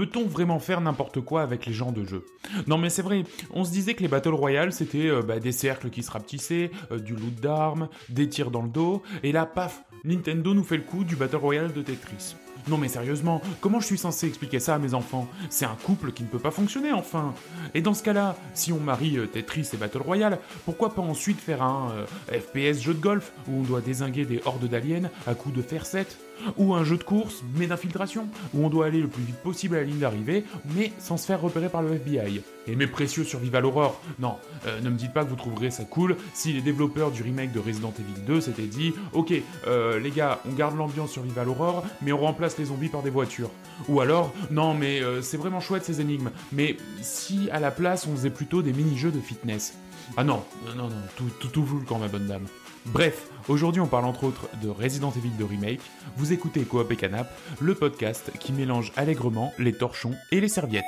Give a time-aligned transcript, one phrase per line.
[0.00, 2.24] Peut-on vraiment faire n'importe quoi avec les genres de jeux
[2.66, 5.52] Non mais c'est vrai, on se disait que les Battle Royale c'était euh, bah, des
[5.52, 9.44] cercles qui se rapetissaient, euh, du loot d'armes, des tirs dans le dos, et là
[9.44, 12.34] paf, Nintendo nous fait le coup du Battle Royale de Tetris.
[12.66, 15.28] Non mais sérieusement, comment je suis censé expliquer ça à mes enfants?
[15.50, 17.34] C'est un couple qui ne peut pas fonctionner enfin.
[17.74, 21.38] Et dans ce cas-là, si on marie euh, Tetris et Battle Royale, pourquoi pas ensuite
[21.38, 25.54] faire un FPS jeu de golf où on doit désinguer des hordes d'aliens à coups
[25.54, 26.16] de fer 7
[26.56, 29.76] ou un jeu de course, mais d'infiltration, où on doit aller le plus vite possible
[29.76, 30.44] à la ligne d'arrivée,
[30.76, 32.42] mais sans se faire repérer par le FBI.
[32.66, 34.36] Et mes précieux Survival Horror, non,
[34.66, 37.52] euh, ne me dites pas que vous trouverez ça cool si les développeurs du remake
[37.52, 39.32] de Resident Evil 2 s'étaient dit Ok,
[39.66, 43.10] euh, les gars, on garde l'ambiance Survival Horror, mais on remplace les zombies par des
[43.10, 43.50] voitures.
[43.88, 48.06] Ou alors, non, mais euh, c'est vraiment chouette ces énigmes, mais si à la place
[48.06, 49.74] on faisait plutôt des mini-jeux de fitness.
[50.16, 50.44] Ah non,
[50.76, 52.46] non, non, tout, tout, tout camp, ma bonne dame.
[52.86, 55.80] Bref, aujourd'hui on parle entre autres de Resident Evil 2 Remake.
[56.16, 57.30] Vous écoutez Coop et Canap,
[57.60, 60.84] le podcast qui mélange allègrement les torchons et les serviettes.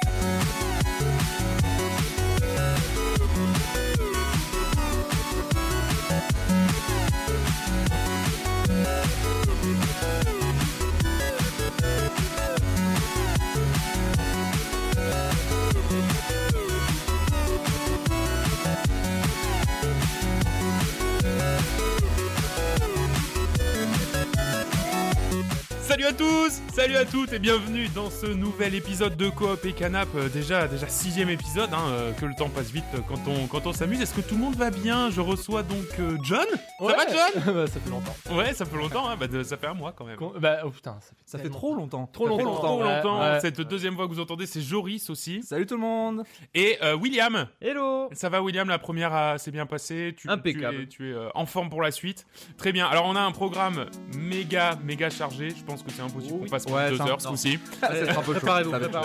[26.12, 30.08] À tous, salut à toutes et bienvenue dans ce nouvel épisode de Coop et Canap.
[30.14, 33.66] Euh, déjà, déjà sixième épisode, hein, euh, que le temps passe vite quand on quand
[33.66, 34.00] on s'amuse.
[34.02, 35.10] Est-ce que tout le monde va bien?
[35.10, 36.44] Je reçois donc euh, John.
[36.80, 36.92] Ouais.
[36.92, 37.54] Ça va John?
[37.54, 38.14] Bah, ça fait longtemps.
[38.34, 39.08] Ouais, ça fait longtemps.
[39.08, 40.16] Hein, bah, de- ça fait un mois quand même.
[40.16, 42.06] Con- Bah, oh putain, ça fait, Ça fait tellement- trop longtemps.
[42.12, 42.54] Trop longtemps.
[42.56, 43.20] Trop Ouais, longtemps.
[43.20, 43.40] ouais.
[43.40, 45.42] Cette deuxième voix que vous entendez, c'est Joris aussi.
[45.42, 46.24] Salut tout le monde.
[46.54, 47.46] Et euh, William.
[47.60, 48.08] Hello.
[48.12, 50.14] Ça va William, la première a- s'est bien passée.
[50.16, 50.76] Tu, Impeccable.
[50.78, 52.26] Tu es, tu es, euh, en forme pour la suite.
[52.58, 52.86] Très bien.
[52.86, 53.86] Alors on a un programme
[54.18, 55.50] méga méga chargé.
[55.50, 57.58] Je pense que c'est impossible qu'on passe Ouais, deux c'est un- heures ce coup-ci.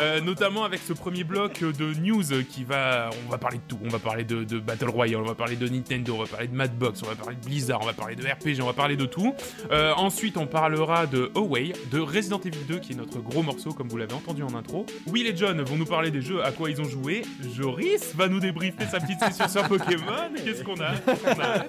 [0.01, 3.79] Euh, notamment avec ce premier bloc de news qui va, on va parler de tout.
[3.83, 6.47] On va parler de, de Battle Royale, on va parler de Nintendo, on va parler
[6.47, 8.95] de Madbox, on va parler de Blizzard, on va parler de RPG, on va parler
[8.95, 9.33] de tout.
[9.71, 13.71] Euh, ensuite, on parlera de Away, de Resident Evil 2 qui est notre gros morceau
[13.73, 14.85] comme vous l'avez entendu en intro.
[15.07, 17.23] Will et John vont nous parler des jeux à quoi ils ont joué.
[17.55, 20.03] Joris va nous débriefer sa petite session sur Pokémon.
[20.43, 21.65] Qu'est-ce qu'on a, Qu'est-ce qu'on a?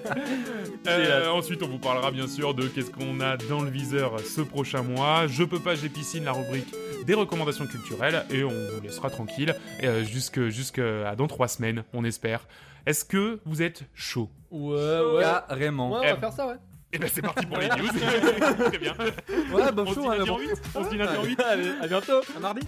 [0.87, 4.41] Euh, Ensuite, on vous parlera bien sûr de qu'est-ce qu'on a dans le viseur ce
[4.41, 5.08] prochain mois.
[5.27, 6.73] Je peux pas, j'ai piscine, la rubrique
[7.05, 11.83] des recommandations culturelles et on vous laissera tranquille euh, jusque jusque à dans trois semaines,
[11.93, 12.47] on espère.
[12.85, 14.29] Est-ce que vous êtes chaud?
[14.51, 15.23] Ouais, ouais.
[15.47, 15.91] Carrément.
[15.91, 16.55] Ouais, on va faire ça, ouais.
[16.91, 17.87] Eh ben c'est parti pour les news.
[18.69, 18.93] Très bien.
[19.53, 20.39] Ouais, On se chaud, dit lundi mais en bon.
[20.39, 22.21] 8 On se dit lundi en 8 Allez, à bientôt.
[22.35, 22.61] À mardi.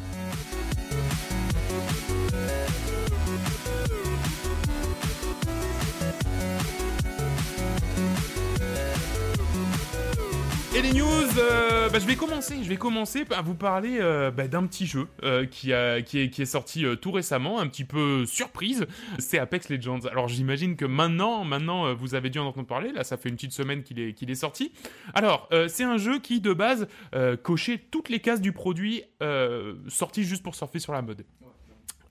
[10.81, 12.63] Les news, euh, bah, je vais commencer.
[12.63, 16.17] Je vais commencer par vous parler euh, bah, d'un petit jeu euh, qui, a, qui,
[16.19, 18.87] est, sorti tout récemment, un petit peu surprise.
[19.19, 19.99] C'est Apex Legends.
[20.09, 22.91] Alors j'imagine que maintenant, maintenant, vous avez dû en entendre parler.
[22.93, 24.71] Là, ça fait une petite semaine qu'il est, qu'il est sorti.
[25.13, 26.87] Alors, c'est un jeu qui, de base,
[27.43, 29.03] cochait toutes les cases du produit
[29.87, 31.25] sorti juste pour surfer sur la mode.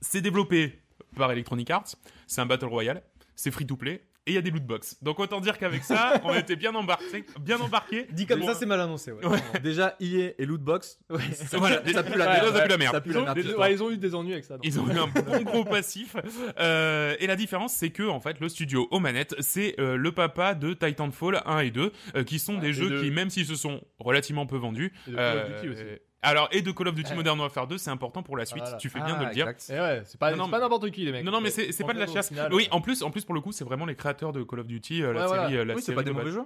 [0.01, 0.79] C'est développé
[1.17, 1.97] par Electronic Arts.
[2.29, 3.03] C'est un battle royale.
[3.35, 4.03] C'est free to play.
[4.31, 4.97] Et il y a des loot box.
[5.03, 8.07] Donc autant dire qu'avec ça, on était bien embarqué, bien embarqué.
[8.13, 9.11] Dit comme Bon, ça, c'est mal annoncé.
[9.11, 9.21] Ouais.
[9.63, 11.01] Déjà, EA et Lootbox.
[11.53, 12.55] Voilà, Ça pue la Ouais, merde.
[12.55, 12.95] ça pue la merde.
[12.95, 13.37] Ça pue Ils la ont, merde.
[13.37, 14.55] des- cette ouais, ils ont eu des ennuis avec ça.
[14.55, 14.65] donc.
[14.65, 16.15] Ils ont eu un bon gros passif.
[16.59, 20.13] Euh, et la différence, c'est que en fait, le studio aux manettes, c'est euh, le
[20.13, 23.47] papa de Titanfall 1 et 2, euh, qui sont des et jeux qui, même s'ils
[23.47, 25.83] se sont relativement peu vendus, Et de Call of Duty aussi.
[26.23, 27.15] Alors et de Call of Duty.
[27.15, 28.63] Modern Warfare 2, c'est important pour la suite.
[28.63, 28.77] Voilà.
[28.79, 29.49] Tu fais Ah, bien de le dire.
[29.49, 29.71] exact.
[29.77, 31.25] Et ouais, c'est pas, Non, pas n'importe qui, les mecs.
[31.25, 32.29] Non, non, mais c'est pas de la chasse.
[32.29, 32.69] final, Oui, ouais.
[32.73, 35.03] en plus, en plus pour le coup, c'est vraiment les créateurs de Call of Duty,
[35.03, 35.43] euh, la voilà.
[35.45, 36.35] série, euh, la Oui, c'est pas des de mauvais base.
[36.35, 36.45] jeux.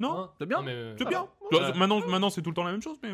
[0.00, 0.58] Non, Hein C'est bien.
[0.58, 1.26] Non, mais, euh, c'est bien.
[1.50, 1.72] Voilà.
[1.74, 3.10] Maintenant, maintenant, c'est tout le temps la même chose, mais.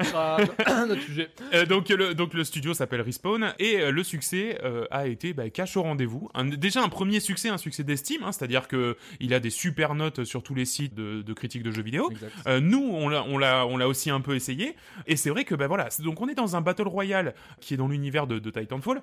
[0.00, 0.38] Ce sera
[0.86, 1.28] notre sujet.
[1.52, 5.32] Euh, donc, le, donc le studio s'appelle Respawn et euh, le succès euh, a été
[5.32, 6.28] bah, cash au rendez-vous.
[6.34, 9.94] Un- déjà un premier succès, un succès d'estime, hein, c'est-à-dire que il a des super
[9.94, 12.10] notes sur tous les sites de, de critiques de jeux vidéo.
[12.46, 15.44] Euh, nous, on l'a, on l'a, on l'a aussi un peu essayé, et c'est vrai
[15.44, 15.88] que bah voilà.
[16.00, 19.02] Donc on est dans un battle royale qui est dans l'univers de, de Titanfall.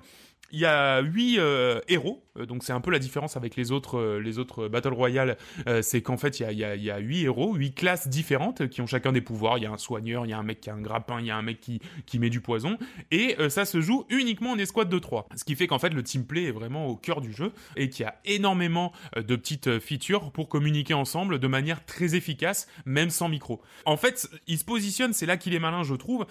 [0.50, 3.72] Il y a huit euh, héros, euh, donc c'est un peu la différence avec les
[3.72, 7.22] autres, euh, les autres battle royale, euh, c'est qu'en fait il y a, y huit
[7.22, 9.58] héros, huit classes différentes qui ont chacun des pouvoirs.
[9.58, 11.26] Il y a un soigneur, il y a un mec qui a un grappin, il
[11.26, 12.78] y a un mec qui qui met du poison,
[13.10, 15.28] et euh, ça se joue uniquement en escouade de 3.
[15.36, 17.88] Ce qui fait qu'en fait le team play est vraiment au cœur du jeu et
[17.88, 22.14] qu'il y a énormément euh, de petites euh, features pour communiquer ensemble de manière très
[22.14, 23.60] efficace, même sans micro.
[23.84, 26.26] En fait, il se positionne, c'est là qu'il est malin, je trouve,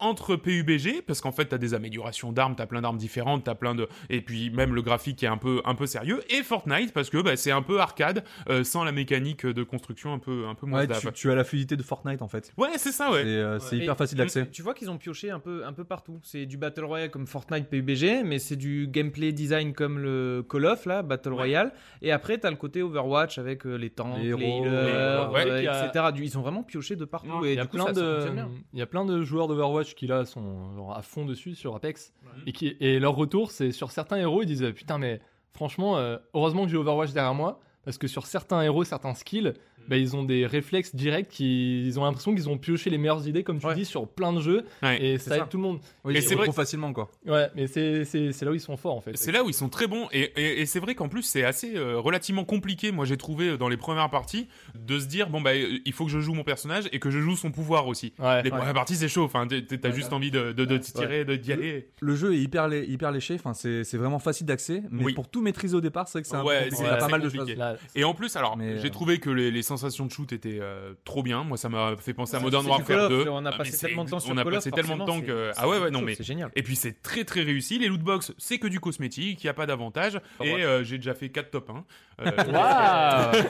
[0.00, 3.74] entre PUBG parce qu'en fait t'as des améliorations d'armes, t'as plein d'armes différentes, t'as plein
[3.74, 7.10] de et puis même le graphique est un peu un peu sérieux et Fortnite parce
[7.10, 10.54] que bah, c'est un peu arcade euh, sans la mécanique de construction un peu un
[10.54, 12.52] peu moins Ouais, tu, tu as la fluidité de Fortnite en fait.
[12.56, 13.22] Ouais, c'est ça ouais.
[13.22, 14.48] C'est euh, Et- hyper facile d'accès.
[14.50, 16.20] Tu vois qu'ils ont pioché un peu, un peu partout.
[16.22, 20.66] C'est du Battle Royale comme Fortnite PUBG, mais c'est du gameplay design comme le Call
[20.66, 21.34] of, là, Battle Ouais.
[21.36, 21.72] Royale.
[22.02, 25.34] Et après, t'as le côté Overwatch avec euh, les tanks, Les les, héros, healers, les-
[25.34, 26.04] ouais, euh, il y a- etc.
[26.16, 27.28] Ils ont vraiment pioché de partout.
[27.28, 29.04] Non, et Il y, a du coup, plein ça, ça de, il y a plein
[29.04, 32.12] de joueurs d'Overwatch qui là sont genre, à fond dessus sur Apex
[32.46, 35.20] et, qui, et leur retour c'est sur certains héros ils disent putain mais
[35.52, 39.54] franchement euh, heureusement que j'ai Overwatch derrière moi parce que sur certains héros certains skills
[39.88, 43.26] bah, ils ont des réflexes directs qui ils ont l'impression qu'ils ont pioché les meilleures
[43.26, 43.74] idées comme tu Ouais.
[43.74, 45.02] dis sur plein de jeux Ouais.
[45.02, 45.46] et c'est ça aide ça.
[45.48, 47.10] tout le monde Oui, Et c'est vrai- trop facilement quoi.
[47.26, 49.48] ouais mais c'est c'est- c'est là où ils sont forts en fait C'est là où
[49.48, 52.44] ils sont très bons et, et- et c'est vrai qu'en plus c'est assez euh, relativement
[52.44, 52.92] compliqué.
[52.92, 55.92] Moi j'ai trouvé euh, dans les premières parties de se dire bon bah euh, il
[55.92, 58.12] faut que je joue mon personnage et que je joue son pouvoir aussi.
[58.18, 59.24] ouais Les premières parties c'est chaud.
[59.24, 61.88] Enfin t'as juste envie de, de, de tirer, de d'y aller.
[62.00, 65.14] Le jeu est hyper, lé- hyper léché, enfin, c'est c'est vraiment facile d'accès, mais Oui.
[65.14, 66.76] pour tout maîtriser au départ, c'est vrai que c'est un peu Ouais, compliqué.
[66.76, 67.54] c'est- Il y a pas mal de choses.
[67.94, 71.22] Et en plus alors j'ai trouvé que les, les sensations de shoot étaient euh, trop
[71.22, 71.44] bien.
[71.44, 73.28] Moi ça m'a fait penser à Modern Warfare of, 2.
[73.30, 74.98] On a Ah, passé tellement de temps sur on a Call of, passé tellement de
[75.04, 76.50] forcément, temps que ah ouais ouais non mais C'est génial.
[76.56, 77.78] Et puis c'est très très réussi.
[77.78, 80.20] Les lootbox, c'est que du cosmétique, il n'y a pas d'avantage.
[80.42, 81.84] Et euh, j'ai déjà fait 4 top 1.
[82.26, 83.42] euh, Waouh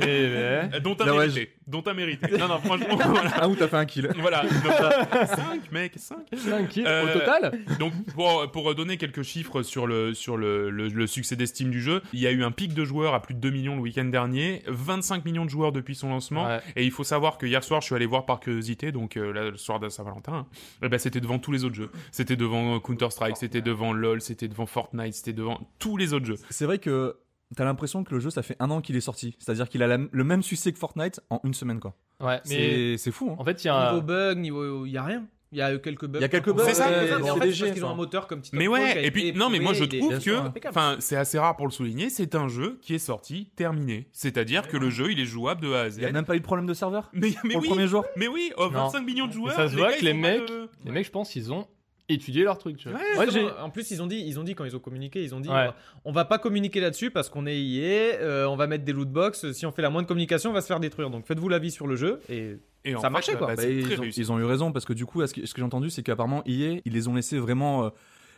[0.00, 0.70] Eh ben.
[0.74, 1.52] euh, dont ouais, mérité.
[1.66, 2.36] Dont t'as mérité.
[2.38, 3.30] Non, non, franchement, voilà.
[3.36, 4.08] Ah, où t'as fait un kill.
[4.18, 4.44] voilà.
[4.48, 6.16] 5, mec, 5.
[6.36, 10.70] 5 kills Euh, au total Donc, pour, pour donner quelques chiffres sur, le, sur le,
[10.70, 13.22] le, le succès d'estime du jeu, il y a eu un pic de joueurs à
[13.22, 16.46] plus de 2 millions le week-end dernier, 25 millions de joueurs depuis son lancement.
[16.46, 16.60] Ouais.
[16.76, 19.32] Et il faut savoir que hier soir, je suis allé voir par curiosité, donc euh,
[19.32, 20.46] là, le soir de Saint-Valentin,
[20.82, 21.90] eh ben, c'était devant tous les autres jeux.
[22.10, 26.36] C'était devant Counter-Strike, c'était devant LoL, c'était devant Fortnite, c'était devant tous les autres jeux.
[26.50, 27.16] C'est vrai que
[27.54, 29.36] t'as l'impression que le jeu, ça fait un an qu'il est sorti.
[29.38, 31.94] C'est-à-dire qu'il a la- le même succès que Fortnite en une semaine, quoi.
[32.20, 33.36] Ouais, mais C'est c'est fou, hein.
[33.38, 34.86] en fait, il y a Niveau bug, niveau.
[34.86, 35.26] Il y a rien.
[35.56, 36.18] Il y a eu quelques bugs.
[36.18, 38.42] Il y a quelques bugs, C'est ça, en fait, parce qu'ils ont un moteur comme
[38.42, 41.56] Titanfall Mais ouais, et puis non, mais moi je trouve que, enfin, c'est assez rare
[41.56, 44.06] pour le souligner, c'est un jeu qui est sorti terminé.
[44.12, 45.96] C'est-à-dire que le jeu il est jouable de A à Z.
[45.96, 47.74] Il y a même pas eu de problème de serveur Mais, mais pour oui, le
[47.74, 48.04] premier jour.
[48.16, 48.84] mais oui, oh, Non.
[48.88, 49.54] 25 millions de joueurs.
[49.56, 51.66] ça se voit que les mecs- de- les mecs, je pense, ils ont
[52.08, 52.76] étudié leur truc.
[52.76, 53.00] Tu vois.
[53.18, 55.34] Ouais, j'ai- en plus, ils ont dit, ils ont dit quand ils ont communiqué, ils
[55.34, 55.70] ont dit, Ouais.
[56.04, 59.08] on va pas communiquer là-dessus parce qu'on est EA, euh, on va mettre des loot
[59.10, 59.52] box.
[59.52, 61.10] Si on fait la moindre communication, on va se faire détruire.
[61.10, 62.56] Donc faites-vous l'avis sur le jeu et
[63.00, 63.48] Ça marchait, quoi.
[63.48, 64.20] bah, Bah, ils, ont, réussi.
[64.20, 66.02] ils ont eu raison parce que du coup, ce que, ce que j'ai entendu, c'est
[66.04, 67.90] qu'apparemment EA, ils les ont laissés vraiment euh,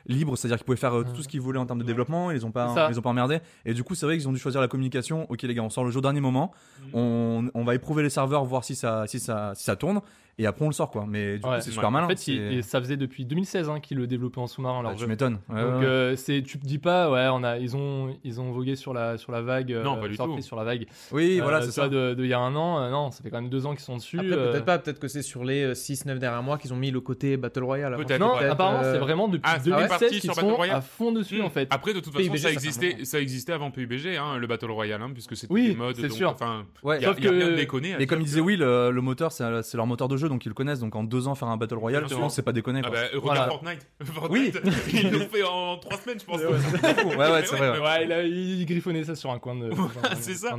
[0.07, 2.35] libres, c'est-à-dire qu'ils pouvaient faire euh, tout ce qu'ils voulaient en termes de développement, ils
[2.37, 2.87] les ont pas, ça.
[2.89, 3.41] ils les ont pas emmerdés.
[3.67, 5.27] Et du coup, c'est vrai qu'ils ont dû choisir la communication.
[5.31, 6.91] Ok les gars, on sort le jeu au dernier moment, Mhm.
[6.95, 10.01] on, on va éprouver les serveurs, voir si ça, si ça, si ça tourne,
[10.39, 11.05] et après on le sort quoi.
[11.09, 11.57] Mais du Ouais.
[11.57, 11.93] coup, c'est super Ouais.
[11.93, 12.07] malin.
[12.07, 14.95] En fait, et ça faisait depuis 2016 hein, qu'ils le développaient en sous-marin Bah, leur
[14.95, 15.07] tu jeu.
[15.07, 15.39] m'étonnes.
[15.49, 18.51] Ouais, Donc euh, c'est tu te dis pas ouais on a ils ont ils ont
[18.53, 20.41] vogué sur la sur la vague euh, Non, pas du tout.
[20.41, 21.89] sur la vague oui, Euh, voilà, tu c'est ça.
[21.89, 23.71] de de il y a un an euh, non ça fait quand même deux ans
[23.73, 26.73] qu'ils sont dessus euh, peut-être pas, peut-être que c'est sur les 6-9 derniers mois qu'ils
[26.73, 27.97] ont mis le côté battle royale.
[27.97, 28.21] Peut-être.
[28.21, 31.39] non apparemment euh, c'est vraiment depuis Ah, c'est parti 2016 qu'ils sont à fond dessus
[31.41, 31.45] Hmm.
[31.45, 34.71] en fait Après, de toute façon, ça existait, ça existait avant PUBG, hein, le Battle
[34.71, 35.97] Royale, hein, puisque c'était Oui, des modes.
[35.97, 36.31] c'est sûr.
[36.31, 36.99] Enfin, Ouais.
[36.99, 37.57] il y a, Sauf que-
[37.97, 40.45] à Et comme disait Will, euh, le moteur, c'est c'est leur moteur de jeu, donc
[40.45, 40.81] ils le connaissent.
[40.81, 42.81] Donc en deux ans, faire un Battle Royale, souvent, c'est pas déconné.
[42.85, 43.49] Ah bah, regarde Voilà.
[43.49, 43.87] Fortnite.
[44.03, 44.61] Fortnite,
[44.93, 46.41] ils l'ont fait en 3 semaines, je pense.
[46.43, 47.71] ouais, ouais, c'est vrai.
[47.71, 47.79] ouais.
[47.79, 49.71] ouais il, a, il griffonnait ça sur un coin de
[50.21, 50.57] c'est ça.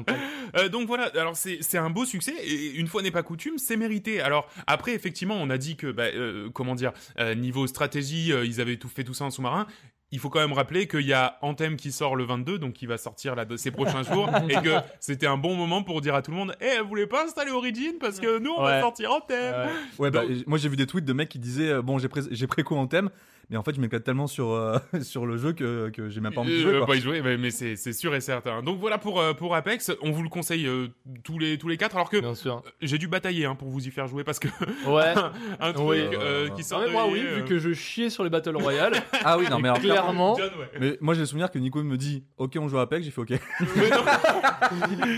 [0.56, 3.58] Euh, donc voilà, alors c'est c'est un beau succès et une fois n'est pas coutume,
[3.58, 4.22] c'est mérité.
[4.22, 8.46] Alors après, effectivement, on a dit que, bah, euh, comment dire, euh, niveau stratégie, euh,
[8.46, 9.68] ils avaient tout fait tout ça en sous-marin.
[10.12, 12.88] Il faut quand même rappeler qu'il y a Anthem qui sort le 22, donc qui
[12.88, 16.16] va sortir là, de ces prochains jours, et que c'était un bon moment pour dire
[16.16, 18.82] à tout le monde, eh, vous voulez pas installer Origin parce que nous on va
[18.82, 19.54] sortir Anthem.
[19.54, 19.70] Ouais.
[20.00, 22.08] Ouais, bah, Donc- moi j'ai vu des tweets de mecs qui disaient euh, bon j'ai
[22.08, 23.10] pré- j'ai préco en thème
[23.50, 26.34] mais en fait je m'éclate tellement sur euh, sur le jeu que, que j'ai même
[26.34, 26.88] pas envie de Euh, jouer quoi.
[26.88, 28.62] pas y jouer, mais, mais c'est c'est sûr et certain.
[28.62, 30.88] Donc voilà pour euh, pour Apex, on vous le conseille euh,
[31.24, 33.88] tous les tous les quatre, alors que bien sûr j'ai dû batailler hein, pour vous
[33.88, 34.48] y faire jouer parce que
[34.88, 35.14] ouais
[35.60, 35.98] un truc Oui.
[36.00, 38.56] euh, qui sort mais de moi oui euh, vu que je chiais sur les Battle
[38.58, 38.94] Royale
[39.24, 40.80] Ah oui non mais alors clairement- clairement John, ouais.
[40.80, 43.12] mais moi j'ai le souvenir que Nico me dit ok on joue à Apex j'ai
[43.12, 43.30] fait ok
[43.76, 43.98] Mais non.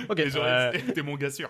[0.09, 0.21] Ok.
[0.93, 1.49] T'es mon gars sûr.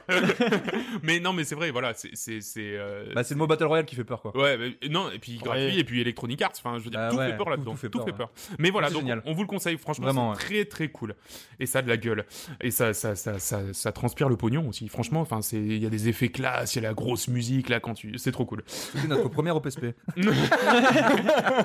[1.03, 2.75] mais non, mais c'est vrai, voilà, c'est c'est c'est.
[2.77, 4.35] euh, bah c'est le mot Battle Royale qui fait peur quoi.
[4.37, 7.09] Ouais, mais- non, et puis gratuit, et puis Electronic Arts, enfin, je veux dire, Bah
[7.11, 8.17] tout ouais, fait peur tout- là-dedans, tout fait tout peur, fait ouais.
[8.17, 8.31] peur.
[8.59, 9.21] Mais voilà, donc génial.
[9.25, 11.15] on vous le conseille, franchement, Vraiment, c'est très très cool.
[11.59, 12.25] Et ça a de la gueule.
[12.61, 14.87] Et ça, ça, ça, ça, ça transpire le pognon aussi.
[14.87, 17.69] Franchement, enfin, c'est, il y a des effets classe, il y a la grosse musique
[17.69, 18.63] là quand tu, c'est trop cool.
[18.67, 19.85] C'était notre premier OPSP.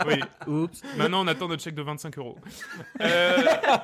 [0.06, 0.20] Oui.
[0.46, 0.82] Oups.
[0.96, 2.36] Maintenant, on attend notre chèque de 25 euros.
[3.00, 3.36] Euh,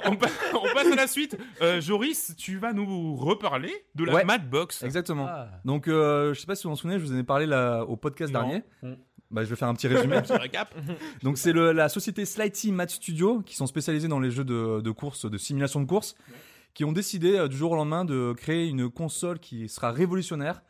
[0.07, 1.37] on, pa- on passe à la suite.
[1.61, 4.25] Euh, Joris, tu vas nous reparler de la Ouais.
[4.25, 4.83] Madbox.
[4.83, 5.27] Exactement.
[5.29, 5.49] Ah.
[5.65, 7.47] Donc euh, je sais pas si vous vous en souvenez, je vous en ai parlé
[7.47, 8.41] là, au podcast Non.
[8.41, 8.63] dernier.
[8.83, 8.93] Mm.
[9.33, 10.17] Bah je vais faire un petit résumé.
[10.23, 10.75] Petit récap.
[11.23, 14.91] Donc c'est la société Slighty Mat Studio qui sont spécialisés dans les jeux de, de
[14.91, 16.15] course, de simulation de course,
[16.75, 20.63] qui ont décidé euh, du jour au lendemain de créer une console qui sera révolutionnaire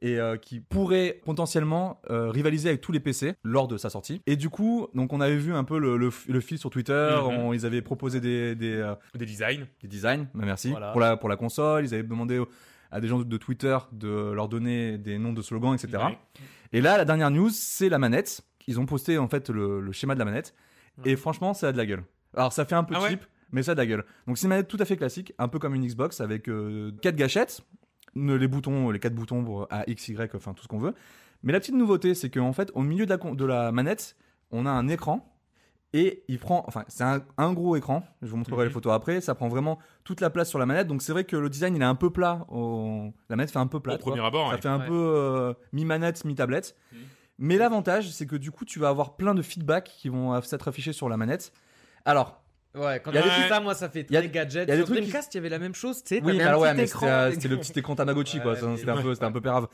[0.00, 4.22] et euh, qui pourrait potentiellement euh, rivaliser avec tous les PC lors de sa sortie.
[4.26, 7.16] Et du coup, donc on avait vu un peu le, le, le fil sur Twitter,
[7.20, 7.26] Mhm.
[7.38, 9.66] on- ils avaient proposé des, des, euh, Des designs.
[9.82, 10.92] des designs, bah, merci, Voilà.
[10.92, 12.40] pour, la, pour la console, ils avaient demandé
[12.92, 15.98] à des gens de, de Twitter de leur donner des noms de slogans, etc.
[16.72, 18.42] Et là, la dernière news, c'est la manette.
[18.66, 20.54] Ils ont posté en fait le, le schéma de la manette.
[21.04, 22.02] Et franchement, ça a de la gueule.
[22.34, 24.04] Alors, ça fait un peu Ah ouais cheap, mais ça a de la gueule.
[24.26, 26.44] Donc, c'est une manette tout à fait classique, un peu comme une Xbox avec
[27.00, 27.62] 4 gâchettes,
[28.14, 30.94] ne- les boutons, les quatre boutons pour A, X, Y, enfin tout ce qu'on veut.
[31.42, 34.16] Mais la petite nouveauté, c'est qu'en fait, au milieu de la, con- de la manette,
[34.50, 35.37] on a un écran.
[35.94, 38.02] Et il prend, enfin, c'est un, un gros écran.
[38.20, 38.68] Je vous montrerai Mhm.
[38.68, 39.20] les photos après.
[39.22, 40.86] Ça prend vraiment toute la place sur la manette.
[40.86, 42.44] Donc, c'est vrai que le design, il est un peu plat.
[42.50, 43.94] au- La manette fait un peu plat.
[43.94, 44.60] Au premier abord, Ça ouais.
[44.60, 44.86] fait un Ouais.
[44.86, 46.76] peu euh, mi-manette, mi-tablette.
[46.92, 46.98] Mhm.
[47.38, 50.40] Mais l'avantage, c'est que du coup, tu vas avoir plein de feedback qui vont euh,
[50.42, 51.52] s'être affichés sur la manette.
[52.04, 52.42] Alors,
[52.74, 54.20] Ouais, quand Il y a tu des trucs- ça, moi, ça fait il y a-
[54.20, 54.68] très gadget.
[54.68, 56.22] il y a des Sur trucs Dreamcast, il y avait la même chose, tu sais.
[56.22, 58.52] oui, alors, ouais, mais c'était euh, le petit écran Tamagotchi, quoi.
[58.52, 59.68] Ouais, mais- C'était un, peu- c'était un peu pérave.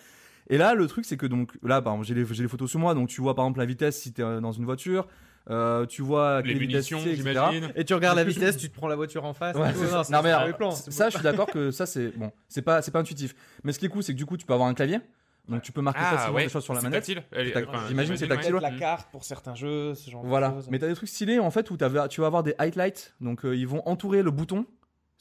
[0.48, 2.70] Et là, le truc, c'est que donc là, par exemple, j'ai les, j'ai les photos
[2.70, 2.94] sur moi.
[2.94, 5.08] Donc, tu vois par exemple la vitesse si tu es dans une voiture.
[5.50, 7.70] Euh, tu vois Les munitions, j'imagine.
[7.76, 9.56] Et tu regardes la vitesse, tu te prends la voiture en face.
[9.56, 9.80] Ouais, tout.
[10.12, 10.72] non, mais alors.
[10.72, 12.32] Ça, je suis d'accord que ça, c'est bon.
[12.48, 13.34] C'est pas, c'est pas intuitif.
[13.62, 15.00] Mais ce qui est cool, c'est que du coup, tu peux avoir un clavier.
[15.46, 17.00] Donc, tu peux marquer Ah facilement ouais, des choses sur la c'est manette.
[17.04, 17.22] tactile.
[17.30, 18.60] C'est tac- enfin, j'imagine c'est tactile, ouais.
[18.62, 20.48] la carte pour certains jeux, ce genre Voilà.
[20.48, 20.68] de choses.
[20.70, 23.14] Mais t'as des trucs stylés en fait où t'avais- tu vas avoir des highlights.
[23.20, 24.64] Donc euh, ils vont entourer le bouton.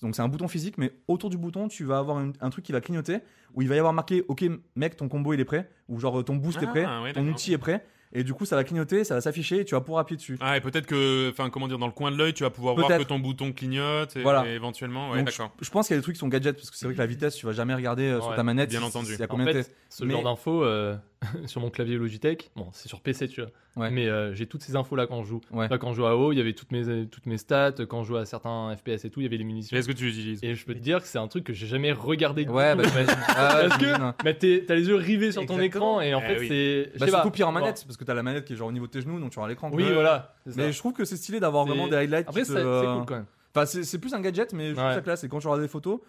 [0.02, 2.64] Donc c'est un bouton physique, mais autour du bouton, tu vas avoir une- un truc
[2.64, 3.18] qui va clignoter
[3.54, 4.46] où il va y avoir marqué OK
[4.78, 7.28] mec, ton combo il est prêt ou genre ton boost est Ah, prêt, ouais, ton
[7.28, 7.86] outil est prêt.
[8.16, 10.38] Et du coup, ça va clignoter, ça va s'afficher et tu vas pouvoir appuyer dessus.
[10.40, 12.76] Ah, et peut-être que, enfin, comment dire, dans le coin de l'œil, tu vas pouvoir
[12.76, 14.46] voir que ton bouton clignote, et, Voilà.
[14.48, 15.52] et éventuellement, ouais, Donc, d'accord.
[15.62, 17.00] Je pense qu'il y a des trucs qui sont gadgets parce que c'est vrai que
[17.00, 18.70] la vitesse, tu vas jamais regarder euh, sur Ouais, ta manette.
[18.70, 19.16] bien si- entendu.
[19.18, 20.96] y a En combien de fait, ce Mais- genre d'infos euh,
[21.46, 23.50] sur mon clavier Logitech, bon, c'est sur PC, tu vois.
[23.76, 23.90] Ouais.
[23.92, 25.42] Mais euh, j'ai toutes ces infos là quand je joue.
[25.52, 25.68] Ouais.
[25.68, 27.74] Là, quand je joue à WoW, il y avait toutes mes, toutes mes stats.
[27.90, 29.76] Quand je joue à certains FPS et tout, il y avait les munitions.
[29.76, 30.40] Est-ce que tu l'utilises?
[30.44, 32.46] Et je peux te dire que c'est un truc que j'ai jamais regardé.
[32.46, 32.82] du Ouais, tout.
[32.84, 32.90] bah.
[33.30, 36.40] Ah, Parce que- t'es- t'as les yeux rivés sur ton écran et en Eh fait
[36.40, 36.48] oui.
[36.50, 37.00] c'est.
[37.00, 37.12] Bah, pas.
[37.14, 37.60] surtout pire en Bon.
[37.60, 39.32] manette parce que t'as la manette qui est genre au niveau de tes genoux donc
[39.32, 39.72] tu auras l'écran.
[39.74, 40.36] Oui, voilà.
[40.46, 40.56] c'est.
[40.58, 42.28] Mais je trouve que c'est stylé d'avoir C'est- vraiment des highlights.
[42.30, 43.26] Après, qui c'est c'est cool quand même.
[43.56, 45.24] Enfin, c'est c'est plus un gadget, mais je trouve ça classe.
[45.24, 46.00] Et quand tu regardes des photos,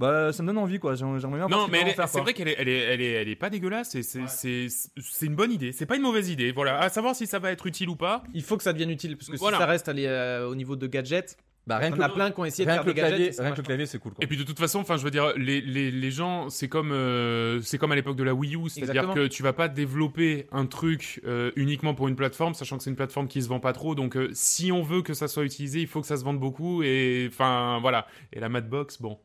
[0.00, 0.94] bah ça me donne envie quoi.
[0.94, 3.50] J'aimerais bien Non, mais c'est vrai qu'elle est, elle est, elle est, elle est pas
[3.50, 3.90] dégueulasse.
[3.90, 5.72] c'est, c'est, c'est une bonne idée.
[5.72, 6.52] C'est pas une mauvaise idée.
[6.52, 6.78] Voilà.
[6.80, 8.22] À savoir si ça va être utile ou pas.
[8.34, 9.58] Il faut que ça devienne utile parce que Voilà.
[9.58, 12.30] si ça reste allé, euh, au niveau de gadgets, Bah, rien on que, a plein
[12.30, 13.16] qui ont essayé de faire le des gadgets.
[13.16, 14.12] clavier, rien que le clavier, c'est cool.
[14.14, 14.24] Quoi.
[14.24, 16.92] Et puis de toute façon, enfin, je veux dire, les, les, les gens, c'est comme,
[16.92, 20.46] euh, c'est comme à l'époque de la Wii U, c'est-à-dire que tu vas pas développer
[20.50, 23.60] un truc euh, uniquement pour une plateforme, sachant que c'est une plateforme qui se vend
[23.60, 23.94] pas trop.
[23.94, 26.40] Donc, euh, si on veut que ça soit utilisé, il faut que ça se vende
[26.40, 26.82] beaucoup.
[26.82, 28.06] Et enfin, voilà.
[28.32, 29.18] Et la Madbox, bon.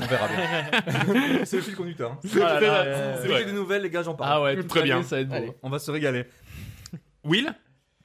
[0.00, 1.44] On verra bien.
[1.44, 2.12] c'est le fil conducteur.
[2.12, 2.18] hein.
[2.42, 4.30] Ah C'est j'ai des nouvelles, les gars, j'en parle.
[4.32, 5.02] Ah ouais, Très bien.
[5.02, 5.34] ça va être beau.
[5.34, 5.52] Allez.
[5.62, 6.24] On va se régaler.
[7.24, 7.52] Will,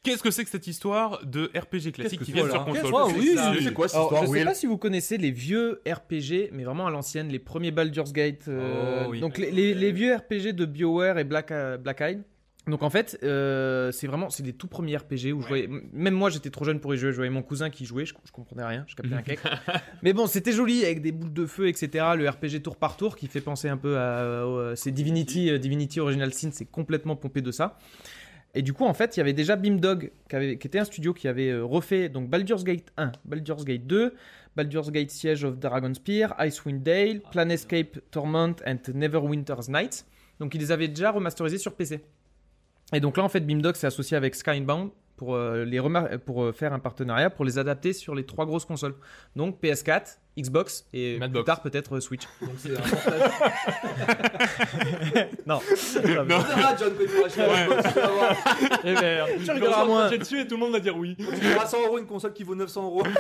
[0.04, 2.84] qu'est-ce que c'est que cette histoire de RPG classique que qui c'est, vient sur console?
[3.22, 4.46] C'est, ça oui, c'est quoi cette Alors, histoire, je sais Will?
[4.46, 8.46] pas si vous connaissez les vieux RPG, mais vraiment à l'ancienne, les premiers Baldur's Gate.
[8.48, 9.20] euh, Oh, oui.
[9.22, 12.20] Donc les, les- les vieux RPG de BioWare et Black, euh, Black Eye.
[12.68, 16.14] Donc en fait, euh, c'est vraiment c'est des tout premiers RPG où je voyais, même
[16.14, 18.32] moi j'étais trop jeune pour y jouer, je voyais mon cousin qui jouait, je, je
[18.32, 19.40] comprenais rien, je captais un cake.
[20.04, 22.06] Mais bon, c'était joli avec des boules de feu, etc.
[22.18, 25.58] Le RPG tour par tour qui fait penser un peu à, euh, c'est Divinity, euh,
[25.60, 27.78] Divinity Original Sin, c'est complètement pompé de ça.
[28.54, 31.14] Et du coup, en fait, il y avait déjà qui, avait- qui était un studio
[31.14, 34.14] qui avait refait donc Baldur's Gate 1, Baldur's Gate 2,
[34.56, 40.06] Baldur's Gate Siege of Dragonspear, Icewind Dale, Planescape Torment and Neverwinter's Nights.
[40.40, 42.02] Donc, ils les avaient déjà remasterisés sur PC.
[42.94, 46.80] Et donc là, en fait, Beamdog s'est associé avec Skybound pour, euh, euh, faire un
[46.80, 48.96] partenariat pour les adapter sur les trois grosses consoles.
[49.36, 51.42] Donc PS4, Xbox et Madbox.
[51.44, 52.24] plus tard peut-être euh, Switch.
[52.42, 53.32] Donc c'est un portage.
[55.48, 55.60] Non.
[56.28, 56.40] Non.
[56.80, 56.94] John
[58.84, 60.10] Eh merde, Tu rigoleras moins.
[60.10, 61.16] J'ai dessus et tout le monde va dire oui.
[61.18, 63.04] Tu paieras 100 euros une console qui vaut 900 euros.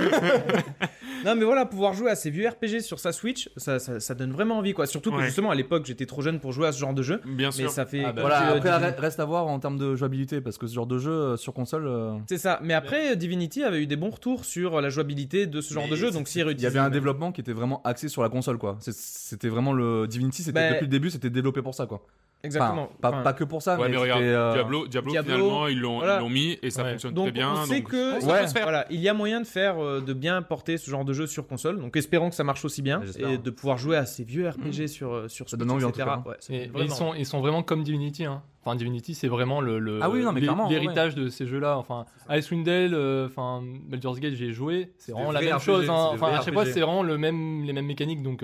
[1.25, 4.13] Non mais voilà, pouvoir jouer à ces vieux RPG sur sa Switch, ça, ça, ça
[4.13, 4.85] donne vraiment envie quoi.
[4.85, 5.25] Surtout que Ouais.
[5.25, 7.21] justement à l'époque j'étais trop jeune pour jouer à ce genre de jeu.
[7.25, 7.71] Bien Mais sûr.
[7.71, 8.03] ça fait...
[8.05, 10.75] Ah bah, Voilà, tu- après, reste à voir en termes de jouabilité parce que ce
[10.75, 11.87] genre de jeu euh, sur console.
[11.87, 12.59] euh, C'est ça.
[12.61, 15.89] Mais après, Divinity avait eu des bons retours sur la jouabilité de ce genre Mais
[15.91, 16.11] de jeu.
[16.11, 18.77] Donc s'ils Il y avait un développement qui était vraiment axé sur la console quoi.
[18.81, 22.05] C'était vraiment le Divinity, c'était Bah, depuis le début, c'était développé pour ça quoi.
[22.43, 22.83] Exactement.
[22.83, 25.33] Enfin, pas, Enfin, pas que pour ça, Ouais, mais, mais regarde, euh, Diablo, Diablo, Diablo,
[25.33, 26.21] finalement, ils l'ont voilà.
[26.21, 26.91] mis et ça Ouais.
[26.91, 27.51] fonctionne Donc très bien.
[27.53, 28.41] on sait donc- que ça Ouais.
[28.41, 28.63] peut se faire.
[28.63, 31.25] voilà, il y a moyen de faire euh, de bien porter ce genre de jeu
[31.27, 31.79] sur console.
[31.79, 34.87] Donc espérons que ça marche aussi bien et de pouvoir jouer à ces vieux RPG
[34.87, 35.93] sur euh, sur Ça Switch, donne etc.
[36.05, 36.33] cas, hein.
[36.49, 38.25] Et, ils, sont, ils sont vraiment comme Divinity.
[38.25, 38.43] Hein.
[38.63, 40.23] Enfin, Divinity, c'est vraiment le, le- Ah oui,
[40.69, 41.77] l'héritage de ces jeux-là.
[41.77, 44.91] Enfin, Icewind Dale, euh, enfin, Baldur's Gate, j'ai joué.
[44.97, 45.89] C'est vraiment la même chose.
[45.89, 46.09] hein.
[46.13, 48.21] Enfin, à chaque fois, c'est vraiment le même, les mêmes mécaniques.
[48.21, 48.43] Donc,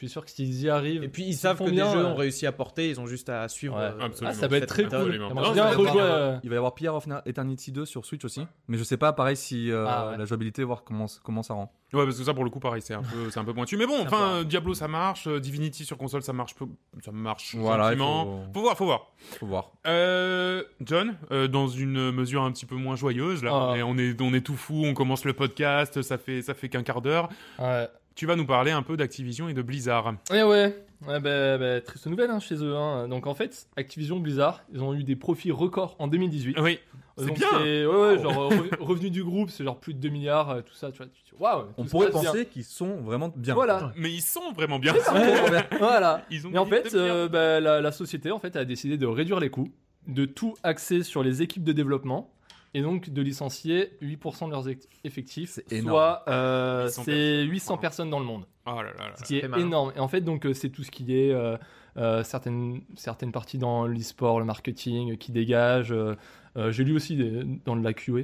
[0.00, 1.02] suis sûr que s'ils y arrivent.
[1.04, 3.06] Et puis ils savent que bien, des jeux euh, ont réussi à porter, ils ont
[3.06, 3.76] juste à suivre.
[3.76, 3.82] Ouais.
[3.82, 4.30] euh, Absolument.
[4.30, 5.16] Ah, ça va être très cool.
[5.18, 5.70] Non, bien va
[6.02, 8.96] euh, Il va y avoir Pierre of Eternity 2 sur Switch aussi, mais je sais
[8.96, 10.16] pas pareil si euh, Ah, ouais.
[10.18, 11.72] la jouabilité, voir comment, comment ça rend.
[11.92, 13.76] Ouais, parce que ça, pour le coup, pareil, c'est un peu, c'est un peu pointu.
[13.76, 15.26] Mais bon, enfin, euh, Diablo, ça marche.
[15.26, 16.54] euh, Divinity sur console, ça marche.
[16.54, 16.66] peu-
[17.04, 19.12] Ça marche Voilà, faut- Faut voir, faut voir.
[19.40, 19.72] Faut voir.
[19.88, 23.66] Euh, John, euh, dans une mesure un petit peu moins joyeuse, là, Ah.
[23.70, 26.54] on, est, on, est, on est tout fou, on commence le podcast, ça fait, ça
[26.54, 27.28] fait qu'un quart d'heure.
[27.58, 27.88] Ouais.
[28.20, 30.12] Tu vas nous parler un peu d'Activision et de Blizzard.
[30.30, 30.76] Eh ouais,
[31.08, 32.76] ouais bah, bah, triste nouvelle hein, chez eux.
[32.76, 33.08] hein.
[33.08, 36.58] Donc en fait, Activision Blizzard, ils ont eu des profits records en 2018.
[36.60, 36.78] Oui,
[37.16, 37.48] c'est Donc, bien.
[37.62, 40.74] Ouais, ouais, genre re- revenu du groupe, c'est genre plus de 2 milliards, euh, tout
[40.74, 40.90] ça.
[40.92, 41.64] Tu vois, tu- tu- waouh.
[41.78, 43.54] On pourrait penser qu'ils sont vraiment bien.
[43.54, 43.90] Voilà.
[43.96, 44.92] mais ils sont vraiment bien.
[45.78, 46.22] voilà.
[46.30, 49.06] Ils ont Mais en fait, euh, bah, la, la société en fait a décidé de
[49.06, 49.72] réduire les coûts,
[50.08, 52.30] de tout axer sur les équipes de développement
[52.74, 54.66] et donc de licencier 8% de leurs
[55.04, 55.88] effectifs, C'est énorme.
[55.90, 57.50] soit euh, 800 c'est personnes.
[57.50, 58.44] 800 personnes dans le monde.
[58.66, 59.12] Oh là là là.
[59.16, 59.92] Ce qui est énorme.
[59.96, 61.56] Et en fait, donc, euh, c'est tout ce qui est euh,
[61.96, 65.90] euh, certaines, certaines parties dans l'e-sport, le marketing qui dégage.
[65.92, 66.14] euh,
[66.56, 68.22] euh, J'ai lu aussi des- dans de la QA.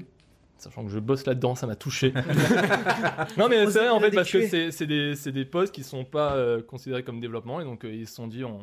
[0.58, 2.12] Sachant que je bosse là-dedans, ça m'a touché.
[3.36, 6.04] non, mais c'est vrai en fait, parce que c'est des, c'est des postes qui sont
[6.04, 8.60] pas euh, considérés comme développement, et donc euh, ils se sont dit on,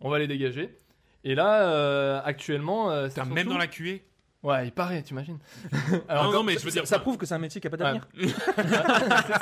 [0.00, 0.76] on va les dégager.
[1.24, 2.90] Et là, euh, actuellement.
[2.90, 3.98] euh, même dans la QA
[4.46, 5.38] Ouais, il paraît, t'imagines.
[6.08, 6.86] Non, non, mais je veux ça, dire.
[6.86, 8.06] ça prouve que c'est un métier qui a pas d'avenir.
[8.16, 8.28] c'est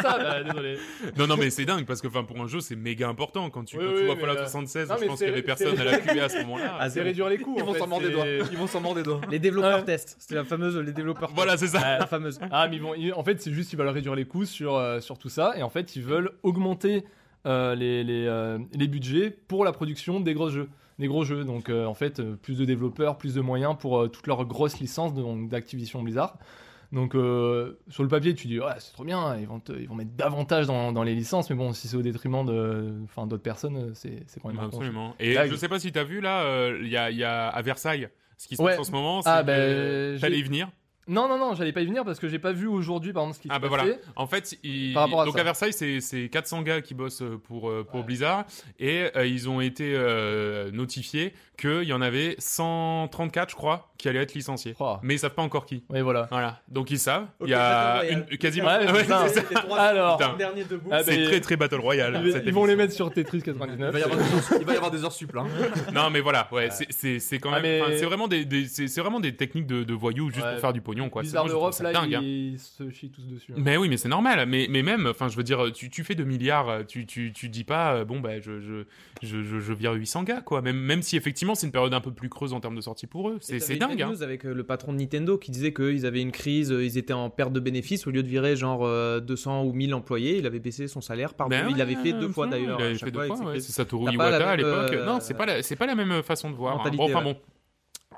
[0.02, 0.78] ça, bah, désolé.
[1.18, 3.50] Non, non, mais c'est dingue parce que enfin, pour un jeu, c'est méga important.
[3.50, 5.30] Quand tu, Oui, quand oui, tu vois Fallout euh, 76, non, je pense qu'il y
[5.30, 6.76] avait personne à la QA à ce moment-là.
[6.80, 7.54] Ah, C'est réduire les coûts.
[7.58, 8.26] Ils vont s'en mordre des doigts.
[8.26, 9.20] Ils vont s'en mordre des doigts.
[9.30, 9.84] Les développeurs Ouais.
[9.84, 10.16] testent.
[10.18, 11.30] C'était la fameuse les développeurs.
[11.34, 11.78] Voilà, c'est ça.
[11.80, 11.98] Ouais.
[11.98, 12.40] La fameuse.
[12.50, 15.18] Ah, mais bon, en fait, c'est juste qu'ils veulent réduire les coûts sur, euh, sur
[15.18, 15.52] tout ça.
[15.56, 17.04] Et en fait, ils veulent augmenter
[17.46, 20.68] euh, les, les, euh, les budgets pour la production des gros jeux.
[20.98, 21.44] Des gros jeux.
[21.44, 24.44] Donc, euh, en fait, euh, plus de développeurs, plus de moyens pour euh, toutes leurs
[24.44, 25.12] grosses licences
[25.48, 26.38] d'Activision Blizzard.
[26.92, 29.88] Donc, euh, sur le papier, tu dis, ouais, c'est trop bien, ils vont, te- ils
[29.88, 31.50] vont mettre davantage dans, dans les licences.
[31.50, 34.60] Mais bon, si c'est au détriment d'autres personnes, c'est, quand même.
[34.60, 35.14] Absolument.
[35.18, 37.62] Et Là, je sais pas si t'as vu là, il y, a, y a à
[37.62, 38.72] Versailles, ce qui se Ouais.
[38.72, 40.70] passe en ce moment, Ah, que ben, t'allais y venir.
[41.06, 43.36] Non, non, non, j'allais pas y venir parce que j'ai pas vu aujourd'hui, par exemple,
[43.36, 43.82] ce qui Ah se bah passait.
[43.84, 43.96] voilà.
[44.16, 45.40] En fait, il- Par rapport à donc ça.
[45.40, 48.06] à Versailles, c'est c'est 400 gars qui bossent euh, pour, euh, pour Ouais.
[48.06, 48.44] Blizzard
[48.78, 54.08] et euh, ils ont été euh, notifiés qu'il y en avait 134, je crois, qui
[54.08, 54.74] allaient être licenciés.
[54.80, 54.96] Oh.
[55.02, 55.84] Mais ils savent pas encore qui.
[55.88, 56.26] Oui, voilà.
[56.30, 56.60] Voilà.
[56.68, 57.26] Donc ils savent.
[57.38, 58.66] Ok, il y a une, quasiment.
[58.66, 59.78] Ouais, Ouais.
[59.78, 60.36] Alors.
[60.36, 60.88] Dernier debout.
[60.90, 62.20] Ah, C'est très très Battle Royale.
[62.24, 63.92] Ils, cette ils vont les mettre sur Tetris Il 99.
[63.92, 65.42] va y avoir des heures, il va y avoir des heures sup là.
[65.42, 65.90] hein.
[65.92, 69.00] Non mais voilà, ouais, c'est- c'est c'est quand Ah, même, c'est vraiment des, c'est c'est
[69.00, 71.22] vraiment des techniques de, de voyous juste pour faire du pognon quoi.
[71.22, 72.20] C'est- Bizarre ça là, dingue, hein.
[72.22, 73.52] ils se chient tous dessus.
[73.52, 73.56] hein.
[73.58, 74.46] Mais oui, mais c'est normal.
[74.48, 77.32] Mais, mais même, enfin, je veux dire, tu, tu fais 2 milliards, euh, tu, tu,
[77.32, 78.84] tu dis pas, euh, bon, bah, je, je,
[79.22, 80.62] je, je, je vire 800 gars, quoi.
[80.62, 83.06] Même, même si effectivement, c'est une période un peu plus creuse en termes de sortie
[83.06, 83.38] pour eux.
[83.40, 84.10] C'est une dingue, hein.
[84.10, 87.12] news avec euh, le patron de Nintendo qui disait qu'ils avaient une crise, ils étaient
[87.12, 88.06] en perte de bénéfices.
[88.06, 91.34] Au lieu de virer genre euh, 200 ou 1000 employés, il avait baissé son salaire
[91.34, 91.70] par Ben deux.
[91.72, 92.78] Il l'avait fait deux fois d'ailleurs.
[92.78, 94.94] Il à avait chaque fait deux fois, ouais, c'est Satoru Iwata à l'époque.
[95.06, 96.76] Non, c'est pas, la- c'est pas la même façon de voir.
[96.76, 96.90] hein.
[96.98, 97.36] Enfin bon,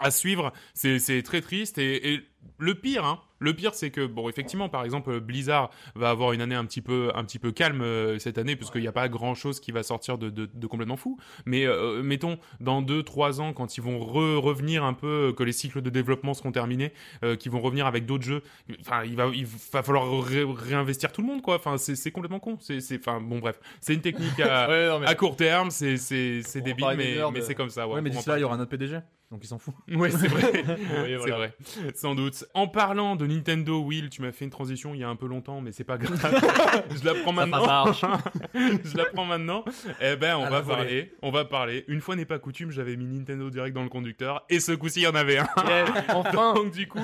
[0.00, 1.78] à suivre, c'est très triste.
[1.78, 2.20] Et, et
[2.58, 6.40] le pire, hein, le pire, c'est que, bon, effectivement, par exemple, Blizzard va avoir une
[6.40, 9.08] année un petit peu, un petit peu calme euh, cette année, puisqu'il n'y a pas
[9.10, 11.18] grand chose qui va sortir de, de, de complètement fou.
[11.44, 15.52] Mais euh, mettons, dans 2-3 ans, quand ils vont re- revenir un peu, que les
[15.52, 16.92] cycles de développement seront terminés,
[17.24, 18.42] euh, qu'ils vont revenir avec d'autres jeux,
[18.80, 21.56] enfin, il va, il va falloir ré- réinvestir tout le monde, quoi.
[21.56, 22.56] Enfin, c'est complètement con.
[22.60, 25.96] C'est, enfin, bon, bref, c'est une technique à, Ouais, non, mais à court terme, c'est,
[26.62, 27.86] débile, mais, heures mais de- c'est comme ça.
[27.86, 28.98] Ouais, Ouais, mais d'ici là, il y aura un autre PDG.
[29.32, 29.74] Donc il s'en fout.
[29.88, 30.52] Ouais, c'est vrai.
[30.66, 31.36] Oui, c'est voilà.
[31.36, 31.56] vrai.
[31.94, 32.44] Sans doute.
[32.54, 35.26] En parlant de Nintendo, Will, tu m'as fait une transition il y a un peu
[35.26, 36.16] longtemps, mais c'est pas grave.
[36.94, 37.66] je la prends ça, ça maintenant.
[37.66, 38.04] marche.
[38.54, 39.64] je la prends maintenant.
[40.00, 41.12] Eh ben, on À va parler.
[41.22, 41.84] On va parler.
[41.88, 45.00] Une fois n'est pas coutume, j'avais mis Nintendo Direct dans le conducteur, et ce coup-ci,
[45.00, 45.46] il y en avait un.
[45.66, 46.54] Yeah, enfin.
[46.54, 47.00] Donc du coup,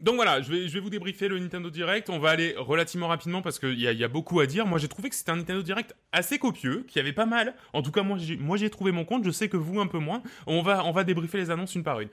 [0.00, 2.10] donc voilà, je vais, je vais vous débriefer le Nintendo Direct.
[2.10, 4.66] On va aller relativement rapidement parce qu'il y a, il y a beaucoup à dire.
[4.66, 7.54] Moi, j'ai trouvé que c'était un Nintendo Direct assez copieux, qui avait pas mal.
[7.72, 9.24] En tout cas, moi, j'ai, moi, j'ai trouvé mon compte.
[9.24, 10.22] Je sais que vous un peu moins.
[10.46, 12.08] On va, on va débriefer les annonces une par une.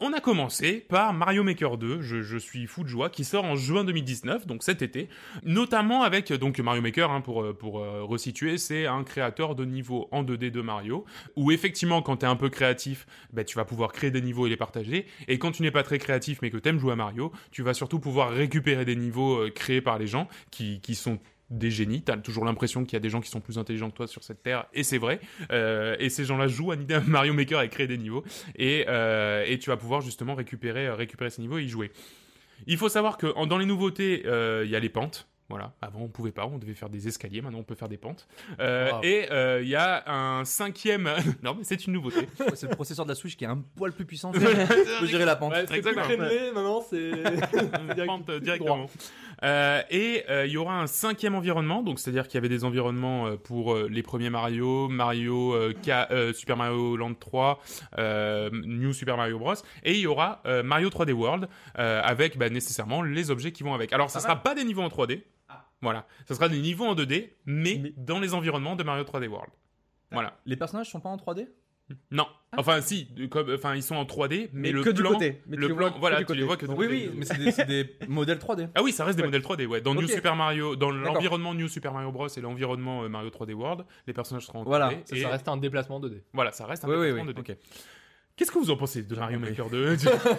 [0.00, 3.54] On a commencé par Mario Maker 2, je, suis fou de joie, qui sort en
[3.54, 5.08] juin 2019, donc cet été,
[5.44, 9.64] notamment avec donc Mario Maker, hein, pour, euh, pour euh, resituer, c'est un créateur de
[9.64, 11.04] niveaux en 2D de Mario,
[11.36, 14.48] où effectivement quand tu es un peu créatif, bah, tu vas pouvoir créer des niveaux
[14.48, 16.96] et les partager, et quand tu n'es pas très créatif mais que tu jouer à
[16.96, 20.96] Mario, tu vas surtout pouvoir récupérer des niveaux euh, créés par les gens qui, qui
[20.96, 21.20] sont
[21.50, 23.96] des génies, t'as toujours l'impression qu'il y a des gens qui sont plus intelligents que
[23.96, 25.20] toi sur cette terre, et c'est vrai.
[25.52, 26.76] Euh, et ces gens-là jouent à
[27.06, 28.24] Mario Maker et créent des niveaux,
[28.56, 31.90] et, euh, et tu vas pouvoir justement récupérer, euh, récupérer ces niveaux et y jouer.
[32.66, 35.28] Il faut savoir que en- dans les nouveautés, euh, il y a les pentes.
[35.50, 37.98] Voilà, avant on pouvait pas, on devait faire des escaliers, maintenant on peut faire des
[37.98, 38.26] pentes.
[38.60, 39.00] Euh, Wow.
[39.02, 41.10] Et euh, il y a un cinquième...
[41.42, 42.26] non mais c'est une nouveauté.
[42.54, 44.32] C'est le processeur de la Switch qui est un poil plus puissant.
[45.00, 45.52] peux gérer la pente.
[45.52, 48.06] Ouais, c'est plus maintenant c'est.
[48.06, 48.88] Pente, euh, directement.
[49.42, 52.64] Euh, et euh, il y aura un cinquième environnement, donc c'est-à-dire qu'il y avait des
[52.64, 57.60] environnements euh, pour euh, les premiers Mario, Mario, euh, K- euh, Super Mario Land 3,
[57.98, 59.54] euh, New Super Mario Bros.
[59.82, 63.62] Et il y aura euh, Mario 3D World euh, avec bah, nécessairement les objets qui
[63.62, 63.92] vont avec.
[63.92, 65.22] Alors ça sera pas des niveaux en 3D,
[65.82, 69.26] voilà, ça sera des niveaux en 2D, mais, Mais- dans les environnements de Mario 3D
[69.28, 69.50] World.
[70.12, 70.36] Voilà.
[70.46, 71.48] Les personnages sont pas en 3D
[72.10, 75.12] Non, enfin si, comme, enfin ils sont en 3D, mais, Mais le que du plan,
[75.12, 75.42] côté.
[75.46, 76.46] Mais tu le les plan, vois que voilà, du tu les côté.
[76.46, 77.08] vois que du Oui, côté.
[77.10, 78.68] oui, mais c'est des, modèles 3D.
[78.74, 79.80] Ah oui, ça reste des modèles 3D, ouais.
[79.82, 80.08] Dans New.
[80.08, 84.14] Super Mario, dans l'environnement New Super Mario Bros et l'environnement euh, Mario 3D World, les
[84.14, 84.66] personnages seront en 3D.
[84.68, 86.22] Voilà, Ça, et ça reste un déplacement 2D.
[86.32, 87.42] voilà, ça reste un Oui, oui, déplacement oui.
[87.42, 87.52] 2D.
[87.52, 87.56] ok.
[88.36, 89.50] Qu'est-ce que vous en pensez de Mario compris.
[89.52, 89.96] Maker 2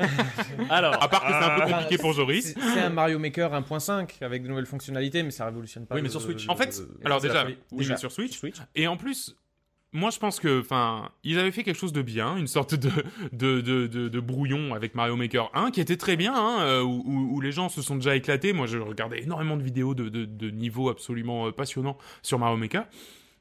[0.70, 2.54] Alors, À part que c'est un peu Ah, compliqué pour Joris.
[2.74, 5.96] C'est un Mario Maker 1.5 avec de nouvelles fonctionnalités, mais ça révolutionne pas.
[5.96, 6.50] Oui, mais sur Switch.
[6.50, 8.38] En fait, alors déjà, oui, mais sur Switch.
[8.38, 8.58] Switch.
[8.76, 9.38] Et en plus,
[9.96, 12.92] moi je pense que, enfin, ils avaient fait quelque chose de bien, une sorte de,
[13.32, 17.52] de, de, brouillon avec Mario Maker 1 qui était très bien, hein, euh, où, les
[17.52, 18.54] gens se sont déjà éclatés.
[18.54, 22.58] Moi je regardais énormément de vidéos de, de, de niveaux absolument euh, passionnants sur Mario
[22.58, 22.86] Maker.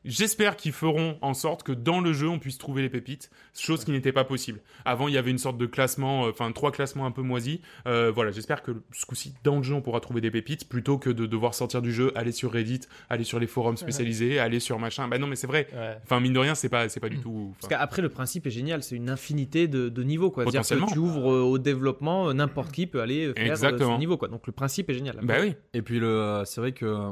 [0.05, 3.85] J'espère qu'ils feront en sorte que dans le jeu on puisse trouver les pépites, chose
[3.85, 4.61] qui n'était pas possible.
[4.85, 7.61] Avant il y avait une sorte de classement, euh, enfin trois classements un peu moisis.
[7.87, 10.99] Euh, voilà, j'espère que ce coup-ci dans le jeu on pourra trouver des pépites plutôt
[10.99, 14.61] que de devoir sortir du jeu, aller sur Reddit, aller sur les forums spécialisés, aller
[14.61, 15.09] sur machin.
[15.09, 15.69] Bah non mais c'est vrai.
[15.73, 15.97] ouais.
[16.05, 17.55] Enfin mine de rien c'est pas c'est pas du tout.
[17.61, 20.31] Parce qu'après, le principe est génial, c'est une infinité de, de niveaux.
[20.31, 20.45] Quoi.
[20.45, 20.93] C'est-à-dire que Potentiellement.
[20.93, 23.93] tu ouvres euh, au développement, n'importe qui peut aller faire euh, Exactement.
[23.93, 24.17] son niveau.
[24.17, 24.29] Quoi.
[24.29, 25.19] Donc le principe est génial.
[25.23, 25.55] Bah oui.
[25.73, 27.11] Et puis, le, c'est vrai que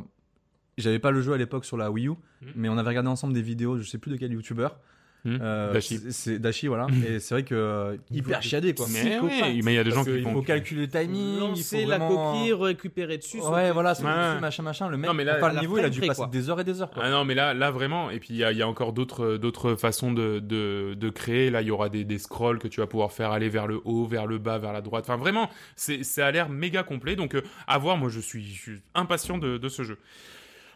[0.79, 2.17] j'avais pas le jeu à l'époque sur la Wii U, Mhm.
[2.57, 4.79] mais on avait regardé ensemble des vidéos, je sais plus de quel youtubeur.
[5.25, 5.39] Mhm.
[5.41, 5.99] Euh, Dashi.
[5.99, 6.89] c'est- C'est Dashi, voilà.
[7.09, 8.87] Et c'est vrai que euh, hyper chiadé, quoi.
[8.91, 9.21] Mais
[9.55, 10.33] il y a des gens qui font.
[10.33, 13.39] faut calculer le timing, Lancer il faut la coquille, récupérer dessus.
[13.41, 14.41] Ouais, voilà, c'est Ouais.
[14.41, 14.89] machin, machin.
[14.89, 16.27] Le mec, Non, mais là- le niveau, il a dû passer quoi.
[16.27, 17.05] des heures et des heures, quoi.
[17.07, 18.93] Ah non, mais là, là vraiment, et puis il y a, il y a encore
[18.93, 21.51] d'autres, d'autres façons de, de, de créer.
[21.51, 23.81] Là, il y aura des, des scrolls que tu vas pouvoir faire aller vers le
[23.85, 25.05] haut, vers le bas, vers la droite.
[25.07, 27.15] Enfin, vraiment, c'est, ça a l'air méga complet.
[27.15, 27.97] Donc, euh, à voir.
[27.97, 29.99] Moi, je suis, je suis impatient de, de ce jeu.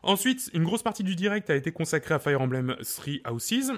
[0.06, 3.72] Ensuite, une grosse partie du direct a été consacrée à Fire Emblem Three Houses.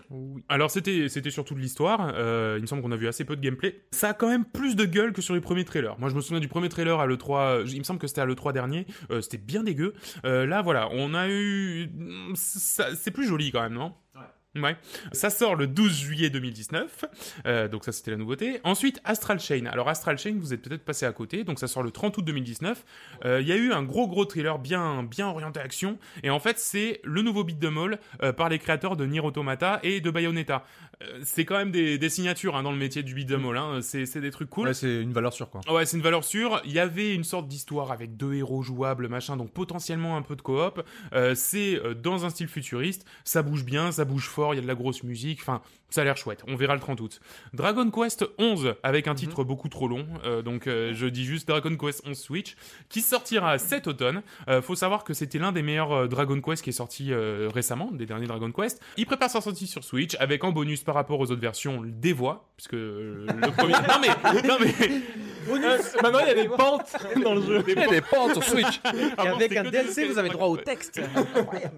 [0.51, 2.13] Alors c'était c'était surtout de l'histoire.
[2.15, 3.83] Euh, il me semble qu'on a vu assez peu de gameplay.
[3.93, 5.99] Ça a quand même plus de gueule que sur les premiers trailers.
[5.99, 8.21] Moi je me souviens du premier trailer à le 3 Il me semble que c'était
[8.21, 8.87] à le 3 dernier.
[9.11, 9.95] Euh, c'était bien dégueu.
[10.27, 11.91] Euh, là voilà, on a eu.
[12.35, 13.95] C'est plus joli quand même, non?
[14.63, 14.77] Ouais.
[15.13, 17.05] Ça sort le 12 juillet 2019.
[17.47, 18.61] Euh, donc ça c'était la nouveauté.
[18.65, 19.67] Ensuite Astral Chain.
[19.67, 21.45] Alors Astral Chain, vous êtes peut-être passé à côté.
[21.45, 22.85] Donc ça sort le 30 août 2019.
[23.25, 25.99] Euh, Il y a eu un gros gros trailer bien bien orienté action.
[26.23, 29.21] Et en fait c'est le nouveau beat de all euh, par les créateurs de Nier
[29.21, 30.65] Automata et de Bayonetta.
[31.03, 33.57] Euh, c'est quand même des, des signatures hein, dans le métier du beat all.
[33.57, 33.81] Hein.
[33.83, 34.69] C'est c'est des trucs cool.
[34.69, 35.61] Ouais, c'est une valeur sûre, quoi.
[35.73, 36.61] Ouais, c'est une valeur sûre.
[36.65, 40.35] Il y avait une sorte d'histoire avec deux héros jouables, machin, donc potentiellement un peu
[40.35, 40.83] de coop.
[41.13, 43.05] Euh, c'est euh, dans un style futuriste.
[43.25, 45.39] Ça bouge bien, ça bouge fort, il y a de la grosse musique.
[45.41, 46.43] Enfin, ça a l'air chouette.
[46.49, 47.21] On verra le 30 août.
[47.55, 50.07] Dragon Quest 11 avec un titre beaucoup trop long.
[50.25, 52.57] euh, donc euh, je dis juste Dragon Quest 11 Switch
[52.89, 54.23] qui sortira cet automne.
[54.49, 57.49] Euh, faut savoir que c'était l'un des meilleurs euh, Dragon Quest qui est sorti euh,
[57.53, 58.81] récemment, des derniers Dragon Quest.
[58.97, 62.13] Il prépare sa sortie sur Switch avec en bonus par rapport aux autres versions des
[62.13, 63.73] voix, puisque euh, le premier.
[63.89, 64.75] non mais, non mais.
[65.51, 67.65] Euh, maintenant, il y a des pentes dans le jeu.
[67.69, 68.81] Il y a des pentes sur Switch.
[68.95, 71.01] Et Avant, avec un DLC, des- vous avez droit au texte.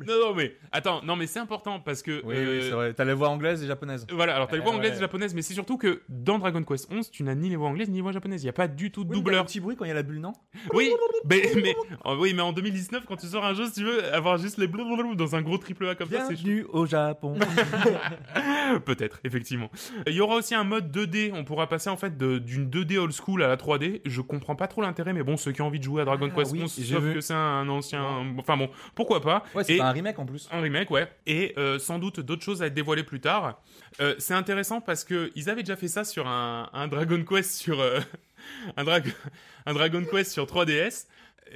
[0.07, 2.21] Non, non, mais attends, non, mais c'est important parce que.
[2.25, 2.95] Oui, euh, oui, c'est vrai.
[2.95, 3.67] T'as les voix anglaises et
[4.01, 4.17] japonaises.
[4.17, 4.97] Voilà, alors t'as les voix anglaises ouais.
[4.97, 7.69] et japonaises, mais c'est surtout que dans Dragon Quest 11, tu n'as ni les voix
[7.69, 8.43] anglaises ni les voix japonaises.
[8.43, 9.43] Il n'y a pas du tout de Oui, mais t'as doubleur.
[9.43, 10.33] un petit bruit quand il y a la bulle, non?
[10.73, 10.91] Oui,
[11.29, 14.13] mais, mais, oh, oui, mais en 2019, quand tu sors un jeu, si tu veux
[14.13, 17.39] avoir juste les blablabla dans un gros triple A comme ça, c'est Bienvenue au Japon.
[18.85, 19.71] Peut-être, effectivement.
[20.07, 21.33] Il y aura aussi un mode 2D.
[21.35, 24.01] On pourra passer en fait d'une 2D old school à la 3D.
[24.05, 26.29] Je comprends pas trop l'intérêt, mais bon, ceux qui ont envie de jouer à Dragon
[26.33, 27.15] Ah Quest oui, 11 j'ai savent vu.
[27.15, 28.05] que c'est un ancien.
[28.39, 29.45] Enfin bon, pourquoi pas.
[29.55, 30.49] Ouais, c'est un remake en plus.
[30.53, 31.09] Un remake, ouais.
[31.27, 33.61] Et euh, sans doute d'autres choses à être dévoilées plus tard.
[34.01, 37.81] Euh, c'est intéressant parce que ils avaient déjà fait ça sur un, Dragon Quest sur
[37.81, 38.01] euh,
[38.77, 39.13] un, Drag-
[39.67, 41.07] un Dragon Quest sur 3DS.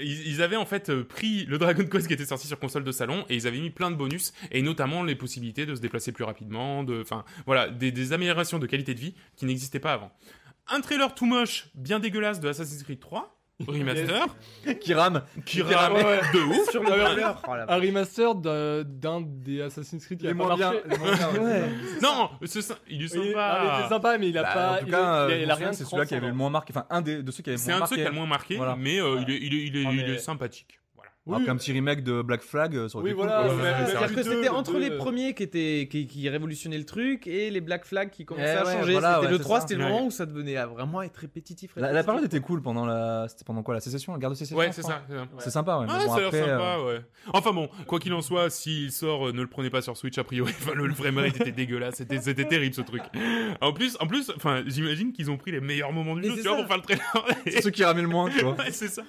[0.00, 2.82] Ils, ils avaient en fait euh, pris le Dragon Quest qui était sorti sur console
[2.82, 5.80] de salon et ils avaient mis plein de bonus et notamment les possibilités de se
[5.80, 9.78] déplacer plus rapidement, de, enfin voilà, des, des améliorations de qualité de vie qui n'existaient
[9.80, 10.10] pas avant.
[10.68, 13.33] Un trailer tout moche, bien dégueulasse de Assassin's Creed 3
[13.66, 14.26] remaster
[14.80, 15.22] Qui rame.
[15.46, 16.20] qui Ouais, rame ouais.
[16.32, 16.70] de ouf.
[16.70, 16.88] Sur le.
[16.90, 20.72] Oh Un remaster d'un des Assassin's Creed qui Les a pas moins bien.
[20.72, 20.88] marché.
[20.90, 21.38] les moins bien, ouais.
[21.40, 21.68] Ouais.
[22.02, 23.58] Non, il est sympa.
[23.64, 24.72] non, mais c'est sympa, mais il a Bah, pas.
[24.72, 26.72] en tout cas, euh, il il a rien c'est celui-là qui avait le moins marqué.
[26.76, 28.08] Enfin, un des, de ceux qui avaient le C'est moins un de ceux qui a
[28.08, 28.76] le moins marqué, Voilà.
[28.76, 30.80] mais euh, il, est, il, est, il, est, Ah, il mais- est sympathique.
[31.26, 31.34] Oui.
[31.36, 33.56] Alors qu'un petit remake de Black Flag, euh, ça aurait Oui, été cool, voilà, quoi.
[33.56, 36.84] ouais, C'est-à-dire que c'était entre deux, les euh, premiers qui, étaient, qui, qui révolutionnaient le
[36.84, 38.92] truc et les Black Flag qui commençaient Eh à ouais, changer.
[38.92, 39.66] voilà, c'était ouais, le c'est 3, ça.
[39.66, 39.90] c'était le Ouais.
[39.90, 41.72] moment où ça devenait à vraiment être répétitif.
[41.76, 43.24] La, la période était cool pendant la.
[43.28, 45.02] C'était pendant quoi La sécession La guerre de sécession Ouais, c'est ça.
[45.38, 45.86] c'est sympa, ouais.
[45.88, 47.00] Ah, bon, après, sympa, euh, ouais.
[47.32, 50.18] Enfin bon, quoi qu'il en soit, s'il sort, euh, ne le prenez pas sur Switch
[50.18, 50.52] a priori.
[50.60, 53.02] Enfin, le, le framerate était dégueulasse, c'était, c'était terrible ce truc.
[53.62, 56.42] En plus, en plus, enfin, j'imagine qu'ils ont pris les meilleurs moments du jeu, tu
[56.48, 57.26] vois, pour faire le trailer.
[57.46, 58.52] C'est ceux qui ramènent le moins, tu vois.
[58.58, 59.02] ouais, c'est ça.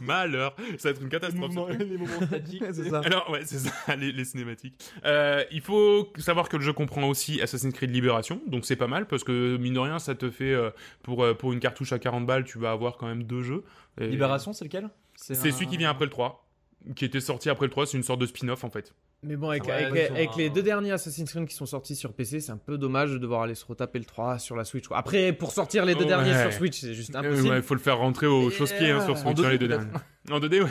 [0.00, 1.52] Malheur, ça va être une catastrophe.
[1.58, 2.64] Moments, les moments statiques.
[2.72, 3.00] c'est ça.
[3.04, 4.74] Alors ouais, c'est ça, les, les cinématiques.
[5.04, 8.86] Euh, il faut savoir que le jeu comprend aussi Assassin's Creed Libération, donc c'est pas
[8.86, 10.70] mal parce que mine de rien, ça te fait euh,
[11.02, 13.64] pour euh, pour une cartouche à 40 balles, tu vas avoir quand même deux jeux.
[14.00, 14.88] Et- Libération, c'est lequel?
[15.16, 16.46] C'est celui qui vient après le 3,
[16.94, 18.94] qui était sorti après le 3, c'est une sorte de spin-off en fait.
[19.24, 22.52] Mais bon, avec, Ouais, les deux derniers Assassin's Creed qui sont sortis sur PC, c'est
[22.52, 24.86] un peu dommage de devoir aller se retaper le 3 sur la Switch.
[24.86, 24.96] quoi.
[24.96, 26.06] Après, pour sortir les deux Ouais.
[26.06, 27.48] derniers sur Switch, c'est juste Euh, impossible.
[27.48, 29.58] ouais, faut le faire rentrer au chausse-pied hein, euh, sur en Switch, 2D hein, les
[29.58, 29.90] deux derniers.
[30.30, 30.68] En 2D, ouais.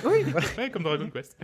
[0.58, 1.36] Oui, comme Dragon Quest.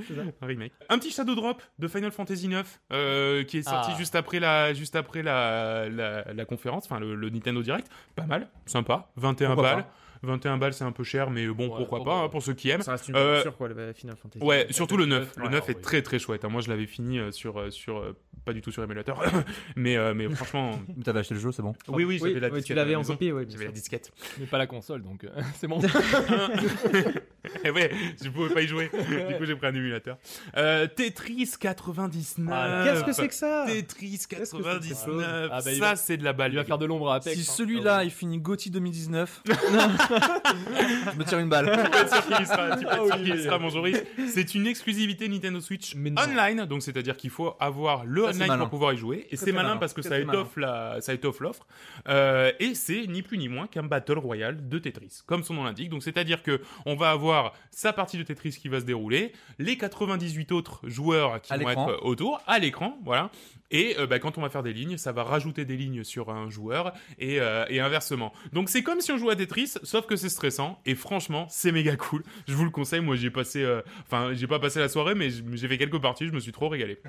[0.41, 0.71] Un remake.
[0.87, 2.63] Un petit Shadow Drop de Final Fantasy IX
[2.93, 3.97] euh, qui est sorti Ah.
[3.97, 7.87] juste après la juste après la, la, la conférence, enfin le, le Nintendo Direct.
[8.15, 9.09] Pas mal, sympa.
[9.17, 9.85] 21 Pourquoi balles.
[10.23, 12.21] 21 balles, c'est un peu cher, mais bon, Ouais, pourquoi bon, pas, bah.
[12.25, 12.81] hein, pour ceux qui aiment.
[12.81, 14.43] Ça reste une Euh, quoi, le Final Fantasy.
[14.43, 15.33] Ouais, surtout le 9.
[15.37, 15.81] Le Ouais, 9 est oui.
[15.81, 16.45] très très chouette.
[16.45, 16.49] hein.
[16.49, 19.21] Moi, je l'avais fini euh, sur euh, sur euh, pas du tout sur émulateur,
[19.75, 20.71] mais euh, mais franchement.
[21.03, 21.73] T'avais acheté le jeu, c'est bon.
[21.89, 22.65] Oui, oui, j'avais la oui, disquette.
[22.65, 23.45] tu l'avais en copie, oui.
[23.49, 24.11] J'avais la disquette.
[24.39, 25.79] Mais pas la console, donc euh, c'est bon.
[27.65, 27.91] Et ouais,
[28.23, 28.89] je pouvais pas y jouer.
[28.93, 30.17] du coup, j'ai pris un émulateur.
[30.55, 32.49] Euh, Tetris 99.
[32.53, 33.65] Ah, Qu'est-ce que c'est que ça?
[33.67, 35.49] Tetris Qu'est-ce que c'est que 99.
[35.51, 36.53] Ah, bah, ça, va- c'est de la balle.
[36.53, 37.35] Il va faire de l'ombre à Apex.
[37.35, 37.53] Si hein.
[37.53, 39.43] celui-là, il finit GOTY 2019,
[40.17, 41.65] je me tire une balle.
[41.83, 43.31] Tu peux être sûr qu'il y sera, tu peux être Ah sûr oui, qu'il y
[43.33, 43.63] oui, sera, oui.
[43.63, 43.97] mon Joris.
[44.27, 46.21] C'est une exclusivité Nintendo Switch Mais non.
[46.21, 48.59] online, donc c'est-à-dire qu'il faut avoir le Ça, c'est online malin.
[48.61, 49.27] pour pouvoir y jouer.
[49.31, 49.79] Et Très, c'est très malin malin.
[49.79, 51.65] parce que Très, ça très étoffe la, ça étoffe l'offre.
[52.07, 55.63] Euh, et c'est ni plus ni moins qu'un battle royale de Tetris, comme son nom
[55.63, 55.89] l'indique.
[55.89, 59.77] Donc c'est-à-dire que on va avoir sa partie de Tetris qui va se dérouler, les
[59.77, 61.89] 98 autres joueurs qui À vont l'écran.
[61.89, 63.29] être euh, autour, à l'écran, voilà.
[63.73, 66.29] Et euh, bah, quand on va faire des lignes, ça va rajouter des lignes sur
[66.29, 68.31] un joueur et, euh, et inversement.
[68.53, 70.79] Donc c'est comme si on jouait à Tetris, sauf que c'est stressant.
[70.85, 72.23] Et franchement, c'est méga cool.
[72.47, 73.01] Je vous le conseille.
[73.01, 76.27] Moi, j'ai passé, euh, enfin, j'ai pas passé la soirée, mais j'ai fait quelques parties.
[76.27, 76.99] Je me suis trop régalé.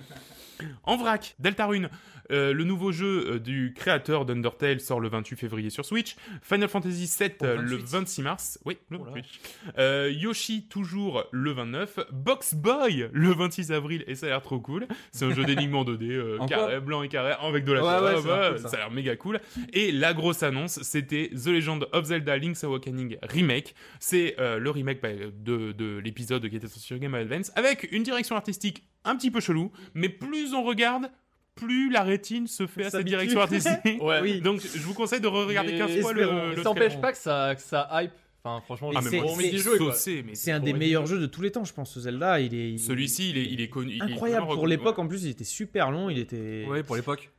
[0.84, 1.90] En vrac, Deltarune,
[2.30, 6.16] euh, le nouveau jeu du créateur d'Undertale sort le 28 février sur Switch.
[6.42, 7.84] Final Fantasy VII Oh, le 28.
[7.86, 8.58] 26 mars.
[8.64, 9.10] Oui, le Oh là.
[9.16, 9.40] 28.
[9.78, 11.98] Euh, Yoshi toujours le 29.
[12.12, 14.86] Box Boy le 26 avril et ça a l'air trop cool.
[15.12, 17.82] C'est un jeu d'énigmes en 2D, euh, En carré, blanc et carré, avec de la
[17.84, 18.14] Ouais, couleur.
[18.16, 18.68] ouais, ça a l'air Ouais, cool, ça.
[18.68, 19.40] ça a l'air méga cool.
[19.72, 23.74] Et la grosse annonce, c'était The Legend of Zelda Link's Awakening Remake.
[24.00, 27.88] C'est euh, le remake bah, de, de l'épisode qui était sorti sur Game Advance avec
[27.92, 31.10] une direction artistique un petit peu chelou, mais plus on regarde,
[31.54, 33.78] plus la rétine se fait à cette direction artistique.
[34.00, 34.20] Ouais.
[34.22, 34.40] Oui.
[34.40, 37.54] Donc je vous conseille de re-regarder Mais 15 fois le, ça n'empêche pas que ça,
[37.54, 38.10] que ça hype.
[38.46, 41.98] Enfin, franchement, Ah, c'est- c'est- un des meilleurs jeux de tous les temps, je pense.
[41.98, 42.76] Zelda, il est.
[42.76, 43.96] Celui-ci, il est, il est connu.
[43.96, 44.98] est incroyable pour l'époque.
[44.98, 46.10] En plus, il était super long.
[46.10, 47.30] Il était Ouais, pour l'époque.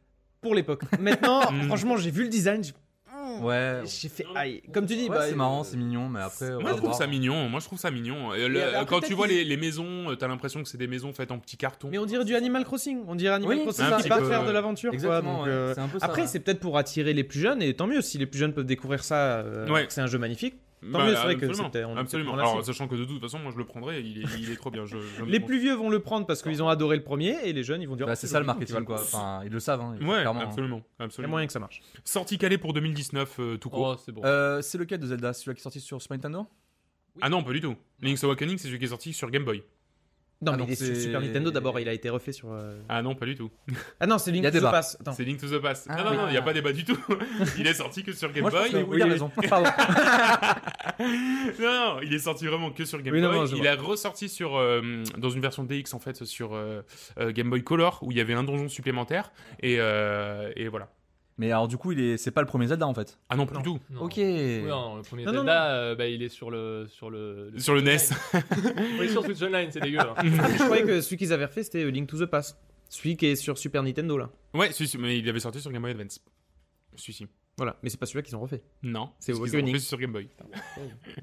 [0.42, 0.82] pour l'époque.
[1.00, 1.68] Maintenant, Mm.
[1.68, 2.64] franchement, j'ai vu le design.
[3.42, 3.82] Ouais.
[3.86, 4.62] J'ai fait aïe.
[4.74, 6.52] Comme tu dis, Ouais, bah, c'est marrant, c'est mignon, mais après.
[6.58, 7.50] Moi, je trouve ça mignon.
[7.50, 8.32] Moi, je trouve ça mignon.
[8.32, 10.88] Le- Et après, quand tu vois les, les maisons, euh, t'as l'impression que c'est des
[10.88, 11.90] maisons faites en petits cartons.
[11.92, 13.00] Mais on dirait du Animal Crossing.
[13.08, 14.90] On dirait Animal Oui, Crossing un qui va peu, faire de l'aventure.
[14.92, 15.52] quoi, Exactement, donc, ouais.
[15.52, 16.06] euh, c'est un peu ça.
[16.06, 16.28] Après, ouais.
[16.28, 18.66] c'est peut-être pour attirer les plus jeunes, et tant mieux si les plus jeunes peuvent
[18.66, 19.40] découvrir ça.
[19.40, 20.56] euh, C'est un jeu magnifique.
[20.92, 22.34] Tant Bah, mieux, c'est vrai que absolument, c'était- absolument.
[22.36, 24.02] Alors, sachant que de toute façon, moi, je le prendrais.
[24.04, 24.86] Il est, il est trop bien.
[24.86, 27.36] Je, je me Les plus vieux vont le prendre parce qu'ils ont adoré le premier,
[27.44, 28.06] et les jeunes, ils vont dire.
[28.06, 28.96] Bah, oh, c'est ça le marketing, quoi.
[29.02, 30.42] Enfin, ils le savent, hein, Ouais, clairement.
[30.42, 30.46] hein.
[30.48, 31.32] absolument, Il y a absolument.
[31.32, 31.82] moyen que ça marche.
[32.04, 33.96] Sortie calée pour 2019, euh, tout court.
[33.98, 34.22] Oh, c'est bon.
[34.24, 35.34] Euh, c'est lequel de Zelda?
[35.34, 36.46] Celui qui est sorti sur Super Nintendo?
[37.22, 37.76] Ah non, pas du tout.
[38.02, 39.64] Link's Awakening, c'est celui qui est sorti sur Game Boy.
[40.42, 42.34] Non, Ah, mais donc il est sur c'est- Super Nintendo d'abord, il a été refait
[42.34, 42.52] sur.
[42.52, 43.50] euh, Ah non, pas du tout.
[44.00, 44.64] Ah non, c'est Link a to the.
[44.64, 45.00] Past.
[45.16, 45.88] C'est Link to the Past.
[45.90, 46.18] Ah, non, non, oui.
[46.18, 46.98] non, il n'y a pas débat du tout.
[47.58, 48.84] il est sorti que sur Game Moi, je pense Boy.
[48.84, 49.32] que oui, il a raison.
[49.50, 49.70] Pardon.
[51.00, 53.40] non, non, il est sorti vraiment que sur Game Oui, non, Boy.
[53.40, 56.82] non, il est ressorti sur euh, dans une version DX en fait sur euh,
[57.20, 60.90] euh, Game Boy Color où il y avait un donjon supplémentaire et, euh, et voilà.
[61.38, 62.18] Mais alors, du coup, il est...
[62.18, 63.20] c'est pas le premier Zelda en fait.
[63.30, 63.80] Ah non, pas du tout.
[63.90, 64.04] Non.
[64.04, 64.14] Ok.
[64.18, 67.50] Oui, non, le premier Non, non, Zelda, euh, bah, il est sur le sur le,
[67.50, 67.98] le Sur le NES.
[69.00, 70.00] oui, sur Switch Online, c'est dégueu.
[70.00, 70.16] hein.
[70.24, 72.58] Je croyais que celui qu'ils avaient refait, c'était euh, Link to the Past.
[72.88, 74.30] Celui qui est sur Super Nintendo, là.
[74.54, 76.22] ouais, celui-ci, mais il avait sorti sur Game Boy Advance.
[76.96, 77.28] Celui-ci.
[77.58, 77.78] Voilà.
[77.82, 78.62] Mais c'est pas celui-là qu'ils ont refait.
[78.84, 79.68] Non, C'est Awakening.
[79.76, 80.28] refait sur Game Boy.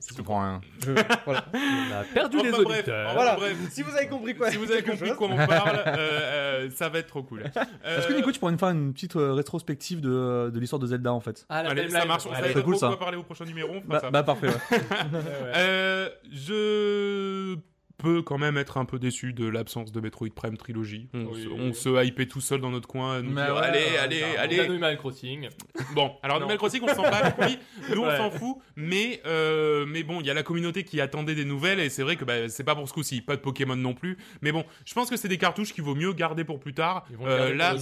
[0.09, 0.61] Je comprends rien.
[0.81, 0.93] Je-
[1.27, 1.45] Voilà.
[1.55, 3.05] On a perdu Enfin, les bref, auditeurs.
[3.07, 3.37] enfin, Voilà.
[3.37, 3.57] bref.
[3.71, 4.51] Si vous avez compris quoi.
[4.51, 7.43] Si vous avez compris quoi on parle, euh, euh, ça va être trop cool.
[7.43, 10.81] Est-ce que Euh, Nico, tu pourrais nous faire une petite euh, rétrospective de, de l'histoire
[10.81, 11.45] de Zelda en fait?
[11.51, 12.25] Ah, la Allez, ça marche.
[12.27, 12.97] On pas cool, ça.
[12.97, 13.75] parler au prochain numéro.
[13.85, 14.11] bah, ça.
[14.11, 14.49] bah, parfait.
[14.49, 14.79] ouais.
[15.55, 17.57] Euh, je
[18.03, 21.09] peut quand même être un peu déçu de l'absence de Metroid Prime Trilogy.
[21.15, 21.43] On, Oui.
[21.45, 23.19] se, on se hypait tout seul dans notre coin.
[23.19, 24.61] à nous dire, ouais, allez, ouais, allez, On a allez.
[24.61, 25.49] Animal Crossing.
[25.95, 26.37] Bon, alors.
[26.43, 27.59] Animal Crossing, on s'en bat lui.
[27.95, 28.57] Nous, on s'en fout.
[28.77, 32.03] Mais, euh, mais bon, il y a la communauté qui attendait des nouvelles et c'est
[32.03, 33.21] vrai que bah, c'est pas pour ce coup-ci.
[33.21, 34.19] Pas de Pokémon non plus.
[34.43, 37.07] Mais bon, je pense que c'est des cartouches qu'il vaut mieux garder pour plus tard.
[37.11, 37.75] Ils vont Euh, là,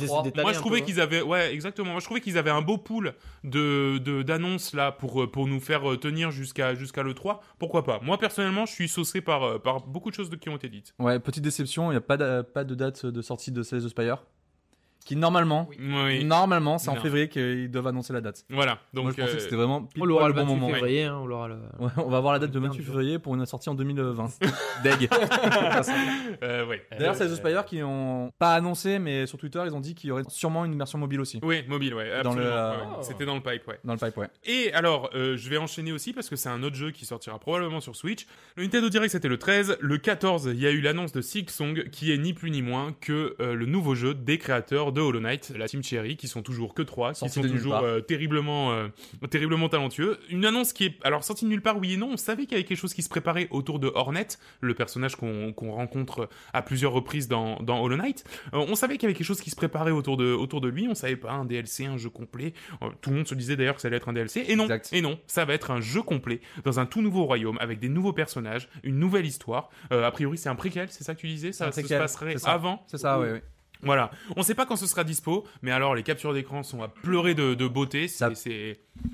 [0.42, 0.84] moi, je trouvais hein.
[0.84, 1.92] qu'ils avaient, ouais, exactement.
[1.92, 5.46] Moi, je trouvais qu'ils avaient un beau pool de de- d'annonces là pour euh, pour
[5.46, 7.42] nous faire tenir jusqu'à jusqu'à le 3.
[7.58, 8.00] Pourquoi pas?
[8.02, 10.94] Moi, personnellement, je suis saucé par par beaucoup de choses de- qui ont été dites.
[10.98, 13.80] Ouais, petite déception, il n'y a pas de, pas de date de sortie de Slay
[13.80, 14.24] the Spire.
[15.04, 15.68] Qui normalement,
[16.06, 16.24] Oui.
[16.24, 17.00] normalement, c'est en Non.
[17.00, 18.44] février qu'ils doivent annoncer la date.
[18.50, 18.78] Voilà.
[18.92, 20.74] Donc, Moi, je pensais euh, que c'était vraiment pile On l'aura le bon 28 moment.
[20.74, 21.54] février, hein, on l'aura le...
[21.80, 23.74] Ouais, on va avoir la date de Merde, 28 je- février pour une sortie en
[23.74, 24.26] 2020.
[24.84, 25.08] Deg.
[26.42, 26.82] euh, ouais.
[26.92, 29.94] D'ailleurs, Euh, Slay the Spire qui ont pas annoncé, mais sur Twitter, ils ont dit
[29.94, 31.40] qu'il y aurait sûrement une version mobile aussi.
[31.42, 32.22] Oui, mobile, ouais.
[32.22, 33.02] Dans le, absolument, euh.
[33.02, 33.78] C'était dans le pipe, ouais.
[33.84, 34.28] Dans le pipe, ouais.
[34.44, 37.38] Et alors, euh, je vais enchaîner aussi parce que c'est un autre jeu qui sortira
[37.38, 38.26] probablement sur Switch.
[38.56, 39.78] Le Nintendo Direct c'était le 13.
[39.80, 42.92] Le 14, il y a eu l'annonce de Silksong qui est ni plus ni moins
[43.00, 46.42] que euh, le nouveau jeu des créateurs de Hollow Knight, la Team Cherry, qui sont
[46.42, 48.88] toujours que trois, qui sont toujours euh, terriblement, euh,
[49.30, 50.18] terriblement talentueux.
[50.30, 52.10] Une annonce qui est alors sortie de nulle part, oui et non.
[52.12, 54.26] On savait qu'il y avait quelque chose qui se préparait autour de Hornet,
[54.60, 58.24] le personnage qu'on rencontre à plusieurs reprises dans, dans Hollow Knight.
[58.54, 60.68] Euh, on savait qu'il y avait quelque chose qui se préparait autour de, autour de
[60.68, 60.86] lui.
[60.88, 62.52] On savait pas un DLC, un jeu complet.
[63.00, 64.44] Tout le monde se disait d'ailleurs que ça allait être un DLC.
[64.48, 64.90] Et non, Exact.
[64.92, 67.88] et non, ça va être un jeu complet dans un tout nouveau royaume avec des
[67.88, 69.70] nouveaux personnages, une nouvelle histoire.
[69.90, 71.52] A priori, c'est un préquel, c'est ça que tu disais?
[71.52, 72.84] Ça, ça se passerait avant?
[72.86, 73.42] C'est ça, ouais, ouais.
[73.82, 74.10] Voilà.
[74.36, 77.34] On sait pas quand ce sera dispo, mais alors les captures d'écran sont à pleurer
[77.34, 78.08] de, de beauté.
[78.08, 78.30] C'est Ça-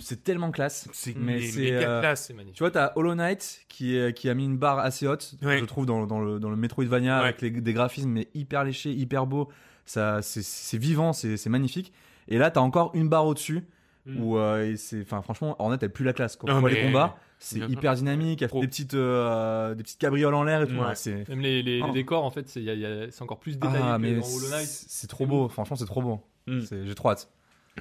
[0.01, 0.89] c'est tellement classe.
[0.93, 1.41] c'est méga
[1.89, 2.27] euh, classe.
[2.27, 2.57] C'est magnifique.
[2.57, 5.59] Tu vois, t'as Hollow Knight qui, est- qui a mis une barre assez haute, Ouais.
[5.59, 7.25] je trouve, dans, dans le, dans le Metroidvania, Ouais.
[7.25, 9.49] avec les- des graphismes mais hyper léchés, hyper beaux.
[9.85, 10.43] Ça, c'est,
[10.79, 11.93] vivant, c'est, magnifique.
[12.29, 13.63] Et là, t'as encore une barre au-dessus
[14.07, 14.21] Mm.
[14.23, 16.37] où, euh, et c'est, enfin, franchement, Hornet, elle pue la classe.
[16.37, 18.43] Quand on voit mais- les combats, c'est hyper dynamique.
[18.43, 20.75] Elle fait des petites, euh, des petites cabrioles en l'air et tout.
[20.75, 20.87] Ouais.
[20.89, 21.93] Ouais, c'est, Même les, les- les Oh.
[21.93, 23.97] décors, en fait, c'est il y a- il y a- c'est encore plus détaillé ah,
[23.97, 24.67] que mais dans Hollow Knight.
[24.67, 25.49] c'est, trop beau.
[25.49, 26.21] Franchement, c'est trop beau.
[26.47, 26.61] Mm.
[26.63, 27.31] C'est- j'ai trop hâte.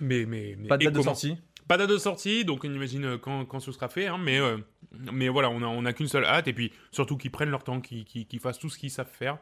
[0.02, 1.38] Mais, mais, mais- Pas de date de sortie.
[1.68, 4.08] Pas de date de sortie, donc on imagine euh, quand, quand ce sera fait.
[4.08, 4.58] hein, mais, euh,
[5.12, 6.48] mais voilà, on a, on a qu'une seule hâte.
[6.48, 9.38] Et puis surtout qu'ils prennent leur temps, qu'ils fassent tout ce qu'ils savent faire.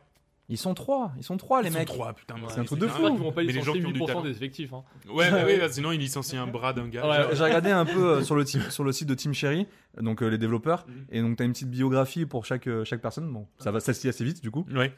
[0.50, 1.14] Ils sont trois.
[1.18, 1.88] Ils sont trois, les Ils sont mecs.
[1.88, 2.36] trois, putain.
[2.50, 3.08] C'est un truc de fou.
[3.10, 4.22] Qu'ils vont pas Mais les gens qui ont du 8% talent.
[4.24, 4.74] des effectifs.
[4.74, 4.84] hein.
[5.10, 7.08] Ouais, bah oui, bah, sinon ils licencient un bras d'un gars.
[7.08, 9.34] Ouais, J'ai- J'ai regardé un peu euh, sur le, team- sur le site de Team
[9.34, 9.68] Cherry,
[10.02, 11.06] donc euh, les développeurs, Mhm.
[11.12, 13.32] et donc t'as une petite biographie pour chaque, euh, chaque personne.
[13.32, 14.66] Bon, ça va s'assier assez vite du coup.
[14.76, 14.94] Ouais.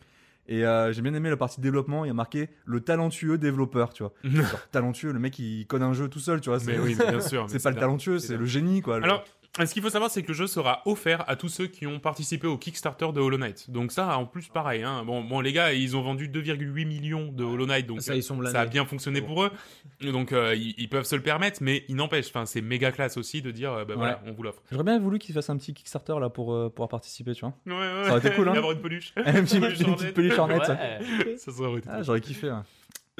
[0.47, 2.05] Et euh, j'ai bien aimé la partie développement.
[2.05, 4.13] Il y a marqué le talentueux développeur, tu vois.
[4.23, 6.59] Genre, talentueux, le mec il code un jeu tout seul, tu vois.
[6.65, 7.45] mais oui, mais bien sûr.
[7.49, 8.97] c'est pas le talentueux, c'est le génie, quoi.
[8.97, 9.23] Alors,
[9.63, 11.99] ce qu'il faut savoir, c'est que le jeu sera offert à tous ceux qui ont
[11.99, 13.69] participé au Kickstarter de Hollow Knight.
[13.71, 14.83] Donc ça, en plus, pareil.
[14.83, 15.03] Hein.
[15.05, 18.15] Bon, bon, les gars, ils ont vendu 2,8 millions de Hollow Knight, donc Ça, euh,
[18.17, 18.51] ils sont blindés.
[18.51, 19.51] ça a bien fonctionné pour eux.
[20.01, 23.15] Donc euh, ils, ils peuvent se le permettre, mais il n'empêche, enfin, c'est méga classe
[23.17, 23.99] aussi de dire, euh, bah, Ouais.
[23.99, 24.61] voilà, on vous l'offre.
[24.71, 27.53] J'aurais bien voulu qu'il fasse un petit Kickstarter là pour euh, pouvoir participer, tu vois.
[27.65, 28.03] Ouais, ouais.
[28.05, 28.53] Ça aurait été cool, hein.
[28.55, 29.13] Avoir une peluche.
[29.17, 29.95] une petite, Peluche une Hornet.
[29.97, 30.59] petite peluche Hornet.
[30.65, 30.73] ça.
[30.73, 31.37] Ouais.
[31.37, 32.03] ça serait été Ah, cool.
[32.03, 32.51] j'aurais kiffé.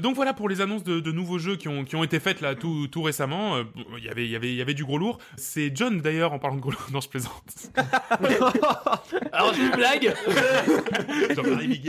[0.01, 2.41] Donc voilà pour les annonces de, de nouveaux jeux qui ont, qui ont été faites
[2.41, 3.55] là tout, tout récemment.
[3.55, 3.63] Euh,
[3.97, 5.19] Il y avait, il y avait, il y avait du gros lourd.
[5.37, 6.85] C'est John d'ailleurs en parlant de gros lourd.
[6.91, 7.71] Non, je plaisante.
[9.31, 10.13] Alors, j'ai une blague
[11.35, 11.81] Jean-Marie.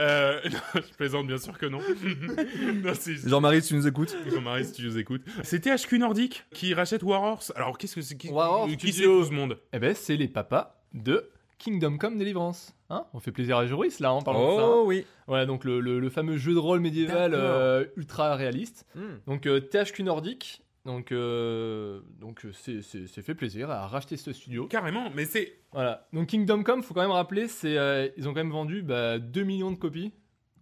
[0.00, 1.80] Euh, non, je plaisante bien sûr que non.
[2.82, 2.92] non
[3.26, 4.16] Jean-Marie, si tu nous écoutes.
[4.32, 5.22] Jean-Marie si tu nous écoutes.
[5.42, 7.52] C'est THQ Nordic qui rachète Warhorse.
[7.56, 9.58] Alors qu'est-ce que c'est qui, Warhorse qui c'est ce monde?
[9.74, 12.74] Eh ben, c'est les papas de Kingdom Come Deliverance.
[12.90, 14.62] Hein On fait plaisir à Joris là en parlant de ça.
[14.64, 14.70] hein.
[14.76, 15.04] Oh oui.
[15.26, 18.86] Voilà, donc le, le- le fameux jeu de rôle médiéval euh, ultra réaliste.
[18.94, 19.18] Hmm.
[19.26, 20.62] Donc euh, THQ Nordic.
[20.86, 24.66] Donc, euh, donc c'est- c'est c'est fait plaisir à racheter ce studio.
[24.68, 26.06] Carrément, mais c'est Voilà.
[26.14, 29.18] Donc Kingdom Come, faut quand même rappeler, c'est euh, ils ont quand même vendu bah,
[29.18, 30.12] 2 millions de copies.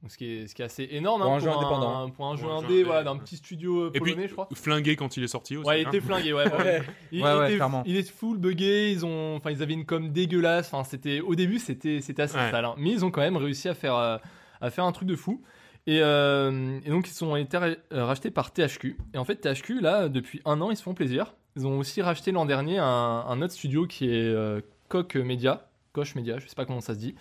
[0.08, 2.10] Ce, qui est, ce qui est assez énorme Pour hein, un jeu indépendant.
[2.10, 3.04] Pour un jeu Pour un jeu indé, indé, voilà, ouais.
[3.04, 4.48] d'un petit studio euh, Et puis, polonais, je crois.
[4.54, 5.66] flingué quand il est sorti aussi.
[5.66, 5.88] Ouais, il hein.
[5.88, 6.44] était flingué, ouais.
[6.58, 6.82] ouais.
[7.12, 7.82] Il, Ouais, il ouais, était, clairement.
[7.86, 10.72] il est full buggé, ils ont, enfin, ils avaient une com dégueulasse.
[10.72, 12.50] Enfin, c'était, au début, c'était, c'était assez Ouais.
[12.50, 12.74] sale, hein.
[12.78, 14.18] mais ils ont quand même réussi à faire, euh,
[14.60, 15.42] à faire un truc de fou.
[15.88, 18.96] Et, euh, et donc, ils ont été ra- rachetés par THQ.
[19.14, 21.34] Et en fait, THQ, là, depuis un an, ils se font plaisir.
[21.56, 25.68] Ils ont aussi racheté l'an dernier un, un autre studio qui est euh, Koch Media,
[25.92, 27.14] Koch Media, je sais pas comment ça se dit.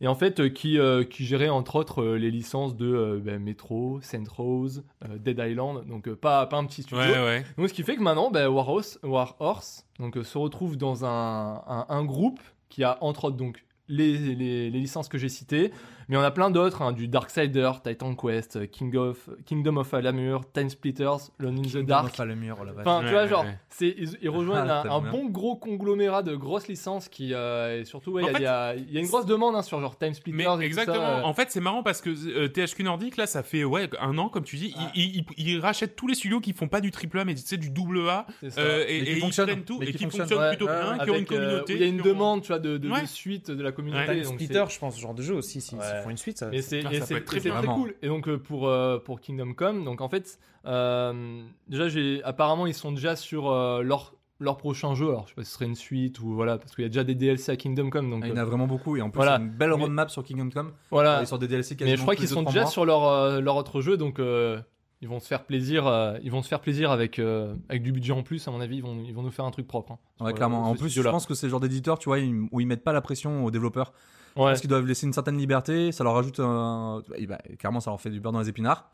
[0.00, 3.42] Et en fait, euh, qui, euh, qui gérait entre autres euh, les licences de ben,
[3.42, 4.84] Metro, Saint Rose,
[5.18, 7.02] Dead Island, donc pas, pas un petit studio.
[7.02, 7.44] Ouais, ouais.
[7.56, 11.86] Donc, ce qui fait que maintenant, bah, Warhorse, Warhorse donc, se retrouve dans un, un,
[11.88, 15.72] un groupe qui a entre autres donc, les, les, les licences que j'ai citées,
[16.08, 19.92] Mais on a plein d'autres, hein, du Darksider, Titan Quest, euh, King of, Kingdom of
[19.92, 22.06] Alamur, Time Splitters, Lone in the Dark.
[22.12, 22.86] Enfin, le mur, la vache.
[22.86, 23.58] Enfin, tu vois, ouais, genre, ouais.
[23.70, 27.84] c'est, ils, ils rejoignent Ah, un, bon gros conglomérat de grosses licences qui, euh, et
[27.84, 30.36] surtout, ouais, il y a- y, une grosse demande hein, sur genre Time Splitters.
[30.36, 30.96] Mais et tout exactement.
[30.98, 31.22] ça, euh.
[31.22, 34.28] En fait, c'est marrant parce que euh, THQ Nordic, là, ça fait ouais un an,
[34.28, 36.90] comme tu dis, ils, ils, ils- ils rachètent tous les studios qui font pas du
[36.92, 38.26] triple A, mais tu sais du double A,
[38.58, 39.46] euh, et, et ils fonctionnent.
[39.48, 40.48] prennent tout et qui fonctionnent.
[40.50, 41.72] plutôt bien, qui ont une communauté.
[41.74, 44.04] il y a une demande, tu vois, de, suite de la communauté.
[44.14, 45.95] Time donc Splitter, c'est- je pense, ce genre de jeu aussi, Ouais.
[46.02, 46.38] Font une suite.
[46.38, 47.58] Ça, Et c'est Ah, et ça c'est- peut être très et c'est bien.
[47.62, 47.94] très cool.
[48.02, 52.66] Et donc euh, pour euh, pour Kingdom Come, donc en fait, euh, déjà j'ai apparemment
[52.66, 55.08] ils sont déjà sur euh, leur leur prochain jeu.
[55.08, 56.88] Alors je sais pas si ce serait une suite ou voilà parce qu'il y a
[56.88, 58.10] déjà des DLC à Kingdom Come.
[58.10, 59.36] Donc Ah, il y en euh, a vraiment beaucoup et en plus Voilà.
[59.36, 60.72] il y a une belle Mais- roadmap sur Kingdom Come.
[60.90, 61.20] voilà.
[61.22, 62.70] Ils sortent des DLC Mais je crois qu'ils sont déjà mois.
[62.70, 64.60] sur leur euh, leur autre jeu, donc euh,
[65.00, 65.86] ils vont se faire plaisir.
[65.86, 68.46] euh, ils vont se faire plaisir avec euh, avec du budget en plus.
[68.46, 69.92] À mon avis, ils vont ils vont nous faire un truc propre.
[69.92, 70.68] hein, Ouais, euh, clairement.
[70.68, 72.84] En plus, je pense que c'est le genre d'éditeur, tu vois, ils- où ils mettent
[72.84, 73.94] pas la pression aux développeurs.
[74.36, 74.44] Ouais.
[74.44, 77.02] Parce qu'ils doivent laisser une certaine liberté, ça leur rajoute un.
[77.16, 78.90] et bah, clairement, ça leur fait du beurre dans les épinards.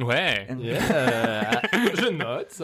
[0.00, 0.46] Ouais.
[0.58, 1.60] Yeah.
[1.72, 2.62] je note.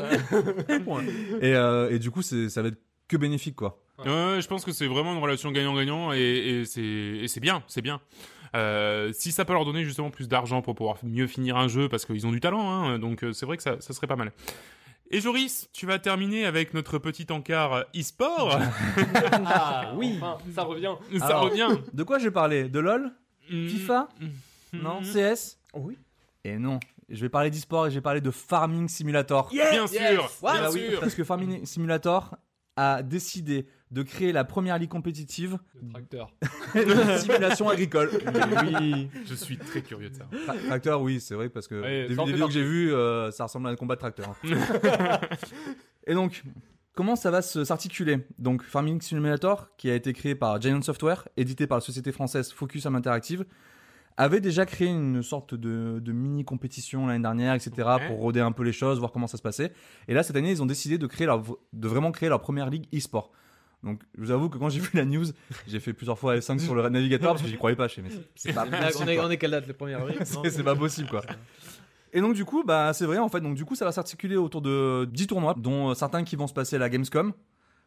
[1.43, 3.83] Et, euh, et du coup, ça va être que bénéfique, quoi.
[3.99, 8.01] Ouais, je pense que c'est vraiment une relation gagnant-gagnant et, et c'est bien, c'est bien.
[8.55, 11.89] Euh, si ça peut leur donner justement plus d'argent pour pouvoir mieux finir un jeu,
[11.89, 14.17] parce qu'ils ont du talent, hein, donc euh, c'est vrai que ça, ça serait pas
[14.17, 14.33] mal.
[15.11, 18.59] Et Joris, tu vas terminer avec notre petit encart euh, e-sport.
[19.47, 20.19] Ah, oui.
[20.55, 20.95] ça revient.
[21.19, 21.43] ça Alors.
[21.45, 21.69] revient.
[21.93, 23.13] De quoi j'ai parlé De LoL?
[23.49, 24.09] FIFA?
[24.21, 24.79] Mm.
[24.83, 25.01] Non?
[25.03, 25.97] CS Oui.
[26.45, 26.81] Et non.
[27.09, 29.49] Je vais parler d'e-sport et je vais parler de Farming Simulator.
[29.51, 31.01] Bien sûr, bien Ah oui, sûr.
[31.01, 32.37] parce que Farming Simulator
[32.77, 36.33] a décidé de créer la première ligue compétitive Le tracteur.
[36.75, 38.11] de simulation agricole.
[38.65, 39.09] oui.
[39.27, 40.25] Je suis très curieux de ça.
[40.47, 43.45] Tra- tracteur, oui, c'est vrai, parce que Ouais, des, vidéos que j'ai vues, euh, ça
[43.45, 44.29] ressemble à un combat de tracteur.
[44.45, 45.21] hein.
[46.07, 46.43] Et donc,
[46.95, 48.27] comment ça va se- s'articuler?
[48.39, 52.53] Donc, Farming Simulator, qui a été créé par Giant Software, édité par la société française
[52.53, 53.45] Focus Home Interactive,
[54.17, 58.09] avait déjà créé une sorte de, de mini compétition l'année dernière, etc., Ouais.
[58.09, 59.73] pour roder un peu les choses, voir comment ça se passait.
[60.09, 62.71] Et là, cette année, ils ont décidé de créer leur, de vraiment créer leur première
[62.71, 63.31] ligue e-sport.
[63.87, 65.25] Donc, je vous avoue que quand j'ai vu la news,
[65.67, 67.87] j'ai fait plusieurs fois F5 sur le navigateur parce que j'y croyais pas.
[67.87, 69.95] Dit, mais c'est- c'est pas Là, possible, on, est, on est quelle date Le 1er
[69.95, 71.23] avril C'est- pas possible, quoi.
[72.13, 73.41] Et donc du coup, bah c'est vrai en fait.
[73.41, 76.47] Donc du coup, ça va s'articuler autour de 10 tournois, dont euh, certains qui vont
[76.47, 77.33] se passer à la Gamescom.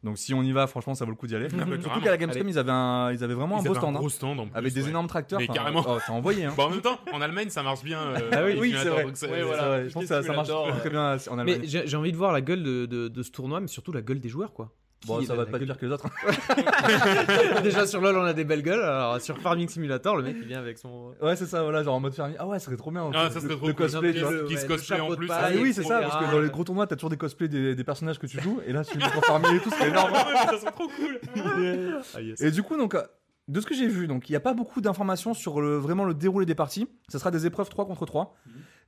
[0.03, 1.47] Donc si on y va, franchement, ça vaut le coup d'y aller.
[1.49, 2.03] Bah, Surtout carrément.
[2.03, 4.09] qu'à la Gamescom, ils avaient un, ils avaient vraiment Ils un beau stand, hein, gros
[4.09, 4.89] stand en plus, avec des ouais.
[4.89, 5.39] énormes tracteurs.
[5.39, 5.83] Mais carrément.
[5.85, 6.45] Oh, envoyé.
[6.45, 6.53] Hein.
[6.55, 7.99] Bon, en même temps, en Allemagne, ça marche bien.
[7.99, 9.07] euh, Ah oui, c'est vrai.
[9.13, 9.85] c'est- Ouais, voilà.
[9.87, 11.59] Je pense que ça, ça marche très bien en Allemagne.
[11.61, 13.91] Mais j'ai j'ai envie de voir la gueule de, de, de ce tournoi, mais surtout
[13.91, 14.71] la gueule des joueurs, quoi.
[15.07, 16.07] Bon, ça va pas pire que les autres.
[17.63, 18.81] Déjà sur LoL, on a des belles gueules.
[18.83, 21.13] Alors sur Farming Simulator, le mec il vient avec son.
[21.21, 22.35] Ouais, c'est ça, voilà, genre en mode fermier.
[22.37, 23.09] Ah ouais, ça serait trop bien.
[23.13, 24.13] Ah, le- ça serait trop cosplay.
[24.47, 25.29] Qui se cosplay en plus.
[25.31, 27.75] Ah oui, c'est ça, parce que dans les gros tournois, t'as toujours des cosplays des,
[27.75, 30.11] des personnages que tu joues, et là, tu les pour farmer et tout, c'est énorme.
[30.49, 31.19] ça serait trop cool.
[32.41, 33.01] Et du coup, donc, euh,
[33.47, 36.03] de ce que j'ai vu, donc il n'y a pas beaucoup d'informations sur le, vraiment
[36.05, 36.87] le déroulé des parties.
[37.09, 38.35] Ce sera des épreuves 3 contre 3.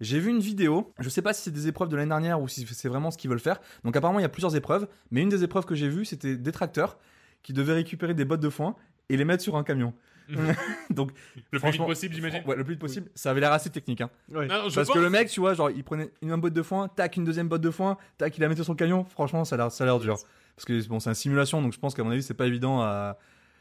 [0.01, 0.91] J'ai vu une vidéo.
[0.99, 3.17] Je sais pas si c'est des épreuves de l'année dernière ou si c'est vraiment ce
[3.17, 3.61] qu'ils veulent faire.
[3.85, 4.87] Donc apparemment, il y a plusieurs épreuves.
[5.11, 6.97] Mais une des épreuves que j'ai vues, c'était des tracteurs
[7.43, 8.75] qui devaient récupérer des bottes de foin
[9.09, 9.93] et les mettre sur un camion.
[10.89, 11.11] donc,
[11.51, 12.41] Le plus vite possible, j'imagine.
[12.45, 13.09] ouais, le plus vite possible.
[13.15, 14.01] Ça avait l'air assez technique.
[14.01, 14.09] Hein.
[14.31, 14.47] Ouais.
[14.47, 16.61] Non, je Parce pense- que le mec, tu vois, genre, il prenait une botte de
[16.61, 19.03] foin, tac, une deuxième botte de foin, tac, il la mettait sur le camion.
[19.03, 20.15] Franchement, ça a l'air, ça a l'air dur.
[20.55, 22.81] Parce que bon, c'est une simulation, donc je pense qu'à mon avis, c'est pas évident
[22.81, 23.17] à,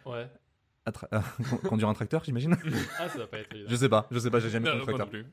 [0.06, 0.28] Ouais.
[1.68, 2.56] conduire un tracteur, j'imagine.
[2.98, 3.70] Ah, ça va pas être évident.
[3.70, 5.22] Je sais pas, je sais pas, j'ai jamais conduit un moi non tracteur.
[5.22, 5.26] plus.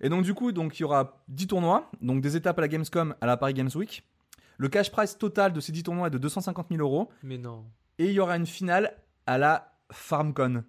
[0.00, 2.68] Et donc du coup, donc il y aura 10 tournois, donc des étapes à la
[2.68, 4.04] Gamescom, à la Paris Games Week.
[4.56, 7.10] Le cash price total de ces 10 tournois est de 250 000 euros.
[7.22, 7.64] Mais non.
[7.98, 10.64] Et il y aura une finale à la FarmCon.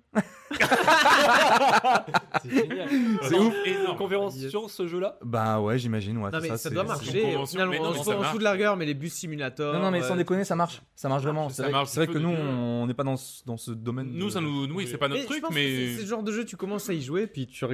[2.43, 2.89] C'est génial.
[3.23, 3.53] C'est ouf.
[3.65, 3.97] Énorme.
[3.97, 4.49] Conférence Yes.
[4.49, 6.31] sur ce jeu-là Bah ouais, j'imagine, ouais.
[6.31, 7.21] Non c'est mais ça, doit marcher.
[7.21, 7.41] convention.
[7.41, 8.27] Au final, Mais non, on, se marche.
[8.31, 9.73] fout de la rigueur, mais les bus simulator.
[9.73, 10.81] Non, non, mais sans euh, déconner, ça marche.
[10.95, 11.49] Ça marche vraiment.
[11.49, 14.09] C'est vrai, que nous, on n'est pas dans ce, dans ce domaine.
[14.13, 15.95] Nous, de- ça nous, oui, c'est pas notre truc, mais.
[15.95, 17.65] c'est le genre de jeu, tu commences à y jouer, puis tu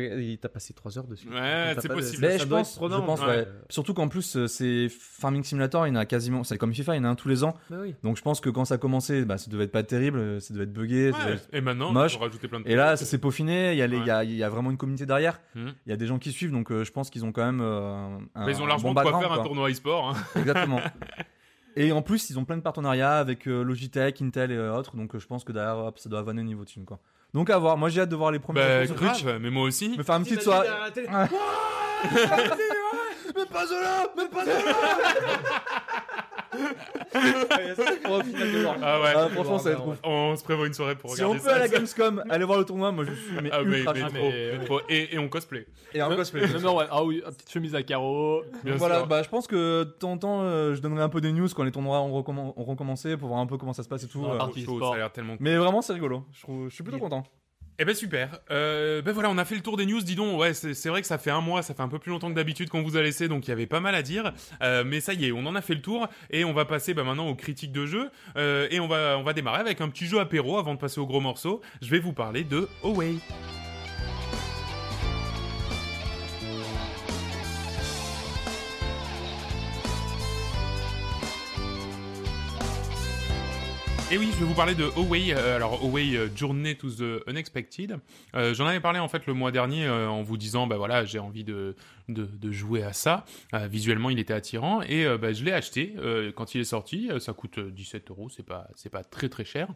[0.42, 1.28] t'as passé 3 heures dessus.
[1.30, 2.28] Ouais, c'est possible.
[2.40, 3.48] Je pense, je pense, Ouais.
[3.70, 6.44] Surtout qu'en plus, euh, c'est Farming Simulator, il y en a quasiment.
[6.44, 7.56] C'est comme FIFA, il y en a un tous les ans.
[7.70, 7.78] Bah.
[8.04, 10.54] Donc je pense que quand ça a commencé, bah, ça devait être pas terrible, ça
[10.54, 11.12] devait être buggé.
[11.54, 12.18] Et maintenant, moche.
[12.26, 13.72] Il faut rajouter plein de Et là, ça s'est peaufiné.
[13.74, 14.04] Il y, a les- Ouais.
[14.04, 15.40] il y, a, il y a vraiment une communauté derrière.
[15.56, 15.74] Mhm.
[15.86, 17.62] Il y a des gens qui suivent, donc euh, je pense qu'ils ont quand même
[17.62, 19.46] euh, un, Mais ils ont un largement bon de quoi background, faire un quoi.
[19.46, 20.10] tournoi e-sport.
[20.10, 20.16] hein.
[20.40, 20.82] Exactement.
[21.78, 24.96] Et en plus, ils ont plein de partenariats avec euh, Logitech, Intel et euh, autres.
[24.96, 26.86] Donc euh, je pense que derrière, hop, ça doit vanner au niveau team.
[26.86, 27.00] Quoi.
[27.34, 27.76] Donc à voir.
[27.78, 29.90] Moi, j'ai hâte de voir les premiers Bah, grave, mais moi aussi.
[29.98, 30.68] Me faire une petite T'imagines soirée.
[30.68, 31.08] derrière la télé,
[33.36, 34.52] Mais pas Zola Mais pas de.
[38.82, 39.14] Ah ouais.
[39.16, 39.98] Ah, Franchement, ça va être ouf.
[40.04, 41.56] On se prévoit une soirée pour Si on regarder peut ça.
[41.56, 44.00] à la Gamescom aller voir le tournoi, moi je suis mais Ah, mais, ultra mais
[44.02, 44.08] chaud.
[44.10, 44.80] trop, mais- mais trop.
[44.90, 45.66] Et, et on cosplay.
[45.94, 46.42] Et un cosplay.
[46.62, 46.86] Non, ouais.
[46.90, 48.44] Ah oui, petite chemise à carreaux.
[48.64, 49.08] Bien voilà, sûr.
[49.08, 51.48] bah, je pense que de temps en temps, euh, je donnerai un peu des news
[51.56, 54.04] quand les tournois ont, recommen- ont recommencé pour voir un peu comment ça se passe
[54.04, 54.26] et tout.
[54.28, 54.62] Ah, euh.
[54.66, 55.44] Chaud, ça a l'air tellement cool.
[55.44, 56.24] Mais vraiment, c'est rigolo.
[56.32, 57.24] Je, trouve- je suis plutôt content.
[57.78, 58.40] Eh ben super.
[58.52, 60.02] Euh, ben voilà, on a fait le tour des news.
[60.02, 62.12] Dis donc, ouais, c'est vrai que ça fait un mois, ça fait un peu plus
[62.12, 64.34] longtemps que d'habitude qu'on vous a laissé, donc il y avait pas mal à dire.
[64.62, 66.94] Euh, mais ça y est, on en a fait le tour et on va passer
[66.94, 68.10] bah, maintenant aux critiques de jeu.
[68.38, 71.00] Euh, et on va on va démarrer avec un petit jeu apéro avant de passer
[71.00, 71.62] au gros morceau.
[71.82, 73.16] Je vais vous parler de Away.
[84.12, 85.34] Et oui, je vais vous parler de Away.
[85.34, 87.98] euh, alors Away euh, Journey to the Unexpected.
[88.36, 91.18] Euh, J'en avais parlé en fait le mois dernier en vous disant bah voilà j'ai
[91.18, 91.76] envie de,
[92.08, 93.26] de, jouer à ça.
[93.52, 95.96] Visuellement il était attirant et bah, je l'ai acheté
[96.36, 97.10] quand il est sorti.
[97.20, 99.70] Ça coûte euh, 17 euros, c'est pas pas très très cher.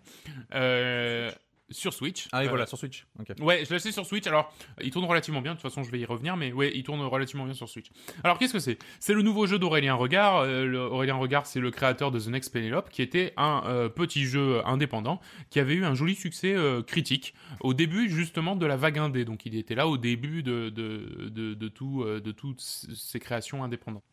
[1.70, 2.28] Euh, sur Switch.
[2.32, 3.05] Ah Euh, voilà, sur Switch.
[3.39, 4.26] Ouais, je l'ai acheté sur Switch.
[4.28, 5.53] Alors, il tourne relativement bien.
[5.53, 7.88] De toute façon, je vais y revenir, mais ouais, il tourne relativement bien sur Switch.
[8.24, 8.78] Alors, qu'est-ce que c'est?
[8.99, 10.38] C'est le nouveau jeu d'Aurélien Regard.
[10.39, 13.89] Euh, le- Aurélien Regard, c'est le créateur de The Next Penelope, qui était un euh,
[13.89, 18.65] petit jeu indépendant qui avait eu un joli succès euh, critique au début justement de
[18.65, 19.26] la vague indé.
[19.26, 23.20] Donc, il était là au début de de de, de tout euh, de toutes ces
[23.20, 24.03] créations indépendantes.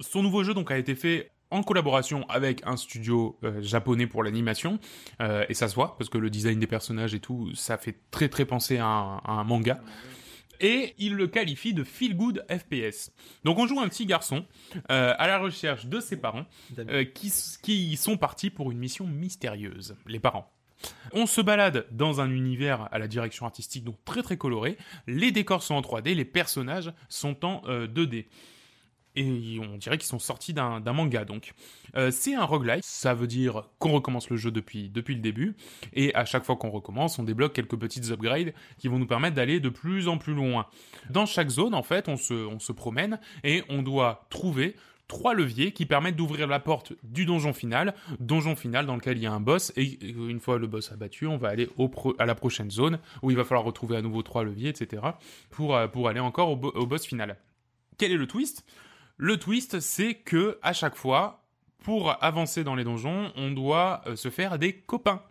[0.00, 4.22] Son nouveau jeu donc a été fait en collaboration avec un studio euh, japonais pour
[4.22, 4.78] l'animation
[5.20, 7.96] euh, et ça se voit parce que le design des personnages et tout ça fait
[8.10, 9.80] très très penser à un, à un manga
[10.60, 13.12] et il le qualifie de feel good FPS.
[13.44, 14.46] Donc on joue un petit garçon
[14.90, 16.46] euh, à la recherche de ses parents
[17.14, 17.32] qui,
[17.62, 20.50] qui sont partis pour une mission mystérieuse, les parents.
[21.12, 24.76] On se balade dans un univers à la direction artistique donc très très coloré.
[25.06, 28.26] Les décors sont en 3D, les personnages sont en euh, 2D.
[29.16, 31.54] Et on dirait qu'ils sont sortis d'un manga donc.
[31.96, 35.56] Euh, c'est un roguelike, ça veut dire qu'on recommence le jeu depuis, le début.
[35.94, 39.34] Et à chaque fois qu'on recommence, on débloque quelques petites upgrades qui vont nous permettre
[39.34, 40.66] d'aller de plus en plus loin.
[41.10, 44.76] Dans chaque zone, en fait, on se, se promène et on doit trouver
[45.08, 49.22] trois leviers qui permettent d'ouvrir la porte du donjon final, donjon final dans lequel il
[49.22, 51.68] y a un boss, et une fois le boss abattu, on va aller
[52.18, 55.02] à la prochaine zone, où il va falloir retrouver à nouveau trois leviers, etc.,
[55.50, 57.36] pour, euh, pour aller encore au boss final.
[57.98, 58.64] Quel est le twist?
[59.16, 61.42] Le twist, c'est que à chaque fois,
[61.84, 65.22] pour avancer dans les donjons, on doit euh, se faire des copains.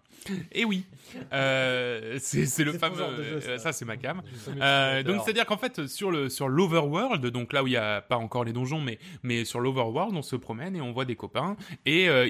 [0.54, 0.86] Et oui,
[1.34, 2.96] euh, c'est c'est le C'est fameux.
[2.98, 3.50] jeu, ça.
[3.50, 4.24] euh, ça, c'est ma cam.
[4.60, 8.02] Euh, donc c'est-à-dire qu'en fait sur le sur l'overworld, donc là où il y a
[8.02, 11.16] pas encore les donjons, mais mais sur l'overworld, on se promène et on voit des
[11.16, 12.26] copains et euh,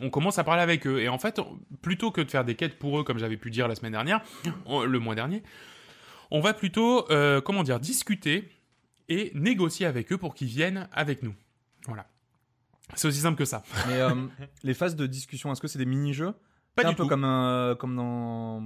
[0.00, 1.00] on commence à parler avec eux.
[1.00, 1.40] Et en fait,
[1.80, 4.20] plutôt que de faire des quêtes pour eux, comme j'avais pu dire la semaine dernière,
[4.66, 5.42] on- le mois dernier,
[6.30, 7.08] on va plutôt
[7.44, 8.48] comment dire discuter
[9.12, 11.34] et négocier avec eux pour qu'ils viennent avec nous.
[11.86, 12.06] Voilà.
[12.94, 13.62] C'est aussi simple que ça.
[13.88, 14.14] Mais euh,
[14.62, 16.32] les phases de discussion, est-ce que c'est des mini-jeux
[16.74, 17.08] Pas C'est un du peu tout.
[17.08, 18.64] comme, euh, comme dans.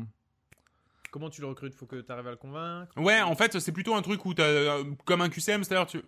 [1.11, 1.75] Comment tu le recrutes?
[1.75, 2.93] Faut que tu arrives à le convaincre?
[3.01, 6.03] Ouais, en fait, c'est plutôt un truc où t'as euh, comme un QCM, c'est-à-dire tu.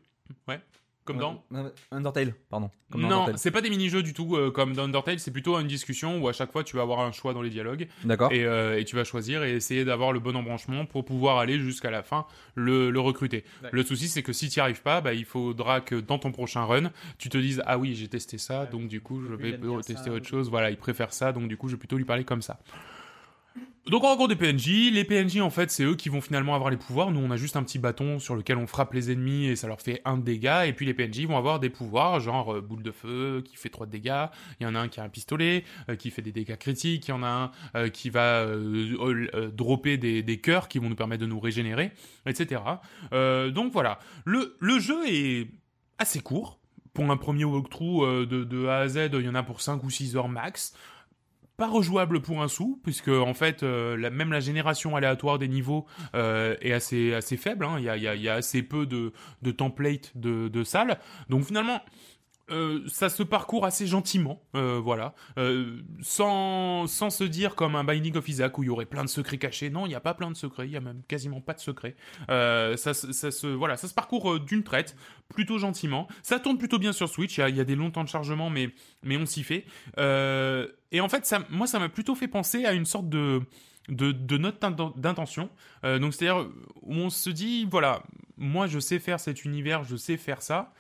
[0.46, 0.60] Ouais.
[1.08, 1.42] Comme dans.
[1.90, 2.70] Undertale, pardon.
[2.90, 3.38] Comme dans non, Undertale.
[3.38, 6.28] c'est pas des mini-jeux du tout euh, comme dans Undertale, c'est plutôt une discussion où
[6.28, 8.32] à chaque fois tu vas avoir un choix dans les dialogues D'accord.
[8.32, 11.58] et, euh, et tu vas choisir et essayer d'avoir le bon embranchement pour pouvoir aller
[11.58, 13.44] jusqu'à la fin le, le recruter.
[13.72, 16.30] Le souci c'est que si tu n'y arrives pas, bah, il faudra que dans ton
[16.32, 18.66] prochain run, tu te dises ah oui j'ai testé ça, Ouais.
[18.70, 20.48] donc du coup je vais tester autre chose.
[20.50, 22.58] Voilà, il préfère ça, donc du coup je vais plutôt lui parler comme ça.
[23.88, 26.68] Donc on rencontre des PNJ, les PNJ en fait c'est eux qui vont finalement avoir
[26.68, 29.46] les pouvoirs, nous on a juste un petit bâton sur lequel on frappe les ennemis
[29.46, 32.52] et ça leur fait un dégât, et puis les PNJ vont avoir des pouvoirs, genre
[32.52, 34.26] euh, boule de feu qui fait 3 de dégâts,
[34.60, 37.08] il y en a un qui a un pistolet euh, qui fait des dégâts critiques,
[37.08, 38.46] il y en a un euh, qui va
[39.52, 41.92] dropper des, des cœurs qui vont nous permettre de nous régénérer,
[42.26, 42.60] etc.
[43.10, 45.48] Donc voilà, le, jeu est
[45.98, 46.60] assez court,
[46.92, 49.82] pour un premier walkthrough de, de A à Z, il y en a pour 5
[49.82, 50.74] ou 6 heures max
[51.58, 55.86] pas rejouable pour un sou, puisque en fait, euh, même la génération aléatoire des niveaux
[56.14, 57.64] euh, est assez, faible.
[57.64, 57.78] hein.
[57.78, 60.98] Il, y a, assez peu de, de templates de, de salles.
[61.28, 61.82] Donc finalement,
[62.50, 67.84] euh, ça se parcourt assez gentiment, euh, voilà, euh, sans, sans se dire comme un
[67.84, 69.70] Binding of Isaac où il y aurait plein de secrets cachés.
[69.70, 71.60] Non, il n'y a pas plein de secrets, il y a même quasiment pas de
[71.60, 71.96] secrets.
[72.28, 74.96] Ça, ça se, voilà, ça se parcourt d'une traite,
[75.28, 76.08] plutôt gentiment.
[76.22, 77.38] Ça tourne plutôt bien sur Switch.
[77.38, 78.70] Il y a, des longs temps de chargement, mais,
[79.02, 79.64] mais on s'y fait.
[79.98, 83.42] Et en fait, ça, moi, ça m'a plutôt fait penser à une sorte de
[83.88, 85.48] de, de note d'inten- d'intention.
[85.82, 86.46] Donc c'est-à-dire
[86.82, 88.02] où on se dit voilà,
[88.36, 90.72] moi je sais faire cet univers, je sais faire ça.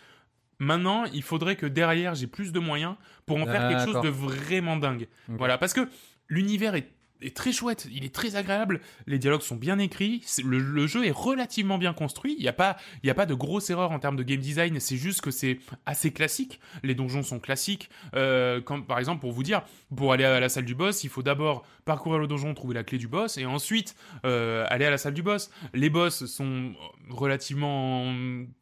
[0.58, 2.94] Maintenant, il faudrait que derrière j'ai plus de moyens
[3.26, 5.06] pour en faire quelque chose de vraiment dingue.
[5.28, 5.88] Voilà, parce que
[6.28, 6.90] l'univers est,
[7.20, 11.04] est très chouette, il est très agréable, les dialogues sont bien écrits, le, le jeu
[11.04, 13.90] est relativement bien construit, il n'y a, pas- il y a pas de grosses erreurs
[13.90, 17.90] en termes de game design, c'est juste que c'est assez classique, les donjons sont classiques,
[18.14, 19.62] euh, comme, par exemple pour vous dire,
[19.96, 22.84] pour aller à la salle du boss, il faut d'abord parcourir le donjon, trouver la
[22.84, 25.50] clé du boss, et ensuite euh, aller à la salle du boss.
[25.74, 26.72] Les boss sont
[27.10, 28.14] relativement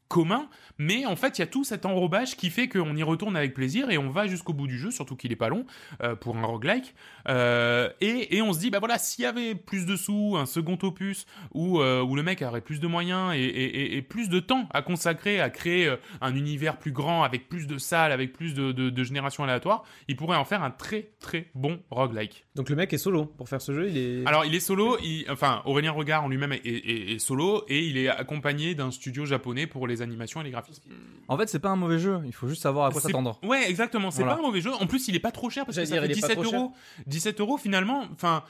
[0.09, 0.49] commun,
[0.79, 3.55] mais en fait il y a tout cet enrobage qui fait qu'on y retourne avec
[3.55, 5.67] plaisir et on va jusqu'au bout du jeu, surtout qu'il est pas long
[6.03, 6.95] euh, pour un roguelike.
[7.29, 10.47] Euh, et, et on se dit bah voilà s'il y avait plus de sous, un
[10.47, 14.29] second opus où, euh, où le mec aurait plus de moyens et, et- et- plus
[14.29, 18.33] de temps à consacrer à créer un univers plus grand avec plus de salles, avec
[18.33, 22.45] plus de, de, de générations aléatoires, il pourrait en faire un très très bon roguelike.
[22.55, 24.27] Donc le mec est solo pour faire ce jeu, il est.
[24.27, 27.81] Alors, il est solo, il- enfin, Aurélien Regard en lui-même est, est- est solo et
[27.85, 30.83] il est accompagné d'un studio japonais pour les animations et les graphismes.
[31.29, 32.21] En fait, c'est pas un mauvais jeu.
[32.27, 33.39] Il faut juste savoir à quoi s'attendre.
[33.43, 34.11] Ouais, exactement.
[34.11, 34.35] C'est Voilà.
[34.35, 34.73] pas un mauvais jeu.
[34.75, 36.29] En plus, il est pas trop cher parce que ça dire, fait il est pas
[36.29, 36.73] 17 trop euros.
[37.07, 38.05] 17 euros finalement.
[38.13, 38.43] Enfin,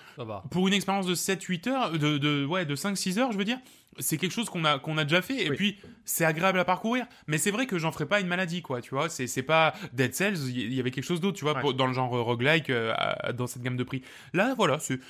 [0.51, 3.59] pour une expérience de 7-8 heures, de, de, ouais, de 5-6 heures, je veux dire,
[3.99, 5.47] c'est quelque chose qu'on a, qu'on a déjà fait.
[5.47, 5.57] Et Oui.
[5.57, 7.07] puis, c'est agréable à parcourir.
[7.27, 8.81] Mais c'est vrai que j'en ferai pas une maladie, quoi.
[8.83, 11.55] Tu vois, c'est, c'est pas Dead Cells, il y avait quelque chose d'autre, tu vois,
[11.55, 11.61] Ouais.
[11.63, 12.93] pour- dans le genre roguelike, euh,
[13.35, 14.03] dans cette gamme de prix.
[14.35, 15.01] Là, voilà, c'est.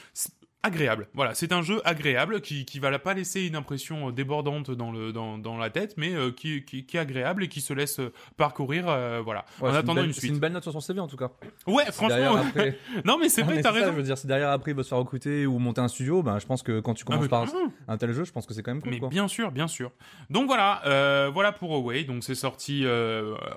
[0.65, 1.09] C'est agréable.
[1.15, 4.91] Voilà, c'est un jeu agréable qui qui va pas laisser une impression euh, débordante dans
[4.91, 7.73] le dans, dans la tête, mais euh, qui, qui qui est agréable et qui se
[7.73, 8.87] laisse euh, parcourir.
[8.89, 9.45] euh, voilà.
[9.61, 10.33] Ouais, en c'est attendant belle- une C'est suite.
[10.33, 11.31] une belle note sur son CV en tout cas.
[11.67, 12.37] Ouais, franchement.
[12.37, 13.93] après, non, mais c'est vrai, t'as c'est ça, raison.
[13.93, 16.23] je veux dire, si derrière après il veut se faire recruter ou monter un studio,
[16.23, 17.47] ben, je pense que quand tu Ah, commences par
[17.89, 18.91] un tel jeu, je pense que c'est quand même cool.
[18.93, 19.09] Mais quoi.
[19.09, 19.93] bien sûr, bien sûr.
[20.31, 22.05] Donc voilà, euh, voilà pour Away.
[22.05, 22.85] Donc c'est sorti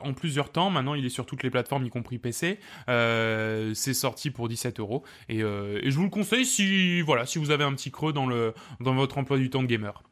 [0.04, 0.70] en plusieurs temps.
[0.70, 2.60] Maintenant, il est sur toutes les plateformes, y compris PC.
[2.88, 5.04] C'est sorti pour 17 euros.
[5.28, 8.26] Et, et je vous le conseille si voilà, si vous avez un petit creux dans
[8.28, 10.04] le dans votre emploi du temps de gamer.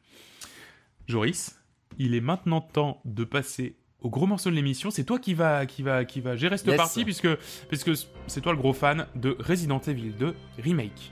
[1.07, 1.59] Joris,
[1.97, 4.91] il est maintenant temps de passer au gros morceau de l'émission.
[4.91, 6.77] C'est toi qui va qui va qui va gérer cette Yes.
[6.77, 7.33] partie puisque
[7.69, 7.91] puisque
[8.27, 11.11] c'est toi le gros fan de Resident Evil 2 remake.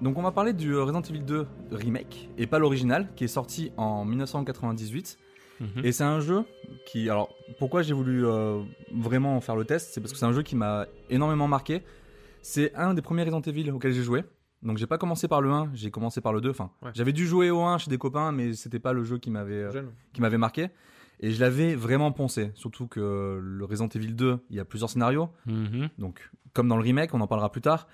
[0.00, 3.28] Donc on va parler du euh, Resident Evil 2 remake et pas l'original qui est
[3.28, 5.18] sorti en 1998
[5.60, 5.84] Mhm.
[5.84, 6.44] et c'est un jeu
[6.86, 8.62] qui alors pourquoi j'ai voulu euh,
[8.94, 11.82] vraiment faire le test c'est parce que c'est un jeu qui m'a énormément marqué.
[12.40, 14.24] C'est un des premiers Resident Evil auxquels j'ai joué.
[14.62, 16.90] Donc j'ai pas commencé par le 1, j'ai commencé par le 2 enfin Ouais.
[16.94, 19.52] j'avais dû jouer au 1 chez des copains mais c'était pas le jeu qui m'avait
[19.64, 19.90] euh, Jeune.
[20.14, 20.68] qui m'avait marqué
[21.20, 24.88] et je l'avais vraiment poncé surtout que le Resident Evil 2, il y a plusieurs
[24.88, 25.90] scénarios Mhm.
[25.98, 27.86] donc comme dans le remake, on en parlera plus tard.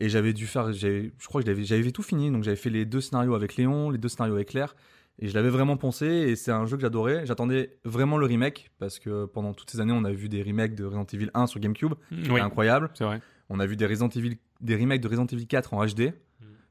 [0.00, 3.00] Et j'avais dû faire, je crois que j'avais, tout fini, donc j'avais fait les deux
[3.00, 4.76] scénarios avec Léon, les deux scénarios avec Claire,
[5.18, 6.06] et je l'avais vraiment poncé.
[6.06, 7.26] Et c'est un jeu que j'adorais.
[7.26, 10.74] J'attendais vraiment le remake parce que pendant toutes ces années, on a vu des remakes
[10.76, 12.90] de Resident Evil 1 sur GameCube, c'était Oui, incroyable.
[12.94, 13.20] c'est vrai.
[13.50, 16.12] On a vu des Resident Evil, des remakes de Resident Evil 4 en HD.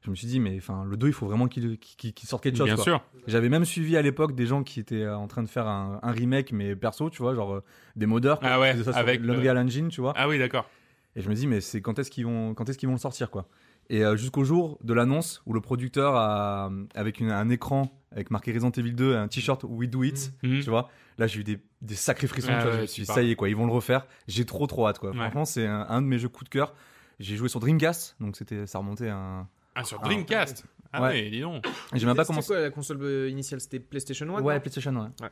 [0.00, 1.76] Je me suis dit, mais enfin, le 2, il faut vraiment qu'il,
[2.24, 2.66] sorte quelque chose.
[2.66, 2.84] Bien quoi.
[2.84, 3.04] sûr.
[3.26, 5.98] J'avais même suivi à l'époque des gens qui étaient euh, en train de faire un,
[6.02, 7.64] un remake, mais perso, tu vois, genre euh,
[7.96, 8.38] des modeurs.
[8.42, 10.12] Ah ouais, avec le- l'Unreal Engine, tu vois.
[10.16, 10.70] Ah oui, d'accord.
[11.18, 13.00] Et je me dis, mais c'est quand est-ce qu'ils vont, quand est-ce qu'ils vont le
[13.00, 13.48] sortir, quoi?
[13.90, 18.30] Et euh, jusqu'au jour de l'annonce où le producteur a, avec une- un écran avec
[18.30, 20.60] marqué Resident Evil 2, un t-shirt We Do It, Mhm.
[20.62, 20.88] tu vois.
[21.18, 22.52] Là, j'ai eu des, des sacrés frissons.
[22.52, 23.72] Ah tu vois, ouais, je me suis dit, ça y est, quoi, ils vont le
[23.72, 24.06] refaire.
[24.28, 25.10] J'ai trop, trop hâte, quoi.
[25.10, 25.16] Ouais.
[25.16, 26.74] Franchement, c'est un, un de mes jeux coup de cœur.
[27.18, 29.48] J'ai joué sur Dreamcast, donc c'était, ça remontait à un.
[29.74, 30.64] Ah, sur Dreamcast?
[30.92, 31.08] Ah ouais.
[31.08, 31.64] ouais, dis donc.
[31.94, 32.46] J'ai même pas C'était commencé.
[32.48, 33.60] quoi la console euh, initiale?
[33.60, 35.08] C'était PlayStation 1 Ouais, PlayStation, ouais.
[35.20, 35.30] Ouais.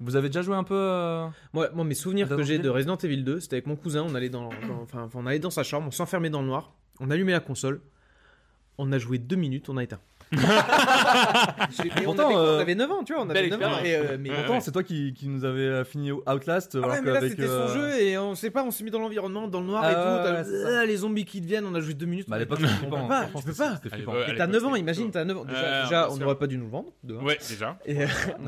[0.00, 2.64] Vous avez déjà joué un peu euh, Moi, moi, mes souvenirs Resident que j'ai Evil
[2.64, 4.04] de Resident Evil 2, c'était avec mon cousin.
[4.08, 6.74] On allait dans, dans- enfin, on allait dans sa chambre, on s'enfermait dans le noir,
[7.00, 7.80] on allumait la console,
[8.76, 10.00] on a joué deux minutes, on a éteint.
[10.34, 13.78] On, Pourtant, avait, euh, on avait 9 ans, tu vois, on avait belle 9 ans.
[13.84, 16.74] Et, euh, mais Ouais, Pourtant, c'est toi qui, qui nous avait euh, fini Outlast.
[16.74, 18.82] Ah alors ouais, mais là c'était euh, son jeu et on sait pas, on s'est
[18.84, 20.66] mis dans l'environnement, dans le noir Ah et ouais, tout.
[20.66, 22.28] ah, les zombies qui te viennent, on a joué deux minutes.
[22.28, 24.12] Bah, à l'époque, tu peux pas, tu peux pas.
[24.12, 24.20] ouais.
[24.28, 25.44] Et à t'as l'époque, 9 ans, imagine, t'as 9 ans.
[25.44, 26.88] Déjà, on n'aurait pas dû nous le vendre.
[27.22, 27.78] Ouais, déjà.
[27.86, 27.98] Et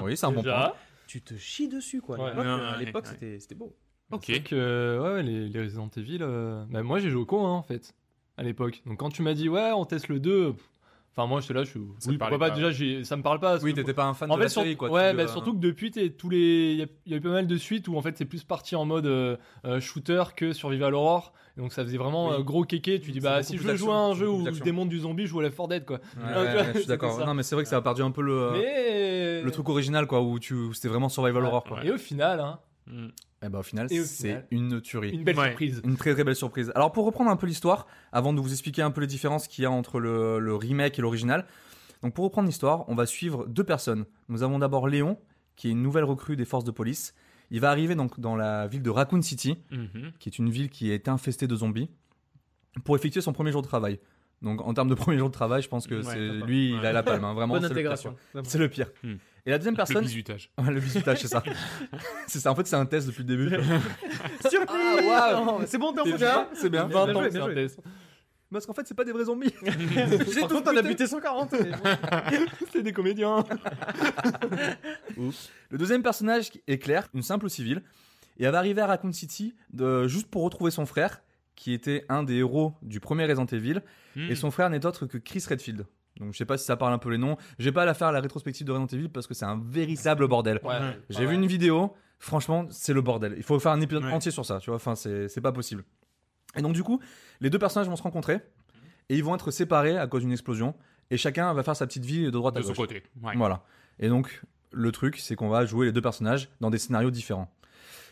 [0.02, 0.72] Oui, c'est un bon point.
[1.16, 2.18] Tu te chies dessus, quoi.
[2.18, 2.24] Ouais.
[2.24, 3.10] À l'époque, Ouais, à ouais, l'époque, ouais.
[3.12, 3.74] c'était c'était beau.
[4.10, 4.24] Ok.
[4.26, 7.52] C'est que euh, les, les Resident Evil, euh, bah, moi j'ai joué au con hein,
[7.52, 7.94] en fait,
[8.36, 8.82] à l'époque.
[8.84, 10.62] Donc quand tu m'as dit ouais, on teste le 2, pff,
[11.16, 11.80] enfin moi j'étais là, je suis.
[11.98, 12.54] Ça Oui, pourquoi pas, pas.
[12.54, 13.58] déjà, j'ai- ça me parle pas.
[13.62, 14.90] Oui, t'étais pas un fan En de fait, la sur- série, quoi.
[14.90, 17.18] ouais, bah, euh, surtout que depuis, t'es- tous les, il y, a- il y a
[17.18, 19.80] eu pas mal de suites où en fait c'est plus parti en mode euh, euh,
[19.80, 21.32] shooter que survival horror.
[21.56, 22.34] Et donc ça faisait vraiment Oui.
[22.38, 23.00] euh, gros kéké.
[23.00, 24.98] Tu dis C'est bah si je veux jouer à un jeu où je démonte du
[24.98, 25.96] zombie, je joue à Left 4 Dead quoi.
[25.96, 27.26] Ouais, Ah, tu ouais, vois, ouais, je suis c'était d'accord.
[27.26, 30.06] Non, mais c'est vrai que ça a perdu un peu le, Mais le truc original,
[30.06, 31.48] quoi, où tu, où c'était vraiment survival Ouais.
[31.48, 31.82] horror, quoi.
[31.84, 32.58] Et au final, hein,
[33.42, 35.10] Et bah, au final, au c'est une tuerie.
[35.10, 35.48] une belle Ouais.
[35.48, 35.82] surprise.
[35.84, 36.72] Une très très belle surprise.
[36.74, 39.62] Alors pour reprendre un peu l'histoire, avant de vous expliquer un peu les différences qu'il
[39.62, 41.46] y a entre le, le remake et l'original,
[42.02, 44.06] donc pour reprendre l'histoire, on va suivre deux personnes.
[44.28, 45.18] Nous avons d'abord Léon,
[45.54, 47.14] qui est une nouvelle recrue des forces de police.
[47.50, 50.12] Il va arriver donc dans la ville de Raccoon City, Mhm.
[50.18, 51.90] qui est une ville qui est infestée de zombies,
[52.84, 53.98] pour effectuer son premier jour de travail.
[54.42, 56.84] Donc en termes de premier jour de travail, je pense que Ouais, c'est lui, il
[56.86, 57.24] a la palme.
[57.24, 57.34] hein.
[57.34, 58.16] Vraiment, Bonne c'est le pire, intégration.
[58.44, 58.90] C'est le pire.
[59.02, 59.14] Hmm.
[59.46, 60.50] Et la deuxième Le personne, bisutage.
[60.58, 61.42] Ouais, le bisutage, c'est ça.
[62.26, 62.50] c'est ça.
[62.50, 63.48] En fait, c'est un test depuis le début.
[64.50, 65.62] Surprise Ah, waouh.
[65.66, 66.86] C'est bon, t'es en bien, c'est bien.
[66.88, 67.80] Bien 20 ans c'est un test.
[68.52, 69.52] Parce qu'en fait, c'est pas des vrais zombies.
[70.34, 71.54] J'ai tout, t'en as buté 140.
[72.72, 73.44] C'est des comédiens.
[75.70, 77.82] Le deuxième personnage est Claire, une simple civile,
[78.38, 81.22] et elle va arriver à Raccoon City de- juste pour retrouver son frère,
[81.54, 83.80] qui était un des héros du premier Resident Evil,
[84.14, 84.30] Hmm.
[84.30, 85.84] et son frère n'est autre que Chris Redfield.
[86.18, 87.36] Donc je sais pas si ça parle un peu les noms.
[87.58, 90.26] Je vais pas la faire la rétrospective de Resident Evil parce que c'est un véritable
[90.28, 90.60] bordel.
[90.62, 90.78] Ouais.
[91.10, 93.34] J'ai vu une vidéo, franchement, c'est le bordel.
[93.36, 94.12] Il faut faire un épisode Ouais.
[94.12, 94.76] entier sur ça, tu vois.
[94.76, 95.84] Enfin, c'est pas possible.
[96.56, 97.00] Et donc, du coup,
[97.40, 98.40] les deux personnages vont se rencontrer
[99.08, 100.74] et ils vont être séparés à cause d'une explosion.
[101.10, 102.78] Et chacun va faire sa petite vie de droite à de son gauche.
[102.88, 103.02] côté.
[103.22, 103.34] Ouais.
[103.36, 103.62] Voilà.
[104.00, 104.42] Et donc,
[104.72, 107.52] le truc, c'est qu'on va jouer les deux personnages dans des scénarios différents.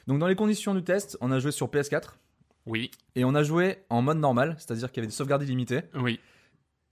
[0.07, 2.19] Donc, dans les conditions du test, on a joué sur PS4
[2.67, 5.81] Oui, et on a joué en mode normal, c'est-à-dire qu'il y avait des sauvegardes illimitées.
[5.95, 6.21] oui.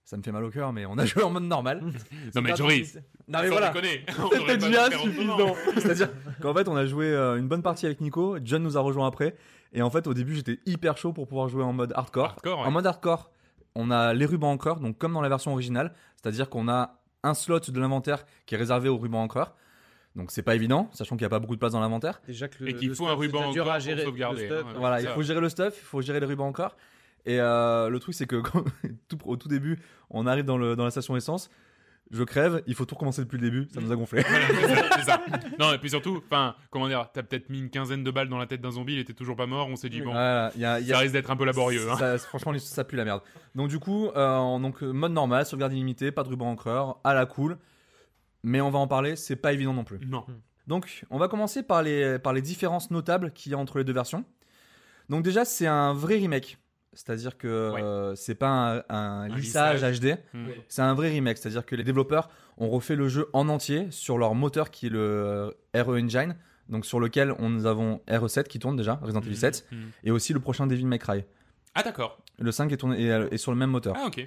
[0.05, 1.80] Ça me fait mal au cœur, mais on a joué en mode normal.
[2.34, 2.98] Non mais Joris,
[3.28, 3.72] Non, mais voilà.
[3.72, 5.55] C'était déjà suffisant.
[5.76, 8.36] C'est-à-dire qu'en fait, on a joué euh, une bonne partie avec Nico.
[8.42, 9.36] John nous a rejoint après.
[9.72, 12.26] Et en fait, au début, j'étais hyper chaud pour pouvoir jouer en mode hardcore.
[12.26, 12.66] Hardcore, ouais.
[12.66, 13.30] En mode hardcore,
[13.74, 15.94] on a les rubans encreurs, donc comme dans la version originale.
[16.20, 19.55] C'est-à-dire qu'on a un slot de l'inventaire qui est réservé aux rubans encreurs.
[20.14, 22.20] Donc c'est pas évident, sachant qu'il n'y a pas beaucoup de place dans l'inventaire.
[22.26, 24.05] Déjà que le, Et qu'il faut un stuff, ruban c'est dur encore à pour gérer.
[24.05, 24.66] sauvegarder, le stuff.
[24.68, 24.74] hein.
[24.76, 26.76] Voilà, il faut gérer le stuff, il faut gérer les rubans encreurs.
[27.27, 28.64] Et euh, le truc, c'est que quand-
[29.09, 29.79] tout- au tout début,
[30.11, 31.51] on arrive dans, le, dans la station essence.
[32.11, 34.23] Je crève, il faut tout recommencer depuis le début, ça nous a gonflé.
[34.23, 35.23] C'est ça.
[35.59, 38.37] Non, et puis surtout, enfin, comment dire, t'as peut-être mis une quinzaine de balles dans
[38.37, 40.61] la tête d'un zombie, il était toujours pas mort, on s'est dit, bon, Voilà, il
[40.61, 41.91] y a- il y a- ça risque d'être un peu laborieux.
[41.91, 41.97] Hein.
[41.97, 43.23] Ça- franchement, ça pue la merde.
[43.55, 46.99] Donc du coup, euh, en- donc euh, mode normal, sauvegarde illimitée, pas de ruban encreur,
[47.03, 47.57] à la cool.
[48.43, 50.01] Mais on va en parler, c'est pas évident non plus.
[50.07, 50.27] Non.
[50.66, 53.85] Donc, on va commencer par les, par les différences notables qu'il y a entre les
[53.85, 54.25] deux versions.
[55.09, 56.59] Donc déjà, c'est un vrai remake.
[56.95, 58.49] C'est-à-dire que euh, c'est pas
[58.88, 60.01] un, un Un lissage, lissage.
[60.01, 60.49] HD, Hmm.
[60.68, 61.38] c'est un vrai remake.
[61.38, 62.28] C'est-à-dire que les développeurs
[62.59, 64.99] ont refait le jeu en entier sur leur moteur qui est le
[65.74, 66.36] euh, RE Engine,
[66.68, 69.76] donc sur lequel on, nous avons RE7 qui tourne déjà, Resident Evil 7, Hmm.
[70.05, 71.24] et aussi le prochain Devil May Cry.
[71.74, 72.18] Ah d'accord.
[72.38, 73.95] Le 5 est, tourné, est, est sur le même moteur.
[73.97, 74.26] Ah ok.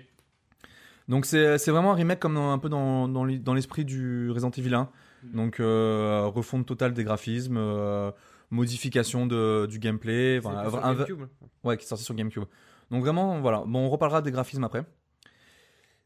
[1.07, 4.89] Donc c'est vraiment un remake comme dans- un peu dans, l'esprit du Resident Evil 1.
[5.33, 8.11] Donc euh, refonte totale des graphismes, euh,
[8.51, 11.23] modification de, du gameplay, voilà, un- GameCube.
[11.63, 12.45] ouais, qui est sorti sur GameCube.
[12.91, 13.63] Donc vraiment, voilà.
[13.65, 14.85] Bon, on reparlera des graphismes après.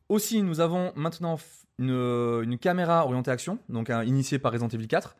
[0.07, 1.37] Aussi, nous avons maintenant
[1.77, 1.91] une,
[2.43, 5.15] une caméra orientée action, donc initiée par Resident Evil 4.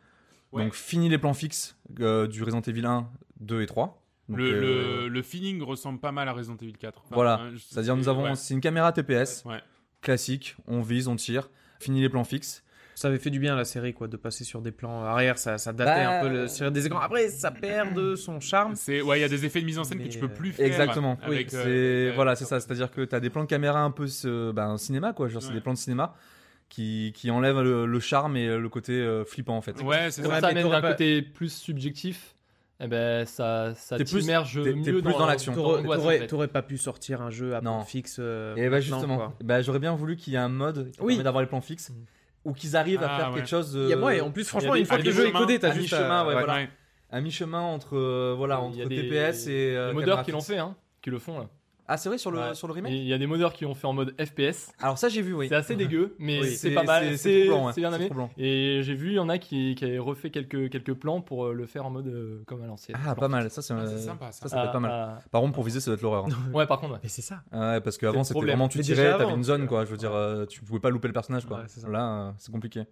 [0.52, 0.64] Ouais.
[0.64, 3.08] Donc fini les plans fixes euh, du Resident Evil 1,
[3.42, 4.02] 2 et 3.
[4.30, 7.00] Donc, Le, euh, le, le feeling ressemble pas mal à Resident Evil 4.
[7.06, 7.40] Enfin, Voilà.
[7.42, 8.36] hein, C'est-à-dire nous c'est- avons, ouais.
[8.36, 9.62] c'est une caméra TPS Ouais.
[10.02, 11.50] classique, on vise, on tire,
[11.80, 12.64] fini les plans fixes.
[13.00, 15.38] Ça avait fait du bien à la série, quoi, de passer sur des plans arrière.
[15.38, 17.00] Ça, ça datait Bah, un peu le, sur des écrans.
[17.00, 18.76] Après, ça perd de son charme.
[18.76, 20.30] C'est ouais, il y a des effets de mise en scène que tu peux euh,
[20.30, 20.66] plus faire.
[20.66, 21.18] Exactement.
[21.22, 22.60] Avec, Oui, euh, c'est euh, voilà, c'est ça.
[22.60, 25.30] C'est-à-dire que tu as des plans de caméra un peu ce, ben, cinéma, quoi.
[25.30, 26.14] Genre, c'est des plans de cinéma
[26.68, 29.82] qui, qui enlèvent le, le charme et le côté euh, flippant, en fait.
[29.82, 30.42] Ouais, c'est Comme ça.
[30.42, 32.36] Ça mais amène un pas- côté plus subjectif.
[32.82, 35.54] Eh ben, ça, ça T'es plus- t'immerge t'es- t'es mieux plus dans l'action.
[35.54, 37.76] dans en t'aurais- pas pu sortir un jeu à Non.
[37.78, 38.18] plan fixe.
[38.20, 41.14] euh, Et bah justement, bah, j'aurais bien voulu qu'il y ait un mode qui Oui.
[41.14, 41.96] permet d'avoir les plans fixes Mhm.
[42.46, 43.36] Ou qu'ils arrivent à Ah, faire ouais.
[43.38, 43.74] quelque chose.
[43.76, 45.28] Il y a, euh, ouais, et en plus, franchement, des- une fois que le jeu
[45.28, 46.44] est codé, t'as juste mi-chemin, à- ouais, ouais.
[46.44, 46.54] voilà.
[46.54, 46.70] Ouais.
[47.12, 50.42] un mi-chemin entre euh, voilà entre des- TPS et euh, Les modeurs caméra qui l'ont
[50.42, 51.48] fait, hein, qui le font là.
[51.92, 52.54] Ah c'est vrai sur le Ouais.
[52.54, 52.92] sur le remake.
[52.94, 54.72] Il y a des modeurs qui l'ont fait en mode FPS.
[54.80, 55.48] Alors ça j'ai vu oui.
[55.50, 57.18] C'est assez dégueu, mais Oui, c'est pas mal.
[57.18, 58.10] C'est bien amené.
[58.38, 61.46] Et j'ai vu, il y en a qui, qui avaient refait quelques, quelques plans pour
[61.48, 62.96] euh, le faire en mode euh, comme à l'ancienne.
[63.08, 63.50] Ah pas mal.
[63.50, 64.48] Ça c'est Ah, euh, sympa, ça.
[64.48, 64.92] ça peut être pas mal.
[64.94, 66.26] Ah, Par contre pour viser ça doit être l'horreur.
[66.26, 66.30] hein.
[66.32, 66.50] ah.
[66.56, 67.00] Ouais, par contre, ouais.
[67.02, 67.42] Mais c'est ça.
[67.52, 69.84] Ah Ouais, parce qu'avant c'était vraiment tu tirais, t'avais une zone quoi.
[69.86, 70.14] Je veux dire,
[70.48, 71.64] tu pouvais pas louper le personnage quoi.
[71.90, 72.84] Là, c'est compliqué.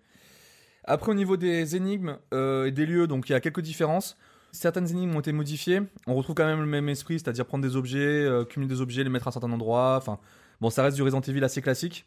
[0.90, 4.18] Après au niveau des énigmes et des lieux, donc il y a quelques différences.
[4.52, 5.82] Certaines énigmes ont été modifiées.
[6.08, 9.04] On retrouve quand même le même esprit, c'est-à-dire prendre des objets, euh, cumuler des objets,
[9.04, 9.96] les mettre à un certain endroit.
[9.98, 10.20] Enfin,
[10.62, 12.06] bon, ça reste du Resident Evil assez classique.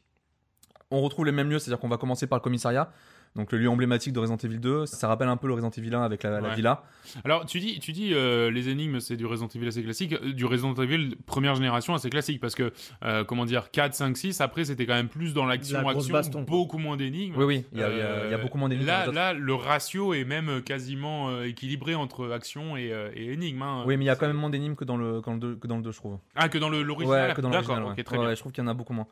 [0.91, 2.93] On retrouve les mêmes lieux, c'est-à-dire qu'on va commencer par le commissariat.
[3.37, 5.95] Donc le lieu emblématique de Resident Evil 2, ça rappelle un peu le Resident Evil
[5.95, 6.83] 1 avec la, villa.
[7.25, 10.15] Alors, tu dis, tu dis euh, les énigmes, c'est du Resident Evil assez classique.
[10.15, 12.73] Euh, Du Resident Evil première génération assez classique parce que,
[13.05, 16.13] euh, comment dire, 4, 5, 6, après, c'était quand même plus dans l'action, La action,
[16.13, 16.57] baston, quoi.
[16.57, 17.35] beaucoup moins d'énigmes.
[17.37, 18.87] Oui, oui, il y a, il y a- il y a beaucoup moins d'énigmes.
[18.89, 23.63] Là, là, le ratio est même quasiment euh, équilibré entre action et, euh, et énigme.
[23.63, 23.85] hein.
[23.87, 25.41] Oui, mais il y a quand même moins d'énigmes que dans le, que dans le
[25.41, 26.19] 2, que dans le 2, je trouve.
[26.35, 27.85] Ah, que dans le- l'original Ouais, que dans l'original.
[27.85, 28.03] ouais.
[28.03, 28.29] très Ouais, bien.
[28.31, 29.07] ouais, je trouve qu'il y en a beaucoup moins.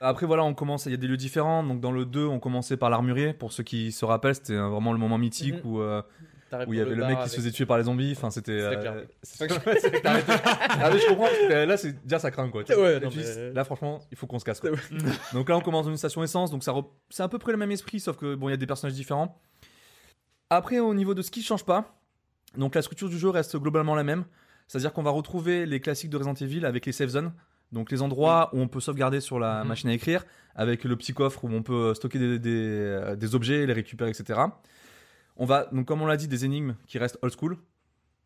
[0.00, 1.62] Après, voilà, on commence, il y a des lieux différents.
[1.64, 3.32] Donc, dans le 2, on commençait par l'armurier.
[3.32, 5.70] Pour ceux qui se rappellent, c'était vraiment le moment mythique Mhm.
[5.70, 6.02] où, euh,
[6.66, 8.12] où il y avait le mec qui avec- se faisait tuer par les zombies.
[8.16, 8.60] Enfin, c'était.
[8.60, 8.94] C'était euh, clair.
[10.04, 11.26] ah, mais je comprends.
[11.50, 12.64] euh, Là, c'est déjà ça craint quoi.
[12.64, 12.72] tu.
[12.74, 14.60] Ouais, Là, non, tu dis, mais- là, franchement, il faut qu'on se casse.
[14.60, 14.70] quoi.
[15.34, 16.50] donc là, on commence dans une station essence.
[16.50, 18.54] Donc ça, re- c'est à peu près le même esprit, sauf que bon, il y
[18.54, 19.40] a des personnages différents.
[20.50, 22.00] Après, au niveau de ce qui change pas,
[22.56, 24.24] donc la structure du jeu reste globalement la même.
[24.66, 27.32] C'est-à-dire qu'on va retrouver les classiques de Resident Evil avec les save zones.
[27.72, 29.68] Donc les endroits où on peut sauvegarder sur la Mhm.
[29.68, 33.34] machine à écrire, avec le petit coffre où on peut stocker des, des, euh, des
[33.34, 34.40] objets, les récupérer, etc.
[35.36, 37.56] On va, donc comme on l'a dit, des énigmes qui restent old school.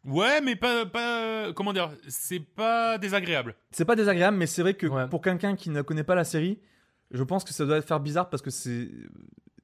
[0.04, 1.52] Ouais, mais pas, pas.
[1.52, 3.54] Comment dire C'est pas désagréable.
[3.70, 5.06] C'est pas désagréable, mais c'est vrai que Ouais.
[5.08, 6.58] pour quelqu'un qui ne connaît pas la série,
[7.10, 8.88] je pense que ça doit faire bizarre parce que c'est.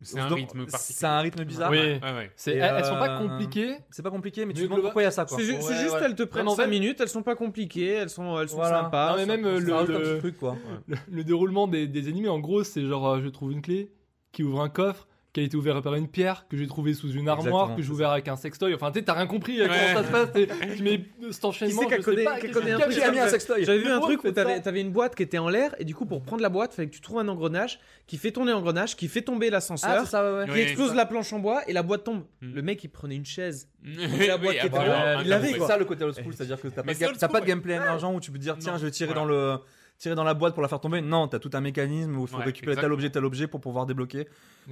[0.01, 1.07] C'est un rythme C'est particulier.
[1.09, 1.71] un rythme bizarre.
[1.73, 1.79] Oui.
[1.79, 2.31] Ouais, ouais.
[2.47, 3.77] Elles, elles sont pas euh, compliquées.
[3.91, 5.27] C'est pas compliqué, mais tu te demandes pourquoi il y a ça.
[5.27, 6.01] C'est ju- Ouais, c'est juste, ouais.
[6.05, 8.49] elles te prennent Vraiment, 5 en fait- minutes, elles sont pas compliquées, elles sont, elles
[8.49, 8.83] sont Voilà.
[8.83, 9.11] sympas.
[9.11, 10.57] Non, mais même, euh, le- le- petit truc quoi.
[10.87, 13.91] Le, le déroulement des, des ennemis, en gros, c'est genre, euh, je trouve une clé
[14.31, 15.09] qui ouvre un coffre
[15.39, 17.83] qui a été ouvert par une pierre que j'ai trouvé sous une armoire Exactement, que
[17.83, 18.75] j'ai ouvert avec un sextoy.
[18.75, 19.77] Enfin, tu sais, t'as rien compris euh, Ouais.
[19.95, 20.77] comment ça se passe.
[20.77, 21.83] Tu mets cet enchaînement.
[21.83, 24.81] Qui c'est qui a qui un mis sextoy J'avais vu un Mais truc où t'avais
[24.81, 26.95] une boîte qui était en l'air et du coup pour prendre la boîte, fallait que
[26.95, 30.25] tu trouves un engrenage qui fait tourner l'engrenage, qui fait tomber Ah, l'ascenseur, c'est ça,
[30.25, 30.45] ouais, ouais.
[30.47, 30.61] qui Oui.
[30.61, 32.25] explose la planche en bois et la boîte tombe.
[32.43, 32.55] Hmm.
[32.55, 33.69] Le mec il prenait une chaise.
[34.27, 35.53] La boîte qui était là, un il l'avait, carton.
[35.53, 35.67] C'est quoi.
[35.69, 38.39] ça le côté old school, c'est-à-dire que t'as pas, de gameplay émergent où tu peux
[38.39, 39.59] te dire tiens je vais tirer dans le
[39.99, 41.01] tirer dans la boîte pour la faire tomber.
[41.01, 43.61] Non, t'as tout un mécanisme où il faut Ouais, récupérer tel objet, tel objet pour
[43.61, 44.29] pouvoir débloquer.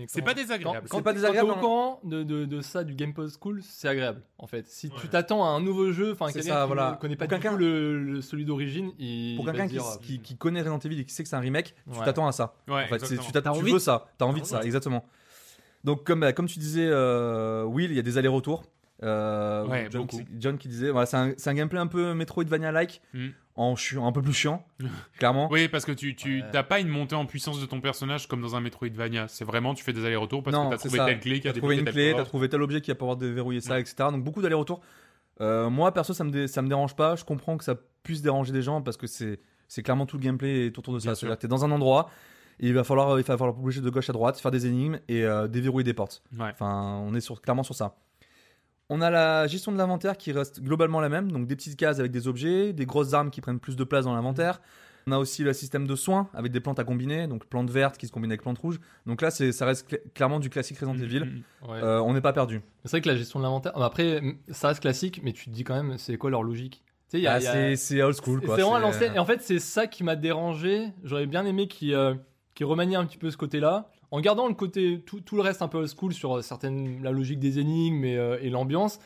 [0.06, 0.86] C'est quand- pas désagréable.
[0.88, 1.60] Quand, C'est pas quand désagréable, t'es au hein.
[1.60, 4.66] courant de, de, de ça, du Game Post School, c'est agréable en fait.
[4.68, 6.92] Si tu t'attends à un nouveau jeu, enfin quelqu'un ça, qui voilà.
[6.92, 9.68] ne connaît pas Pour du quelqu'un- tout le, le- celui d'origine, il Pour quelqu'un se
[9.68, 11.74] qui, dire, euh, qui, qui connaît Resident Evil et qui sait que c'est un remake,
[11.92, 12.54] tu t'attends à ça.
[12.68, 15.04] Ouais, en fait, tu, t'attends- tu veux ça, t'as envie de ça, exactement.
[15.84, 18.64] Donc comme, bah, comme tu disais, euh, Will, il y a des allers-retours.
[19.02, 20.18] Euh, Ouais, John, beaucoup.
[20.18, 23.26] qui, John qui disait, voilà, c'est un, gameplay un peu Metroidvania-like, Mm.
[23.56, 24.64] en chiant, un peu plus chiant,
[25.18, 25.48] clairement.
[25.50, 26.46] Oui, parce que tu, tu Ouais.
[26.50, 29.28] t'as pas une montée en puissance de ton personnage comme dans un Metroidvania.
[29.28, 31.06] C'est vraiment, tu fais des allers-retours parce Non, que t'as c'est trouvé ça.
[31.06, 32.94] telle clé qui a T'as trouvé une tel clé, t'as trouvé tel objet qui va
[32.94, 33.94] pouvoir déverrouiller ça, etc.
[34.10, 34.80] Donc beaucoup d'allers-retours.
[35.42, 37.14] Euh, moi, perso, ça me, dé- ça me dérange pas.
[37.16, 39.38] Je comprends que ça puisse déranger des gens parce que c'est
[39.68, 41.14] c'est clairement tout le gameplay est autour de ça.
[41.14, 42.08] C'est-à-dire que t'es dans un endroit
[42.60, 44.98] et il va falloir, il va falloir bouger de gauche à droite, faire des énigmes
[45.08, 46.22] et euh, déverrouiller des portes.
[46.38, 46.48] Ouais.
[46.52, 47.96] Enfin, on est sur, clairement sur ça.
[48.88, 51.98] On a la gestion de l'inventaire qui reste globalement la même, donc des petites cases
[51.98, 54.60] avec des objets, des grosses armes qui prennent plus de place dans l'inventaire.
[55.08, 57.96] On a aussi le système de soins avec des plantes à combiner, donc plantes vertes
[57.96, 58.80] qui se combinent avec plantes rouges.
[59.06, 61.20] Donc là, ça reste cl- clairement du classique Resident Evil.
[61.20, 61.24] Mm,
[61.66, 61.70] mm.
[61.70, 61.82] ouais.
[61.82, 62.60] Euh, on n'est pas perdu.
[62.84, 63.72] C'est vrai que la gestion de l'inventaire.
[63.76, 64.20] bah, Après,
[64.50, 66.82] ça reste classique, mais tu te dis quand même, c'est quoi leur logique?
[67.08, 69.14] Tu sais, Ah, a- c'est, old school C'est vraiment l'ancienne.
[69.14, 70.88] Et en fait, c'est ça qui m'a dérangé.
[71.04, 72.14] J'aurais bien aimé qu'ils euh,
[72.60, 75.68] remanient un petit peu ce côté-là, en gardant le côté tout, tout le reste un
[75.68, 78.98] peu old school sur euh, certaines la logique des énigmes et, euh, et l'ambiance,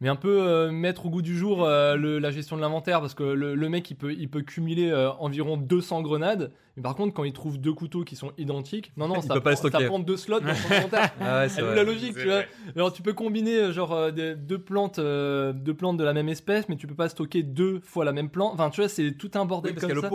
[0.00, 3.00] mais un peu euh, mettre au goût du jour euh, le- la gestion de l'inventaire
[3.00, 6.82] parce que le, le mec il peut il peut cumuler euh, environ 200 grenades, mais
[6.82, 9.40] par contre quand il trouve deux couteaux qui sont identiques, non non Il ça, peut
[9.42, 9.86] pas les prend, ça stocker.
[9.86, 11.12] prend deux slots dans son inventaire.
[11.20, 12.44] Ah ouais, c'est la logique, tu vois.
[12.76, 16.30] Alors tu peux combiner genre euh, des- deux plantes, euh, deux plantes de la même
[16.30, 18.54] espèce, mais tu peux pas stocker deux fois la même plante.
[18.54, 20.08] Enfin, tu vois, c'est tout un Oui, bordel parce comme a ça.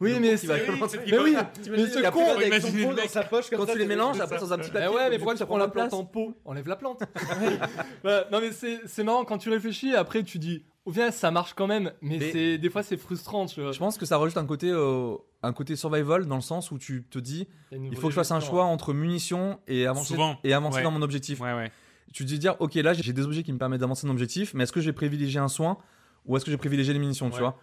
[0.00, 0.48] Oui, Le mais c'est-
[1.06, 1.36] mais oui,
[1.70, 4.38] mais ce con, avec son pot dans sa poche comme Quand tu les mélanges, après
[4.38, 4.88] dans un petit papier.
[4.88, 7.02] ouais, mais pourquoi tu ça prends prend la plante en pot Enlève la plante.
[8.02, 9.94] Bah, non mais c'est c'est marrant quand tu réfléchis.
[9.94, 12.96] Après tu dis, au final ça marche quand même, mais, Mais- c'est des fois c'est
[12.96, 13.46] frustrant.
[13.46, 13.72] Tu vois.
[13.72, 16.78] Je pense que ça rajoute un côté, euh, un côté survival dans le sens où
[16.78, 20.38] tu te dis, Il faut que je fasse un choix entre munitions et avancer, Souvent.
[20.44, 20.82] et avancer Ouais.
[20.82, 21.40] dans mon objectif.
[21.40, 21.70] Ouais, ouais.
[22.12, 24.14] Tu te dis dire, ok, là j'ai des objets qui me permettent d'avancer dans mon
[24.14, 25.78] objectif, mais est-ce que je vais privilégier un soin
[26.26, 27.58] ou est-ce que je vais privilégier les munitions, tu vois?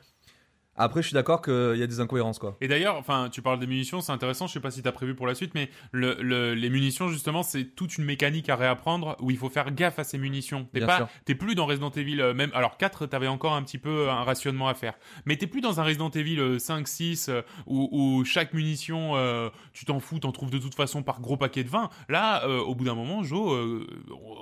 [0.83, 2.57] Après, je suis d'accord qu'il y a des incohérences, quoi.
[2.61, 4.47] Et d'ailleurs, enfin, tu parles des munitions, c'est intéressant.
[4.47, 7.43] Je sais pas si t'as prévu pour la suite, mais le, le- les munitions justement,
[7.43, 10.67] c'est toute une mécanique à réapprendre où il faut faire gaffe à ces munitions.
[10.73, 12.51] T'es pas, t'es plus dans Resident Evil euh, même.
[12.53, 14.93] Alors 4, t'avais encore un petit peu un rationnement à faire,
[15.25, 19.15] mais t'es plus dans un Resident Evil euh, 5, 6 euh, où, où chaque munition,
[19.15, 21.89] euh, tu t'en fous, t'en trouves de toute façon par gros paquet de 20.
[22.09, 23.87] Là, euh, au bout d'un moment, Joe, euh,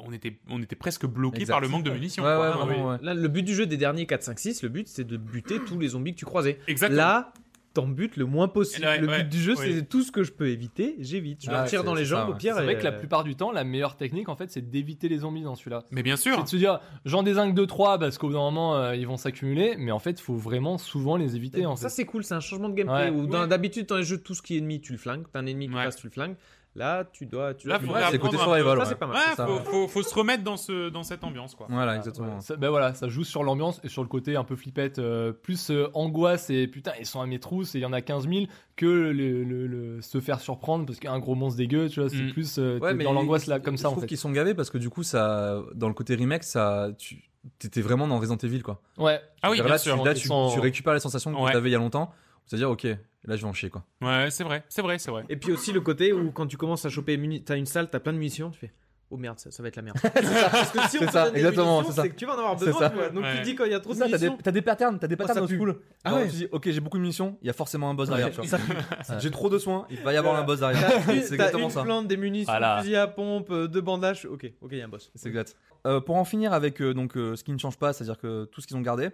[0.06, 2.24] on était, on était presque bloqué par le manque de munitions.
[2.24, 2.50] Ouais, quoi.
[2.50, 2.98] ouais, Ah, vraiment, ouais.
[3.02, 5.60] Là, le but du jeu des derniers 4, 5, 6, le but c'est de buter
[5.68, 6.60] tous les zombies que tu croisais.
[6.68, 6.98] Exactement.
[7.02, 7.34] Là,
[7.76, 8.84] t'en butes le moins possible.
[8.86, 9.74] Ouais, le but ouais, du jeu, oui.
[9.76, 11.44] c'est tout ce que je peux éviter, j'évite.
[11.46, 12.56] Je Ah, me tire c'est- dans les c'est ça, jambes, au pire.
[12.58, 14.68] C'est vrai et, que la euh, plupart du temps, la meilleure technique en fait, c'est
[14.72, 15.84] d'éviter les zombies dans celui-là.
[15.92, 16.44] Mais bien C'est sûr.
[16.44, 19.76] de se dire, j'en désingue 2-3 parce qu'au bout d'un moment euh, ils vont s'accumuler,
[19.78, 21.66] mais en fait, il faut vraiment souvent les éviter.
[21.68, 23.48] En ça c'est cool, c'est un changement de gameplay Ouais.
[23.48, 25.68] d'habitude dans les jeux tout ce qui est ennemi tu le flingues, t'as un ennemi
[25.70, 25.84] qui Ouais.
[25.86, 26.36] passe tu le flingues.
[26.80, 28.86] Là tu dois tu Là, dois- faut Ouais, c'est côté survival, Ça ouais.
[28.90, 29.18] c'est pas mal.
[29.18, 31.68] Ouais, ça, faut, faut, faut se remettre dans, ce, dans cette ambiance, quoi.
[31.70, 32.40] Voilà, exactement.
[32.40, 35.32] Ça, ben voilà, ça joue sur l'ambiance et sur le côté un peu flippette, euh,
[35.34, 38.02] plus euh, angoisse et putain, ils sont à mes trousses et il y en a
[38.02, 38.46] 15 000
[38.78, 41.90] que le, le- le- se faire surprendre parce qu'il y a un gros monstre dégueu,
[41.90, 42.32] tu vois, c'est Mm.
[42.32, 44.08] plus euh, Ouais, t'es mais dans l'angoisse là, comme je ça en trouve fait.
[44.08, 47.22] qu'ils sont gavés parce que du coup, ça, dans le côté remake, ça, tu
[47.64, 48.82] étais vraiment dans Resident Evil, quoi.
[48.98, 49.98] Ouais, Ah oui, bien là, sûr.
[50.00, 51.52] tu, là, tu, sont- tu récupères les sensations que Ouais.
[51.52, 52.12] tu avais il y a longtemps.
[52.50, 53.86] C'est-à-dire, ok, là, je vais en chier, quoi.
[54.02, 55.24] Ouais, c'est vrai, c'est vrai, c'est vrai.
[55.30, 57.88] Et puis aussi le côté où quand tu commences à choper muni- t'as une salle,
[57.92, 58.74] t'as plein de munitions, tu fais
[59.12, 59.98] oh merde, ça, ça va être la merde.
[60.02, 62.02] Parce que si on C'est te ça, donne des exactement, munitions, c'est ça.
[62.04, 62.80] c'est que tu vas en avoir C'est besoin.
[62.82, 62.90] ça.
[62.90, 63.10] tu vois.
[63.10, 63.38] Donc Ouais.
[63.38, 64.44] tu dis quand il y a trop C'est de ça, t'as des, munitions.
[64.44, 65.58] t'as des patterns, t'as des Oh, ça patterns pue.
[65.58, 65.80] school.
[66.04, 66.26] Ah Genre, ouais.
[66.30, 68.42] Tu dis, ok, j'ai beaucoup de munitions, il y a forcément un boss derrière, tu
[68.42, 68.60] vois.
[69.04, 70.80] Ça- J'ai trop de soins, il va y avoir un boss derrière.
[70.88, 71.84] T'as C'est T'as exactement une ça.
[71.84, 72.80] plante, des munitions, Voilà.
[72.82, 74.26] fusil à pompe, euh, deux bandages.
[74.26, 75.12] Ok, ok, il y a un boss.
[75.16, 75.56] C'est exact.
[75.88, 78.46] Euh, pour en finir avec euh, donc euh, ce qui ne change pas, c'est-à-dire que
[78.46, 79.10] tout ce qu'ils ont gardé,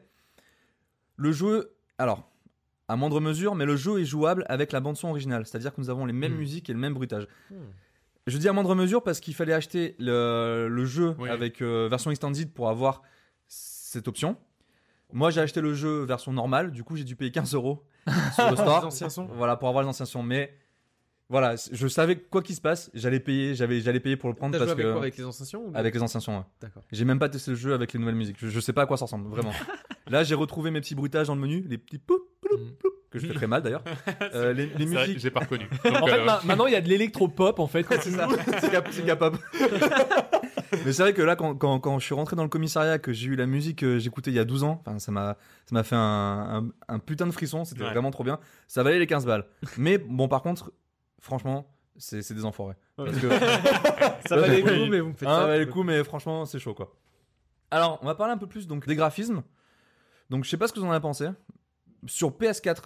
[1.16, 2.30] le jeu, alors
[2.88, 5.82] à moindre mesure, mais le jeu est jouable avec la bande son originale, c'est-à-dire que
[5.82, 6.38] nous avons les mêmes Hmm.
[6.38, 7.28] musiques et le même bruitage.
[7.52, 7.56] Hmm.
[8.28, 11.30] Je dis à moindre mesure parce qu'il fallait acheter le, le jeu Oui.
[11.30, 13.02] avec euh, version extended pour avoir
[13.48, 14.36] cette option.
[15.14, 17.84] Moi, j'ai acheté le jeu version normale, du coup, j'ai dû payer 15 euros
[18.36, 18.80] sur le store.
[18.82, 19.30] Les anciens sons.
[19.36, 20.24] Voilà, pour avoir les anciens sons.
[20.24, 20.54] Mais
[21.30, 24.54] voilà, je savais quoi qu'il se passe, j'allais payer, j'avais, j'allais payer pour le prendre
[24.56, 26.38] joué parce avec que quoi Avec les anciens sons ou avec les anciens sons.
[26.38, 26.44] ouais.
[26.62, 26.84] D'accord.
[26.92, 28.38] J'ai même pas testé le jeu avec les nouvelles musiques.
[28.40, 29.52] Je, je sais pas à quoi ça ressemble, vraiment.
[30.08, 32.22] Là, j'ai retrouvé mes petits bruitages dans le menu, les petits poup,
[32.58, 32.72] Mm.
[32.80, 33.84] poup, que je fais très mal d'ailleurs.
[34.34, 35.20] Euh, les, musiques.
[35.20, 35.68] j'ai pas reconnu.
[35.86, 37.86] En fait, euh, ma- maintenant il y a de l'électro-pop en fait.
[38.02, 38.28] C'est ça,
[38.92, 39.38] c'est capable.
[40.86, 43.14] Mais c'est vrai que là, quand, quand, quand je suis rentré dans le commissariat, que
[43.14, 45.74] j'ai eu la musique que j'écoutais il y a 12 ans, enfin, ça m'a ça
[45.74, 46.00] m'a fait un,
[46.90, 47.92] un, un putain de frisson, c'était Ouais.
[47.92, 48.40] vraiment trop bien.
[48.68, 49.46] Ça valait les 15 balles.
[49.78, 50.72] Mais bon, par contre,
[51.20, 52.76] franchement, c'est des enfoirés.
[52.98, 53.30] Parce que
[54.28, 56.46] Ça valait le coup, mais vous me faites Hein, ça valait le coup, mais franchement,
[56.46, 56.94] c'est chaud quoi.
[57.72, 59.44] Alors, on va parler un peu plus donc des graphismes.
[60.30, 61.28] Donc, je sais pas ce que vous en avez pensé.
[62.08, 62.86] Sur PS4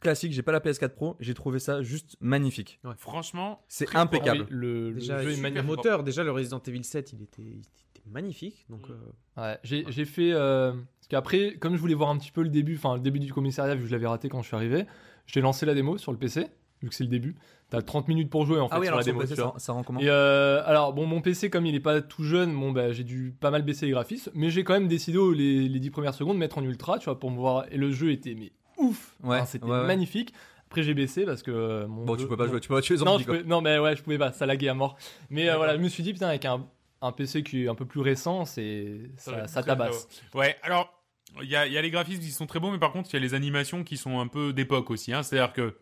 [0.00, 2.80] classique, j'ai pas la PS4 Pro, j'ai trouvé ça juste magnifique.
[2.96, 4.40] Franchement, C'est impeccable.
[4.42, 5.66] Oui, le, le Déjà, jeu est magnifique.
[5.66, 6.02] moteur.
[6.04, 8.64] Déjà, le Resident Evil 7, il était, il était magnifique.
[8.70, 8.92] Donc, Mm.
[9.38, 10.32] euh, Ouais, j'ai fait.
[10.32, 13.18] euh, parce qu'après, comme je voulais voir un petit peu le début, enfin le début
[13.18, 14.86] du commissariat, vu que je l'avais raté quand je suis arrivé,
[15.26, 16.46] j'ai lancé la démo sur le PC,
[16.82, 17.34] vu que c'est le début.
[17.68, 19.20] T'as 30 minutes pour jouer en fait Ah oui, sur alors la démo.
[19.20, 22.00] PC, ça, ça rend comment Et euh, alors, bon, mon PC, comme il est pas
[22.02, 24.88] tout jeune, bon, bah, j'ai dû pas mal baisser les graphismes, mais j'ai quand même
[24.88, 27.66] décidé les, les 10 premières secondes de mettre en ultra, tu vois, pour me voir.
[27.70, 28.50] Et le jeu était mais
[28.80, 29.86] ouf, Ouais, Enfin, c'était ouais, ouais.
[29.86, 30.32] magnifique.
[30.66, 32.04] Après, j'ai baissé parce que euh, mon.
[32.04, 33.60] Bon, jeu- tu peux pas jouer, tu peux pas tuer les non, zombies pouvais- non,
[33.60, 34.96] mais ouais, je pouvais pas, ça laguait à mort.
[35.30, 36.64] Mais euh, voilà, je me suis dit, putain, avec un,
[37.02, 40.06] un PC qui est un peu plus récent, c'est Ça tabasse.
[40.34, 40.92] Ouais, alors,
[41.42, 43.08] il y a, il y a les graphismes qui sont très bons, mais par contre,
[43.10, 45.12] il y a les animations qui sont un peu d'époque aussi.
[45.12, 45.22] Hein.
[45.24, 45.74] C'est-à-dire que,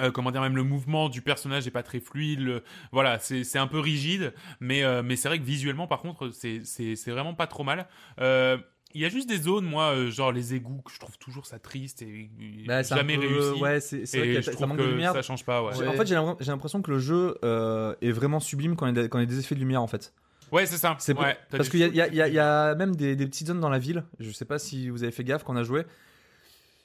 [0.00, 2.40] euh, comment dire, même le mouvement du personnage n'est pas très fluide.
[2.40, 6.00] le- Voilà, c'est c'est un peu rigide, mais, euh, mais c'est vrai que visuellement, par
[6.00, 7.86] contre, c'est c'est- c'est vraiment pas trop mal.
[8.20, 8.56] Euh,
[8.94, 11.46] Il y a juste des zones, moi, euh, genre les égouts, que je trouve toujours
[11.46, 13.60] ça triste et et Bah, un jamais peu- réussi.
[13.62, 15.12] Ouais, c'est vrai et que je ça manque de lumière.
[15.12, 15.86] ça change pas, ouais.
[15.88, 19.02] En fait, j'ai l'impression- que le jeu euh, est vraiment sublime quand il y a
[19.02, 20.12] des- quand il y a des effets de lumière en fait.
[20.50, 20.96] Ouais, c'est ça.
[20.98, 23.16] C'est ouais, t'as Parce qu'il y, a- y a- y a- y a même des,
[23.16, 24.04] des petites zones dans la ville.
[24.20, 25.84] Je sais pas si vous avez fait gaffe quand on a joué.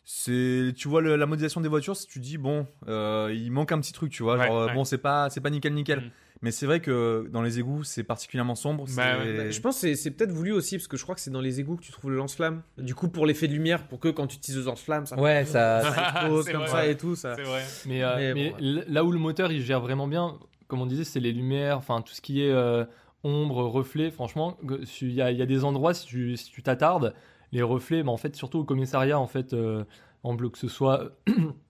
[0.05, 3.73] C'est, tu vois le- la modélisation des voitures, si tu dis bon, euh, il manque
[3.73, 4.37] un petit truc, tu vois.
[4.45, 4.73] Genre, ouais.
[4.73, 5.99] bon, c'est pas, c'est pas nickel nickel.
[5.99, 6.11] Mhm.
[6.41, 8.85] Mais c'est vrai que dans les égouts, c'est particulièrement sombre.
[8.95, 9.51] Bah, ouais.
[9.51, 11.59] Je pense que c'est- peut-être voulu aussi, parce que je crois que c'est dans les
[11.59, 12.61] égouts que tu trouves le lance-flamme.
[12.77, 15.45] Du coup, pour l'effet de lumière, pour que quand tu utilises le lance-flamme, ça, Ouais,
[15.45, 15.81] ça.
[15.95, 16.67] ça explose comme vrai.
[16.69, 17.15] ça et tout.
[17.15, 17.35] Ça.
[17.35, 17.63] C'est vrai.
[17.85, 20.81] Mais, euh, Mais mais bon, l- là où le moteur il gère vraiment bien, comme
[20.81, 22.85] on disait, c'est les lumières, enfin tout ce qui est euh,
[23.23, 24.11] ombre, reflet.
[24.11, 24.57] Franchement,
[25.01, 27.13] il y, a- il y a des endroits, si tu si tu t'attardes,
[27.51, 29.83] les reflets, mais en fait, surtout au commissariat, en fait, euh,
[30.23, 31.11] en bleu, que ce soit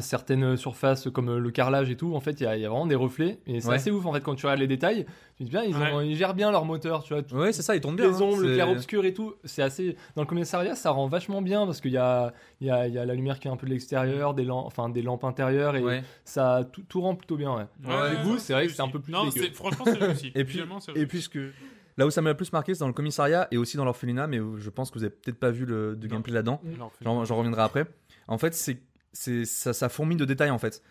[0.00, 2.68] certaines surfaces comme le carrelage et tout, en fait, il y, a- il y a
[2.68, 3.38] vraiment des reflets.
[3.46, 3.74] Et c'est Ouais.
[3.76, 5.06] assez ouf, en fait, quand tu regardes les détails,
[5.36, 7.22] tu te dis bien, ils, ont- ils gèrent bien leur moteur, tu vois.
[7.22, 8.08] tout- Ouais, c'est ça, il tourne bien.
[8.08, 9.96] les hein, ombres, le clair-obscur et tout, c'est assez.
[10.16, 12.94] Dans le commissariat, ça rend vachement bien parce qu'il y a, il y, a, il
[12.94, 15.24] y a la lumière qui est un peu de l'extérieur, des lampes, enfin des lampes
[15.24, 16.02] intérieures et Ouais.
[16.24, 17.54] ça tout, tout rend plutôt bien.
[17.54, 17.66] Ouais.
[17.86, 20.32] Ouais, du coup, non, c'est vrai que c'est un peu plus Non, franchement, c'est réussi.
[20.34, 21.06] Et puis, et réussi.
[21.06, 21.52] puis ce que-
[21.96, 24.26] là où ça m'a le plus marqué, c'est dans le commissariat et aussi dans l'orphelinat,
[24.26, 26.60] mais je pense que vous avez peut-être pas vu le de gameplay là-dedans.
[27.00, 27.86] J'en reviendrai après.
[28.30, 28.78] En fait, c'est
[29.20, 30.82] c'est ça, ça fourmille de détails en fait.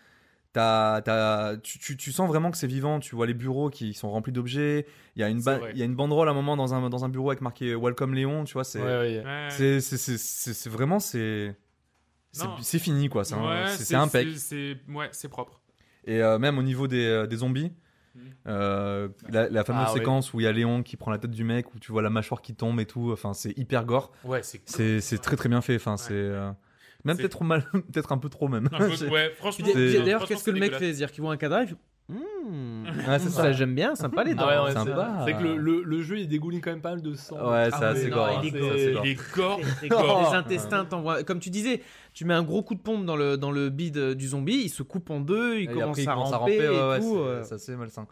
[0.52, 3.00] T'as- t'as- tu, tu, tu sens vraiment que c'est vivant.
[3.00, 4.86] Tu vois les bureaux qui sont remplis d'objets.
[5.14, 7.04] Il y a une il y a une banderole à un moment dans un dans
[7.04, 8.44] un bureau avec marqué Welcome Léon.
[8.44, 9.22] Tu vois, c'est Ouais, ouais.
[9.24, 9.48] Ouais.
[9.50, 11.54] c'est c'est c'est- c'est- c'est vraiment c'est
[12.60, 13.24] c'est fini quoi.
[13.24, 14.28] C'est Ouais, c'est c'est impec.
[14.34, 15.60] c'est- c'est- Ouais, c'est propre.
[16.04, 17.72] Et euh, même au niveau des, euh, des zombies.
[18.14, 18.22] Mhm.
[18.48, 19.98] euh, la, la fameuse Ah, ouais.
[19.98, 22.02] séquence où il y a Léon qui prend la tête du mec, où tu vois
[22.02, 24.10] la mâchoire qui tombe et tout, enfin c'est hyper gore.
[24.24, 25.76] Ouais, c'est C'est c'est très très bien fait.
[25.76, 26.50] Enfin, c'est euh,
[27.08, 28.68] même C'est- peut-être mal, peut-être un peu trop même.
[28.72, 29.66] Un peu- C'est- ouais, franchement.
[29.66, 30.78] d'a- C'est- D'ailleurs, qu'est-ce que c'est le mec fait?
[30.78, 31.76] C'est-à-dire qu'il voit un cadavre, il fait
[32.10, 33.52] Mmh, Ouais, c'est ça, ça.
[33.52, 34.46] j'aime bien, sympa les dents.
[34.48, 34.78] Ah ouais, c'est
[35.26, 37.36] c'est que le, le, le jeu il dégouline quand même pas mal de sang.
[37.36, 38.26] Ouais, Ah c'est gore.
[38.28, 38.40] hein.
[38.42, 39.06] il est C'est gore, c'est.
[39.82, 40.30] Il est gore.
[40.30, 41.22] Les intestins t'envoient.
[41.24, 41.82] Comme tu disais,
[42.14, 44.68] tu mets un gros coup de pompe dans le, dans le bide du zombie, il
[44.70, 47.04] se coupe en deux, il Et commence, après, il à, commence ramper ouais, tout.
[47.04, 47.44] c'est- euh.
[47.44, 48.06] C'est assez malsain.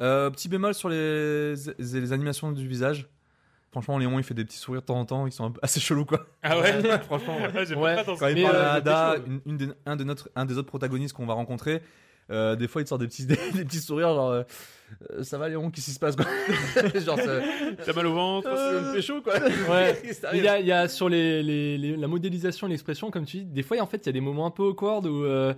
[0.00, 3.08] Euh, petit bémol sur les, les animations du visage.
[3.70, 5.60] Franchement, Léon, il fait des petits sourires de temps en temps, ils sont un peu
[5.62, 6.26] assez chelous quoi.
[6.42, 7.50] Ah ouais Franchement, ouais.
[7.54, 7.94] Ah, J'ai pas Ouais.
[7.94, 8.26] fait attention.
[8.26, 9.26] Quand il parle euh, à Ada, c'est chaud.
[9.26, 11.82] une, une des- un, de notre, un des autres protagonistes qu'on va rencontrer,
[12.30, 14.42] euh, des fois il te sort des petits, des, petits sourires genre euh,
[15.12, 16.24] Euh, ça va Léon, qu'est-ce qui se passe quoi?
[16.98, 17.18] Genre
[17.84, 19.34] T'as mal au ventre c'est une pécho quoi.
[19.70, 20.02] Ouais.
[20.32, 23.26] Il y a, il y a sur les, les- les- la modélisation et l'expression, comme
[23.26, 25.24] tu dis, des fois en fait il y a des moments un peu awkward où
[25.24, 25.52] euh,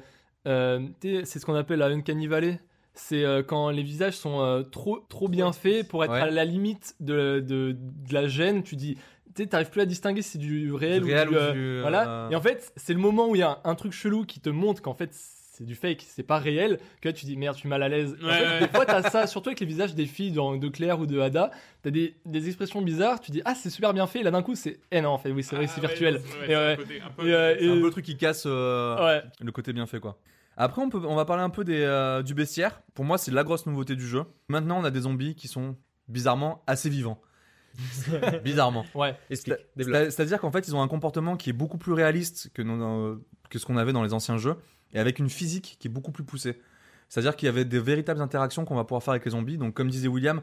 [0.48, 2.60] euh, c'est ce qu'on appelle la uncanny valley.
[3.02, 6.20] C'est euh, quand les visages sont euh, trop, trop bien faits pour être Ouais.
[6.20, 8.62] à la limite de, de, de la gêne.
[8.62, 8.94] Tu dis,
[9.34, 11.36] tu sais, t'arrives plus à distinguer si c'est du réel, Du réel ou du.
[11.36, 12.28] ou euh, du, euh, Voilà.
[12.30, 14.40] Et en fait, c'est le moment où il y a un, un truc chelou qui
[14.40, 17.54] te montre qu'en fait c'est du fake, c'est pas réel, que là tu dis merde,
[17.54, 18.16] je suis mal à l'aise.
[18.22, 18.60] En Ouais, fait, ouais.
[18.60, 21.20] Des fois, t'as ça, surtout avec les visages des filles dans- de Claire ou de
[21.20, 21.50] Ada,
[21.82, 24.40] t'as des, des expressions bizarres, tu dis ah, c'est super bien fait, et là d'un
[24.42, 26.14] coup, c'est eh non, en fait, oui, c'est vrai, Ah c'est ouais, virtuel.
[26.16, 26.76] Et c'est un ouais.
[26.78, 29.22] côté un peu- Et, euh, C'est un et- peu le truc qui casse euh, ouais.
[29.42, 30.16] le côté bien fait quoi.
[30.62, 32.82] Après on, peut, on va parler un peu des, euh, du bestiaire.
[32.94, 34.24] Pour moi c'est la grosse nouveauté du jeu.
[34.48, 35.76] Maintenant on a des zombies qui sont
[36.08, 37.20] bizarrement assez vivants.
[38.44, 38.84] Bizarrement.
[38.94, 39.16] Ouais.
[39.30, 43.58] C'est-à-dire qu'en fait, ils ont un comportement qui est beaucoup plus réaliste que, nos- que
[43.58, 44.56] ce qu'on avait dans les anciens jeux,
[44.92, 46.60] et avec une physique qui est beaucoup plus poussée.
[47.08, 49.56] C'est-à-dire qu'il y avait des véritables interactions qu'on va pouvoir faire avec les zombies.
[49.56, 50.42] Donc, comme disait William,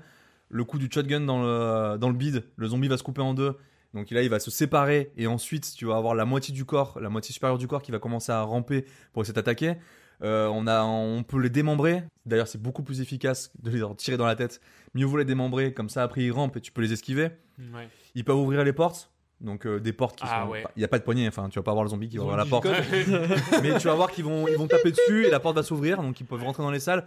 [0.50, 3.34] le coup du shotgun dans le, dans le bide, le zombie va se couper en
[3.34, 3.58] deux.
[3.94, 6.98] Donc là, il va se séparer, et ensuite, tu vas avoir la moitié du corps,
[7.00, 9.76] la moitié supérieure du corps qui va commencer à ramper pour essayer de t'attaquer.
[10.24, 12.04] Euh, on, a, on peut les démembrer.
[12.26, 14.60] D'ailleurs, c'est beaucoup plus efficace de les tirer dans la tête.
[14.96, 17.30] Mieux vaut les démembrer, comme ça, après, ils rampent et tu peux les esquiver.
[17.60, 17.88] Ouais.
[18.16, 19.12] Ils peuvent ouvrir les portes.
[19.40, 20.52] Donc euh, des portes qui Ah sont.
[20.52, 20.64] ouais.
[20.76, 22.24] Il n'y a pas de poignée, enfin tu vas pas avoir le zombie qui va
[22.24, 22.66] ouvrir la porte.
[23.62, 26.02] Mais tu vas voir qu'ils vont, ils vont taper dessus et la porte va s'ouvrir,
[26.02, 27.06] donc ils peuvent rentrer dans les salles.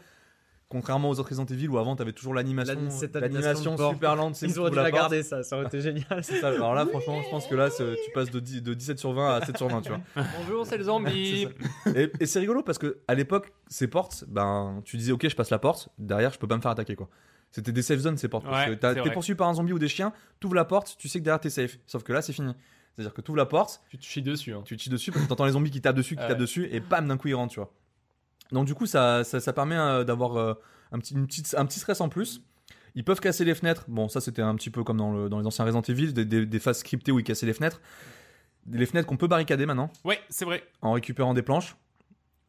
[0.70, 2.78] Contrairement aux autres Resident Evil où avant tu avais toujours l'animation,
[3.14, 4.40] l'animation super lente.
[4.40, 6.22] Ils auraient dû la garder, ça, ça aurait été génial.
[6.22, 6.46] Ça.
[6.46, 7.82] Alors là, franchement, je pense que là, tu
[8.14, 10.00] passes de, 10 de 17 sur 20 à 7 sur 20, tu vois.
[10.38, 11.48] Bonjour, c'est le zombie.
[11.96, 15.34] Et, et c'est rigolo parce que à l'époque, ces portes, ben, tu disais ok, je
[15.34, 17.08] passe la porte, derrière, je peux pas me faire attaquer quoi.
[17.50, 18.46] C'était des safe zones ces portes.
[18.46, 21.24] Ouais, t'es poursuivi par un zombie ou des chiens, t'ouvres la porte, tu sais que
[21.24, 21.78] derrière t'es safe.
[21.88, 22.52] Sauf que là, c'est fini.
[22.94, 24.52] C'est-à-dire que t'ouvres la porte, Tu te chies dessus.
[24.52, 24.62] hein.
[24.64, 26.28] tu te chies dessus parce que t'entends les zombies qui tapent dessus, qui Ouais.
[26.28, 27.72] tapent dessus, et bam, d'un coup ils rentrent, tu vois.
[28.52, 30.54] Donc du coup, ça, ça, ça permet euh, d'avoir euh,
[30.92, 32.42] un, petit, une petite, un petit stress en plus.
[32.94, 33.84] Ils peuvent casser les fenêtres.
[33.88, 36.24] Bon, ça c'était un petit peu comme dans, le, dans les anciens Resident Evil, des,
[36.24, 37.80] des, des phases scriptées où ils cassaient les fenêtres.
[38.70, 40.62] Les fenêtres qu'on peut barricader maintenant Ouais, c'est vrai.
[40.82, 41.76] en récupérant des planches.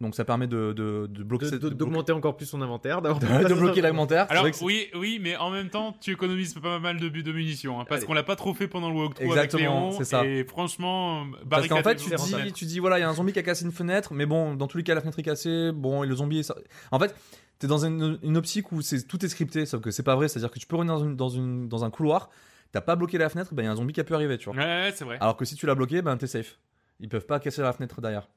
[0.02, 2.47] Donc ça permet de, de, de bloquer, De- cette- de- de bloquer- D'augmenter encore plus
[2.47, 3.02] son inventaire.
[3.02, 4.26] d'avoir de- de bloquer l'alimentaire.
[4.26, 6.99] C'est Alors vrai que c'est- oui, oui, mais en même temps, tu économises pas mal
[6.99, 8.08] de, bu- de munitions, hein, parce Allez.
[8.08, 9.97] qu'on l'a pas trop fait pendant le walkthrough Exactement, avec Léon.
[9.99, 10.26] c'est ça.
[10.26, 13.32] Et franchement, Parce qu'en fait, tu dis, tu dis, voilà, il y a un zombie
[13.32, 15.72] qui a cassé une fenêtre, mais bon, dans tous les cas, la fenêtre est cassée,
[15.72, 16.52] bon, et le zombie est...
[16.91, 17.16] En fait,
[17.60, 20.28] t'es dans une, une optique où c'est, tout est scripté, sauf que c'est pas vrai,
[20.28, 22.32] c'est-à-dire que tu peux revenir dans, une, dans, une, dans un couloir,
[22.72, 24.39] t'as pas bloqué la fenêtre, ben il y a un zombie qui a pu arriver,
[24.39, 24.58] tu vois.
[24.58, 25.18] Ouais, c'est vrai.
[25.20, 26.58] Alors que si tu l'as bloqué, ben t'es safe.
[26.99, 28.28] Ils peuvent pas casser la fenêtre derrière.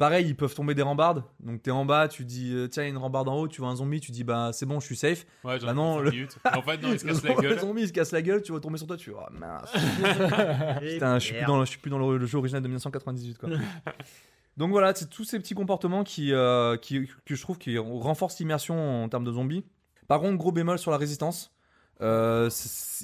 [0.00, 1.24] Pareil, ils peuvent tomber des rambardes.
[1.40, 3.48] Donc t'es en bas, tu dis euh, tiens, il y a une rambarde en haut,
[3.48, 5.26] tu vois un zombie, tu dis bah c'est bon, je suis safe.
[5.44, 6.08] Ouais, bah non, le-.
[6.46, 7.52] En fait, non, il se le, casse la zombie- gueule.
[7.52, 9.38] le zombie il se casse la gueule, tu vas tomber sur toi, tu vas oh,
[9.38, 9.70] mince.
[10.80, 12.68] Putain, je suis plus dans le, je suis plus dans le, le jeu original de
[12.68, 13.50] 1998 quoi.
[14.56, 18.38] Donc voilà, c'est tous ces petits comportements qui, euh, qui que je trouve qui renforcent
[18.38, 19.66] l'immersion en termes de zombies.
[20.08, 21.52] Par contre, gros bémol sur la résistance.
[22.00, 22.48] Il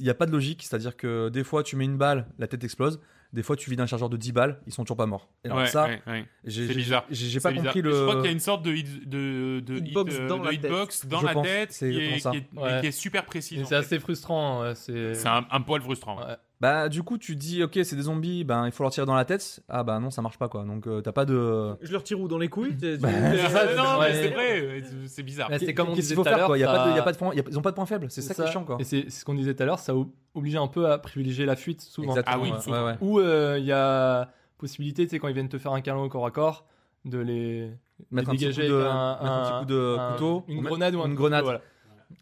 [0.00, 2.64] n'y a pas de logique, c'est-à-dire que des fois tu mets une balle, la tête
[2.64, 3.00] explose.
[3.32, 5.28] Des fois tu vides un chargeur de 10 balles, ils sont toujours pas morts.
[5.44, 6.24] Et alors Ouais, ça, ouais, ouais.
[6.44, 7.04] j'ai c'est bizarre.
[7.10, 7.66] j'ai- pas bizarre.
[7.66, 7.90] compris le.
[7.92, 10.38] Je crois qu'il y a une sorte de, hit- de, de Hitbox hit, euh, dans
[10.38, 12.92] de la hitbox dans Je la pense, tête c'est qui est, qui est- qui est
[12.92, 13.58] super précise.
[13.62, 13.74] C'est fait.
[13.74, 14.62] assez frustrant.
[14.62, 16.18] ouais, C'est C'est un, un poil frustrant.
[16.58, 19.14] Bah du coup tu dis ok c'est des zombies, ben il faut leur tirer dans
[19.14, 19.60] la tête.
[19.68, 20.64] Ah bah non ça marche pas quoi.
[20.64, 21.74] Donc euh, t'as pas de.
[21.82, 23.10] Je leur tire où dans les couilles Bah,
[23.50, 25.50] ça, non, mais c'est vrai, c'est- c'est bizarre.
[25.58, 26.46] C'est comme on disait qu'il faut tout à faire l'heure.
[26.48, 26.56] quoi?
[26.58, 27.70] Y a pas de, y a ça- pas de point, y a- ils ont pas
[27.72, 28.06] de point faible.
[28.08, 28.78] C'est ça, qui est chiant quoi.
[28.80, 31.44] Et c'est ce qu'on disait tout à l'heure, ça ob- oblige un peu à privilégier
[31.44, 32.08] la fuite souvent.
[32.08, 32.36] Exactement.
[32.38, 32.76] Ah oui, souvent.
[32.86, 32.96] ouais, ouais.
[33.02, 35.98] Ou euh, il y a possibilité, tu sais, quand ils viennent te faire un câlin
[36.00, 36.64] au corps à corps,
[37.04, 37.70] de les,
[38.10, 38.90] Mettre un les petit dégager coup de, avec
[39.30, 41.44] un, petit coup de un- couteau, une grenade ou un une couteau, grenade.
[41.44, 41.60] voilà.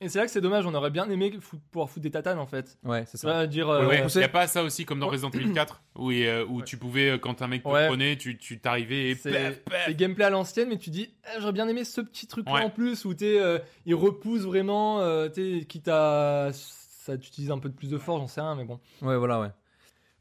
[0.01, 2.39] Et c'est là que c'est dommage, on aurait bien aimé fou- pouvoir foutre des tatanes
[2.39, 2.79] en fait.
[2.85, 3.69] Ouais, c'est Ça dire.
[3.69, 4.07] Euh, ouais.
[4.07, 6.65] Y a pas ça aussi comme dans Resident Evil 4 où, euh, où Ouais.
[6.65, 7.87] tu pouvais euh, quand un mec te Ouais.
[7.89, 9.83] prenait, tu tu t'arrivais et C'est paf, paf.
[9.87, 12.55] c'est gameplay à l'ancienne, mais tu dis, eh, j'aurais bien aimé ce petit truc là
[12.55, 12.63] Ouais.
[12.63, 16.51] en plus où t'es, euh, il repousse vraiment, euh, t'es, quitte à.
[16.53, 18.81] Ça t'utilise un peu de plus de force, j'en sais rien, mais bon.
[19.03, 19.51] Ouais, voilà, ouais.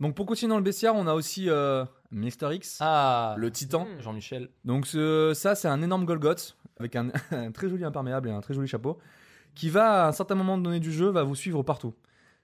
[0.01, 2.53] Donc pour continuer dans le bestiaire, on a aussi euh, Mr.
[2.53, 3.87] X, Ah le titan.
[4.01, 4.49] Jean-Michel.
[4.65, 8.41] Donc ce- ça, c'est un énorme Golgoth avec un, un très joli imperméable et un
[8.41, 8.97] très joli chapeau,
[9.55, 11.93] qui va à un certain moment donné du jeu va vous suivre partout.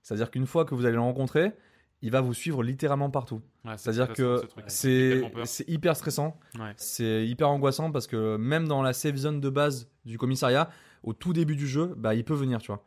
[0.01, 1.53] C'est-à-dire qu'une fois que vous allez le rencontrer,
[2.01, 3.41] il va vous suivre littéralement partout.
[3.65, 6.73] Ouais, C'est-à-dire que c'est hyper stressant, Ouais.
[6.77, 10.69] c'est hyper angoissant parce que même dans la safe zone de base du commissariat,
[11.03, 12.83] au tout début du jeu, bah, il peut venir, tu vois.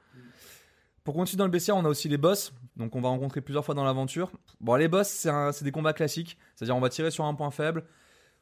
[1.05, 3.65] Pour continuer dans le bestiaire, on a aussi les boss, donc on va rencontrer plusieurs
[3.65, 4.31] fois dans l'aventure.
[4.61, 7.85] Bon, les boss, c'est des combats classiques, c'est-à-dire on va tirer sur un point faible,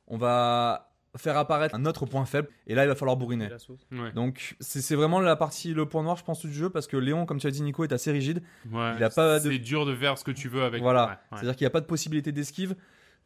[0.07, 3.48] on va faire apparaître un autre point faible, et là il va falloir bourriner.
[3.92, 4.12] Ouais.
[4.12, 6.96] Donc c'est c'est vraiment la partie, le point noir, je pense, du jeu, parce que
[6.96, 8.42] Léon, comme tu as dit, Nico, est assez rigide.
[8.70, 8.92] Ouais.
[8.96, 10.82] il a pas de- C'est dur de faire ce que tu veux avec.
[10.82, 11.02] Voilà.
[11.04, 11.16] Ouais, ouais.
[11.32, 12.76] C'est-à-dire qu'il n'y a pas de possibilité d'esquive.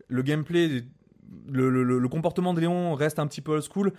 [0.09, 0.85] Le gameplay,
[1.49, 3.93] le, le- le- le comportement de Léon reste un petit peu old school.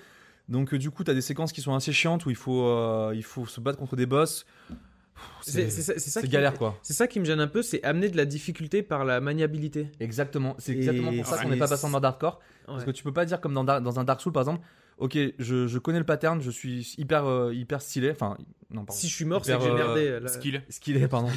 [0.49, 2.67] Donc euh, du coup, tu as des séquences qui sont assez chiantes où il faut,
[2.67, 4.45] euh, il faut se battre contre des boss.
[5.41, 6.77] C'est c'est ça, c'est ça C'est qui- galère quoi.
[6.81, 9.89] C'est ça qui me gêne un peu, c'est amener de la difficulté par la maniabilité.
[9.99, 10.55] Exactement.
[10.59, 12.39] C'est exactement pour ça qu'on n'est pas c'est- passé en mode hardcore.
[12.65, 12.85] Parce Ouais.
[12.85, 14.61] que tu peux pas dire comme dans, un Dark Souls par exemple.
[14.97, 18.11] Ok, je, je connais le pattern, je suis hyper, euh, hyper stylé.
[18.11, 18.37] Enfin,
[18.71, 18.93] non, pardon.
[18.93, 20.19] Si je suis mort, c'est que j'ai euh, merdé.
[20.21, 20.27] là.
[20.29, 20.63] Skill.
[20.69, 21.27] Stylé, pardon.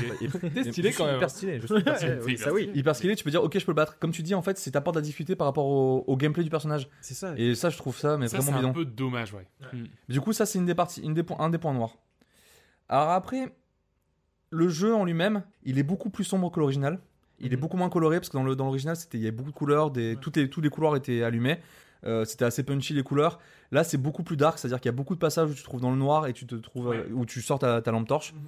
[0.55, 1.17] T'es stylé quand même.
[1.17, 1.61] Hyper stylé.
[1.61, 2.19] Je suis hyper stylé.
[2.25, 3.99] Oui, ça oui, Hyper stylé, tu peux dire ok, je peux le battre.
[3.99, 6.45] Comme tu dis, en fait, c'est t'apporte de la difficulté par rapport au, au gameplay
[6.45, 6.89] du personnage.
[7.01, 7.35] c'est ça.
[7.37, 8.73] Et ça, je trouve ça mais Ça, c'est vraiment un bidon.
[8.73, 9.47] peu dommage, ouais.
[10.09, 11.97] Du coup, ça, c'est une des parties, une des points, un des points noirs.
[12.89, 13.53] Alors après,
[14.51, 16.99] le jeu en lui-même, il est beaucoup plus sombre que l'original.
[17.41, 17.61] Il est Mhm.
[17.61, 19.91] beaucoup moins coloré parce que dans dans l'original, c'était il y avait beaucoup de couleurs,
[19.91, 21.59] des toutes les tous les couloirs étaient allumés.
[22.05, 23.39] Euh, c'était assez punchy les couleurs.
[23.73, 25.65] Là, c'est beaucoup plus dark, c'est-à-dire qu'il y a beaucoup de passages où tu te
[25.65, 27.07] trouves dans le noir et tu te trouves Ouais.
[27.13, 28.33] où tu sors ta, ta lampe torche.
[28.35, 28.41] Mhm.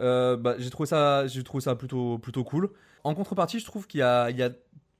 [0.00, 2.70] Euh, bah, j'ai trouvé ça, j'ai trouvé ça plutôt, plutôt cool.
[3.04, 4.50] En contrepartie, je trouve qu'il y a, il y a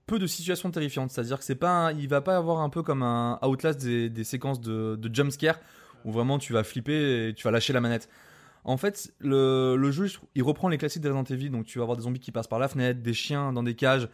[0.06, 1.10] peu de situations terrifiantes.
[1.10, 4.10] C'est-à-dire que c'est pas, un- il va pas avoir un peu comme un Outlast des,
[4.10, 5.58] des séquences de, de jumpscare
[6.04, 8.08] où vraiment tu vas flipper et tu vas lâcher la manette.
[8.64, 11.50] En fait, le, le jeu, il reprend les classiques de Resident Evil.
[11.50, 13.74] Donc tu vas avoir des zombies qui passent par la fenêtre, des chiens dans des
[13.74, 14.08] cages.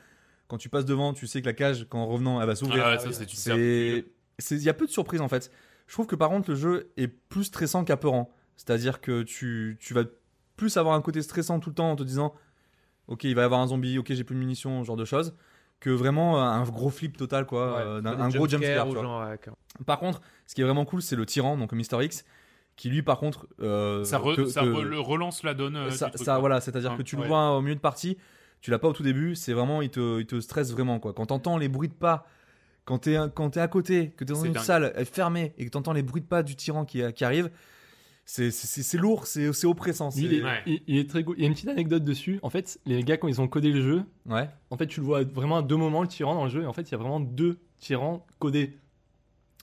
[0.46, 2.84] Quand tu passes devant, tu sais que la cage, qu'en revenant, elle va s'ouvrir.
[2.86, 4.12] Ah, ça, c'est une C'est, certitude.
[4.38, 5.50] c'est- il y a peu de surprises en fait.
[5.86, 8.30] Je trouve que par contre le jeu est plus stressant qu'apeurant.
[8.56, 10.04] C'est-à-dire que tu, tu vas
[10.56, 12.34] plus avoir un côté stressant tout le temps en te disant,
[13.08, 15.04] ok, il va y avoir un zombie, ok, j'ai plus de munitions, ce genre de
[15.04, 15.34] choses,
[15.80, 19.28] que vraiment un gros flip total quoi, Ouais, euh, un gros jumpscares jumpscare.
[19.30, 19.84] ouais.
[19.86, 22.24] Par contre, ce qui est vraiment cool, c'est le tyran, donc Mister X,
[22.78, 25.76] qui lui par contre, euh, Ça, re- que- ça que- re- le relance la donne.
[25.76, 26.38] euh, ça, du truc, ça, quoi.
[26.40, 27.28] voilà, c'est-à-dire Ouais, que tu le ouais.
[27.28, 28.16] vois au milieu de partie,
[28.62, 31.12] tu l'as pas au tout début, c'est vraiment, il te, il te stresse vraiment quoi.
[31.12, 32.26] Quand t'entends les bruits de pas,
[32.86, 34.62] quand t'es quand t'es à côté, que t'es dans C'est une dingue.
[34.62, 37.50] salle euh, fermée et que t'entends les bruits de pas du tyran qui, qui arrive,
[38.24, 40.10] c'est c'est- c'est lourd, c'est c'est oppressant.
[40.16, 40.62] Il, c'est- est, Ouais.
[40.66, 41.34] il- il est très cool.
[41.38, 42.38] Il y a une petite anecdote dessus.
[42.42, 44.48] En fait, les gars, quand ils ont codé le jeu, Ouais.
[44.70, 46.62] en fait, tu le vois vraiment à deux moments, le tyran dans le jeu.
[46.62, 48.78] Et en fait, il y a vraiment deux tyrans codés.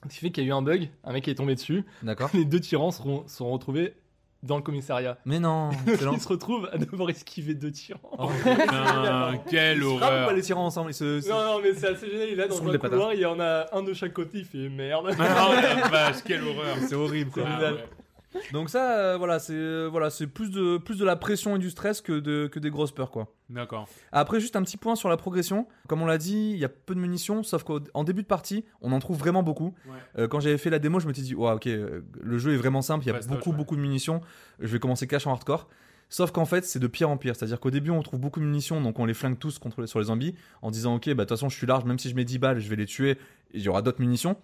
[0.04, 1.84] Ce qui fait qu'il y a eu un bug, un mec est tombé dessus.
[2.02, 2.30] D'accord.
[2.34, 3.94] Les deux tyrans seront, sont retrouvés
[4.42, 5.18] dans le commissariat.
[5.24, 5.70] Mais non.
[5.86, 7.98] Ils se retrouvent à devoir esquiver deux tyrans.
[8.18, 10.28] Oh, Putain, quelle Ils horreur.
[10.28, 12.28] pas les tyrans ensemble ils se- se- Non, non, mais c'est assez génial.
[12.28, 14.38] Il est là Ils dans un couloir, il y en a un de chaque côté.
[14.38, 15.10] Il fait merde.
[15.18, 15.50] Ah,
[15.80, 16.76] la vache, quelle horreur.
[16.86, 17.44] C'est horrible quoi.
[17.46, 17.84] Ah, ouais.
[18.52, 21.58] Donc ça, euh, voilà, c'est euh, voilà, c'est plus de plus de la pression et
[21.58, 23.32] du stress que de que des grosses peurs quoi.
[23.48, 23.88] D'accord.
[24.12, 25.66] Après, juste un petit point sur la progression.
[25.88, 28.64] Comme on l'a dit, il y a peu de munitions, sauf qu'en début de partie,
[28.80, 29.74] on en trouve vraiment beaucoup.
[29.86, 29.94] Ouais.
[30.18, 32.56] Euh, quand j'avais fait la démo, je me suis dit, ouais, ok, le jeu est
[32.56, 33.56] vraiment simple, il y a beaucoup, ouais.
[33.56, 34.20] beaucoup de munitions.
[34.58, 35.68] Je vais commencer cash en hardcore.
[36.08, 37.34] Sauf qu'en fait, c'est de pire en pire.
[37.34, 39.98] C'est-à-dire qu'au début, on trouve beaucoup de munitions, donc on les flingue tous contre, sur
[39.98, 42.14] les zombies, en disant, ok, bah de toute façon, je suis large, même si je
[42.14, 43.18] mets 10 balles, je vais les tuer,
[43.52, 44.36] il y aura d'autres munitions.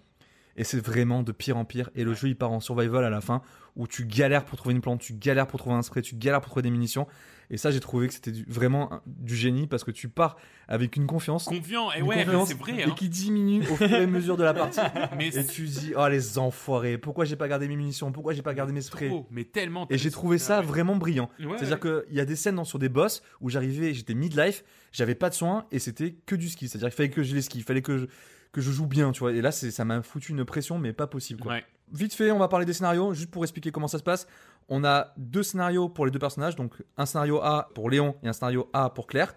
[0.56, 1.90] Et c'est vraiment de pire en pire.
[1.94, 3.42] Et le jeu, il part en survival à la fin,
[3.76, 6.40] où tu galères pour trouver une plante, tu galères pour trouver un spray, tu galères
[6.40, 7.06] pour trouver des munitions.
[7.50, 10.36] Et ça, j'ai trouvé que c'était vraiment du génie, parce que tu pars
[10.68, 11.44] avec une confiance.
[11.46, 11.90] Confiant.
[11.92, 12.72] Et ouais, c'est vrai.
[12.78, 12.94] Et Hein.
[12.96, 14.80] qui diminue au fur et à mesure de la partie.
[15.18, 18.42] Mais Et tu dis, oh les enfoirés, pourquoi j'ai pas gardé mes munitions, pourquoi j'ai
[18.42, 19.08] pas gardé mes sprays?
[19.08, 19.86] Trop, mais tellement.
[19.90, 20.66] Et j'ai trouvé ça Ouais.
[20.66, 21.28] vraiment brillant.
[21.40, 24.64] Ouais, C'est-à-dire qu'il y a des scènes dans- sur des boss où j'arrivais, j'étais midlife,
[24.92, 26.68] j'avais pas de soins et c'était que du ski.
[26.68, 28.06] C'est-à-dire qu'il fallait que je les ski, il fallait que je,
[28.52, 29.32] que je joue bien, tu vois.
[29.32, 31.40] Et là, ça m'a foutu une pression, mais pas possible.
[31.40, 31.52] Quoi.
[31.54, 31.64] Ouais.
[31.92, 34.26] Vite fait, on va parler des scénarios, juste pour expliquer comment ça se passe.
[34.68, 38.28] On a deux scénarios pour les deux personnages, donc un scénario A pour Léon et
[38.28, 39.34] un scénario A pour Claire.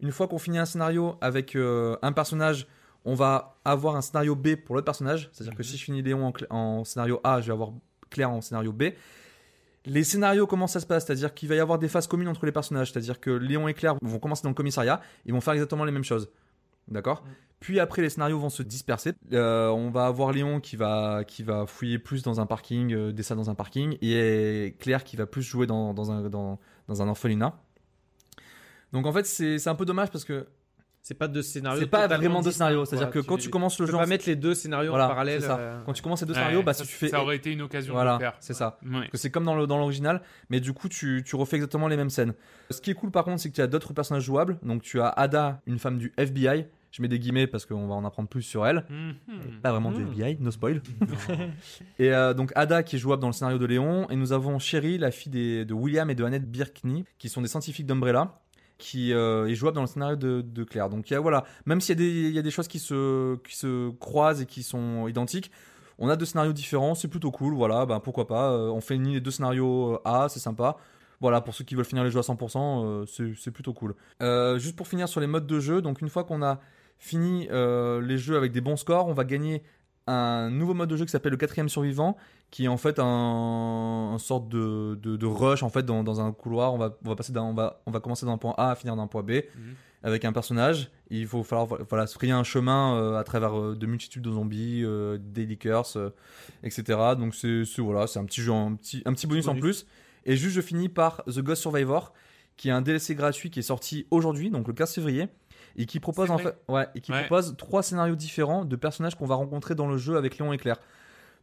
[0.00, 2.66] Une fois qu'on finit un scénario avec euh, un personnage,
[3.04, 5.28] on va avoir un scénario B pour l'autre personnage.
[5.32, 5.68] C'est-à-dire que Mhm.
[5.68, 7.72] si je finis Léon en, en scénario A, je vais avoir
[8.10, 8.84] Claire en scénario B.
[9.86, 11.06] Les scénarios, comment ça se passe?
[11.06, 12.92] C'est-à-dire qu'il va y avoir des phases communes entre les personnages.
[12.92, 15.92] C'est-à-dire que Léon et Claire vont commencer dans le commissariat, ils vont faire exactement les
[15.92, 16.28] mêmes choses.
[16.90, 17.24] D'accord
[17.60, 19.12] Puis après, les scénarios vont se disperser.
[19.32, 23.12] Euh, on va avoir Léon qui va, qui va fouiller plus dans un parking, euh,
[23.12, 26.58] des salles dans un parking, et Claire qui va plus jouer dans, dans un, dans,
[26.88, 27.58] dans un orphelinat.
[28.92, 30.46] Donc en fait, c'est c'est un peu dommage parce que
[31.02, 31.80] C'est pas deux scénarios.
[31.80, 32.84] c'est pas vraiment deux scénarios.
[32.86, 35.06] C'est-à-dire que quand tu commences le Tu jeu, en- pas mettre les deux scénarios Voilà,
[35.06, 35.42] en parallèle.
[35.42, 35.58] ça.
[35.58, 37.36] euh, quand tu commences les deux Ouais, scénarios, bah ça, si tu fais Ça aurait
[37.36, 38.36] été une occasion de Voilà, le faire.
[38.40, 38.78] c'est ça.
[38.82, 38.92] Ouais.
[39.00, 41.88] Parce que c'est comme dans le- dans l'original, mais du coup, tu, tu refais exactement
[41.88, 42.32] les mêmes scènes.
[42.70, 44.58] Ce qui est cool par contre, c'est que tu as d'autres personnages jouables.
[44.62, 46.66] Donc, tu as Ada, une femme du FBI.
[46.98, 48.84] Je mets des guillemets parce qu'on va en apprendre plus sur elle.
[48.90, 49.60] Mhm.
[49.62, 50.08] Pas vraiment du Mhm.
[50.12, 50.82] FBI, no spoil.
[52.00, 54.08] et euh, donc, Ada qui est jouable dans le scénario de Léon.
[54.10, 57.40] Et nous avons Sherry, la fille des- de William et de Annette Birkney, qui sont
[57.40, 58.40] des scientifiques d'Umbrella.
[58.78, 60.88] Qui euh, est jouable dans le scénario de, de Claire.
[60.88, 62.68] Donc, il y a, voilà, même s'il y, a des- il y a des choses
[62.68, 65.50] qui se, qui se croisent et qui sont identiques,
[65.98, 68.52] on a deux scénarios différents, c'est plutôt cool, voilà, ben pourquoi pas.
[68.52, 70.76] euh, on fait ni les deux scénarios euh, A, c'est sympa.
[71.20, 73.04] Voilà, pour ceux qui veulent finir les jeux à 100%, euh,
[73.36, 73.96] c'est plutôt cool.
[74.60, 76.60] Juste pour finir sur les modes de jeu, donc une fois qu'on a
[76.98, 79.62] fini euh, les jeux avec des bons scores, on va gagner
[80.06, 82.16] un nouveau mode de jeu qui s'appelle le quatrième survivant,
[82.50, 86.20] qui est en fait un, un sorte de, de, de rush en fait dans, dans
[86.20, 86.72] un couloir.
[86.72, 88.74] On va, on va passer d'un, on va, on va commencer d'un point A à
[88.74, 89.74] finir d'un point B Mhm.
[90.02, 90.90] avec un personnage.
[91.10, 94.30] Il faut falloir voilà, se frayer un chemin euh, à travers euh, de multitudes de
[94.30, 96.10] zombies, euh, des euh,
[96.62, 96.98] etc.
[97.18, 99.86] Donc c'est voilà, c'est un petit jeu, un petit, un petit bonus, en plus.
[100.24, 102.12] Et juste, je finis par The Ghost Survivor,
[102.56, 105.28] qui est un DLC gratuit qui est sorti aujourd'hui, donc le 15 février,
[105.78, 106.44] et qui propose C'est en vrai.
[106.44, 107.20] fait, ouais, et qui Ouais.
[107.26, 110.58] propose trois scénarios différents de personnages qu'on va rencontrer dans le jeu avec Léon et
[110.58, 110.76] Claire.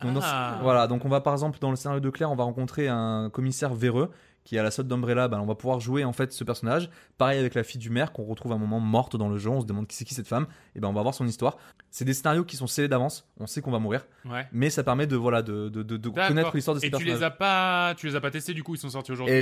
[0.02, 0.60] Donc, dans Ah.
[0.62, 3.30] voilà, donc on va par exemple dans le scénario de Claire, on va rencontrer un
[3.32, 4.12] commissaire véreux
[4.46, 5.28] qui est à la sorte d'Umbrella.
[5.28, 6.90] Ben, on va pouvoir jouer en fait ce personnage.
[7.18, 9.50] Pareil avec la fille du maire qu'on retrouve à un moment morte dans le jeu.
[9.50, 10.48] On se demande qui c'est qui cette femme.
[10.76, 11.58] Et ben on va voir son histoire.
[11.92, 13.28] C'est des scénarios qui sont scellés d'avance.
[13.40, 14.46] On sait qu'on va mourir, Ouais.
[14.54, 17.20] mais ça permet de voilà de, de, de- connaître l'histoire de ces Et tu personnages.
[17.20, 19.36] les as pas, tu les as pas testés du coup, ils sont sortis aujourd'hui.
[19.36, 19.42] Et euh,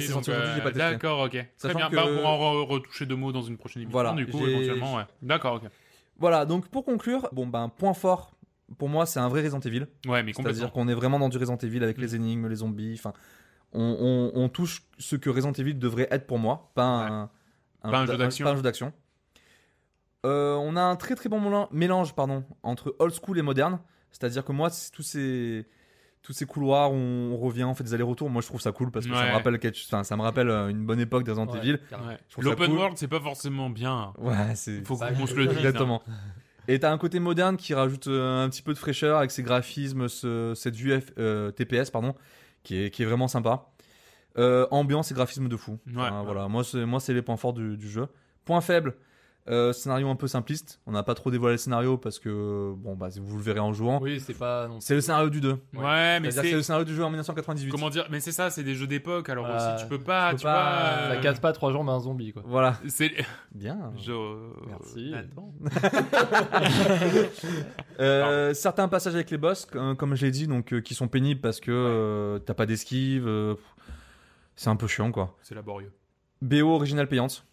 [0.55, 0.79] j'ai pas testé.
[0.79, 1.31] D'accord, ok.
[1.31, 1.89] Très Sachant bien.
[1.89, 3.91] que- Bah, on pourra en retoucher deux mots dans une prochaine émission.
[3.99, 5.03] Voilà, du coup, éventuellement, ouais.
[5.21, 5.63] D'accord, ok.
[6.19, 8.31] Voilà, donc pour conclure, bon ben point fort
[8.77, 9.87] pour moi c'est un vrai Resident Evil.
[10.07, 10.31] Ouais, mais.
[10.33, 12.01] C'est-à-dire qu'on est vraiment dans du Resident Evil avec Mm.
[12.01, 12.95] les énigmes, les zombies.
[12.97, 13.13] Enfin,
[13.73, 17.29] on, on- on touche ce que Resident Evil devrait être pour moi, pas un,
[17.83, 18.45] un jeu d'a- d'action.
[18.45, 18.93] pas un jeu d'action.
[20.25, 23.79] Euh, on a un très très bon mélange pardon, entre old school et moderne.
[24.11, 25.65] C'est-à-dire que moi, c'est tous ces,
[26.21, 28.89] tous ces couloirs où on revient, on fait des allers-retours, moi je trouve ça cool
[28.91, 31.31] parce que ça me rappelle, quelque- enfin, ça me rappelle euh, une bonne époque de
[31.31, 31.79] Resident Ouais, Evil.
[31.91, 32.17] Ouais.
[32.37, 32.77] L'open cool.
[32.77, 34.13] world, c'est pas forcément bien.
[34.19, 34.85] Ouais, c'est.
[34.85, 35.55] Faut qu'on se le dise.
[35.55, 35.59] hein.
[35.59, 36.03] Exactement.
[36.69, 39.43] Et t'as un côté moderne qui rajoute euh, un petit peu de fraîcheur avec ses
[39.43, 42.15] graphismes, ce- cette vue F- euh, TPS, pardon,
[42.63, 43.69] qui est, qui est vraiment sympa.
[44.37, 45.79] Euh, ambiance et graphisme de fou.
[45.87, 45.93] Ouais.
[45.97, 48.07] Enfin, Voilà, moi c'est, moi c'est les points forts du, du jeu.
[48.45, 48.95] Point faible,
[49.49, 50.79] euh, scénario un peu simpliste.
[50.85, 53.73] On n'a pas trop dévoilé le scénario parce que, bon, bah, vous le verrez en
[53.73, 53.99] jouant.
[54.01, 54.69] Oui, c'est pas.
[54.79, 55.57] C'est le scénario du 2.
[55.75, 57.69] Ouais, mais c'est le scénario du jeu en 1998.
[57.71, 60.29] Comment dire Mais c'est ça, c'est des jeux d'époque, alors Euh, aussi tu peux pas,
[60.31, 61.07] tu tu peux pas, vois.
[61.07, 62.43] Ça euh, casse pas trois jambes à un zombie, quoi.
[62.45, 62.79] Voilà.
[62.87, 63.11] C'est.
[63.53, 63.91] Bien.
[63.97, 64.11] Je...
[64.67, 65.13] Merci.
[67.99, 71.41] Euh, certains passages avec les boss, comme, je l'ai dit, donc euh, qui sont pénibles
[71.41, 73.27] parce que euh, t'as pas d'esquive.
[73.27, 73.55] euh,
[74.55, 75.35] c'est un peu chiant quoi.
[75.41, 75.91] C'est laborieux.
[76.41, 77.45] BO originale payante.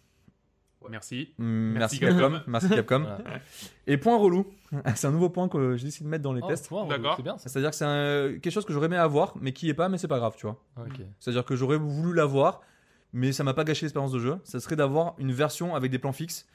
[0.89, 1.33] Merci.
[1.37, 2.31] Mm, Merci Merci, Capcom.
[2.31, 2.43] Capcom.
[2.51, 2.99] Merci Capcom.
[3.01, 3.39] Voilà.
[3.87, 4.45] Et point relou.
[4.95, 6.69] c'est un nouveau point que j'ai décidé de mettre dans les Oh, tests.
[6.89, 7.15] D'accord.
[7.17, 7.49] C'est bien ça.
[7.49, 9.97] C'est-à-dire que c'est un- quelque chose que j'aurais aimé avoir, mais qui est pas, mais
[9.97, 10.57] c'est pas grave, tu vois.
[11.19, 12.61] C'est-à-dire que j'aurais voulu l'avoir,
[13.13, 14.37] mais ça m'a pas gâché l'expérience de jeu.
[14.43, 16.47] Ça serait d'avoir une version avec des plans fixes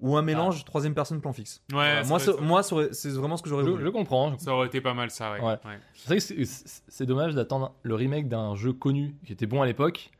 [0.00, 1.62] ou un mélange troisième personne plan fixe.
[1.70, 2.02] Ouais, Voilà.
[2.02, 3.84] ça moi, ça- moi, c'est vraiment ce que j'aurais Je, voulu.
[3.84, 4.36] je comprends.
[4.38, 5.40] ça aurait été pas mal ça, ouais.
[5.40, 5.46] Ouais.
[5.64, 5.78] Ouais.
[5.94, 6.44] C'est vrai que
[6.88, 10.10] c'est dommage d'attendre le remake d'un jeu connu qui était bon à l'époque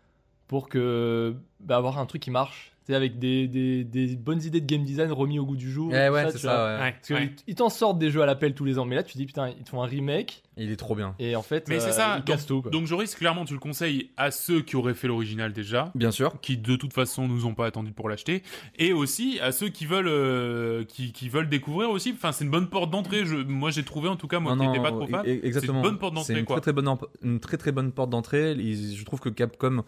[0.47, 2.72] pour que bah, avoir un truc qui marche.
[2.85, 5.93] C'est avec des, des, des bonnes idées de game design remis au goût du jour.
[5.95, 6.65] Eh ouais, ça, c'est ça.
[6.81, 6.91] ouais.
[6.93, 7.31] Parce qu'ils ouais.
[7.47, 9.27] ils t'en sortent des jeux à l'appel tous les ans, mais là tu te dis
[9.27, 11.15] putain, ils te font un remake Il est trop bien.
[11.21, 12.63] et en fait, Mais c'est euh, ça, ils cassent tout.
[12.73, 16.41] Donc Joris, clairement, tu le conseilles à ceux qui auraient fait l'original déjà, Bien sûr.
[16.41, 18.43] qui de toute façon nous ont pas attendu pour l'acheter,
[18.81, 22.11] et aussi à ceux qui veulent, euh, qui, qui veulent découvrir aussi.
[22.13, 23.25] Enfin, c'est une bonne porte d'entrée.
[23.25, 25.25] Je, moi, j'ai trouvé en tout cas, moi Non, qui n'étais pas trop e- fan.
[25.25, 25.75] e- Exactement.
[25.75, 26.57] C'est une bonne porte C'est d'entrée, une quoi.
[26.57, 28.57] très très bonne, une très très bonne porte d'entrée.
[28.59, 29.85] Je trouve que Capcom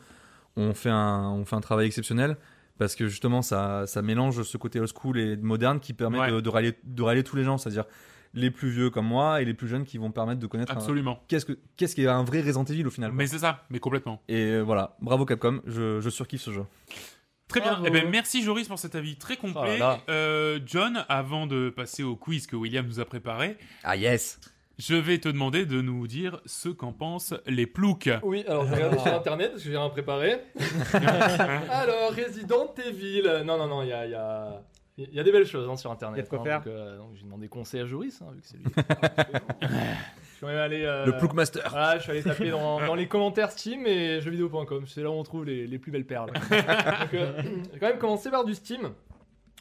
[0.56, 2.36] ont fait un, ont fait un travail exceptionnel
[2.78, 6.30] parce que justement ça, ça mélange ce côté old school et moderne qui permet Ouais.
[6.32, 7.84] de, de rallier, de rallier tous les gens, c'est-à-dire
[8.36, 11.22] les plus vieux comme moi et les plus jeunes qui vont permettre de connaître Absolument.
[11.28, 13.12] qu'est-ce que qu'est-ce qui est un vrai Resident Evil au final.
[13.12, 14.20] Mais c'est ça, mais complètement.
[14.28, 16.64] Et euh, voilà, bravo Capcom, je, je surkiffe ce jeu.
[17.46, 17.80] Très bien.
[17.84, 19.60] Eh ben, merci Joris pour cet avis très complet.
[19.62, 20.00] Oh là là.
[20.08, 24.40] Euh, John, avant de passer au quiz que William nous a préparé, Ah yes.
[24.78, 28.10] Je vais te demander de nous dire ce qu'en pensent les ploucs.
[28.22, 30.40] Oui, alors je regardais sur internet parce que j'ai rien préparé.
[31.70, 33.42] alors, Resident Evil.
[33.44, 34.60] Non, non, non, il y a, il y, a,
[34.98, 36.16] y a des belles choses hein, sur internet.
[36.16, 36.58] Il y a de quoi hein, faire.
[36.60, 38.64] Donc, euh, donc j'ai demandé conseil à Joris, hein, vu que c'est lui.
[39.62, 40.82] je suis quand même allé.
[40.84, 41.68] euh, Le Plouk Master.
[41.70, 44.84] Voilà, je suis allé taper dans, dans les commentaires Steam et jeuxvideo.com.
[44.88, 46.32] C'est là où on trouve les, les plus belles perles.
[46.50, 47.42] donc, euh,
[47.72, 48.90] j'ai quand même commencé par du Steam.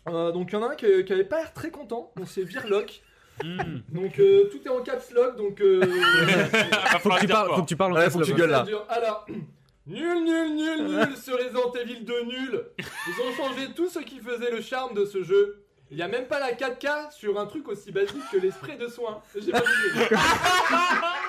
[0.10, 2.12] Euh, donc, il y en a un qui, qui avait pas l'air très content.
[2.18, 3.02] Donc, c'est Virlock.
[3.42, 3.80] Hmm.
[3.90, 5.36] Donc, euh, tout est en caps lock.
[5.38, 5.82] Donc, euh,
[7.00, 8.50] Faut que tu parles, faut que tu parles en Ouais, caps faut que tu gueules
[8.50, 8.66] là.
[8.90, 9.26] Alors,
[9.88, 12.64] nul, nul, nul, nul, ce Resident Evil 2 nul.
[12.78, 15.64] Ils ont changé tout ce qui faisait le charme de ce jeu.
[15.92, 18.78] Il n'y a même pas la 4K sur un truc aussi basique que les sprays
[18.78, 19.22] de soins.
[19.36, 19.62] J'ai pas.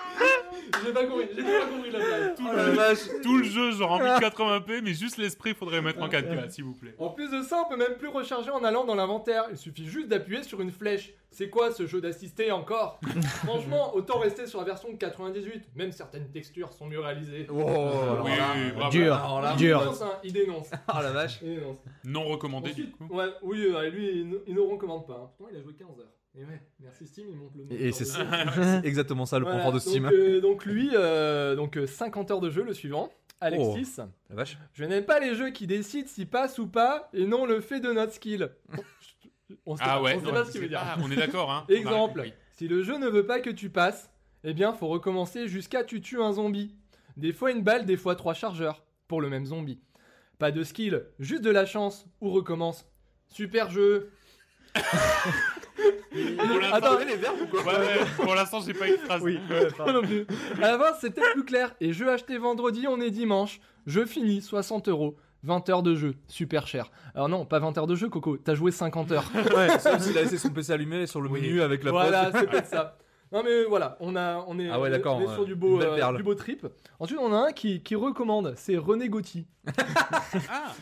[0.84, 2.34] J'ai pas compris, j'ai pas compris la blague.
[2.36, 6.50] Tout, le, tout le jeu, genre en 1080p, mais juste l'esprit, faudrait mettre en 4K,
[6.50, 6.94] s'il vous plaît.
[6.98, 9.44] En plus de ça, on peut même plus recharger en allant dans l'inventaire.
[9.50, 11.12] Il suffit juste d'appuyer sur une flèche.
[11.30, 13.00] C'est quoi ce jeu d'assister encore
[13.44, 15.64] Franchement, autant rester sur la version de 98.
[15.74, 17.46] Même certaines textures sont mieux réalisées.
[17.50, 17.54] Oh,
[18.24, 18.30] Oui,
[18.76, 18.90] bravo.
[18.90, 19.80] Dur, Alors là, Il dur.
[19.80, 20.70] dénonce, hein, il dénonce.
[20.86, 21.38] Ah la vache.
[21.42, 21.78] Il dénonce.
[22.04, 23.06] Non recommandé, du coup.
[23.10, 25.14] ouais, oui, euh, lui, il, ne- il ne recommande pas.
[25.14, 25.30] hein.
[25.36, 26.12] Pourtant, il a joué 15 heures.
[26.36, 28.80] Et ouais, merci Steam, il monte le nombre Et, c'est de ça.
[28.84, 30.06] exactement ça le Voilà, confort de donc, Steam.
[30.12, 33.10] euh, donc lui, euh, donc euh, 50 heures de jeu, le suivant.
[33.40, 33.96] Alexis,
[34.30, 34.58] La vache.
[34.72, 37.78] je n'aime pas les jeux qui décident s'ils passent ou pas, et non le fait
[37.80, 38.50] de notre skill.
[39.66, 40.80] On sait Ah ouais, on sait non, pas ce qu'il veut dire.
[40.80, 41.64] pas- on est d'accord, hein.
[41.68, 44.10] Exemple, si le jeu ne veut pas que tu passes,
[44.42, 46.74] eh bien faut recommencer jusqu'à tu tues un zombie.
[47.16, 49.80] Des fois une balle, des fois trois chargeurs pour le même zombie.
[50.38, 52.86] Pas de skill, juste de la chance ou recommence.
[53.28, 54.10] Super jeu.
[55.76, 59.18] Pour l'instant- Attends, les verbes ou quoi Ouais, ouais, pour l'instant, j'ai pas extra.
[59.18, 59.38] Oui.
[59.78, 60.26] Moi non plus.
[60.62, 61.74] À la fin, c'était plus clair.
[61.80, 63.60] Et jeu acheté vendredi, on est dimanche.
[63.86, 65.16] Jeu fini, 60 euros.
[65.42, 66.90] 20 heures de jeu, super cher.
[67.14, 68.38] Alors non, pas 20 heures de jeu, Coco.
[68.38, 69.30] T'as joué 50 heures.
[69.54, 71.42] Ouais, sauf s'il a laissé son PC allumé sur le Oui.
[71.42, 72.38] menu avec la voilà, poste.
[72.38, 72.96] c'est peut-être ça.
[73.30, 75.34] Non mais voilà, on a, on est, Ah ouais, d'accord, on est ouais.
[75.34, 76.66] sur du Une beau, euh, du beau trip.
[77.00, 79.44] Ensuite, on a un qui, qui recommande, c'est René Gauthier.
[80.50, 80.72] Ah,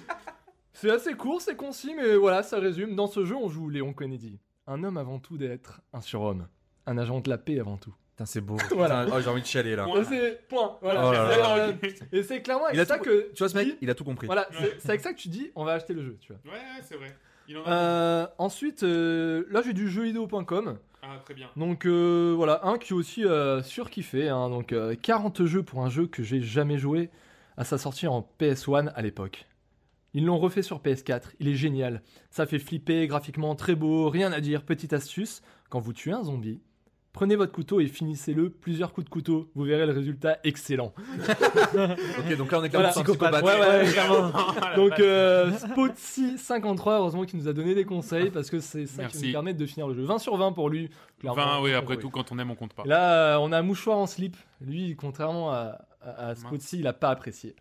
[0.72, 2.94] C'est assez court, c'est concis, mais voilà, ça résume.
[2.94, 4.38] Dans ce jeu, on joue Léon Kennedy.
[4.66, 6.46] Un homme avant tout d'être un surhomme.
[6.86, 7.94] Un agent de la paix avant tout.
[8.10, 8.56] Putain, c'est beau.
[8.74, 9.04] Voilà.
[9.04, 9.84] Putain, oh, j'ai envie de chialer là.
[9.84, 10.02] Point.
[10.02, 10.78] Et c'est point.
[10.82, 11.08] Voilà.
[11.08, 11.56] Oh là C'est, là.
[11.56, 11.72] euh,
[12.12, 13.90] et c'est clairement avec Il a ça tout- que Tu vois ce mec, dis- il
[13.90, 14.26] a tout compris.
[14.26, 16.52] Voilà, c'est c'est avec ça que tu dis, on va acheter le jeu, tu vois.
[16.52, 17.16] ouais, ouais, c'est vrai.
[17.48, 17.70] Il en a.
[17.72, 20.78] Euh, ensuite, euh, là j'ai du jeuxvideo.com.
[21.02, 21.48] Ah, très bien.
[21.56, 24.28] Donc euh, voilà, un qui est aussi euh, surkiffé.
[24.28, 27.10] Hein, donc euh, 40 jeux pour un jeu que j'ai jamais joué.
[27.56, 29.46] à sa sortie en PS1 à l'époque.
[30.14, 32.02] Ils l'ont refait sur PS4, il est génial.
[32.30, 34.62] Ça fait flipper, graphiquement très beau, rien à dire.
[34.64, 35.40] Petite astuce,
[35.70, 36.60] quand vous tuez un zombie,
[37.14, 39.50] prenez votre couteau et finissez-le plusieurs coups de couteau.
[39.54, 40.92] Vous verrez le résultat excellent.
[41.74, 42.90] Ok, donc là on est clairement Voilà.
[42.90, 43.42] psychopathe.
[43.42, 44.32] Ouais, ouais, clairement.
[44.60, 48.94] la Donc, euh, Spotsy53, heureusement qu'il nous a donné des conseils parce que c'est ça
[49.04, 49.26] qui Merci.
[49.26, 50.02] nous permet de finir le jeu.
[50.04, 50.90] 20 sur 20 pour lui.
[51.20, 51.58] clairement.
[51.58, 52.82] 20, oui, après tout, quand on aime, on compte pas.
[52.84, 54.36] Là, euh, on a un mouchoir en slip.
[54.60, 57.56] Lui, contrairement à, à, à Spotsy, il a pas apprécié.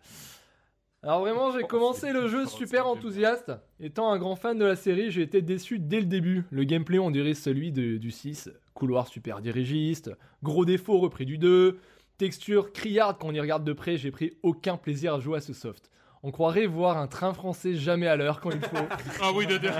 [1.02, 3.52] Alors vraiment, j'ai Oh, commencé le jeu super enthousiaste.
[3.80, 6.44] Étant un grand fan de la série, j'ai été déçu dès le début.
[6.50, 8.50] Le gameplay, on dirait celui de- du 6.
[8.74, 10.12] Couloir super dirigiste,
[10.42, 11.78] gros défaut repris du 2,
[12.18, 15.40] texture criarde quand on y regarde de près, j'ai pris aucun plaisir à jouer à
[15.40, 15.90] ce soft.
[16.24, 18.76] On croirait voir un train français jamais à l'heure quand il faut.
[19.20, 19.72] Ah oui, de dire.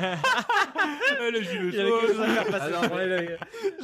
[1.33, 3.37] le gilet les-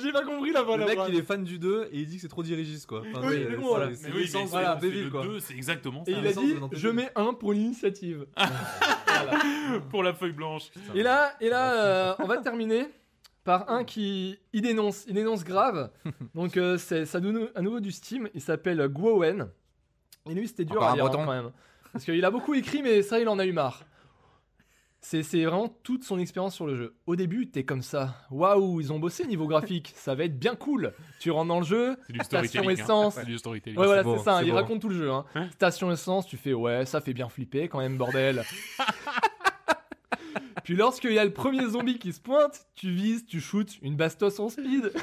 [0.03, 2.17] j'ai pas compris la Le bonne mec il est fan du 2 et il dit
[2.17, 3.03] que c'est trop dirigiste quoi.
[3.09, 3.95] Enfin, Oui, c'est- mais bon, voilà.
[3.95, 5.23] c'est oui, l'essence mais de voilà, Resident c'est Evil, le quoi.
[5.25, 6.19] 2, c'est exactement Et ça.
[6.19, 8.27] il a l'essence dit, je mets un pour l'initiative.
[9.91, 10.71] Pour la feuille blanche.
[10.95, 12.87] Et là, et là euh, on va terminer
[13.45, 15.91] par un qui il dénonce, il dénonce grave.
[16.35, 17.21] Donc euh, c'est à
[17.63, 18.29] nouveau du Steam.
[18.35, 19.49] Il s'appelle Guowen.
[20.31, 21.51] Et lui, c'était dur Encore à lire hein, quand même,
[21.99, 23.83] parce qu'il a beaucoup écrit, mais ça, il en a eu marre.
[25.01, 26.95] C'est vraiment toute son expérience sur le jeu.
[27.07, 28.15] Au début, t'es comme ça.
[28.31, 29.93] Waouh, ils ont bossé niveau graphique.
[29.97, 30.93] Ça va être bien cool.
[31.19, 31.97] Tu rentres dans le jeu.
[32.07, 32.81] C'est du Station storytelling.
[32.81, 32.85] hein.
[32.85, 33.15] essence.
[33.17, 33.79] C'est du storytelling.
[33.81, 34.45] Ouais, voilà, c'est ça.
[34.45, 35.11] Il raconte tout le jeu.
[35.11, 35.25] hein.
[35.35, 38.45] Hein Station essence, tu fais ouais, ça fait bien flipper quand même, bordel.
[40.63, 43.97] Puis lorsqu'il y a le premier zombie qui se pointe, tu vises, tu shootes une
[43.97, 44.93] bastos en speed.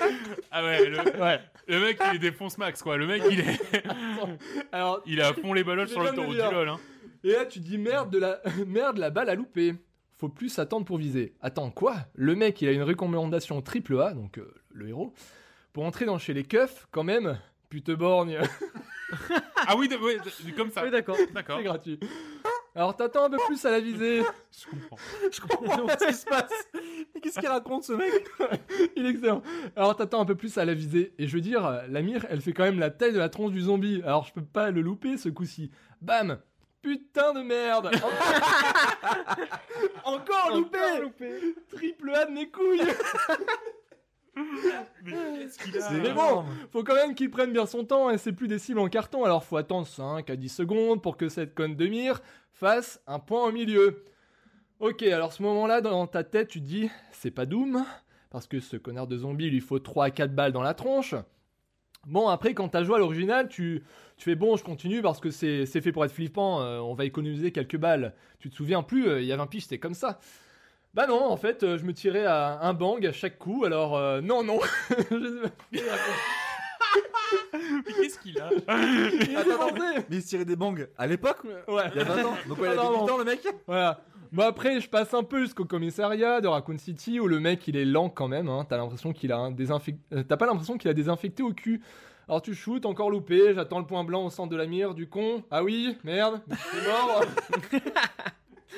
[0.50, 1.40] Ah ouais, le, Ouais.
[1.66, 2.96] le mec, il défonce max, quoi.
[2.96, 3.60] Le mec, il est,
[4.72, 6.68] Alors, il est à fond les baloches sur le taureau du lol.
[6.68, 6.78] Hein.
[7.24, 8.40] et là, tu dis merde, de la...
[8.66, 9.74] merde, la balle a loupé.
[10.16, 11.34] Faut plus s'attendre pour viser.
[11.40, 11.96] Attends, quoi?
[12.14, 15.12] Le mec, il a une recommandation triple A, donc euh, le héros,
[15.72, 17.38] pour entrer dans chez les keufs, quand même.
[17.70, 18.38] Pute borgne,
[19.66, 20.82] Ah oui, de- de- comme ça.
[20.84, 21.16] Oui, d'accord.
[21.34, 21.58] D'accord.
[21.58, 22.00] c'est gratuit.
[22.78, 24.22] Alors t'attends un peu plus à la visée.
[24.52, 24.96] Je comprends.
[25.32, 26.68] Je comprends pas ce qui se passe.
[27.12, 28.24] Mais qu'est-ce qu'il raconte ce mec?
[28.94, 29.42] Il est excellent.
[29.74, 31.12] Alors t'attends un peu plus à la visée.
[31.18, 33.50] Et je veux dire, la mire, elle fait quand même la taille de la tronche
[33.50, 34.00] du zombie.
[34.04, 35.72] Alors je peux pas le louper ce coup-ci.
[36.00, 36.38] Bam
[36.80, 37.90] Putain de merde
[40.04, 40.78] Encore loupé
[41.72, 42.80] Triple A de mes couilles
[45.04, 48.18] Mais qu'est-ce qu'il a Mais bon, faut quand même qu'il prenne bien son temps et
[48.18, 49.24] c'est plus des cibles en carton.
[49.24, 52.20] Alors faut attendre 5 à 10 secondes pour que cette conne de mire
[52.52, 54.04] fasse un point au milieu.
[54.80, 57.84] Ok, alors ce moment-là, dans ta tête, tu te dis, c'est pas Doom,
[58.30, 60.74] parce que ce connard de zombie, il lui faut 3 à 4 balles dans la
[60.74, 61.14] tronche.
[62.06, 63.82] Bon, après, quand t'as joué à l'original, tu,
[64.16, 67.04] tu fais bon, je continue parce que c'est fait pour être flippant, euh, on va
[67.04, 68.14] économiser quelques balles.
[68.38, 70.20] Tu te souviens plus, euh, il y a 20 piges, c'était comme ça.
[70.94, 73.96] Bah non, en fait, euh, je me tirais à un bang à chaque coup, alors
[73.96, 74.58] euh, non, non.
[75.10, 75.94] Je sais pas.
[77.86, 80.04] Mais qu'est-ce qu'il a Attends, attendez.
[80.08, 81.38] Mais il se tirait des bangs à l'époque
[81.68, 81.82] Ouais.
[81.94, 82.34] Il y a 20 ans.
[82.48, 83.04] Donc ouais, il avait non.
[83.06, 84.00] 8 ans le mec Voilà.
[84.32, 87.76] Bon après, je passe un peu jusqu'au commissariat de Raccoon City où le mec il
[87.76, 88.48] est lent quand même.
[88.48, 88.66] Hein.
[88.68, 89.98] T'as l'impression qu'il a un désinfect...
[90.12, 91.82] euh, T'as pas l'impression qu'il a désinfecté au cul.
[92.28, 93.54] Alors tu shootes, encore loupé.
[93.54, 95.42] J'attends le point blanc au centre de la mire du con.
[95.50, 97.22] Ah oui, merde, c'est mort.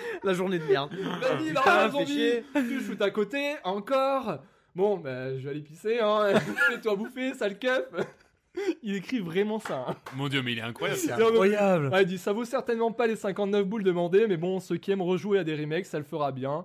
[0.25, 0.93] La journée de merde.
[0.95, 2.07] Vas-y, non, un fais zombie.
[2.07, 2.45] chier.
[2.55, 4.39] Tu shootes à côté, encore.
[4.75, 5.99] Bon, bah je vais aller pisser.
[6.01, 6.35] Hein.
[6.71, 7.85] Fais-toi bouffer, sale keuf.
[8.83, 9.85] Il écrit vraiment ça.
[9.89, 9.97] hein.
[10.17, 10.99] Mon dieu, mais il est incroyable.
[11.01, 11.87] C'est Incroyable.
[11.89, 14.91] Ouais, il dit ça vaut certainement pas les 59 boules demandées, mais bon, ceux qui
[14.91, 16.65] aiment rejouer à des remakes, ça le fera bien.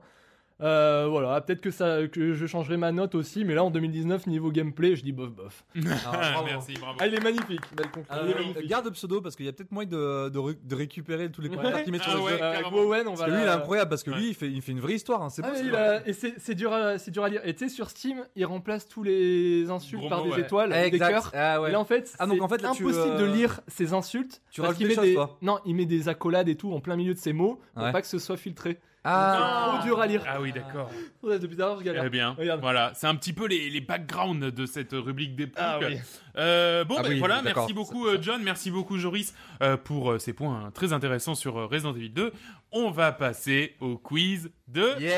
[0.61, 4.25] Euh, voilà, peut-être que ça, que je changerai ma note aussi, mais là en 2019
[4.27, 5.65] niveau gameplay, je dis bof bof.
[6.05, 6.45] Ah, bravo.
[6.45, 6.97] Merci, bravo.
[7.01, 7.59] Ah, il est magnifique.
[7.75, 8.23] Belle conclusion.
[8.23, 8.67] Euh, Il est magnifique.
[8.69, 11.41] garde le pseudo parce qu'il y a peut-être moyen de, de, ré- de récupérer tous
[11.41, 12.29] les commentaires qu'il met sur Ah le ouais.
[12.31, 12.35] jeu.
[12.41, 12.69] Euh, carrément.
[12.71, 13.25] Gwowen, on Parce va.
[13.25, 14.17] que lui, il est la- incroyable parce que Ouais.
[14.17, 15.21] lui, il fait, il fait une vraie histoire.
[15.23, 15.29] hein.
[15.29, 15.53] C'est Ah, beau.
[15.53, 15.79] mais c'est il vrai.
[15.81, 17.41] a- Et c'est c'est dur, à- c'est dur à lire.
[17.43, 20.41] Et tu sais, sur Steam, il remplace tous les insultes Gros par mots, des ouais.
[20.41, 21.09] étoiles, des Exact.
[21.11, 21.31] cœurs.
[21.33, 21.69] Ah ouais.
[21.69, 23.59] Et là, en fait, Ah, donc, c'est en fait, là, tu, impossible de euh, lire
[23.67, 24.41] ces insultes.
[24.51, 25.13] tu parce rajoutes qu'il des met choses, des...
[25.15, 25.37] toi.
[25.41, 27.91] Non, il met des accolades et tout en plein milieu de ses mots pour Ouais.
[27.91, 28.79] pas que ce soit filtré.
[29.05, 29.71] Ah.
[29.75, 30.23] Trop dur à lire.
[30.27, 30.89] Ah oui, d'accord.
[31.21, 32.01] Ouais, Depuis l'heure, je galère.
[32.01, 32.35] Très bien.
[32.37, 32.59] Regarde.
[32.61, 35.97] Voilà, c'est un petit peu les, les backgrounds de cette rubrique des Ah oui.
[36.37, 37.63] Euh, bon, Ah ben oui, voilà, d'accord.
[37.63, 41.57] merci beaucoup euh, John, merci beaucoup Joris euh, pour euh, ces points très intéressants sur
[41.57, 42.33] euh, Resident Evil 2.
[42.73, 45.13] On va passer au quiz de Yes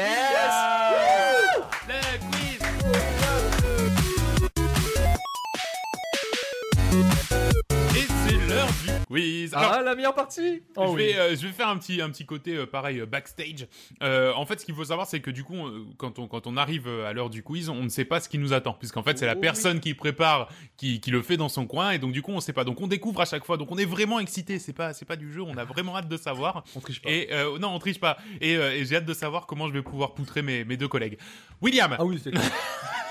[9.10, 9.54] du quiz.
[9.54, 10.98] Alors, Ah, la meilleure partie Oh je, oui.
[11.08, 13.68] vais, euh, je vais faire un petit, un petit côté euh, pareil euh, backstage.
[14.02, 15.58] En fait, ce qu'il faut savoir, c'est que du coup,
[15.98, 18.38] quand, on, quand on arrive à l'heure du quiz, on ne sait pas ce qui
[18.38, 21.50] nous attend, puisqu'en fait, c'est la Oh, personne qui prépare, qui, qui le fait dans
[21.50, 22.64] son coin, et donc du coup, on ne sait pas.
[22.64, 23.58] Donc, on découvre à chaque fois.
[23.58, 24.60] Donc, on est vraiment excité.
[24.60, 25.42] C'est pas, c'est pas du jeu.
[25.42, 26.64] On a vraiment hâte de savoir.
[26.76, 27.10] On triche pas.
[27.10, 27.30] Et
[27.60, 28.18] non, on triche pas.
[28.42, 31.18] Et, et j'ai hâte de savoir comment je vais pouvoir poutrer mes, mes deux collègues.
[31.62, 32.32] William, Ah oui, c'est.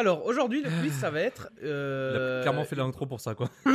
[0.00, 1.50] Alors, aujourd'hui, le quiz, ça va être.
[1.60, 3.50] Il euh, a clairement fait l'intro pour ça, quoi.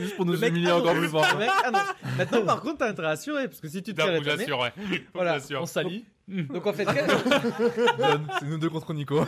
[0.00, 1.26] Juste pour nous humilier encore plus fort.
[1.34, 1.82] Le mec annonce.
[2.16, 4.72] Maintenant, par contre, t'as intérêt à assurer, parce que si tu te fais ouais.
[5.12, 5.36] Voilà.
[5.60, 6.06] On s'allie.
[6.26, 6.84] Donc, en fait,
[7.98, 9.20] Donne, C'est nous deux contre Nico.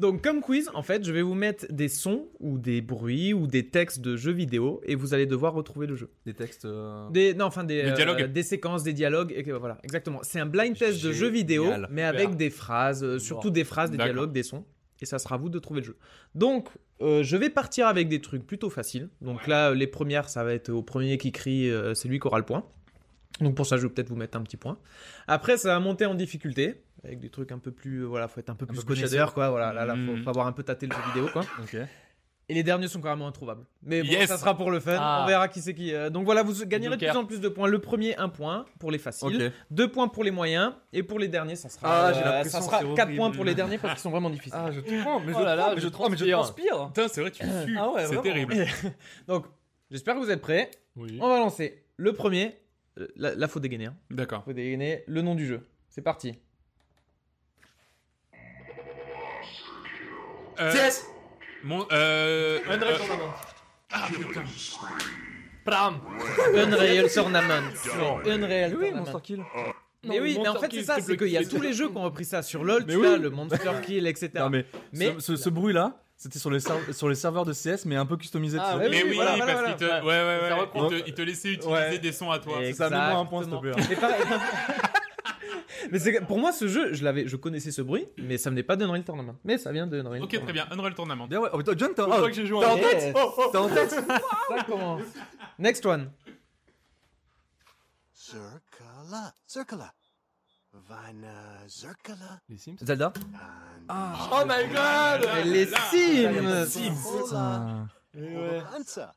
[0.00, 3.46] Donc, comme quiz, en fait, je vais vous mettre des sons ou des bruits ou
[3.46, 6.10] des textes de jeux vidéo et vous allez devoir retrouver le jeu.
[6.24, 6.64] Des textes.
[6.64, 8.32] euh, Des, non, enfin des, Des euh, dialogues.
[8.32, 9.32] des séquences, des dialogues.
[9.36, 10.20] Et que, voilà, exactement.
[10.22, 13.90] C'est un blind test de jeux vidéo, mais avec des phrases, euh, surtout des phrases,
[13.90, 14.14] des D'accord.
[14.14, 14.64] dialogues, des sons.
[15.02, 15.96] Et ça sera à vous de trouver le jeu.
[16.34, 16.68] Donc,
[17.02, 19.08] euh, je vais partir avec des trucs plutôt faciles.
[19.22, 22.26] Donc là, les premières, ça va être au premier qui crie, euh, c'est lui qui
[22.26, 22.64] aura le point.
[23.40, 24.76] Donc pour ça, je vais peut-être vous mettre un petit point.
[25.26, 26.82] Après, ça va monter en difficulté.
[27.04, 28.00] Avec des trucs un peu plus.
[28.02, 29.48] euh, voilà, faut être un peu plus peu plus connaisseur, quoi.
[29.50, 30.22] Voilà, là, là, faut, Mhm.
[30.22, 31.42] faut avoir un peu tâté le jeu vidéo, quoi.
[31.62, 31.76] Ok.
[32.48, 33.64] Et les derniers sont carrément introuvables.
[33.84, 34.28] Mais bon, Yes.
[34.28, 34.96] ça sera pour le fun.
[34.98, 35.20] Ah.
[35.22, 35.94] On verra qui c'est qui.
[35.94, 37.68] euh, Donc voilà, vous gagnerez de plus en plus de points.
[37.68, 39.40] Le premier, un point pour les faciles.
[39.46, 39.52] Ok.
[39.70, 40.72] Deux points pour les moyens.
[40.92, 43.16] Et pour les derniers, ça sera, Ah, j'ai euh, ça sera que c'est 4 horrible.
[43.18, 44.52] points pour les derniers parce qu'ils sont vraiment difficiles.
[44.56, 46.38] Ah, je tremble, mais je Oh là là, mais je mais je transpire.
[46.38, 46.86] transpire.
[46.88, 47.76] Putain, c'est vrai, tu sues.
[47.78, 48.54] Ah ouais, c'est terrible.
[49.28, 49.46] Donc,
[49.92, 50.72] j'espère que vous êtes prêts.
[50.96, 51.18] Oui.
[51.22, 51.84] On va lancer.
[51.98, 52.56] Le premier,
[52.98, 53.90] euh, là, là, faut dégainer.
[54.10, 54.42] D'accord.
[54.44, 55.68] Faut dégainer le nom du jeu.
[55.88, 56.34] C'est parti.
[60.60, 61.06] Euh, CS
[61.64, 63.34] Mon, euh, Unreal euh, Tournament.
[63.92, 64.42] ah, putain.
[65.64, 66.00] Pram.
[66.54, 67.62] Unreal Tournament.
[68.26, 68.96] Unreal Oui, Tournament.
[68.96, 69.42] Monster Kill.
[70.04, 71.96] Mais oui, mais en fait, c'est ça, c'est qu'il y a tous les jeux qui
[71.96, 73.06] ont repris ça sur LoL, Mais tu oui.
[73.06, 74.30] as le Monster Kill, etc.
[74.36, 74.64] Non, mais,
[74.94, 76.60] Mais- ce, ce- ce bruit-là, c'était sur, les
[76.92, 78.58] sur les serveurs de CS, mais un peu customisé.
[78.60, 80.90] Ah, ouais, Mais oui, voilà, parce voilà, qu'il te, ouais, ouais, Ça ouais, reprend.
[80.90, 81.98] il te, il te laissait utiliser Ouais.
[81.98, 82.62] des sons à toi.
[82.62, 83.72] Et- Ça, mets-moi un point, s'il te plaît.
[85.90, 88.62] Mais c'est pour moi, ce jeu, je l'avais, je connaissais ce bruit, mais ça venait
[88.62, 89.36] pas d'Unreal Tournament.
[89.44, 90.66] Mais ça vient de Unreal Ok, très bien.
[90.70, 91.26] Unreal Tournament.
[91.26, 91.50] Bien, ouais.
[91.52, 93.14] Oh, John, t'as oh, crois que j'ai joué en tête Yes.
[93.52, 95.02] T'es en tête Ça commence.
[95.58, 96.10] Next one.
[98.14, 99.92] Zirkala, Zirkala.
[100.72, 102.40] Vina Zirkala.
[102.48, 102.76] Les Sims.
[102.84, 103.12] Zelda
[103.88, 104.28] Ah.
[104.32, 106.94] Oh my god Les là, Sims.
[107.24, 107.88] Putain.
[108.78, 109.14] Ansa.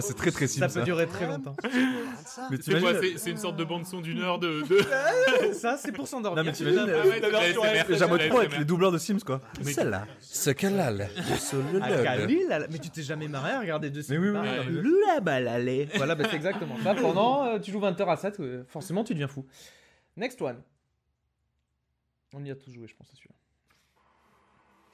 [0.00, 0.72] C'est très très Ça simple.
[0.74, 0.84] peut Ça.
[0.84, 1.54] durer très longtemps.
[2.50, 4.62] Mais C'est quoi C'est c'est une sorte de bande-son d'une heure de.
[4.62, 5.52] de...
[5.54, 6.42] Ça, c'est pour s'endormir.
[6.42, 9.40] Non, mais t'imagines Ah euh, la la être les doubleurs de Sims, quoi.
[9.64, 10.06] Mais- Celle-là.
[10.20, 10.92] Ce qu'elle-là.
[11.38, 14.80] Ce Ah, mais tu t'es jamais marré à regarder deux Mais oui, oui, Sims mais-
[14.82, 15.88] Lula balalé.
[15.96, 16.94] Voilà, bah, c'est exactement ça.
[16.94, 19.46] Pendant, euh, tu joues 20 heures à 7, euh, forcément, tu deviens fou.
[20.16, 20.60] Next one.
[22.34, 23.30] On y a tous joué, je pense, c'est sûr.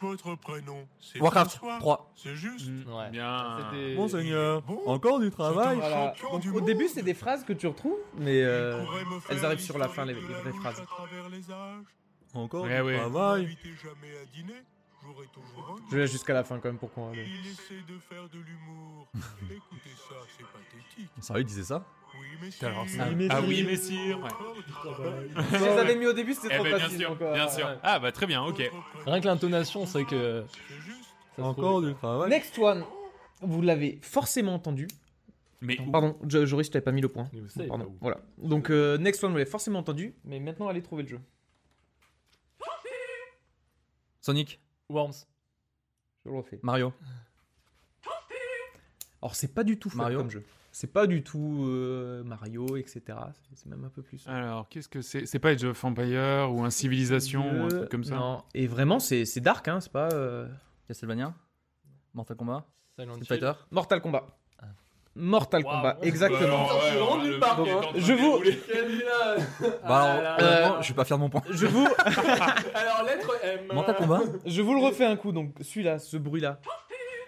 [0.01, 2.13] Votre prénom, c'est Warcraft François 3.
[2.15, 2.69] C'est juste.
[2.87, 3.11] Ouais.
[3.11, 3.59] Bien.
[3.97, 4.81] Monseigneur, Bon.
[4.87, 6.15] encore du travail Voilà.
[6.15, 6.65] champion Donc, du au monde.
[6.67, 8.81] début, c'est des phrases que tu retrouves, mais euh,
[9.29, 10.83] elles arrivent sur la fin, les, vraies phrases.
[11.33, 11.43] les.
[12.35, 12.97] Encore Ouais, du ouais.
[12.99, 13.57] travail
[15.91, 17.13] Je vais jusqu'à la fin quand même pour qu'on.
[17.13, 19.09] Il essaie de faire de l'humour.
[19.15, 21.11] Écoutez ça, c'est pathétique.
[21.21, 21.85] Sérieux, il disait ça
[22.41, 22.65] Oui, si.
[23.31, 24.21] Ah oui, messire.
[24.21, 24.31] Ouais.
[25.53, 26.99] Je les avais mis au début, c'était Eh trop ben, bien facile.
[27.01, 27.53] sûr, donc, euh, bien ouais.
[27.53, 27.79] sûr.
[27.83, 28.63] Ah bah très bien, ok.
[29.07, 30.45] Rien que l'intonation, c'est que.
[30.69, 31.05] C'est juste.
[31.37, 32.85] ça Encore du travail Next one.
[33.41, 34.89] Vous l'avez forcément entendu.
[35.61, 37.29] Mais Pardon, Jo- Joris, je t'avais pas mis le point.
[37.49, 37.87] Savez Pardon.
[37.87, 37.91] pas.
[38.01, 38.21] Voilà.
[38.39, 40.15] Donc, euh, next one, vous l'avez forcément entendu.
[40.25, 41.21] Mais maintenant, allez trouver le jeu.
[44.21, 45.13] Sonic, Worms.
[46.25, 46.59] Je le refais.
[46.63, 46.93] Mario.
[49.21, 50.19] Alors, c'est pas du tout Mario.
[50.19, 50.45] comme jeu.
[50.71, 53.03] C'est pas du tout euh, Mario, etc.
[53.55, 54.27] C'est- même un peu plus.
[54.29, 55.27] Alors, qu'est-ce que c'est?
[55.27, 58.15] C'est pas Age of Empire ou un Civilisation ou un truc comme ça?
[58.15, 58.45] Non.
[58.55, 59.81] Et vraiment, c'est c'est dark, hein.
[59.81, 60.09] C'est pas.
[60.13, 60.49] euh,
[60.87, 61.35] Castlevania
[62.15, 62.65] Mortal Kombat
[62.99, 63.41] Silent Street Hill.
[63.41, 64.27] Fighter Mortal Kombat.
[65.21, 65.71] Mortal Wow.
[65.71, 66.67] Kombat, exactement.
[67.97, 68.41] Je vous-
[69.87, 71.43] Bah alors, euh, je suis pas fier de mon point.
[71.51, 71.87] Je vous,
[72.75, 73.61] Alors, lettre M.
[73.73, 76.61] Mortal Kombat je vous le refais un coup, donc celui-là, ce bruit-là.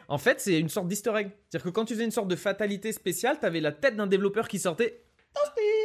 [0.08, 1.30] En fait, c'est une sorte d'easter egg.
[1.48, 4.48] C'est-à-dire que quand tu faisais une sorte de fatalité spéciale, t'avais la tête d'un développeur
[4.48, 5.02] qui sortait.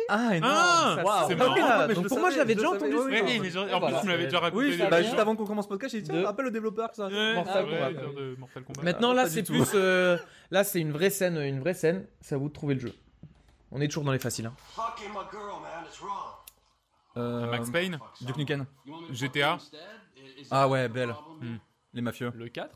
[0.09, 1.27] Ah, énorme Ah, Waouh.
[1.27, 1.55] c'est ah, marrant.
[1.55, 2.95] là, donc pour moi, je l'avais déjà entendu.
[2.95, 3.87] oui, mais en Voilà.
[3.87, 4.65] plus, tu me l'avais déjà raconté.
[4.65, 6.89] Oui, bah, juste avant qu'on commence le podcast, j'ai dit tiens, De- rappelle le développeur
[6.93, 7.07] ça.
[7.07, 7.89] Ouais, Mortal Kombat.
[7.91, 8.81] l'heure de Mortal Kombat.
[8.83, 9.63] Maintenant, Ah, là, c'est plus.
[9.75, 10.17] euh,
[10.51, 12.05] là, c'est une vraie scène, une vraie scène.
[12.21, 12.93] C'est à vous de trouver le jeu.
[13.71, 14.45] On est toujours dans les faciles.
[14.47, 14.53] hein.
[17.17, 18.65] Euh, Max Payne Duke Nukem.
[19.11, 19.57] GTA
[20.51, 21.15] Ah ouais, belle.
[21.41, 21.57] Hmm.
[21.93, 22.31] Les mafieux.
[22.35, 22.75] Le 4 Là,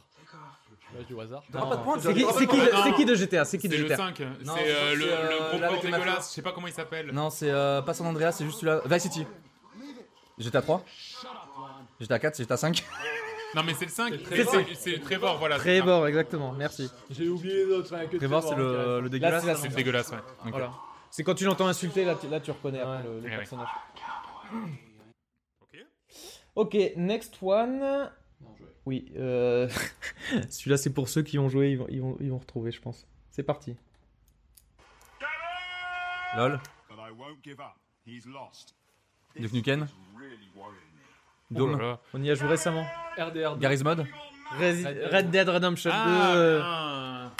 [1.08, 1.44] du hasard.
[2.00, 2.66] C'est qui, c'est de qui, points.
[2.66, 2.84] de- Non.
[2.84, 4.20] c'est qui de GTA C'est qui de le GTA 5.
[4.20, 6.30] Non, C'est euh, le, que c'est, le euh, gros là, avec prof les dégueulasse.
[6.30, 7.12] Je sais pas comment il s'appelle.
[7.12, 8.82] Non, c'est euh, pas San Andreas, c'est juste celui-là.
[8.86, 9.26] Vice City.
[10.38, 10.84] GTA 3
[12.00, 12.84] GTA 4, c'est GTA 5
[13.56, 14.14] Non, mais c'est le 5.
[14.30, 15.58] C'est C'est c'est Trevor, voilà.
[15.60, 15.80] c'est.
[15.80, 16.54] Trevor, exactement.
[16.54, 16.90] Merci.
[17.10, 17.90] J'ai oublié l'autre.
[18.10, 19.46] que Trevor, c'est Trevor, le, dégueulasse.
[19.46, 20.18] Là, C'est le dégueulasse, ouais.
[20.46, 20.52] Ok.
[20.52, 20.72] Voilà.
[21.12, 23.68] C'est quand tu l'entends insulter, là, tu, là, tu reconnais après le, le Eh personnage.
[25.62, 25.80] Ok.
[26.56, 28.12] Ok, next one.
[28.90, 29.70] Oui, euh...
[30.50, 32.82] celui-là, c'est pour ceux qui ont joué, ils vont, ils vont, ils vont retrouver, je
[32.82, 33.06] pense.
[33.30, 33.76] C'est parti.
[36.36, 36.60] LOL.
[36.90, 37.76] But I won't give up.
[38.08, 38.74] He's lost.
[39.40, 39.88] Duke Nukem,
[40.58, 40.62] Oh
[41.52, 42.00] Dome, là là.
[42.16, 42.84] On y a joué récemment.
[43.16, 43.60] RDR.
[43.60, 44.08] Garry's Mod.
[44.60, 45.96] Resi- Red Dead Redemption 2.
[46.64, 47.32] Ah.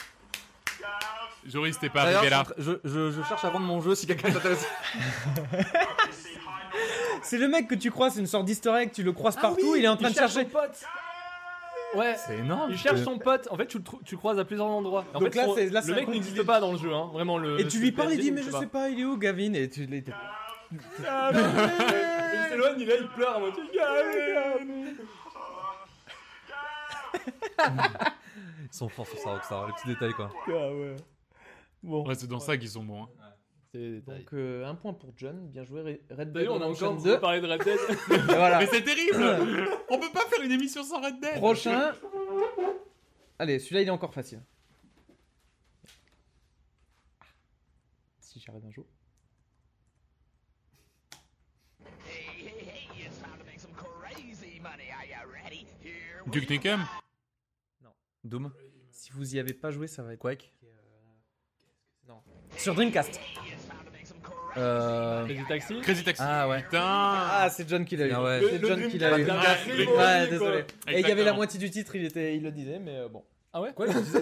[1.48, 2.44] Joris, t'es pas arrivé là.
[2.60, 4.68] je, je, je cherche à vendre mon jeu si quelqu'un est intéressé.
[7.24, 9.76] C'est le mec que tu crois, c'est une sorte d'easter egg, tu le croises partout,
[9.76, 10.48] il est en train de chercher.
[11.96, 12.16] Ouais.
[12.18, 12.70] C'est énorme.
[12.72, 13.48] Il cherche son pote.
[13.52, 15.06] En fait, tu le, trou- tu le croises à plusieurs endroits.
[15.14, 16.78] En Donc fait, là, son- c'est- là, c'est le un mec n'existe pas dans le
[16.78, 17.10] jeu, hein.
[17.14, 17.60] Vraiment le.
[17.60, 19.54] Et tu lui parles, il dit, mais je sais pas, il est où Gavin?
[19.54, 20.04] Et tu l'es.
[21.08, 21.40] Ah, mais-
[22.32, 23.42] Il s'éloigne, il est là, il pleure.
[27.60, 30.32] Ils sont forts sur ça, Rockstar, les petits détails quoi.
[31.82, 32.06] Bon.
[32.08, 33.04] Ouais, c'est dans ça qu'ils sont bons.
[33.04, 33.10] hein.
[33.74, 36.02] Donc euh, un point pour John, bien joué.
[36.10, 37.20] Red Dead D'ailleurs, on a encore 2.
[37.20, 37.78] parlé de Red Dead.
[38.26, 38.60] Voilà.
[38.60, 39.24] Mais c'est terrible
[39.90, 41.94] On peut pas faire une émission sans Red Dead Prochain.
[43.38, 44.42] Allez, celui-là il est encore facile.
[48.20, 48.86] Si j'arrive un jour.
[56.28, 56.86] Duke Nukem
[58.24, 58.52] Doom,
[58.92, 60.20] Si vous y avez pas joué, ça va être.
[60.20, 60.54] Quake.
[62.08, 62.22] Non.
[62.58, 63.20] Sur Dreamcast.
[64.58, 65.26] Euh...
[65.26, 65.82] Crazy Taxi.
[65.82, 66.22] Crazy Taxi.
[66.26, 66.62] Ah ouais.
[66.64, 68.12] Putain Ah, c'est John qui l'a eu.
[68.14, 68.42] Ah ouais.
[68.50, 69.28] C'est John qui l'a eu.
[69.30, 70.64] Ah, Ouais, désolé.
[70.88, 71.36] Et il y avait la Exactement.
[71.36, 73.24] moitié du titre, il, était, il le disait, mais euh, bon.
[73.52, 74.22] Ah ouais Quoi Il disait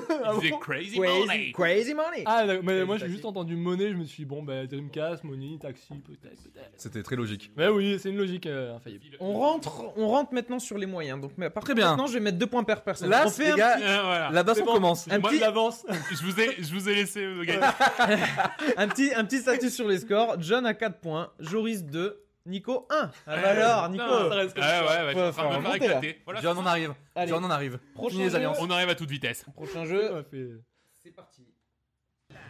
[0.62, 2.24] Crazy Crazy, Money crazy money.
[2.26, 5.58] Ah, mais moi j'ai juste entendu monnaie, je me suis dit, bon, bah Dreamcast, Money,
[5.60, 6.72] Taxi, peut-être, peut-être.
[6.78, 7.52] C'était très logique.
[7.58, 9.04] Mais oui, c'est une logique euh, infaillible.
[9.20, 11.20] On rentre, on rentre maintenant sur les moyens.
[11.20, 11.90] Donc, mais à partir Très bien.
[11.90, 13.10] Maintenant, je vais mettre deux points per personne.
[13.10, 14.30] Là, on fait les un gars, petit, Ah, voilà.
[14.32, 14.74] La baston bon.
[14.76, 15.08] commence.
[15.12, 15.86] un Moi, petit- je l'avance.
[16.12, 17.60] Je vous ai, je vous ai laissé euh, gagner.
[18.78, 20.38] un petit, un petit statut sur les scores.
[20.40, 22.18] John a 4 points, Joris 2,
[22.48, 22.96] Nico 1.
[23.28, 24.04] Ah bah alors, Nico.
[24.06, 24.82] Non, ça reste comme Ouais, ça.
[24.84, 25.86] ouais, ouais, je suis en Faut train de me faire faire remonter, là.
[25.98, 26.22] éclater.
[26.26, 26.42] Voilà.
[26.42, 26.94] John, on arrive.
[27.16, 27.30] Allez.
[27.30, 27.80] John, on arrive.
[27.94, 28.36] Prochain Fini les jeu.
[28.38, 28.58] alliances.
[28.62, 29.46] On arrive à toute vitesse.
[29.54, 30.26] Prochain jeu.
[31.04, 31.46] C'est parti.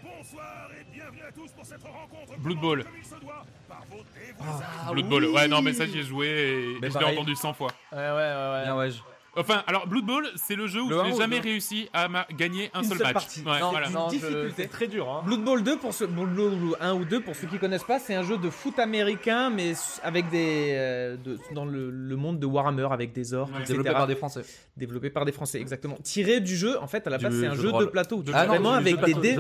[0.04, 2.38] Bonsoir et bienvenue à tous pour cette rencontre.
[2.40, 2.84] Blood Bowl.
[2.84, 3.98] Comme il se doit, par vos
[4.42, 5.10] Ah Blood oui.
[5.10, 5.26] Bowl.
[5.26, 7.18] Ouais, non, mais ça, j'y ai joué et, et Mais je l'ai pareil.
[7.18, 7.72] entendu 100 fois.
[7.92, 8.14] Ouais, ouais, ouais.
[8.14, 8.64] ouais.
[8.64, 8.92] Bien, ouais.
[8.92, 9.02] je-
[9.38, 12.70] Enfin, alors, Blood Bowl, c'est le jeu où Le je n'ai jamais réussi à gagner
[12.74, 13.14] un Une seul seule match.
[13.14, 13.42] partie.
[13.42, 13.90] Ouais, Non, voilà.
[13.90, 15.22] Non, je- c'est très dur, hein.
[15.26, 18.00] Blood Bowl 2 pour ceux, Blood Bowl 1 ou 2 pour ceux qui connaissent pas,
[18.00, 19.74] c'est un jeu de foot américain mais
[20.04, 23.64] avec des euh, de- dans le, le monde de Warhammer avec des orques, Ouais.
[23.66, 24.42] Développé par des Français.
[24.76, 25.98] Développé par des Français, exactement.
[26.04, 28.22] Tiré du jeu, en fait, à la base, c'est un jeu jeu de plateau.
[28.24, 29.38] De Ah non, vraiment jeu avec de des dés.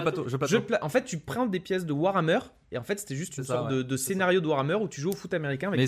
[0.82, 2.40] En fait, tu prends des pièces de Warhammer
[2.72, 3.78] et en fait, c'était juste une ça, sorte ouais.
[3.78, 5.88] de, de scénario de Warhammer où tu joues au foot américain avec Mais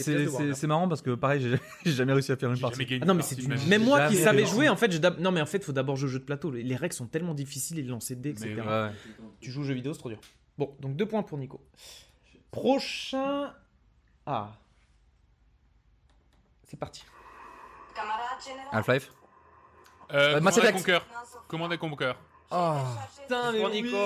[0.53, 1.41] c'est marrant parce que pareil,
[1.85, 2.99] j'ai jamais réussi à faire une partie.
[3.01, 3.37] Ah non mais c'est
[3.67, 4.87] même moi qui savais jouer en fait
[5.19, 7.07] non mais en fait faut d'abord jouer au jeu de plateau les, les règles sont
[7.07, 8.67] tellement difficiles et le lancer de dés etc Mais oui.
[8.67, 8.89] Ouais.
[9.41, 10.19] tu joues aux jeux vidéo c'est trop dur
[10.57, 11.59] bon donc deux points pour Nico
[12.51, 13.53] prochain
[14.25, 14.51] ah
[16.63, 17.03] c'est parti
[18.71, 19.11] Half-Life.
[20.13, 20.77] Euh, Mass Effect.
[20.77, 20.99] Conquer.
[21.47, 22.13] Command and Conquer.
[22.51, 22.77] Oh.
[23.21, 23.81] Putain, mais Pour oui.
[23.83, 23.97] Nico.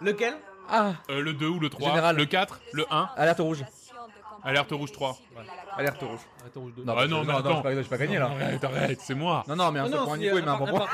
[0.00, 0.34] lequel?
[0.70, 0.92] Ah.
[1.10, 1.88] Euh, le 2 ou le 3.
[1.90, 2.16] Général.
[2.16, 2.60] Le 4.
[2.72, 3.10] Le 1.
[3.16, 3.64] Alerte rouge.
[4.42, 5.16] Alerte rouge 3.
[5.76, 6.20] Alerte rouge.
[6.46, 6.84] Attends, rouge deux.
[6.86, 7.62] Ah parce non, que- mais attends.
[7.62, 8.26] pas- j'ai pas gagné là.
[8.26, 9.42] Arrête, arrête, c'est moi.
[9.48, 10.86] Non, non, mais un Oh seul non, point Nico, il met un un bon point.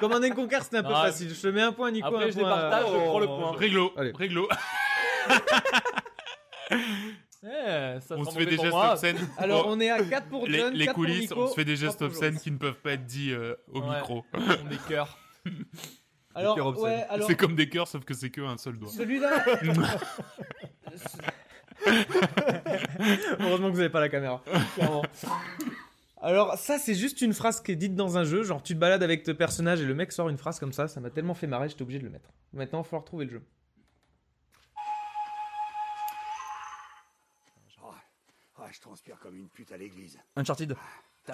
[0.00, 1.02] Command and Conquer c'était un peu Ah.
[1.04, 3.18] facile je te mets un point Nico Après, un je les point, partage, je prends
[3.20, 3.52] le point.
[3.56, 3.92] Réglo.
[3.96, 4.12] Allez.
[4.16, 4.48] Réglo.
[7.44, 9.28] Eh, ça On se fait des pour gestes obscènes.
[9.36, 11.48] alors Oh, on est à 4 pour les, John les 4 pour coulisses, Nico, on
[11.48, 13.96] se fait des gestes pour obscènes qui ne peuvent pas être dits euh, au Ouais.
[13.96, 14.24] micro.
[14.32, 15.18] On des cœurs.
[16.34, 18.90] alors ouais alors C'est comme des cœurs, sauf que c'est que un seul doigt.
[18.90, 19.44] Celui-là.
[23.40, 24.42] Heureusement que vous n'avez pas la caméra.
[24.74, 25.02] clairement.
[26.20, 28.78] Alors ça c'est juste une phrase qui est dite dans un jeu, genre tu te
[28.78, 31.34] balades avec ton personnage et le mec sort une phrase comme ça, ça m'a tellement
[31.34, 32.30] fait marrer, j'étais obligé de le mettre.
[32.52, 33.42] Maintenant il va falloir trouver le jeu.
[38.64, 40.20] Ah, je transpire comme une pute à l'église.
[40.36, 40.76] Uncharted.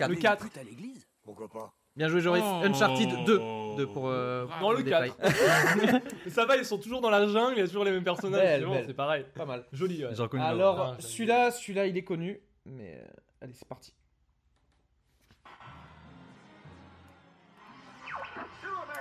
[0.01, 0.45] Le quatre.
[0.45, 1.07] une pute à l'église?
[1.23, 1.75] Pourquoi pas?
[1.99, 2.43] Bien joué Joris.
[2.47, 2.63] Oh.
[2.65, 3.41] Uncharted 2.
[3.77, 4.09] 2 pour...
[4.09, 5.13] euh, Dans le détail.
[5.21, 6.03] 4.
[6.25, 8.05] Mais ça va, ils sont toujours dans la jungle, il y a toujours les mêmes
[8.05, 8.41] personnages.
[8.41, 8.85] Belle, c'est bon, belle.
[8.87, 9.27] c'est pareil.
[9.35, 9.65] Pas mal.
[9.73, 10.13] Joli, ouais.
[10.41, 13.07] Alors Ah, celui-là, celui-là il est connu, mais euh,
[13.43, 13.93] allez c'est parti.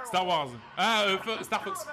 [0.06, 0.48] Star Wars.
[0.78, 1.86] Ah, euh, Star Fox.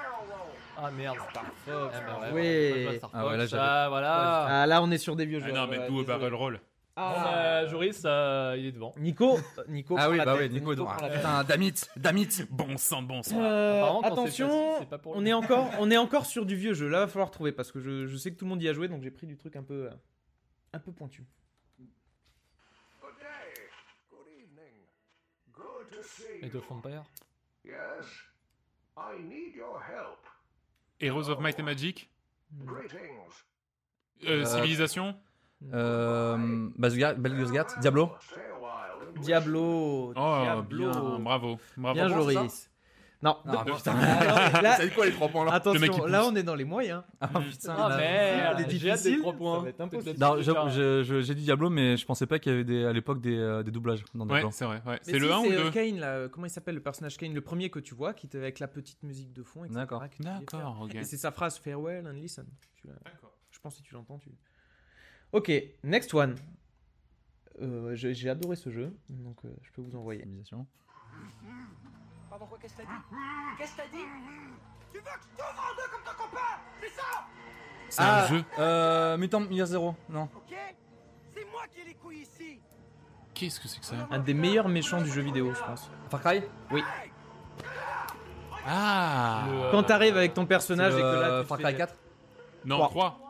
[0.76, 1.94] Ah merde, Star Fox.
[1.96, 2.40] Ah, bah Oui.
[2.42, 4.44] ouais, Star Ah ouais, Fox, là, j'avais- Ah, voilà.
[4.62, 5.52] Ah là on est sur des vieux Ah jeux.
[5.52, 6.04] non, mais ouais, désolé.
[6.06, 6.60] barrel roll.
[6.96, 7.24] Bon, Ah.
[7.24, 8.92] bah, Joris, euh, il est devant.
[8.98, 9.96] Nico, euh, Nico.
[9.98, 10.74] Ah oui, bah oui, Nico.
[10.76, 11.08] prend ah.
[11.10, 12.28] Putain, damit, damit.
[12.50, 13.40] Bon sang, bon sang.
[13.42, 16.88] Euh, Apparemment, attention, pas on est encore, on est encore sur du vieux jeu.
[16.88, 18.72] Là, va falloir trouver parce que je, je sais que tout le monde y a
[18.72, 19.94] joué, donc j'ai pris du truc un peu, euh,
[20.72, 21.24] un peu pointu.
[27.64, 28.06] Yes.
[28.96, 30.20] I need your help.
[31.00, 32.08] Heroes of Might and Magic.
[32.64, 33.44] Greetings.
[34.24, 35.16] Euh, Euh, Civilisation.
[35.72, 36.68] Euh.
[36.76, 37.74] Baldur's Gate- Gate.
[37.80, 38.10] Diablo.
[39.20, 40.12] Diablo.
[40.16, 40.90] Oh, Diablo.
[40.90, 41.58] bien, bravo.
[41.76, 41.94] bravo.
[41.94, 42.70] Bien c'est Joris.
[43.22, 43.38] Non.
[43.46, 43.94] Ah, putain.
[44.60, 47.04] Là, C'est quoi les trois points là Le attention, là on est dans les moyens.
[47.22, 47.74] Ah putain.
[47.78, 47.96] Ah là.
[47.96, 49.62] merde, les difficiles, 3 ça points.
[49.62, 50.18] va être impossible.
[50.20, 50.36] Non,
[51.22, 53.62] j'ai dit Diablo, mais je pensais pas qu'il y avait des, à l'époque des, euh,
[53.62, 54.50] des doublages dans Ouais, Diablo.
[54.52, 54.82] c'est vrai.
[54.86, 54.98] ouais.
[55.00, 56.74] C'est le si, 1 ou c'est, le euh, 2 Kane, là, euh, comment il s'appelle
[56.74, 59.42] le personnage Kane Le premier que tu vois, qui te, avec la petite musique de
[59.42, 59.78] fond, etc.
[59.80, 60.02] D'accord.
[60.20, 60.94] D'accord, ok.
[60.96, 62.44] Et c'est sa phrase Farewell and listen.
[62.84, 63.32] D'accord.
[63.50, 64.28] Je pense que si tu l'entends, tu.
[65.34, 65.50] Ok,
[65.82, 66.36] next one.
[67.60, 70.24] Euh, j'ai adoré ce jeu, donc euh, je peux vous envoyer.
[72.30, 72.88] Pardon, quoi, qu'est-ce que t'as dit?
[73.58, 74.04] Qu'est-ce que t'as dit?
[74.92, 76.40] Tu veux que je t'ouvre en deux comme ton copain
[76.80, 77.26] C'est ça
[77.88, 78.44] C'est Ah, un jeu.
[78.60, 80.28] Euh, Mutant Year Zero, non.
[80.36, 80.54] Ok?
[81.34, 82.60] C'est moi qui ai les couilles ici
[83.34, 84.06] Qu'est-ce que c'est que ça?
[84.12, 85.90] Un des meilleurs méchants du jeu vidéo, je pense.
[86.10, 86.42] Far Cry?
[88.66, 91.38] Ah Le, euh, Quand t'arrives avec ton personnage et que là.
[91.38, 91.94] tu te Far Cry 4
[92.64, 92.88] Non, Trois.
[92.88, 93.20] 3.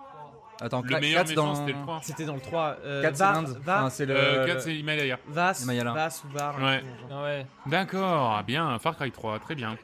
[0.60, 1.54] Attends, Le 4 meilleur c'est méchant, dans...
[1.56, 2.00] c'était le 3.
[2.02, 2.76] C'était dans le 3.
[2.84, 3.58] Euh, 4 c'est Va- l'Inde.
[3.64, 4.16] Va- Enfin, c'est le...
[4.16, 5.18] Euh, 4, c'est Himalaya.
[5.28, 5.92] Vas, Himalaya.
[5.92, 6.62] Vas ou Var.
[6.62, 6.84] Ouais.
[7.10, 7.46] Ah ouais.
[7.66, 8.78] D'accord, bien.
[8.78, 9.76] Far Cry 3, très bien.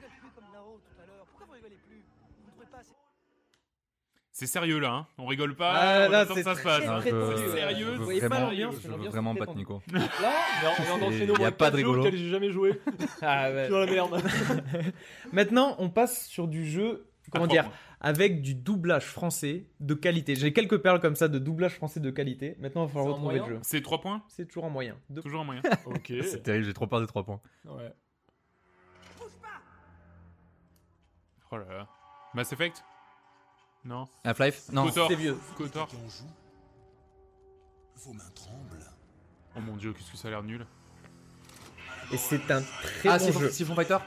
[2.70, 2.78] Pas
[4.32, 6.62] C'est sérieux là, hein On rigole pas, Ah, on là, attend c'est que ça se
[6.62, 6.84] passe.
[6.86, 9.34] Non, très je veux- tendu, je sérieux, veux Vous voyez pas vraiment- je veux vraiment
[9.34, 9.58] battre tendue.
[9.58, 9.82] Nico.
[9.92, 12.04] Là, mais on est C'est- enchaîné au y a pas 4 de rigolo.
[12.10, 12.80] j'ai jamais joué.
[13.20, 13.68] Ah ouais.
[13.70, 14.22] Dans la merde.
[15.32, 17.70] Maintenant, on passe sur du jeu, comment À dire,
[18.00, 20.34] avec du doublage français de qualité.
[20.36, 22.56] J'ai quelques perles comme ça de doublage français de qualité.
[22.58, 23.58] Maintenant, il va falloir C'est retrouver le jeu.
[23.62, 24.96] C'est 3 points C'est toujours en moyen.
[25.08, 25.62] Deux- Toujours en moyen.
[25.86, 26.12] Ok.
[26.22, 27.40] C'est terrible, j'ai trop peur des 3 points.
[27.64, 27.92] Ouais.
[31.52, 31.88] Oh là là.
[32.34, 32.84] Mass Effect
[33.84, 34.88] Non Half-Life Non.
[34.90, 35.36] C'est vieux.
[35.56, 35.88] Kotor.
[37.96, 38.84] Vos mains tremblent.
[39.56, 40.64] Oh mon dieu, qu'est-ce que ça a l'air nul.
[42.12, 43.50] Et c'est un très Ah, bon jeu.
[43.50, 43.98] Siphon Fighter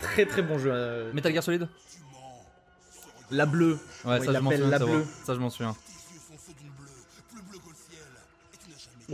[0.00, 0.70] Très très bon jeu.
[0.72, 1.68] euh, Metal Gear Solid
[3.32, 3.78] La bleue.
[4.04, 4.68] Ouais, ça je m'en souviens.
[4.68, 4.92] la ça, va.
[4.92, 5.04] bleue.
[5.24, 5.74] ça je m'en souviens.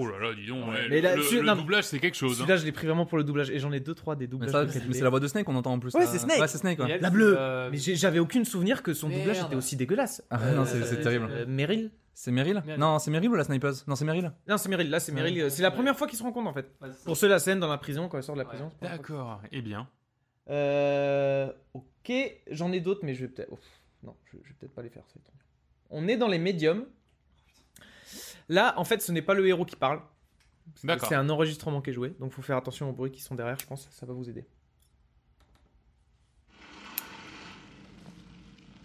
[0.01, 0.69] Oh là là, dis donc.
[0.69, 2.32] ouais, Mais le, là, le- celui- le non, doublage, c'est quelque chose.
[2.32, 2.35] hein.
[2.36, 3.51] Celui-là, je l'ai pris vraiment pour le doublage.
[3.51, 5.27] Et j'en ai deux, trois des Mais, doublages ça, de mais c'est la voix de
[5.27, 5.93] Snake qu'on entend en plus.
[5.95, 6.07] Ouais, là.
[6.07, 6.39] c'est Snake.
[6.40, 6.78] Ouais, c'est Snake.
[6.78, 6.89] ouais.
[6.89, 7.35] Et elle, La bleue.
[7.36, 9.47] euh, Mais j'ai- j'avais aucune souvenir que son doublage Merde.
[9.49, 10.23] était aussi dégueulasse.
[10.31, 11.27] Ah ouais, non, c'est- c'est Euh, terrible.
[11.31, 12.62] Euh, Meryl C'est Meryl.
[12.78, 14.31] Non, c'est Meryl ou la snipeuse Non, c'est Meryl.
[14.49, 14.90] Non, c'est Meryl.
[14.90, 15.40] Là, c'est Meryl.
[15.40, 16.69] euh, C'est la première fois qu'ils se rencontrent en fait.
[17.05, 18.51] Pour ceux la scène dans la prison, quand elle sort de la Ouais.
[18.51, 18.70] prison.
[18.81, 19.89] c'est la première fois D'accord, eh bien.
[20.51, 22.12] Euh, ok,
[22.51, 23.53] j'en ai d'autres, mais je vais peut-être.
[23.53, 23.61] Ouf,
[24.03, 25.05] non, je, je vais peut-être pas les faire.
[25.07, 25.45] ça va être trop dur.
[25.91, 26.87] On est dans les médiums.
[28.49, 30.01] Là, en fait, ce n'est pas le héros qui parle.
[30.85, 31.09] D'accord.
[31.09, 33.59] C'est un enregistrement qui est joué, donc faut faire attention aux bruits qui sont derrière.
[33.59, 34.47] Je pense, ça va vous aider.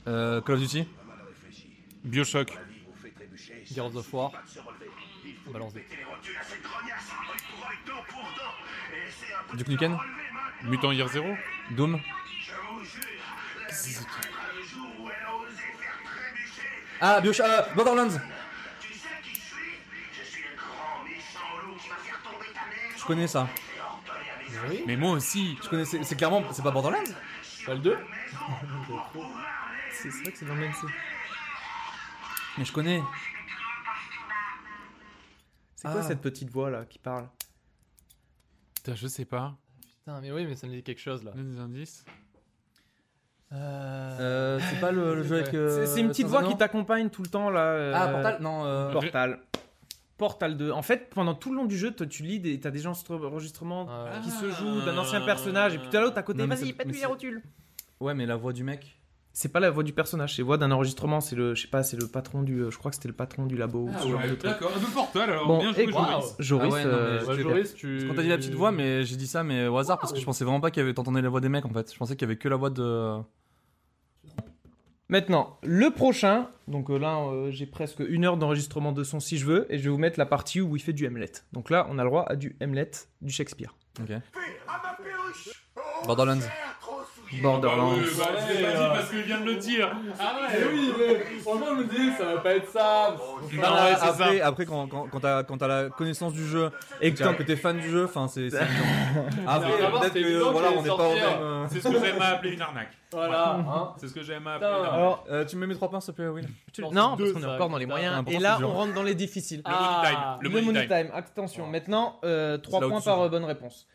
[0.07, 0.87] Euh, Call of Duty
[2.03, 2.57] Bioshock.
[3.65, 4.31] Gears of War.
[5.51, 5.73] Balance.
[9.55, 9.97] Duke Nukem
[10.63, 11.35] Mutant Year Zero
[11.71, 11.99] Doom
[17.01, 18.19] Ah, Bioshock euh, Borderlands
[22.97, 23.49] Je connais ça.
[24.85, 25.57] Mais moi aussi.
[25.61, 27.03] Je connais, c'est clairement, c'est pas Borderlands
[27.65, 27.97] Pas le 2
[29.91, 30.73] C'est vrai que c'est dans le même.
[32.57, 33.01] Mais je connais.
[35.75, 36.03] C'est quoi Ah.
[36.03, 37.27] cette petite voix là qui parle?
[38.75, 39.55] Putain, je sais pas.
[39.99, 41.31] Putain, mais oui, mais ça me dit quelque chose là.
[41.31, 42.05] Donne des indices.
[43.53, 44.17] Euh...
[44.19, 45.53] Euh, c'est pas le, le jeu avec.
[45.53, 47.59] euh, C'est une petite sans voix qui t'accompagne tout le temps là.
[47.61, 49.39] euh, Ah, Portal Non, euh, Portal.
[50.17, 50.71] Portal 2.
[50.71, 53.87] En fait, pendant tout le long du jeu, toi, tu lis des, t'as des enregistrements
[53.89, 54.39] Ah, qui Ah.
[54.41, 56.67] se jouent d'un ancien personnage, et puis tout à l'autre à côté, Non, mais vas-y,
[56.67, 57.41] c'est- pète-lui mais les c'est- rotules.
[57.99, 58.99] Ouais, mais la voix du mec.
[59.35, 61.67] C'est pas la voix du personnage, c'est la voix d'un enregistrement, c'est le, je sais
[61.67, 63.87] pas, c'est le patron du, euh, je crois que c'était le patron du labo.
[63.87, 64.43] ou ce genre de truc.
[64.43, 65.47] D'accord, un peu Portal alors.
[65.47, 66.35] Bon, bien joué, écoute, Joris.
[66.37, 67.95] Joris, Ah ouais, non, mais euh, Joris, tu.
[67.97, 70.13] Parce qu'on t'a dit la petite voix, mais j'ai dit ça, mais au hasard, parce
[70.13, 71.91] que je pensais vraiment pas qu'il y avait t'entendais la voix des mecs en fait.
[71.91, 73.15] Je pensais qu'il y avait que la voix de.
[75.13, 79.37] Maintenant, le prochain, donc euh, là, euh, j'ai presque une heure d'enregistrement de son si
[79.37, 81.31] je veux, et je vais vous mettre la partie où il fait du Hamlet.
[81.51, 82.89] Donc là, on a le droit à du Hamlet,
[83.21, 83.75] du Shakespeare.
[84.01, 84.07] Ok.
[84.07, 86.39] perruche Oh, Borderlands.
[87.41, 87.91] Borderlands.
[87.91, 89.91] Bah, oui, bah, pas dit parce qu'il vient de le dire.
[90.19, 93.15] Ah ouais, oui, mais franchement, je me dis, ça va pas être ça.
[93.53, 94.47] Non, ouais, c'est après, ça.
[94.47, 96.69] après, quand, quand, quand t'as la connaissance du jeu
[97.01, 98.49] Et que que t'es fan du jeu, enfin c'est.
[99.47, 101.23] Après, Non, peut-être que voilà, on n'est pas au même.
[101.41, 102.91] euh, C'est ce que j'aime à appeler une arnaque.
[103.11, 103.93] Voilà, hein.
[103.97, 104.93] C'est ce que j'aime à appeler une arnaque.
[104.93, 106.47] Alors, euh, tu me mets mes trois points, s'il te plaît, Will
[106.79, 109.15] Non, non, parce qu'on est encore dans les moyens, et là, on rentre dans les
[109.15, 109.63] difficiles.
[110.41, 111.09] Le money time.
[111.13, 111.17] Ah.
[111.17, 111.67] Attention.
[111.67, 113.87] Maintenant, euh, 3 là points par euh, bonne réponse.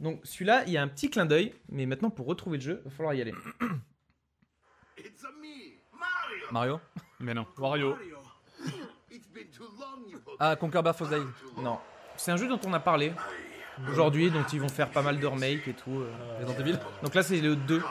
[0.00, 2.82] Donc celui-là, il y a un petit clin d'œil, mais maintenant pour retrouver le jeu,
[2.86, 3.34] va falloir y aller.
[4.98, 6.46] It's a me, Mario.
[6.50, 6.80] Mario
[7.20, 7.46] Mais non.
[7.58, 7.90] Wario.
[7.96, 8.18] Mario.
[9.10, 10.36] It's been too long, you both.
[10.40, 11.22] Ah, Conquer Day.
[11.58, 11.78] Non,
[12.16, 13.12] c'est un jeu dont on a parlé
[13.88, 15.90] aujourd'hui, dont ils vont faire pas mal de remakes et tout.
[16.00, 16.38] euh.
[16.40, 17.82] Resident Evil Donc là, c'est le 2.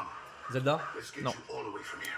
[0.51, 1.31] Zelda Let's get No.
[1.31, 2.11] you all away from here.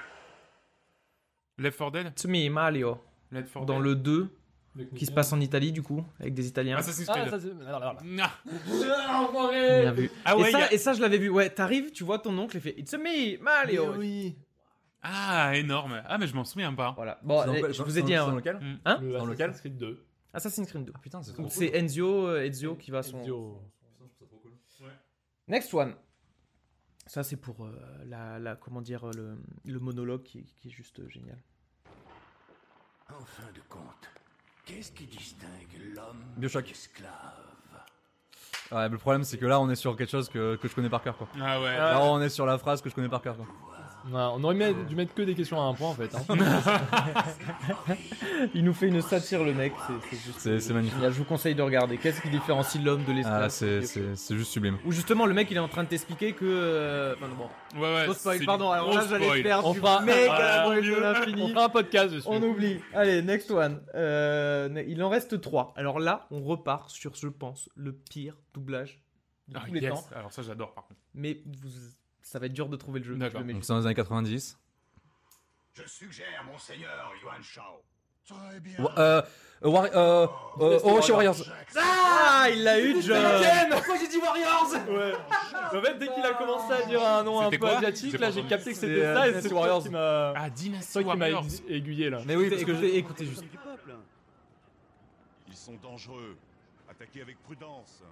[1.58, 3.02] Left 4 Dead It's me, Mario.
[3.32, 4.30] Left 4 Dans Dead le 2,
[4.96, 6.78] qui se passe en Italie du coup, avec des Italiens.
[6.78, 7.30] Assassin's Ah, Creed.
[7.30, 7.52] ça c'est.
[7.68, 9.28] alors, alors, Ah, alors.
[9.30, 10.12] Enfoiré Bien vu.
[10.26, 11.30] Ah ouais, et, ça, y a- et ça, je l'avais vu.
[11.30, 13.94] Ouais, t'arrives, tu vois ton oncle et fait It's a me, Mario.
[13.98, 14.36] Oui.
[15.02, 16.02] Ah, énorme.
[16.08, 16.92] Ah, mais je m'en souviens pas.
[16.96, 17.20] Voilà.
[17.24, 19.00] Bon, C'est dans allez, quel- je vous ai dans- dit c'est hein, dans lequel Hein
[19.02, 20.04] Le Dans Assassin's Creed 2.
[20.34, 20.92] Assassin's Creed 2.
[20.96, 21.64] Ah putain, c'est trop Donc cool.
[21.70, 23.20] c'est Enzio, euh, Ezio qui va son.
[23.22, 23.62] Ezio.
[25.48, 25.96] Next one.
[27.06, 27.72] Ça c'est pour euh,
[28.06, 31.42] la, la comment dire le, le monologue qui, qui est juste euh, génial.
[33.10, 34.10] En fin de compte,
[34.68, 36.64] qu'est-ce qui distingue l'homme Bioshock.
[36.64, 37.12] de l'esclave
[38.70, 40.76] Ouais, mais le problème, c'est que là, on est sur quelque chose que, que je
[40.76, 41.30] connais par cœur, quoi.
[41.42, 41.78] Ah ouais.
[41.78, 43.46] Là, on est sur la phrase que je connais par cœur, quoi.
[44.10, 46.10] Ouais, on aurait mis- dû mettre que des questions à un point en fait.
[46.16, 46.22] hein.
[48.54, 50.40] Il nous fait une satire le mec, c'est- c'est juste.
[50.40, 50.96] C'est c'est magnifique.
[50.98, 51.12] génial.
[51.14, 51.98] Je vous conseille de regarder.
[51.98, 54.78] Qu'est-ce qui différencie l'homme de Ah, c'est c'est- c'est juste sublime.
[54.86, 56.46] Ou justement le mec il est en train de t'expliquer que.
[56.46, 57.80] euh, Enfin bon.
[57.82, 58.04] Ouais, ouais.
[58.06, 58.72] Gros spoil, c'est pardon.
[58.72, 59.42] Alors gros là j'allais spoil.
[59.44, 61.02] faire On du fera- méga Ah, de Dieu.
[61.02, 61.42] l'infini.
[61.44, 62.28] on fera un podcast dessus.
[62.30, 62.80] On oublie.
[62.94, 63.82] Allez, next one.
[63.96, 65.74] Euh, il en reste 3.
[65.76, 69.02] Alors là, on repart sur, je pense, le pire doublage
[69.48, 69.90] de Ah, tous les yes.
[69.94, 70.04] temps.
[70.16, 71.00] Alors ça, j'adore par contre.
[71.14, 71.70] Mais vous,
[72.28, 73.16] ça va être dur de trouver le jeu.
[73.16, 73.42] D'accord.
[73.46, 74.58] Je Donc, c'est dans les années 90.
[75.74, 77.82] Je suggère, monseigneur Yuan Shao.
[78.28, 78.76] Très bien.
[78.98, 79.22] Euh.
[79.64, 80.28] euh, War- euh.
[80.60, 81.38] euh, Orochi Warriors.
[81.78, 83.24] Ah, il l'a eu, John
[83.72, 85.14] Pourquoi j'ai dit Warriors Ouais.
[85.78, 88.32] En fait, dès qu'il a commencé à dire un nom un peu asiatique, J'ai là
[88.32, 89.84] j'ai capté que c'était euh, ça et c'est Warriors.
[89.84, 91.30] qui m'a Ah, Dynasty qui m'a
[91.70, 92.20] aiguillé là.
[92.26, 93.44] Mais oui, parce que je- Écoutez, écoutez juste.
[95.48, 96.38] Ils sont dangereux.
[96.90, 98.04] Attaquez avec prudence.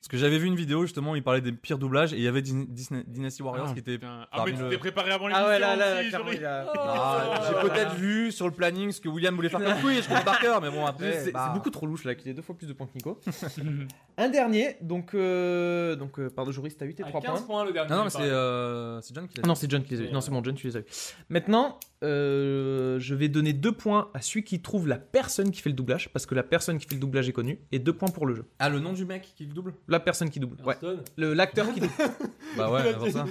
[0.00, 2.22] Parce que j'avais vu une vidéo justement où il parlait des pires doublages et il
[2.22, 3.98] y avait Dis- Disney- Dynasty Warriors Ah, qui était.
[4.04, 6.36] Ah, mais tu le- t'es préparé avant les Ah ouais, là, là, aussi, clairement, Jory.
[6.38, 9.80] il a- Ah, J'ai peut-être vu sur le planning ce que William voulait faire comme
[9.82, 11.20] quiz, je connais par cœur, mais bon après.
[11.24, 12.92] C'est bah, c'est beaucoup trop louche là, qu'il ait deux fois plus de points que
[12.94, 13.18] Nico.
[14.18, 17.46] un dernier, donc, euh, donc euh, pardon, Joris, t'as eu tes À 3 15 points.
[17.46, 17.90] points le dernier.
[17.90, 20.04] Non, non, mais c'est euh, c'est John qui l'a Non, c'est John qui les a
[20.04, 20.12] eu.
[20.12, 20.84] Non, c'est bon, John, tu les as eu.
[21.28, 25.70] Maintenant, euh, je vais donner deux points à celui qui trouve la personne qui fait
[25.70, 28.08] le doublage, parce que la personne qui fait le doublage est connue, et deux points
[28.08, 28.44] pour le jeu.
[28.58, 29.74] Ah, le nom du mec qui le double?
[29.88, 30.56] La personne qui double.
[30.62, 30.74] Ouais.
[30.74, 31.02] Hearthstone.
[31.16, 31.92] Le- L'acteur qui double.
[32.56, 33.24] Bah ouais, avant ça.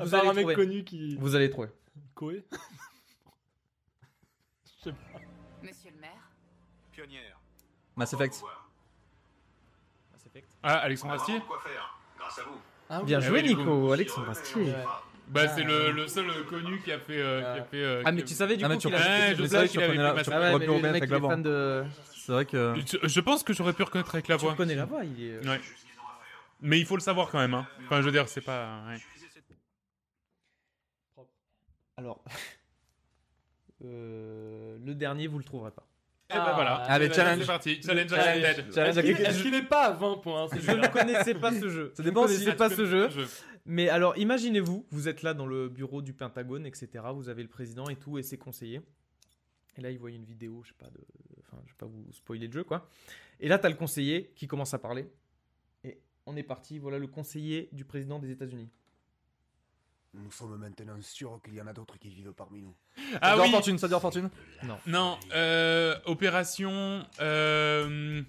[0.00, 0.54] Vous allez un mec trouver.
[0.54, 1.16] connu qui.
[1.16, 1.68] Vous allez trouver.
[2.14, 2.44] Koé?
[4.64, 5.20] Je sais pas.
[5.62, 6.30] Monsieur le maire
[6.92, 7.38] Pionnière.
[7.96, 8.42] Mass Effect.
[10.62, 11.38] Ah, Alexandre On va Astier?
[11.38, 11.98] Voir quoi faire?
[12.18, 12.58] Grâce à vous.
[12.90, 13.42] Ah, Bien Eh joué.
[13.42, 13.92] Nico.
[13.92, 14.72] Alexandre Astier.
[15.28, 17.20] Bah, c'est le, le seul euh, connu qui a fait.
[17.20, 18.94] euh, qui a fait euh, Ah, mais tu savais du Ah, coup mais tu qu'il
[18.94, 20.66] a Ouais, fait je qu'il avait reconnais fait la- tu Ah ouais, aurais mais pu
[20.66, 21.30] le reconnaître mec avec il la est voix.
[21.30, 21.84] fan de.
[22.14, 22.74] C'est vrai que.
[23.02, 24.50] Je, je pense que j'aurais pu reconnaître avec la Tu voix.
[24.52, 25.48] le connais la voix, il est.
[25.48, 25.60] Ouais.
[26.60, 27.54] Mais il faut le savoir quand même.
[27.54, 27.66] Hein.
[27.84, 28.82] Enfin, je veux dire, c'est pas.
[28.88, 28.98] ouais.
[31.96, 32.22] Alors.
[33.84, 35.86] euh, le dernier, vous le trouverez pas.
[36.28, 36.74] Et ben voilà.
[36.84, 37.46] Allez, C'est challenge.
[37.46, 37.80] parti.
[37.82, 38.42] Challenge Challenge.
[38.74, 39.26] Challenge Est-ce qu'il- accepted.
[39.26, 41.92] est-ce qu'il est pas à 20 points hein, Je ne connaissais pas ce jeu.
[41.94, 43.08] Ça Je dépend ne si- connaissais pas ce jeu.
[43.10, 43.20] Je-
[43.64, 47.04] Mais alors, imaginez-vous, vous êtes là dans le bureau du Pentagone, etc.
[47.14, 48.80] Vous avez le président et tout, et ses conseillers.
[49.76, 51.00] Et là, ils voient une vidéo, je sais pas, de...
[51.40, 52.88] enfin, je vais pas vous spoiler le jeu, quoi.
[53.40, 55.06] Et là, t'as le conseiller qui commence à parler.
[55.84, 58.68] Et on est parti, voilà le conseiller du président des États-Unis.
[60.22, 62.74] Nous sommes maintenant sûrs qu'il y en a d'autres qui vivent parmi nous.
[63.20, 63.50] Ah oui.
[63.50, 64.30] fortune, ça dure fortune?
[64.86, 65.18] Non.
[65.34, 67.04] Euh, opération.
[67.20, 68.22] Euh...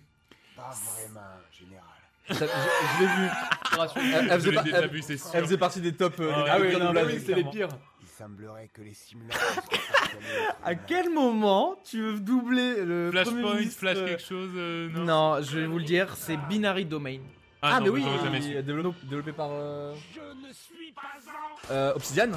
[0.55, 1.83] Pas vraiment, général.
[2.29, 3.29] Je, je l'ai vu.
[3.71, 5.29] Opération- Elle, elle Je faisait l'ai pas- déjà elle- vu, c'est sûr.
[5.33, 6.19] elle faisait partie des top.
[6.19, 7.69] euh, Ah des Ah non, mais c'est les pires.
[8.01, 9.39] Il semblerait que les simulateurs
[10.65, 14.89] À quel moment tu veux doubler le Premier Flashpoint, ministre, flash euh, quelque chose euh,
[14.89, 15.03] non?
[15.37, 17.19] Non, je vais vous le dire, c'est Binary Domain.
[17.61, 18.61] Ah, mais non, oui, j'aurais jamais su.
[18.63, 19.49] développé, développé par.
[19.51, 21.01] euh, Je ne suis pas
[21.71, 21.73] en...
[21.73, 22.29] euh, Obsidian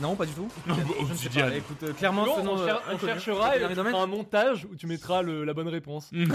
[0.00, 0.48] Non, pas du tout.
[0.66, 1.46] Non, bah, Je ne sais Obsidian.
[1.48, 3.12] pas, écoute, euh, clairement, Bon, ce nom, on, euh, cher- on inconnu.
[3.12, 6.10] cherchera et tu feras un montage où tu mettras le- la bonne réponse.
[6.12, 6.28] Donc,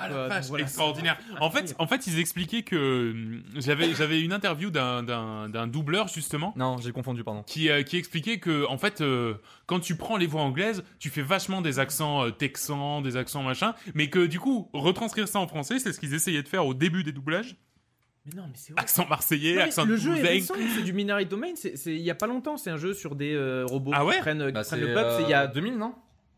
[0.00, 0.64] Ah la euh, vache, voilà.
[0.64, 1.18] extraordinaire.
[1.40, 5.66] En fait, en fait, ils expliquaient que hum, j'avais j'avais une interview d'un d'un d'un
[5.66, 7.42] doubleur justement Non, j'ai confondu, pardon.
[7.44, 9.34] qui euh, qui expliquait que en fait euh,
[9.66, 13.42] quand tu prends les voix anglaises, tu fais vachement des accents euh, texans, des accents
[13.42, 16.66] machin, mais que du coup retranscrire ça en français, c'est ce qu'ils essayaient de faire
[16.66, 17.56] au début des doublages.
[18.26, 18.72] Mais non, mais c'est.
[18.78, 22.10] Accent marseillais, Non, accent le jeu est récent, c'est du Binary Domain, c'est il y
[22.10, 24.52] a pas longtemps, c'est un jeu sur des euh, robots Ah ouais qui prennent, qui
[24.52, 25.46] Bah, prennent c'est le peuple, c'est il y a...
[25.46, 25.94] 2000, non?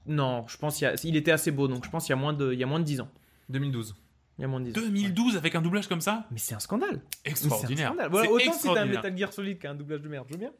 [0.07, 0.95] Non, je pense qu'il y a...
[1.05, 2.67] il était assez beau, donc je pense qu'il y a moins de, il y a
[2.67, 3.09] moins de 10 ans.
[3.49, 3.97] 2012.
[4.39, 4.83] Il y a moins de 10 ans.
[4.83, 7.01] 2012 avec un doublage comme ça, Mais c'est un scandale.
[7.25, 7.89] C'est un extraordinaire.
[7.89, 8.11] scandale.
[8.11, 9.03] Voilà, C'est autant si t'as un extraordinaire.
[9.03, 10.53] Metal Gear Solid qu'un doublage de merde, je veux bien.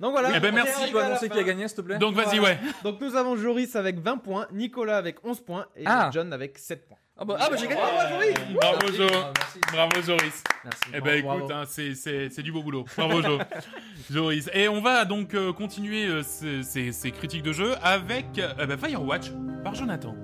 [0.00, 0.30] Donc voilà.
[0.36, 2.54] Eh ben, merci, Tu annoncer qui a gagné, s'il te plaît Donc vas-y, Voilà.
[2.54, 2.58] ouais.
[2.84, 6.10] Donc nous avons Joris avec 20 points, Nicolas avec 11 points et Ah.
[6.12, 6.96] John avec 7 points.
[7.20, 8.92] Ah bah, ah bah j'ai gagné Bravo, Joris Bravo.
[8.92, 9.60] Jo, merci.
[9.72, 10.44] bravo Joris.
[10.64, 10.80] Merci.
[10.94, 11.38] Eh ben Bravo.
[11.40, 12.84] écoute, hein, c'est c'est c'est du beau boulot.
[12.96, 13.38] Bravo Jo,
[14.10, 14.48] Joris.
[14.54, 18.66] Et on va donc euh, continuer euh, ces, ces- ces critiques de jeu avec euh,
[18.66, 19.32] bah, Firewatch
[19.64, 20.14] par Jonathan.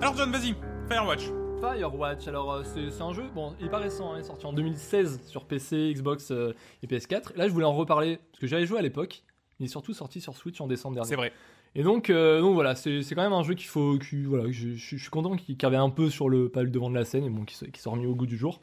[0.00, 0.54] Alors John, vas-y,
[0.88, 1.24] Firewatch.
[1.60, 4.46] Firewatch, alors euh, c'est un jeu, bon, il est pas récent, hein, il est sorti
[4.46, 6.52] en 2016 sur PC, Xbox euh,
[6.82, 7.36] et PS4.
[7.36, 9.22] Là, je voulais en reparler parce que j'avais joué à l'époque.
[9.58, 11.08] Il est surtout sorti sur Switch en décembre dernier.
[11.08, 11.32] C'est vrai.
[11.74, 14.74] Et donc, euh, donc voilà, c'est quand même un jeu qu'il faut, qui, voilà, je,
[14.74, 17.04] je- je suis content qu'il revient un peu sur le pas le devant de la
[17.04, 18.60] scène et bon, qui, qui soit remis au goût du jour.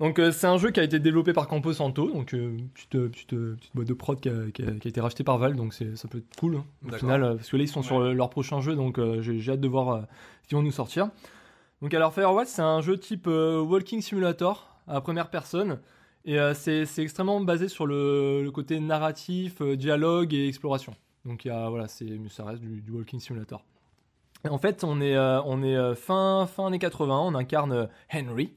[0.00, 2.90] Donc euh, c'est un jeu qui a été développé par Campo Santo, donc euh, petite,
[2.90, 5.56] petite, petite boîte de prod qui a, qui a- qui a été rachetée par Valve,
[5.56, 8.30] donc ça peut être cool hein, au final, parce que là ils sont sur leur
[8.30, 10.06] prochain jeu, donc j'ai hâte de voir
[10.42, 11.08] ce qu'ils vont nous sortir.
[11.80, 15.78] Donc alors Firewatch c'est un jeu type euh, Walking Simulator à première personne,
[16.24, 20.94] et euh, c'est extrêmement basé sur le, le côté narratif, euh, dialogue et exploration.
[21.24, 23.64] Donc il y a, voilà, ça reste du, du Walking Simulator.
[24.44, 28.52] Et en fait, on est, on est fin, fin années 80, on incarne Henry.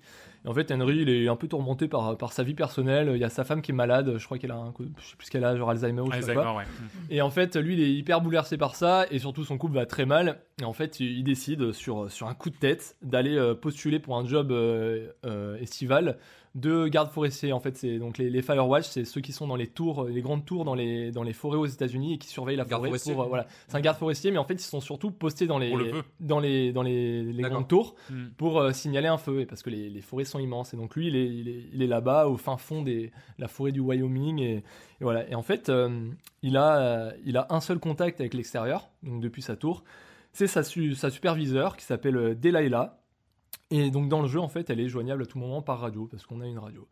[0.46, 3.12] Et en fait, Henry, il est un peu tourmenté par, par sa vie personnelle.
[3.14, 5.16] Il y a sa femme qui est malade, je crois qu'elle a un, je sais
[5.18, 6.66] plus ce qu'elle a, genre Alzheimer ou je sais pas ouais.
[7.10, 9.88] Et en fait, lui, il est hyper bouleversé par ça, et surtout son couple va
[9.88, 10.40] très mal.
[10.62, 14.16] Et en fait, il décide sur, sur un coup de tête d'aller euh, postuler pour
[14.18, 16.18] un job euh, euh, estival
[16.54, 17.54] de garde forestier.
[17.54, 20.22] En fait, c'est donc les, les Firewatch, c'est ceux qui sont dans les tours, les
[20.22, 22.90] grandes tours dans les, dans les forêts aux États-Unis et qui surveillent la Garde forêt.
[22.90, 23.14] forestier.
[23.14, 25.58] Pour, euh, voilà, c'est un garde forestier, mais en fait, ils sont surtout postés dans
[25.58, 28.26] les, le dans les, dans les, grandes tours Mm.
[28.38, 30.74] pour euh, signaler un feu, et parce que les, les forêts sont immenses.
[30.74, 33.10] Et donc lui, il est, il est, il est là-bas, au fin fond de
[33.40, 34.64] la forêt du Wyoming, et, et
[35.04, 35.28] voilà.
[35.30, 36.10] Et en fait, euh,
[36.44, 39.84] il, a, il a un seul contact avec l'extérieur, donc depuis sa tour.
[40.34, 42.98] C'est sa, su- sa superviseur qui s'appelle euh, Delilah.
[43.70, 46.08] Et donc dans le jeu, en fait, elle est joignable à tout moment par radio,
[46.10, 46.88] parce qu'on a une radio.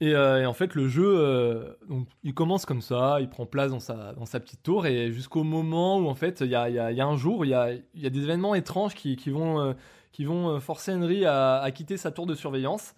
[0.00, 3.46] Et, euh, et en fait, le jeu, euh, donc, il commence comme ça, il prend
[3.46, 6.50] place dans sa, dans sa petite tour, et jusqu'au moment où, en fait, il y
[6.50, 8.94] y a- il y a un jour, il y a, y a des événements étranges
[8.94, 9.72] qui, qui vont, euh,
[10.12, 12.94] qui vont forcer Henry à, à quitter sa tour de surveillance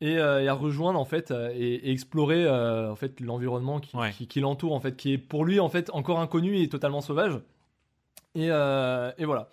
[0.00, 0.18] et, et
[0.48, 4.10] à rejoindre, en fait, et, et explorer, en fait, l'environnement qui, Ouais.
[4.10, 7.00] qui, qui l'entoure, en fait, qui est pour lui, en fait, encore inconnu et totalement
[7.00, 7.38] sauvage.
[8.34, 9.48] Et, euh, et voilà.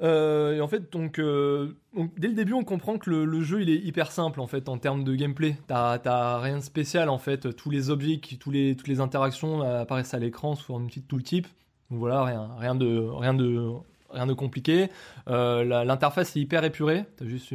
[0.00, 3.62] Euh, et en fait, donc, euh, donc, dès le début, on comprend que le, jeu
[3.62, 5.56] il est hyper simple en fait en termes de gameplay.
[5.66, 7.54] T'as rien de spécial en fait.
[7.56, 11.46] Tous les objets, tous les, toutes les interactions apparaissent à l'écran sous forme petite tooltip.
[11.90, 13.70] Voilà, rien, rien de, rien de,
[14.10, 14.88] rien de compliqué.
[15.26, 17.04] L'interface est hyper épurée.
[17.16, 17.52] T'as juste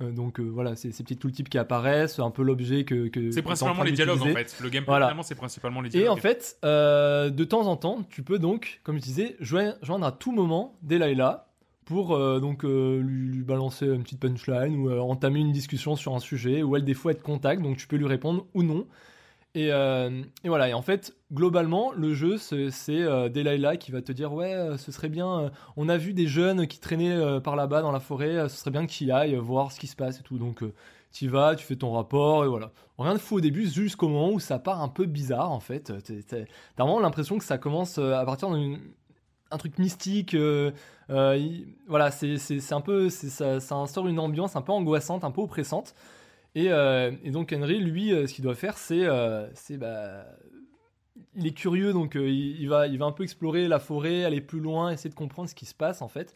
[0.00, 3.30] euh, donc euh, voilà, c'est ces petites tooltips qui apparaissent, un peu l'objet que, que
[3.30, 4.56] C'est principalement les dialogues en fait.
[4.60, 5.14] Le gameplay, Voilà.
[5.22, 6.10] c'est principalement les Et dialogues.
[6.10, 10.12] en fait, euh, de temps en temps, tu peux donc, comme je disais, joindre, à
[10.12, 11.48] tout moment Delilah
[11.84, 16.62] pour donc lui, lui balancer une petite punchline ou entamer une discussion sur un sujet
[16.62, 18.86] où elle des fois être contact, donc tu peux lui répondre ou non.
[19.56, 24.02] Et, euh, et voilà, et en fait, globalement, le jeu, c'est euh, Delilah qui va
[24.02, 27.54] te dire Ouais, euh, ce serait bien, on a vu des jeunes qui traînaient par
[27.54, 30.22] là-bas dans la forêt, ce serait bien ailles euh, voir ce qui se passe et
[30.24, 30.38] tout.
[30.38, 30.64] Donc,
[31.12, 32.72] tu y vas, tu fais ton rapport, et voilà.
[32.98, 35.92] Rien de fou au début, jusqu'au moment où ça part un peu bizarre, en fait.
[36.28, 36.38] T'as
[36.76, 40.32] vraiment l'impression que ça commence à partir d'un truc mystique.
[40.34, 43.08] il- voilà, c'est un peu.
[43.10, 45.94] ça instaure une ambiance un peu angoissante, un peu oppressante.
[46.54, 50.24] Et, euh, et donc Henry, lui, euh, ce qu'il doit faire, c'est, euh, c'est, bah,
[51.34, 54.60] il est curieux, donc il, va, il va un peu explorer la forêt, aller plus
[54.60, 56.34] loin, essayer de comprendre ce qui se passe en fait.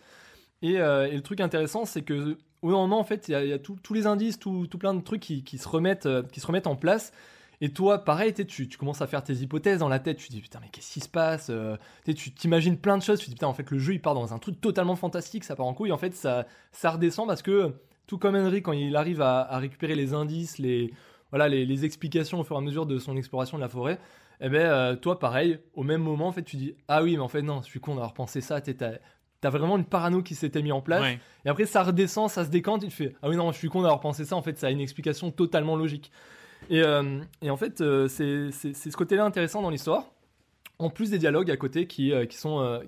[0.62, 4.06] Et, le truc intéressant, c'est que au moment, en fait, il y a, tous les
[4.06, 7.12] indices, tout, plein de trucs qui, se remettent, qui se remettent en place.
[7.60, 10.16] Et toi, pareil, tu, tu commences à faire tes hypothèses dans la tête.
[10.16, 11.50] Tu te dis putain, mais qu'est-ce qui se passe
[12.04, 13.20] Tu t'imagines plein de choses.
[13.20, 15.44] Tu te dis putain, en fait, le jeu il part dans un truc totalement fantastique,
[15.44, 15.92] ça part en couille.
[15.92, 17.74] En fait, ça, ça redescend parce que
[18.08, 20.92] tout comme Henry, quand il arrive à, à récupérer les indices, les,
[21.30, 24.00] voilà, les, les explications au fur et à mesure de son exploration de la forêt,
[24.40, 27.22] eh ben, euh, toi, pareil, au même moment, en fait, tu dis ah oui, mais
[27.22, 28.60] en fait, non, je suis con d'avoir pensé ça.
[28.60, 31.02] T'as vraiment une parano qui s'était mis en place.
[31.02, 31.20] Ouais.
[31.44, 33.82] Et après, ça redescend, ça se décante, il fait Ah oui, non, je suis con
[33.82, 34.34] d'avoir pensé ça.
[34.34, 36.10] En fait, ça a une explication totalement logique.
[36.70, 40.10] Et, euh, et en fait, euh, c'est ce côté-là intéressant dans l'histoire.
[40.78, 42.82] En plus des dialogues à côté qui, euh, qui, sont,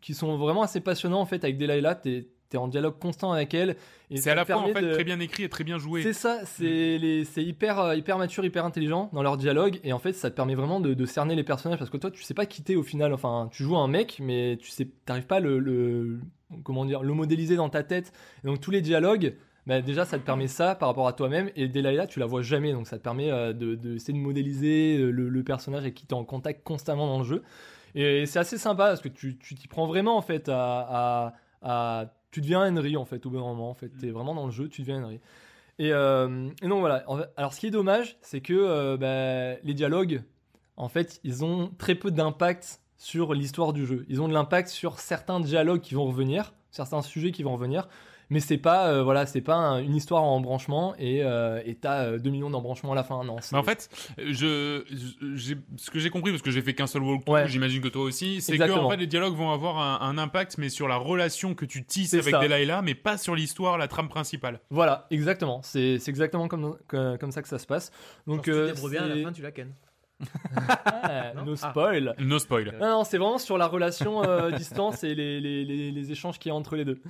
[0.00, 1.20] qui sont vraiment assez passionnants.
[1.20, 3.76] En fait, avec Delilah, t'es es en dialogue constant avec elle.
[4.10, 5.78] et C'est ça à la fois en fait de- très bien écrit et très bien
[5.78, 6.02] joué.
[6.02, 9.92] c'est ça, c'est les- c'est hyper, euh, hyper mature, hyper intelligent dans leur dialogue, et
[9.92, 12.22] en fait, ça te permet vraiment de, de cerner les personnages parce que toi, tu
[12.22, 13.12] sais pas quitter au final.
[13.14, 16.20] Enfin, tu joues un mec, mais tu sais, t'arrives pas à le, le-
[16.64, 18.12] comment dire, le modéliser dans ta tête.
[18.42, 19.34] Et donc tous les dialogues,
[19.66, 22.42] bah, déjà, ça te permet ça par rapport à toi-même, et Delilah, tu la vois
[22.42, 25.94] jamais, donc ça te permet euh, de, de de modéliser euh, le, le personnage avec
[25.94, 27.42] qui en contact constamment dans le jeu.
[27.94, 31.34] Et c'est assez sympa parce que tu tu t'y prends vraiment en fait à, à-
[32.00, 33.88] à- tu deviens Henry en fait au bon moment en fait.
[34.00, 35.20] T'es vraiment dans le jeu tu deviens Henry.
[35.78, 37.04] Et, euh, et donc voilà.
[37.36, 40.22] Alors ce qui est dommage c'est que euh, bah, les dialogues
[40.76, 44.04] en fait ils ont très peu d'impact sur l'histoire du jeu.
[44.08, 47.88] Ils ont de l'impact sur certains dialogues qui vont revenir certains sujets qui vont revenir
[48.32, 51.74] Mais c'est pas, euh, voilà, c'est pas un- une histoire en embranchement et euh, et
[51.74, 53.24] t'as euh, 2 millions d'embranchements à la fin.
[53.24, 53.36] Non.
[53.50, 53.88] Mais en fait,
[54.18, 54.84] je,
[55.76, 57.48] ce que j'ai compris, parce que j'ai fait qu'un seul walkthrough, Ouais.
[57.48, 60.58] j'imagine que toi aussi, c'est que en fait, les dialogues vont avoir un, un impact,
[60.58, 62.40] mais sur la relation que tu tisses avec ça.
[62.40, 64.60] Delilah, mais pas sur l'histoire, la trame principale.
[64.70, 65.60] Voilà, exactement.
[65.62, 67.90] C'est c'est exactement comme, comme comme ça que ça se passe.
[68.26, 69.72] Donc Genre, si tu euh, débrouilles bien, à la fin, tu la ken.
[70.56, 71.70] Ah, Non no Ah.
[71.70, 72.14] spoil.
[72.18, 72.76] No spoil.
[72.80, 76.38] Non, non, c'est vraiment sur la relation euh, distance et les, les, les, les échanges
[76.38, 77.00] qu'il y a entre les deux.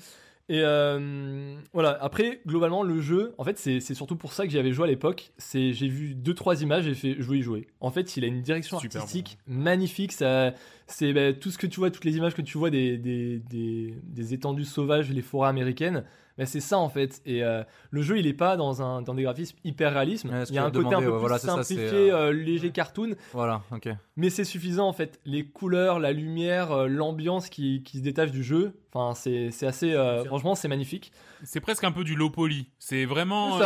[0.51, 4.59] Et euh, voilà, après, globalement, le jeu, en fait, c'est surtout pour ça que j'y
[4.59, 5.31] avais joué à l'époque.
[5.39, 7.69] C'est J'ai vu deux trois images et fait jouer y jouer.
[7.79, 10.11] En fait, il a une direction Super artistique magnifique.
[10.11, 13.39] C'est bah, tout ce que tu vois, toutes les images que tu vois des, des,
[13.49, 16.03] des, des étendues sauvages, les forêts américaines.
[16.47, 17.21] C'est ça en fait.
[17.27, 20.25] Et euh, le jeu, il est pas dans, un, dans des graphismes hyper réalistes.
[20.25, 22.33] Ouais, il y a un côté un peu ouais, plus voilà, ça, simplifié, euh, euh,
[22.33, 23.15] léger cartoon.
[23.33, 23.89] Voilà, ok.
[24.17, 25.21] Mais c'est suffisant en fait.
[25.25, 28.75] Les couleurs, la lumière, euh, l'ambiance qui, qui se détache du jeu.
[28.93, 29.93] Enfin, c'est c'est assez.
[29.93, 31.13] euh, franchement, c'est magnifique.
[31.45, 32.69] C'est presque un peu du low poly.
[32.79, 33.59] C'est vraiment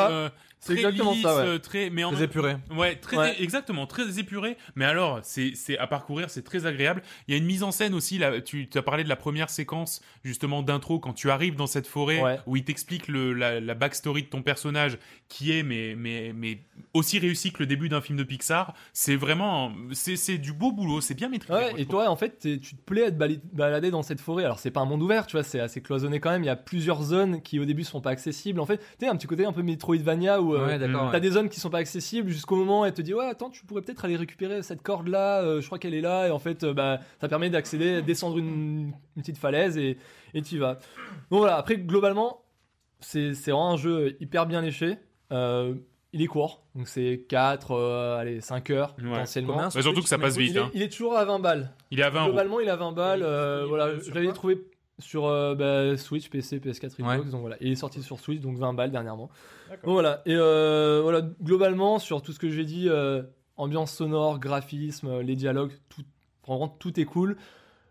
[0.64, 1.42] Très exactement lisse, ça, ouais.
[1.42, 2.56] euh, très mais en Très épuré.
[2.76, 3.36] Ouais, très Ouais.
[3.42, 4.56] exactement, très épuré.
[4.76, 7.02] Mais alors, c'est c'est à parcourir, c'est très agréable.
[7.28, 8.18] Il y a une mise en scène aussi.
[8.18, 11.86] Là, tu as parlé de la première séquence justement d'intro quand tu arrives dans cette
[11.86, 12.38] forêt Ouais.
[12.46, 16.58] où il t'explique le- la, la backstory de ton personnage, qui est mais mais mais
[16.92, 18.74] aussi réussi que le début d'un film de Pixar.
[18.92, 21.00] C'est vraiment c'est c'est du beau boulot.
[21.00, 21.52] C'est bien maîtrisé.
[21.54, 23.16] Ouais, moi, je et toi, en fait, tu te plais à te
[23.52, 24.44] balader dans cette forêt.
[24.44, 26.42] Alors, c'est pas un monde ouvert, tu vois, c'est assez cloisonné quand même.
[26.42, 28.60] Il y a plusieurs zones qui, au début, sont pas accessibles.
[28.60, 31.10] En fait, tu sais, un petit côté un peu Metroidvania où euh, Ouais, d'accord.
[31.12, 33.50] t'as des zones qui sont pas accessibles jusqu'au moment où elle te dit, ouais, attends,
[33.50, 36.26] tu pourrais peut-être aller récupérer cette corde là, euh, je crois qu'elle est là.
[36.28, 39.98] Et en fait, euh, bah, ça permet d'accéder, descendre une, une petite falaise et
[40.34, 40.74] et tu vas.
[41.30, 42.42] Donc voilà, après, globalement,
[43.00, 44.96] c'est c'est vraiment un jeu hyper bien léché.
[45.32, 45.74] Euh,
[46.12, 47.74] il est court, donc c'est 4,
[48.20, 49.10] allez, 5 heures Ouais.
[49.10, 49.56] potentiellement.
[49.56, 50.56] Bah, surtout que ça passe Il vite.
[50.56, 50.70] est, hein.
[50.72, 51.72] il est toujours à 20 balles.
[51.90, 52.28] Il est à 20 euros.
[52.30, 53.20] Globalement, il a 20 balles.
[53.22, 54.58] Est euh, voilà, je l'avais trouvé
[54.98, 57.02] sur euh, bah, Switch, PC, PS4, Xbox.
[57.02, 57.30] Ouais.
[57.30, 59.28] Donc voilà, il est sorti sur Switch, donc 20 balles dernièrement.
[59.70, 63.22] Donc voilà, et euh, voilà, globalement, sur tout ce que j'ai dit, euh,
[63.56, 66.02] ambiance sonore, graphisme, les dialogues, tout,
[66.46, 67.36] vraiment tout est cool.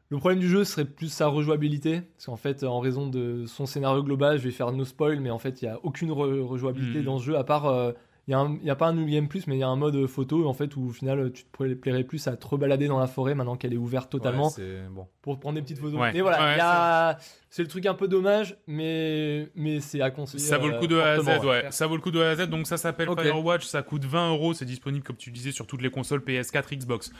[0.09, 3.65] Le problème du jeu serait plus sa rejouabilité, parce qu'en fait, en raison de son
[3.65, 6.41] scénario global, je vais faire no spoil, mais en fait, il n'y a aucune re-
[6.41, 7.05] rejouabilité Mhm.
[7.05, 7.91] dans ce jeu, à part, euh,
[8.27, 10.47] il n'y a, pas un New Game Plus, mais il y a un mode photo,
[10.47, 13.07] en fait, où au final, tu te pla- plairais plus à te rebalader dans la
[13.07, 15.07] forêt maintenant qu'elle est ouverte totalement Ouais, c'est bon.
[15.21, 15.99] pour prendre des petites photos.
[15.99, 16.11] Ouais.
[16.13, 17.17] Mais voilà, Ouais, il y a-
[17.55, 20.43] c'est le truc un peu dommage, mais, mais c'est à conseiller.
[20.43, 21.67] Ça vaut le coup de A à Z, fortement, ouais.
[21.69, 22.49] Ça vaut le coup de A à Z.
[22.49, 23.21] Donc ça s'appelle Ok.
[23.21, 24.55] Firewatch, ça coûte 20 euros.
[24.55, 27.11] C'est disponible, comme tu disais, sur toutes les consoles PS4, Xbox,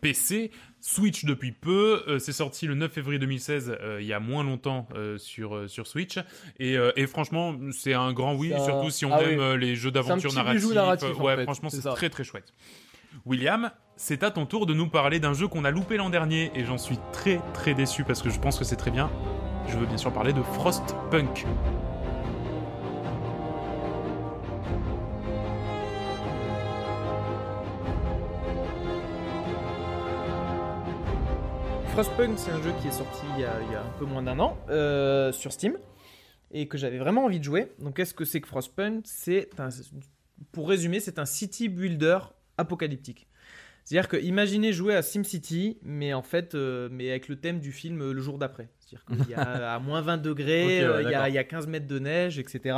[0.00, 0.50] PC,
[0.80, 2.04] Switch depuis peu.
[2.08, 5.68] Euh, c'est sorti le 9 février 2016, euh, il y a moins longtemps euh, sur,
[5.68, 6.18] sur Switch.
[6.58, 9.60] Et, et franchement, c'est un grand oui, surtout si on Ah aime oui.
[9.60, 11.42] les jeux d'aventure bijou narratif, en ouais, fait.
[11.42, 12.54] franchement, C'est très très chouette.
[13.26, 16.50] William, c'est à ton tour de nous parler d'un jeu qu'on a loupé l'an dernier
[16.54, 19.10] et j'en suis très très déçu parce que je pense que c'est très bien.
[19.68, 21.46] Je veux bien sûr parler de Frostpunk.
[31.92, 34.56] Frostpunk, c'est un jeu qui est sorti il y a, un peu moins d'un an
[34.70, 35.76] euh, sur Steam
[36.50, 37.72] et que j'avais vraiment envie de jouer.
[37.78, 39.02] Donc, qu'est-ce que c'est que Frostpunk?
[39.04, 39.50] C'est
[40.52, 42.18] pour résumer, c'est un city builder
[42.58, 43.26] apocalyptique.
[43.84, 47.72] C'est-à-dire que imaginez jouer à SimCity, mais en fait, euh, mais avec le thème du
[47.72, 48.68] film euh, Le jour d'après.
[48.78, 49.42] C'est-à-dire qu'il y a
[49.74, 51.98] à moins 20 degrés, ouais, euh, il, y a, il y a 15 mètres de
[51.98, 52.76] neige, etc.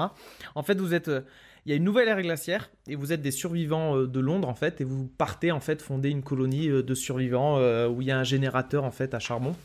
[0.55, 1.21] En fait, vous êtes, euh,
[1.67, 4.55] il y a une nouvelle ère glaciaire et vous êtes des survivants de Londres en
[4.55, 7.57] fait, et vous partez en fait fonder une colonie de survivants
[7.89, 9.57] où il y a un générateur en fait à charbon.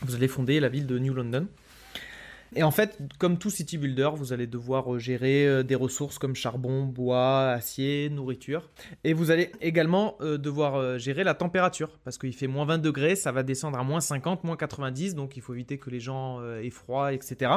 [0.00, 1.46] Vous allez fonder la ville de New London.
[2.56, 6.18] Et en fait, comme tout city builder, vous allez devoir euh, gérer euh, des ressources
[6.18, 8.70] comme charbon, bois, acier, nourriture.
[9.04, 13.14] Et vous allez également euh, devoir gérer la température, parce qu'il fait moins 20 degrés,
[13.14, 16.42] ça va descendre à moins 50, moins 90, donc il faut éviter que les gens
[16.56, 17.52] aient froid, etc.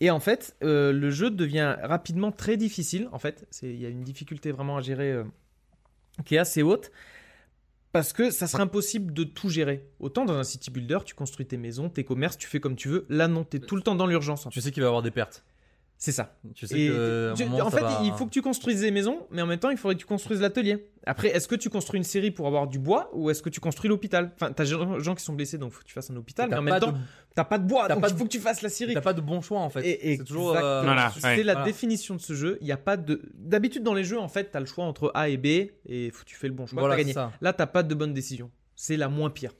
[0.00, 3.08] Et en fait, le jeu devient rapidement très difficile.
[3.12, 5.22] En fait, il y a une difficulté vraiment à gérer
[6.24, 6.90] qui est assez haute.
[7.92, 9.84] Parce que ça serait impossible de tout gérer.
[9.98, 12.88] Autant dans un city builder, tu construis tes maisons, tes commerces, tu fais comme tu
[12.88, 13.04] veux.
[13.08, 14.46] Là, non, tu es tout le temps dans l'urgence.
[14.46, 14.54] en fait.
[14.54, 15.44] Tu sais qu'il va y avoir des pertes.
[15.98, 16.36] C'est ça.
[16.54, 17.28] Tu sais Et que.
[17.28, 19.42] à un tu- moment, en fait, va- il faut que tu construises des maisons, mais
[19.42, 20.86] en même temps, il faudrait que tu construises l'atelier.
[21.06, 23.58] Après, est-ce que tu construis une série pour avoir du bois ou est-ce que tu
[23.58, 24.32] construis l'hôpital?
[24.34, 26.48] Enfin, t'as des gens qui sont blessés, donc il faut que tu fasses un hôpital,
[26.48, 26.98] mais T'as en même temps, de-
[27.34, 28.92] t'as pas de bois, t'as donc pas il de- faut que tu fasses la série.
[28.92, 29.80] T'as pas de bon choix en fait.
[29.86, 30.54] Et, c'est toujours.
[30.56, 31.42] euh, Voilà, C'est ouais.
[31.42, 31.66] la Voilà.
[31.66, 32.58] définition de ce jeu.
[32.60, 33.22] Il y a pas de.
[33.34, 35.46] D'habitude dans les jeux, en fait, t'as le choix entre A et B
[35.86, 36.80] et faut- tu fais le bon choix.
[36.80, 37.14] Voilà, t'as c'est gagné.
[37.14, 37.32] ça.
[37.40, 38.50] Là, t'as pas de bonne décision.
[38.76, 39.52] C'est la moins pire.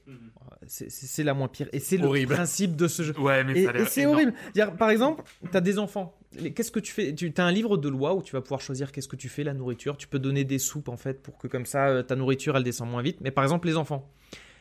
[0.67, 1.67] C'est- C'est c'est la moins pire.
[1.73, 3.19] Et c'est le principe de ce jeu.
[3.19, 4.33] Ouais, mais Et, ça a l'air et c'est horrible.
[4.77, 6.15] Par exemple, tu as des enfants.
[6.55, 7.13] Qu'est-ce que tu fais?
[7.13, 9.43] Tu as un livre de loi où tu vas pouvoir choisir qu'est-ce que tu fais,
[9.43, 9.97] la nourriture.
[9.97, 12.63] Tu peux donner des soupes en fait pour que comme ça euh, ta nourriture elle
[12.63, 13.17] descend moins vite.
[13.21, 14.09] Mais par exemple, les enfants.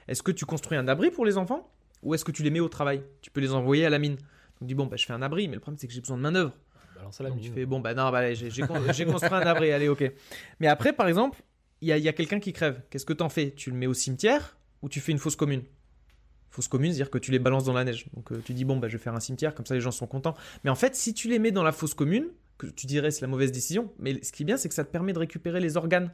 [0.08, 1.70] Est-ce que tu construis un abri pour les enfants?
[2.02, 3.02] Ou est-ce que tu les mets au travail?
[3.22, 4.16] Tu peux les envoyer à la mine.
[4.60, 6.18] On dit bon, bah, je fais un abri, mais le problème c'est que j'ai besoin
[6.18, 6.50] de.
[6.96, 9.32] Balance à la Donc tu fais bon, bah non, bah, j'ai j'ai con- j'ai construit
[9.32, 10.10] un abri, allez, ok.
[10.58, 11.40] Mais après, par exemple,
[11.80, 12.82] il y a, y a quelqu'un qui crève.
[12.90, 13.52] Qu'est-ce que t'en fais?
[13.52, 15.62] Tu le mets au cimetière ou tu fais une fosse commune?
[16.50, 18.06] Fosse commune, c'est-à-dire que tu les balances dans la neige.
[18.14, 19.92] Donc euh, tu dis bon, bah, je vais faire un cimetière, comme ça les gens
[19.92, 20.34] sont contents.
[20.64, 22.26] Mais en fait, si tu les mets dans la fosse commune,
[22.58, 24.84] que tu dirais c'est la mauvaise décision, mais ce qui est bien, c'est que ça
[24.84, 26.10] te permet de récupérer les organes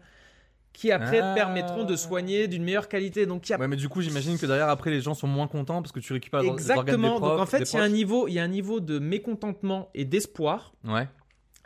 [0.77, 1.31] qui après Ah.
[1.31, 3.25] te permettront de soigner d'une meilleure qualité.
[3.25, 5.49] Donc y a Ouais, mais du coup, j'imagine que derrière, après, les gens sont moins
[5.49, 7.19] contents parce que tu récupères les organes des Exactement.
[7.19, 9.89] Donc en fait, il y, a un niveau, il y a un niveau de mécontentement
[9.95, 10.75] et d'espoir.
[10.85, 11.09] Ouais.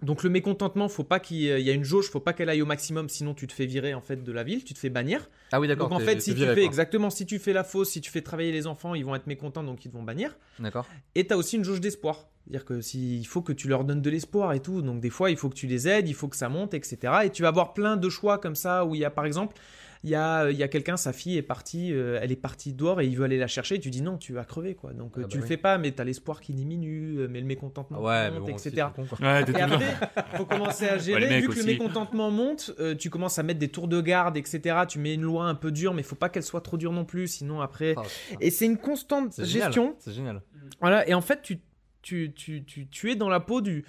[0.03, 2.33] Donc le mécontentement, faut pas qu'il y ait il y a une jauge, faut pas
[2.33, 4.75] qu'elle aille au maximum, sinon tu te fais virer en fait de la ville, tu
[4.75, 5.29] te fais bannir.
[5.53, 5.89] Ah oui, d'accord.
[5.89, 6.63] Donc en fait, si tu fais quoi.
[6.63, 9.27] exactement, si tu fais la fausse, si tu fais travailler les enfants, ils vont être
[9.27, 10.37] mécontents, donc ils te vont bannir.
[10.59, 10.87] D'accord.
[11.15, 12.29] Et tu as aussi une jauge d'espoir.
[12.45, 14.83] C'est-à-dire que si, il faut que tu leur donnes de l'espoir et tout.
[14.83, 16.99] Donc des fois, il faut que tu les aides, il faut que ça monte, etc.
[17.25, 19.57] Et tu vas avoir plein de choix comme ça où il y a par exemple,
[20.03, 22.73] il y a, il y a quelqu'un, sa fille est partie, euh, elle est partie
[22.73, 23.75] dehors et il veut aller la chercher.
[23.75, 24.93] Et tu dis non, tu vas crever quoi.
[24.95, 25.49] Donc euh, Ah tu bah le oui.
[25.49, 28.39] fais pas, mais tu as l'espoir qui diminue, euh, mais le mécontentement Ah ouais, mais
[28.41, 28.87] monte, bon, etc.
[28.97, 29.03] con.
[29.21, 29.95] Ouais, Et le après,
[30.37, 31.29] faut commencer à gérer.
[31.29, 34.37] mecs Vu que le mécontentement monte, euh, tu commences à mettre des tours de garde,
[34.39, 34.79] etc.
[34.89, 37.05] Tu mets une loi un peu dure, mais faut pas qu'elle soit trop dure non
[37.05, 37.91] plus, sinon après.
[37.95, 38.09] Putain.
[38.41, 39.97] Et c'est une constante gestion.
[39.99, 40.41] C'est génial.
[40.81, 41.61] Voilà, et en fait, tu,
[42.01, 43.85] tu, tu, tu, tu es dans la peau du,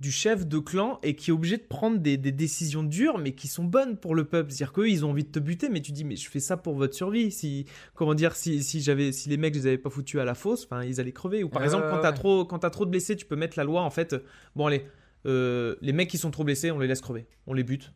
[0.00, 3.34] du chef de clan et qui est obligé de prendre des, des décisions dures, mais
[3.34, 4.50] qui sont bonnes pour le peuple.
[4.50, 6.56] C'est-à-dire qu'eux, ils ont envie de te buter, mais tu dis, mais je fais ça
[6.56, 7.30] pour votre survie.
[7.30, 10.24] Si, comment dire, si, si, j'avais, si les mecs, je les avais pas foutus à
[10.24, 11.44] la fosse, enfin, ils allaient crever.
[11.44, 12.16] Ou par Ouais, exemple, quand t'as ouais.
[12.16, 14.20] trop, quand trop de blessés, tu peux mettre la loi, en fait, euh,
[14.56, 14.86] bon, allez,
[15.26, 17.26] euh, les mecs qui sont trop blessés, on les laisse crever.
[17.46, 17.92] On les bute.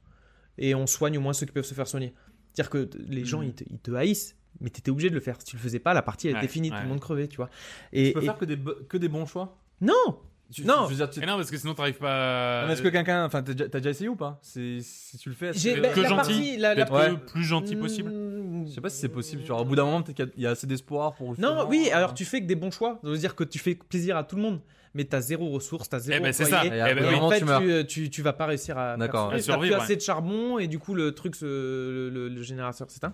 [0.59, 2.13] Et on soigne au moins ceux qui peuvent se faire soigner.
[2.53, 3.47] C'est-à-dire que les gens, Mhm.
[3.47, 4.37] ils te, ils te haïssent.
[4.61, 5.37] Mais t'étais obligé de le faire.
[5.41, 7.27] Si tu le faisais pas, la partie elle Ouais, était finie, tout le monde crevait,
[7.27, 7.51] tu vois.
[7.93, 8.59] Et, Tu peux et- faire que des,
[8.89, 9.59] que des bons choix?
[9.81, 10.21] Non,
[10.55, 10.85] Tu- Non.
[10.85, 12.63] je veux dire, tu- Et non, parce que sinon t'arrives pas.
[12.63, 13.25] Ah, mais Est-ce que quelqu'un.
[13.25, 14.39] Enfin, t'as déjà, t'as déjà essayé ou pas?
[14.43, 15.49] C'est- Si tu le fais.
[15.49, 17.17] est-ce J'ai que- bah, que la gentil, partie, la, la- Ouais.
[17.27, 18.11] plus gentil possible.
[18.11, 19.43] Mm, Je sais pas si c'est possible.
[19.43, 21.15] Tu vois, au bout d'un moment, peut-être qu'il y a- il y a assez d'espoir
[21.15, 21.29] pour.
[21.31, 22.99] Non, justement, oui, euh, alors tu fais que des bons choix.
[23.03, 24.61] Ça veut dire que tu fais plaisir à tout le monde,
[24.95, 26.69] mais t'as zéro ressources, t'as zéro Eh ben, c'est foyer.
[26.71, 26.89] ça.
[26.89, 27.15] Et Eh ben oui.
[27.17, 27.61] en fait, tu meurs.
[27.61, 29.31] tu, tu, tu vas pas réussir à, D'accord.
[29.31, 29.77] faire À survivre.
[29.83, 33.13] Assez de charbon et du coup le truc, se- le, le- le générateur s'éteint.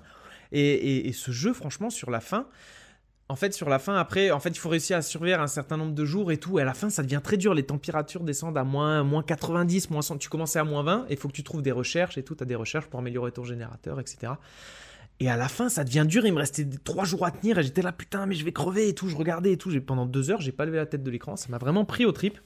[0.53, 2.47] Et, et, et ce jeu, franchement, sur la fin,
[3.31, 5.77] en fait, sur la fin, après, en fait, il faut réussir à survivre un certain
[5.77, 6.59] nombre de jours et tout.
[6.59, 7.55] Et à la fin, ça devient très dur.
[7.55, 10.19] Les températures descendent à moins, moins 90, moins 100.
[10.19, 12.35] Tu commençais à moins 20 et il faut que tu trouves des recherches et tout.
[12.35, 14.33] Tu as des recherches pour améliorer ton générateur, etc.
[15.21, 16.27] Et à la fin, ça devient dur.
[16.27, 18.89] Il me restait trois jours à tenir et j'étais là, putain, mais je vais crever
[18.89, 19.09] et tout.
[19.09, 19.71] Je regardais et tout.
[19.81, 21.37] Pendant deux heures, j'ai pas levé la tête de l'écran.
[21.37, 22.41] Ça m'a vraiment pris au trip.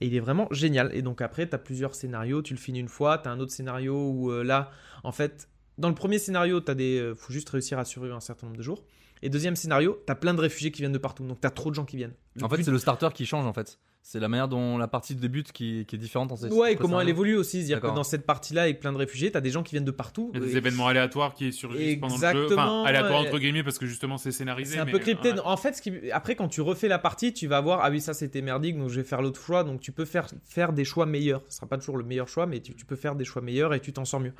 [0.00, 0.90] Et il est vraiment génial.
[0.94, 2.42] Et donc après, tu as plusieurs scénarios.
[2.42, 3.18] Tu le finis une fois.
[3.18, 4.72] Tu as un autre scénario où euh, là,
[5.04, 5.48] en fait,
[5.78, 8.58] dans le premier scénario, tu des, euh, faut juste réussir à survivre un certain nombre
[8.58, 8.82] de jours.
[9.24, 11.24] Et deuxième scénario, tu as plein de réfugiés qui viennent de partout.
[11.26, 12.14] Donc tu as trop de gens qui viennent.
[12.36, 13.78] Le En fait, but- c'est le starter qui change en fait.
[14.06, 17.00] C'est la manière dont la partie débute qui, qui est différente en Ouais, et comment
[17.00, 17.64] elle évolue aussi.
[17.64, 19.86] C'est-à-dire que dans cette partie-là, avec plein de réfugiés, tu as des gens qui viennent
[19.86, 20.30] de partout.
[20.34, 22.26] Il y a des Et- événements aléatoires qui surgissent pendant le jeu.
[22.28, 24.74] Exactement, Enfin, aléatoires entre guillemets parce que justement c'est scénarisé.
[24.74, 25.32] C'est un mais- peu crypté.
[25.32, 25.40] ouais.
[25.42, 26.10] En fait, ce qui...
[26.10, 28.90] après, quand tu refais la partie, tu vas voir, ah oui, ça c'était merdique, donc
[28.90, 29.64] je vais faire l'autre choix.
[29.64, 31.40] Donc tu peux faire, faire des choix meilleurs.
[31.48, 33.72] Ce sera pas toujours le meilleur choix, mais tu, tu peux faire des choix meilleurs
[33.72, 34.34] et tu t'en sors mieux.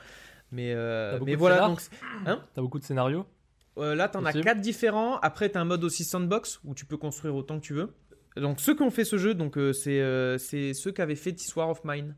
[0.52, 1.69] Mais, euh, T'as mais voilà, scénar
[2.36, 3.24] donc T'as beaucoup de scénarios?
[3.79, 4.45] Euh, là, t'en as Possible.
[4.45, 5.19] quatre différents.
[5.21, 7.89] Après, t'as un mode aussi sandbox où tu peux construire autant que tu veux.
[8.37, 11.15] Donc, ceux qui ont fait ce jeu, donc euh, c'est euh, c'est ceux qui avaient
[11.15, 12.15] fait This War of Mine.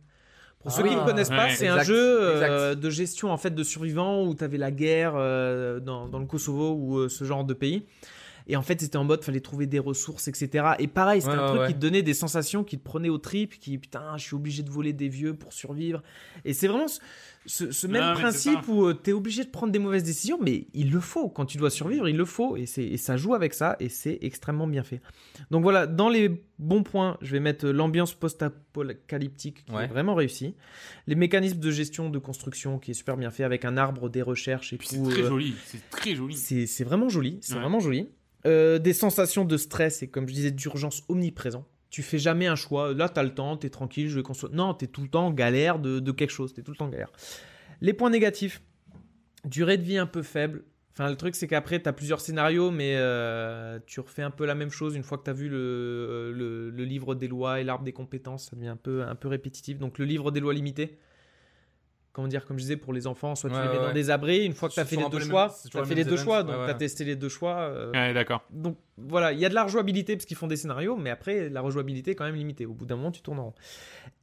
[0.61, 1.07] Pour ceux Ah qui ne oui.
[1.07, 1.55] connaissent pas, Ouais.
[1.55, 5.79] c'est un jeu euh, de gestion en fait de survivants où t'avais la guerre euh,
[5.79, 7.87] dans, dans le Kosovo ou euh, ce genre de pays.
[8.49, 10.75] Et en fait, c'était en mode, fallait trouver des ressources, etc.
[10.79, 11.67] Et pareil, c'était Ouais, un ouais, truc ouais.
[11.69, 14.63] qui te donnait des sensations, qui te prenait au trip, qui, putain, je suis obligé
[14.63, 16.03] de voler des vieux pour survivre.
[16.45, 16.87] Et c'est vraiment
[17.47, 18.71] ce, même Non, principe ça.
[18.71, 21.29] où tu es obligé de prendre des mauvaises décisions, mais il le faut.
[21.29, 22.57] Quand tu dois survivre, il le faut.
[22.57, 25.01] Et, c'est- et ça joue avec ça, et c'est extrêmement bien fait.
[25.51, 30.55] Donc voilà, dans les bons points, je vais mettre l'ambiance post-apocalyptique qui est vraiment réussie.
[31.07, 34.23] Les mécanismes de gestion, de construction qui est super bien fait, avec un arbre, des
[34.23, 35.55] recherches et Puis c'est très euh, joli.
[35.67, 36.35] C'est très joli.
[36.37, 37.61] c'est c'est vraiment joli, c'est Ouais.
[37.61, 38.09] vraiment joli.
[38.47, 41.67] Euh, des sensations de stress et comme je disais d'urgence omniprésent.
[41.91, 42.95] Tu fais jamais un choix.
[42.95, 44.55] Là, tu as le temps, tu es tranquille, je vais construire.
[44.55, 46.53] Non, tu es tout le temps en galère de, quelque chose.
[46.55, 47.11] Tu es tout le temps en galère.
[47.81, 48.63] Les points négatifs.
[49.45, 50.65] Durée de vie un peu faible.
[50.93, 54.47] Enfin, le truc, c'est qu'après, tu as plusieurs scénarios, mais euh, tu refais un peu
[54.47, 57.61] la même chose une fois que tu as vu le, le, le livre des lois
[57.61, 58.51] et l'arbre des compétences.
[58.51, 59.79] Ça devient un peu, un peu répétitif.
[59.79, 60.99] Donc, le livre des lois limitées.
[62.17, 63.93] Comment dire, comme je disais, pour les enfants, soit tu les mets ouais, dans ouais.
[63.93, 64.47] des abris.
[64.47, 66.43] Une fois que tu as fait les deux choix, tu as fait les deux choix,
[66.43, 67.57] donc tu as testé les deux choix.
[67.59, 68.43] euh, Ouais, d'accord.
[68.49, 71.51] donc voilà, il y a de la rejouabilité parce qu'ils font des scénarios, mais après
[71.51, 72.65] la rejouabilité est quand même limitée.
[72.65, 73.55] Au bout d'un moment, tu tournes en rond.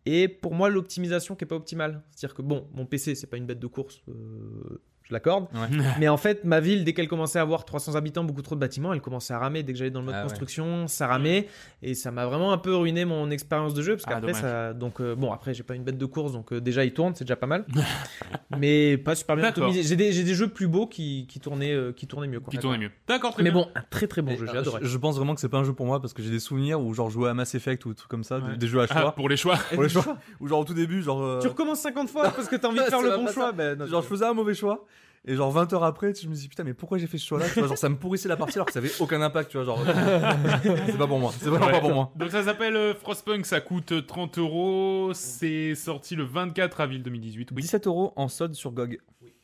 [0.08, 3.38] Et pour moi, l'optimisation qui est pas optimale, c'est-à-dire que bon, mon PC c'est pas
[3.38, 5.48] une bête de course, euh, je l'accorde.
[5.54, 5.78] Ouais.
[6.00, 8.60] Mais en fait, ma ville, dès qu'elle commençait à avoir 300 habitants, beaucoup trop de
[8.60, 9.64] bâtiments, elle commençait à ramer.
[9.64, 10.30] Dès que j'allais dans le mode Ah ouais.
[10.30, 11.48] construction, ça ramait.
[11.82, 13.96] Et ça m'a vraiment un peu ruiné mon expérience de jeu.
[13.98, 14.74] Parce Ah, qu'après, ça.
[14.74, 17.14] Donc, euh, bon, après, j'ai pas une bête de course, donc euh, déjà, il tourne,
[17.16, 17.66] c'est déjà pas mal.
[18.58, 19.84] mais pas super bien optimisé.
[19.84, 22.40] J'ai des, jeux plus beaux qui, qui, tournaient, euh, qui tournaient mieux.
[22.40, 22.52] Quoi.
[22.52, 22.92] Qui tournait mieux.
[23.08, 23.62] D'accord, très Mais bien.
[23.62, 24.82] bon, un très très bon Et, jeu, j'ai adoré.
[24.84, 26.80] Je, pense vraiment que c'est pas un jeu pour moi parce que j'ai des souvenirs
[26.82, 28.58] où genre jouer à Mass Effect ou des trucs comme ça, des- Ouais.
[28.58, 29.12] des jeux à Ah, choix.
[29.16, 29.58] pour les choix.
[29.74, 30.18] pour les choix.
[30.40, 31.22] Ou genre au tout début, genre.
[31.24, 33.52] euh, Tu recommences 50 fois parce que t'as envie de faire le bon choix.
[33.52, 34.86] Ben, Genre je faisais un mauvais choix
[35.26, 37.40] et genre 20 heures après je me dis putain mais pourquoi j'ai fait ce choix
[37.40, 39.52] là tu vois, genre ça me pourrissait la partie alors que ça avait aucun impact
[39.52, 39.80] tu vois genre
[40.86, 41.72] c'est pas pour moi c'est vraiment Ouais.
[41.72, 45.12] pas pour moi Donc ça s'appelle euh, Frostpunk, ça coûte 30 euros.
[45.14, 47.50] C'est sorti le 24 avril 2018.
[47.56, 47.62] Oui.
[47.62, 48.98] 17 euros en solde sur GOG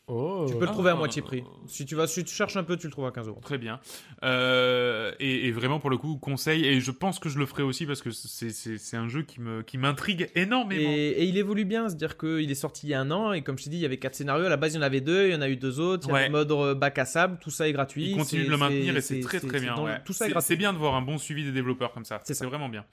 [0.10, 0.45] Oh.
[0.48, 0.73] Tu peux le Ah.
[0.73, 1.44] trouver à moitié prix.
[1.68, 3.40] Si tu vas, si tu cherches un peu, tu le trouves à 15 euros.
[3.41, 3.80] Très bien.
[4.23, 6.65] Euh, et, et vraiment, pour le coup, conseil.
[6.65, 9.61] Et je pense que je le ferai aussi parce que c'est- un jeu qui me
[9.61, 10.90] qui m'intrigue énormément.
[10.90, 13.41] Et, et il évolue bien, c'est-à-dire qu'il est sorti il y a un an et
[13.44, 14.45] comme je t'ai dit, il y avait quatre scénarios.
[14.45, 16.07] À la base, il y en avait deux, il y en a eu deux autres.
[16.07, 16.26] Il y a Ouais.
[16.26, 18.10] le mode bac à sable, tout ça est gratuit.
[18.11, 19.76] Il continue de le maintenir et c'est- très très bien.
[19.76, 19.99] dans le- ouais.
[20.06, 20.48] Tout ça est C'est gratuit.
[20.48, 22.19] c'est bien de voir un bon suivi des développeurs comme ça.
[22.23, 22.84] C'est vraiment bien.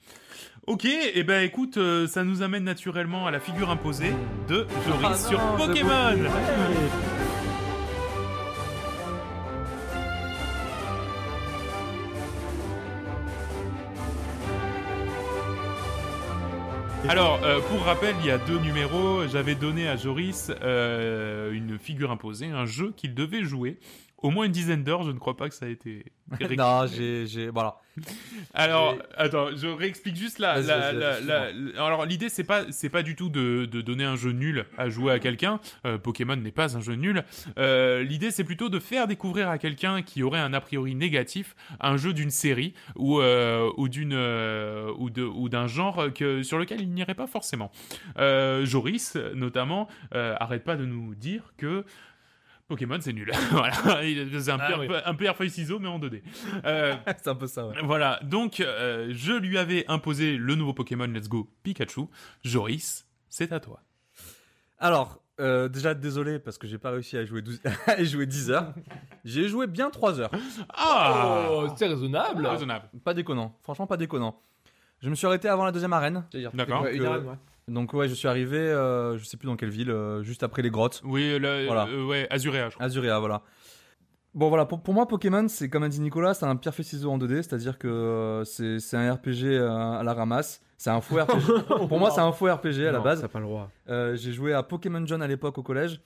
[0.65, 4.13] Ok, et ben écoute, euh, ça nous amène naturellement à la figure imposée
[4.49, 6.17] de Joris Ah sur non, Pokémon.
[17.07, 19.25] Alors, euh, pour rappel, il y a deux numéros.
[19.27, 23.77] J'avais donné à Joris euh, une figure imposée, un jeu qu'il devait jouer.
[24.19, 26.05] Au moins une dizaine d'heures, je ne crois pas que ça a été.
[26.57, 27.75] non j'ai voilà
[28.53, 33.01] Alors, attends, je réexplique juste la- la- la- la- alors, l'idée, c'est pas, c'est pas
[33.03, 35.59] du tout de, de donner un jeu nul à jouer à quelqu'un.
[35.85, 37.23] Euh, Pokémon n'est pas un jeu nul.
[37.57, 41.55] Euh, l'idée, c'est plutôt de faire découvrir à quelqu'un qui aurait un a priori négatif
[41.79, 46.57] un jeu d'une série ou euh, ou d'une ou de ou d'un genre que sur
[46.57, 47.71] lequel il n'irait pas forcément.
[48.17, 51.85] Joris, notamment, arrête pas de nous dire que
[52.67, 53.31] Pokémon c'est nul.
[53.51, 54.87] voilà, Il- c'est un, Ah pierre, oui.
[55.05, 56.21] un pierre feuille ciseaux mais en 2D.
[56.65, 60.73] Euh, c'est un peu ça ouais voilà, donc euh, je lui avais imposé le nouveau
[60.73, 62.01] Pokémon Let's Go Pikachu.
[62.43, 63.81] Joris, c'est à toi.
[64.79, 68.49] alors euh, déjà désolé parce que j'ai pas réussi à jouer 12 à jouer 10
[68.49, 68.73] heures
[69.23, 70.31] j'ai joué bien 3 heures
[70.69, 72.45] Ah Oh, c'est raisonnable.
[72.47, 72.89] Raisonnable.
[73.03, 74.41] pas déconnant franchement pas déconnant
[74.99, 76.87] je me suis arrêté avant la deuxième arène C'est-à-dire, D'accord.
[76.87, 77.35] une arène, ouais.
[77.67, 80.61] Donc ouais je suis arrivé euh, je sais plus dans quelle ville euh, juste après
[80.61, 81.87] les grottes Oui, là, Voilà.
[81.87, 82.85] euh, ouais, Azurea, je crois.
[82.85, 83.41] Azurea, voilà.
[84.33, 87.09] Bon voilà, pour, pour moi Pokémon, c'est comme a dit Nicolas, c'est un pierre ciseaux
[87.09, 89.69] en 2D, c'est-à-dire que euh, c'est c'est un RPG euh,
[89.99, 90.61] à la ramasse.
[90.77, 91.65] C'est un faux RPG.
[91.89, 93.21] pour moi, c'est un faux RPG à la base.
[93.21, 93.71] T'as pas le droit.
[93.89, 95.99] Euh, J'ai joué à Pokémon John à l'époque au collège.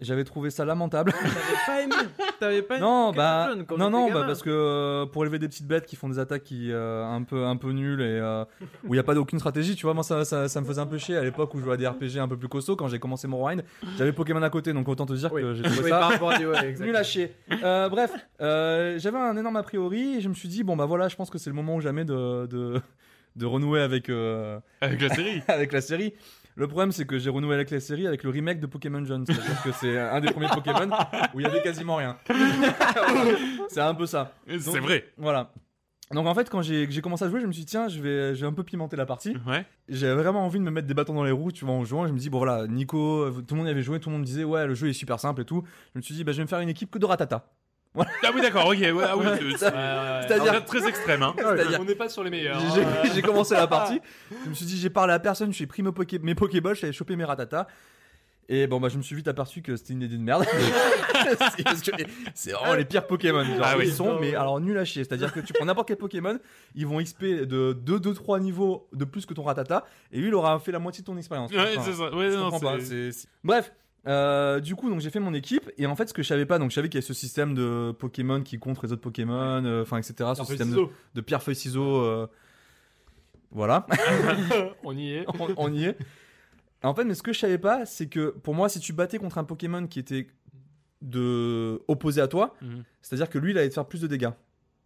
[0.00, 1.12] J'avais trouvé ça lamentable.
[1.12, 2.08] T'avais pas aimé
[2.40, 4.20] T'avais pas non, aimé bah quand non, t'étais non, gamin.
[4.20, 7.04] bah, parce que euh, pour élever des petites bêtes qui font des attaques qui euh,
[7.04, 8.44] un peu un peu nulles et euh,
[8.86, 10.80] où il y a pas d'aucune stratégie, tu vois, moi ça, ça, ça me faisait
[10.80, 12.76] un peu chier à l'époque où je jouais à des RPG un peu plus costauds
[12.76, 13.62] quand j'ai commencé mon grind.
[13.98, 15.42] J'avais Pokémon à côté, donc autant te dire Oui.
[15.42, 16.86] que j'ai trouvé Oui, ça par rapport à des- ouais, exactement.
[16.86, 17.34] Nul à chier.
[17.62, 20.86] Euh, bref, euh, j'avais un énorme a priori et je me suis dit, bon bah
[20.86, 22.80] voilà, je pense que c'est le moment ou jamais de, de,
[23.36, 25.42] de renouer avec, euh, Avec la série.
[25.48, 26.14] avec la série.
[26.60, 29.24] Le problème, c'est que j'ai renoué avec la série avec le remake de Pokémon Jaune.
[29.24, 30.90] C'est-à-dire que c'est un des premiers Pokémon
[31.32, 32.18] où il y avait quasiment rien.
[33.70, 34.34] c'est un peu ça.
[34.46, 35.06] c'est vrai.
[35.16, 35.52] Voilà.
[36.12, 37.98] Donc en fait, quand j'ai j'ai commencé à jouer, je me suis dit, tiens, je
[38.02, 39.34] vais, je vais un peu pimenter la partie.
[39.46, 39.64] Ouais.
[39.88, 42.06] J'avais vraiment envie de me mettre des bâtons dans les roues, tu vois, en jouant.
[42.06, 44.26] Je me dis, bon voilà, Nico, tout le monde y avait joué, tout le monde
[44.26, 45.62] disait, ouais, le jeu est super simple et tout.
[45.94, 47.46] Je me suis dit, bah, je vais me faire une équipe que de Ratata.
[47.96, 48.78] Ah oui, d'accord, ok.
[48.78, 49.56] Ouais, ah oui, c'est-.
[49.58, 51.34] C'est-à-dire- c'est très extrême, hein.
[51.36, 52.60] C'est-à-dire- on n'est pas sur les meilleurs.
[52.74, 53.02] J'ai- hein.
[53.14, 54.00] J'ai commencé la partie.
[54.44, 56.92] Je me suis dit, j'ai parlé à personne, j'ai pris mes, poké mes Pokéballs, j'avais
[56.92, 57.66] chopé mes Ratata.
[58.52, 60.44] Et bon, bah, je me suis vite aperçu que c'était une idée de merde.
[61.56, 61.92] C'est parce que
[62.34, 63.44] c'est vraiment les pires Pokémon.
[63.44, 63.84] Genre, Ah oui.
[63.86, 65.04] Ils sont, mais alors nul à chier.
[65.04, 66.36] C'est-à-dire que tu prends n'importe quel Pokémon,
[66.74, 69.84] ils vont XP de 2-2-3 niveaux de plus que ton Ratata.
[70.10, 71.52] Et lui, il aura fait la moitié de ton expérience.
[71.52, 72.12] Ouais, Enfin, c'est ça.
[72.12, 73.72] Ouais, je non, comprends pas, c'est- c'est- c'est- Bref.
[74.06, 76.46] Euh, du coup, donc j'ai fait mon équipe et en fait, ce que je savais
[76.46, 79.02] pas, donc je savais qu'il y avait ce système de Pokémon qui contre les autres
[79.02, 80.30] Pokémon, euh, enfin, etc.
[80.36, 81.96] Ce système de, de pierre feuille ciseaux.
[82.02, 82.26] euh,
[83.50, 83.86] Voilà.
[84.84, 85.24] On y est.
[85.38, 85.96] on, on y est.
[86.82, 89.18] En fait, mais ce que je savais pas, c'est que pour moi, si tu battais
[89.18, 90.28] contre un Pokémon qui était
[91.02, 92.84] de opposé à toi, Mhm.
[93.02, 94.30] c'est-à-dire que lui, il allait te faire plus de dégâts.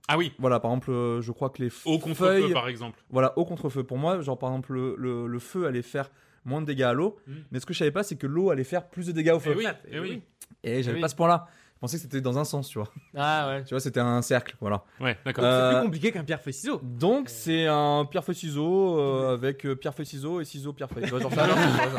[0.08, 0.32] Ah oui.
[0.38, 3.02] Voilà, par exemple, je crois que les Au contre-feu, feuilles, par exemple.
[3.10, 3.84] voilà, au contre-feu.
[3.84, 6.10] Pour moi, genre par exemple, le, le- le feu allait faire
[6.44, 7.34] moins de dégâts à l'eau, Mhm.
[7.50, 9.40] mais ce que je savais pas, c'est que l'eau allait faire plus de dégâts au
[9.40, 9.52] feu.
[9.54, 10.22] Eh oui, eh oui.
[10.62, 11.00] Et j'avais oui.
[11.02, 11.46] pas ce point-là.
[11.76, 12.88] Je pensais que c'était dans un sens, tu vois.
[13.14, 13.64] Ah ouais.
[13.64, 14.84] Tu vois, c'était un cercle, voilà.
[15.00, 15.44] Ouais, d'accord.
[15.44, 16.80] Euh, C'est plus compliqué qu'un pierre feuille ciseau.
[16.82, 20.88] Donc c'est un pierre feuille ciseau euh, avec euh, pierre feuille ciseau et ciseau pierre
[20.88, 21.04] feuille.
[21.04, 21.54] Tu vois, genre ça, non,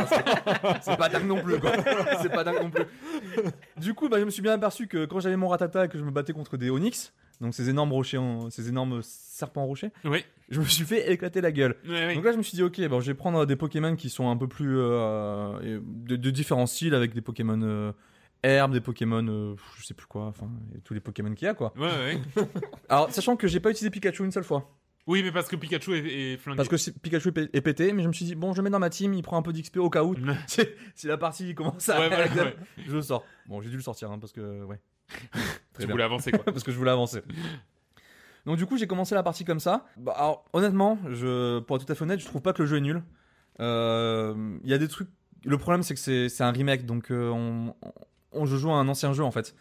[0.08, 1.72] c'est- c'est pas dingue non plus quoi.
[2.22, 2.86] C'est pas dingue non plus.
[3.78, 5.98] Du coup, bah, je me suis bien aperçu que quand j'avais mon ratata et que
[6.00, 9.92] je me battais contre des onyx, donc ces énormes rochers, en- ces énormes serpents rochers,
[10.04, 10.24] Oui.
[10.50, 11.76] je me suis fait éclater la gueule.
[11.88, 12.16] Ouais, oui.
[12.16, 14.30] Donc là, je me suis dit ok, bon, je vais prendre des Pokémon qui sont
[14.30, 17.92] un peu plus euh, de, de différents styles avec des Pokémon euh,
[18.44, 20.50] herbes, des Pokémon, euh, je sais plus quoi, enfin,
[20.84, 21.74] tous les Pokémon qu'il y a, quoi.
[21.78, 22.22] Ouais, ouais.
[22.90, 24.72] Alors, sachant que j'ai pas utilisé Pikachu une seule fois.
[25.08, 26.58] Oui, mais parce que Pikachu est, est flingué.
[26.58, 28.64] Parce que Pikachu est pé- est pété, mais je me suis dit, bon, je le
[28.64, 30.16] mets dans ma team, il prend un peu d'XP au cas où.
[30.96, 32.00] si la partie commence à.
[32.00, 32.56] Ouais, voilà, ouais.
[32.88, 33.24] Je le sors.
[33.46, 34.64] Bon, j'ai dû le sortir, hein, parce que.
[34.64, 34.80] Ouais.
[35.78, 35.88] Tu bien.
[35.92, 36.44] voulais avancer, quoi.
[36.46, 37.22] parce que je voulais avancer.
[38.46, 39.86] Donc du coup, j'ai commencé la partie comme ça.
[39.98, 42.68] Bah, alors, honnêtement, je, pour être tout à fait honnête, je trouve pas que le
[42.68, 43.04] jeu est nul.
[43.60, 45.10] Euh, Il y a des trucs.
[45.44, 47.76] Le problème, c'est que c'est c'est un remake, donc euh, on,
[48.32, 49.56] on, je joue à un ancien jeu en fait.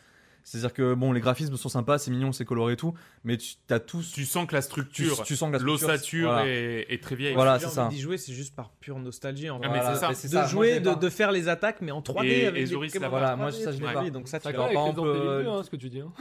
[0.47, 2.93] C'est-à-dire que bon, les graphismes sont sympas, c'est mignon, c'est coloré et tout,
[3.25, 4.13] mais tu as tous.
[4.13, 6.47] Tu sens que la tu, structure, tu sens que la structure, l'ossature voilà.
[6.47, 7.33] est, est très vieille.
[7.35, 7.89] Voilà, c'est ça.
[7.89, 9.49] d'y jouer, c'est juste par pure nostalgie.
[9.49, 9.69] En Ah, fait.
[9.71, 10.09] mais Voilà, c'est ça.
[10.11, 10.47] mais c'est de ça.
[10.47, 10.97] Jouer, de, pas.
[10.97, 12.27] de faire les attaques, mais en 3D.
[12.27, 14.11] Et- avec et Zoris Voilà, moi 3D, ça je l'ai pas.
[14.11, 14.49] Donc ça, tu.
[14.49, 16.01] Evil 2, euh, hein, ce que tu dis.
[16.01, 16.13] hein.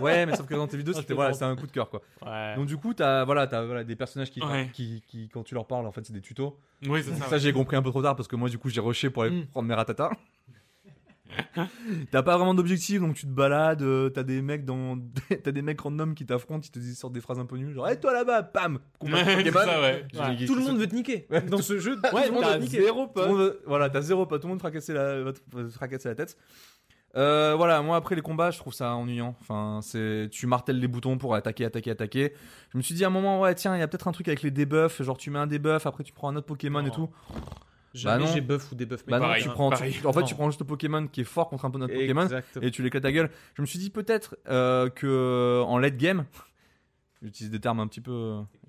[0.00, 1.90] ouais, mais sauf que dans tes vidéos, Ah, c'était voilà, c'était un coup de cœur
[1.90, 2.00] quoi.
[2.56, 4.70] Donc du coup, t'as voilà, t'as voilà, des personnages qui, Ouais.
[4.72, 6.58] qui, qui, quand tu leur parles, en fait, c'est des tutos.
[6.86, 7.26] Oui, c'est ça.
[7.26, 9.24] Ça, j'ai compris un peu trop tard parce que moi, du coup, j'ai rushé pour
[9.24, 9.46] aller Mm.
[9.48, 10.10] prendre mes ratatas.
[12.10, 13.82] T'as pas vraiment d'objectif, donc tu te balades.
[13.82, 14.98] euh, T'as des mecs dans,
[15.44, 17.72] t'as des mecs random qui t'affrontent, ils te disent sortent des phrases un peu nulles,
[17.74, 19.60] genre, hey, toi là-bas, pam, combat de Ouais, c'est Pokémon.
[19.64, 20.46] ça, ouais.
[20.46, 21.26] Tout le monde veut te niquer.
[21.30, 21.42] Ouais.
[21.42, 22.82] Dans ce jeu, tout le monde veut t'as te niquer.
[22.82, 26.08] zéro veut- voilà, t'as zéro pas, tout le monde fracasser la, va te, te fracasser
[26.08, 26.36] la tête.
[27.16, 29.34] Euh, voilà, moi après les combats, je trouve ça ennuyant.
[29.40, 32.34] Enfin, c'est tu martèles les boutons pour attaquer, attaquer, attaquer.
[32.70, 34.28] Je me suis dit à un moment, ouais, tiens, il y a peut-être un truc
[34.28, 36.90] avec les debuffs, genre tu mets un debuff, après tu prends un autre Pokémon et
[36.90, 37.08] tout.
[37.94, 38.32] Jamais Bah non.
[38.34, 39.04] j'ai buff ou debuff.
[39.06, 40.26] Bah non, pareil, tu prends, tu- en fait, Non.
[40.26, 42.64] tu prends juste le Pokémon qui est fort contre un peu notre Pokémon Exactement.
[42.66, 43.30] et tu l'éclates ta gueule.
[43.54, 46.24] Je me suis dit peut-être euh, que en late game,
[47.22, 48.12] j'utilise des termes un petit peu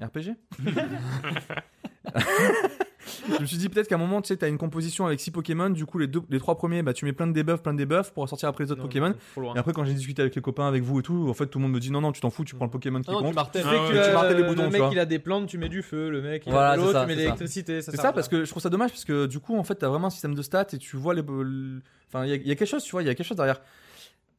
[0.01, 0.35] euh, RPG.
[3.35, 5.31] je me suis dit peut-être qu'à un moment, tu sais, t'as une composition avec 6
[5.31, 7.73] Pokémon, du coup, les, deux, les trois premiers, bah, tu mets plein de debuffs, plein
[7.73, 9.13] de debuffs pour sortir après les autres Non, Pokémon.
[9.55, 11.59] Et après, quand j'ai discuté avec les copains, avec vous et tout, en fait, tout
[11.59, 13.17] le monde me dit non, non, tu t'en fous, tu prends le Pokémon qui non,
[13.19, 13.35] tu compte.
[13.35, 13.63] martèles.
[13.65, 13.89] Ah ouais.
[13.91, 14.89] Tu euh, martèles les le boutons, mec vois.
[14.91, 16.09] il a des plantes, tu mets du feu.
[16.09, 17.21] Le mec il Voilà, a de l'eau, tu mets de c'est ça.
[17.21, 17.81] l'électricité.
[17.81, 19.87] C'est ça, parce que je trouve ça dommage, parce que du coup, en fait, t'as
[19.89, 21.21] vraiment un système de stats et tu vois les.
[21.21, 23.15] le- Enfin, il y, a- il y a quelque chose, tu vois, il y a
[23.15, 23.61] quelque chose derrière.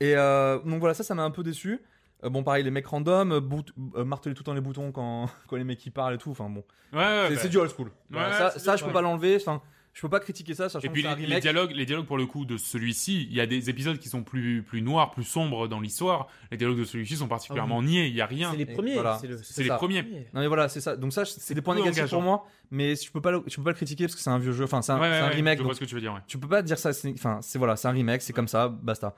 [0.00, 1.78] Et euh, donc voilà, ça, ça m'a un peu déçu.
[2.24, 3.64] Euh, bon, pareil, les mecs random, euh, bout-
[3.96, 6.30] euh, marteler tout le temps les boutons quand, quand les mecs ils parlent et tout.
[6.30, 7.40] Enfin bon, Ouais, ouais, c'est bah.
[7.42, 7.90] c'est du old school.
[8.10, 8.94] Voilà, ça, c'est ça du- je peux ouais.
[8.94, 9.36] pas l'enlever.
[9.36, 11.42] Enfin, je peux pas critiquer ça, sachant Et puis que c'est un les, les remake.
[11.42, 14.22] dialogues, les dialogues pour le coup de celui-ci, il y a des épisodes qui sont
[14.22, 16.28] plus plus noirs, plus sombres dans l'histoire.
[16.52, 18.08] Les dialogues de celui-ci sont particulièrement niais.
[18.08, 18.50] Il y a rien.
[18.52, 18.94] c'est les premiers.
[18.94, 19.18] voilà.
[19.20, 19.76] C'est le- C'est les ça.
[19.76, 20.02] premiers.
[20.34, 20.96] Non mais voilà, c'est ça.
[20.96, 22.16] Donc ça, c'est des points peu négatifs engageant.
[22.18, 24.30] pour moi, mais je peux pas, le, je peux pas le critiquer parce que c'est
[24.30, 24.64] un vieux jeu.
[24.64, 25.54] Enfin, c'est un, Ouais, ouais, c'est un ouais, remake.
[25.58, 26.12] Je donc vois ce que tu veux dire.
[26.14, 26.20] Ouais.
[26.28, 26.92] tu peux pas dire ça.
[26.92, 29.14] c'est- Enfin, c'est voilà, c'est un remake, c'est comme ça, basta.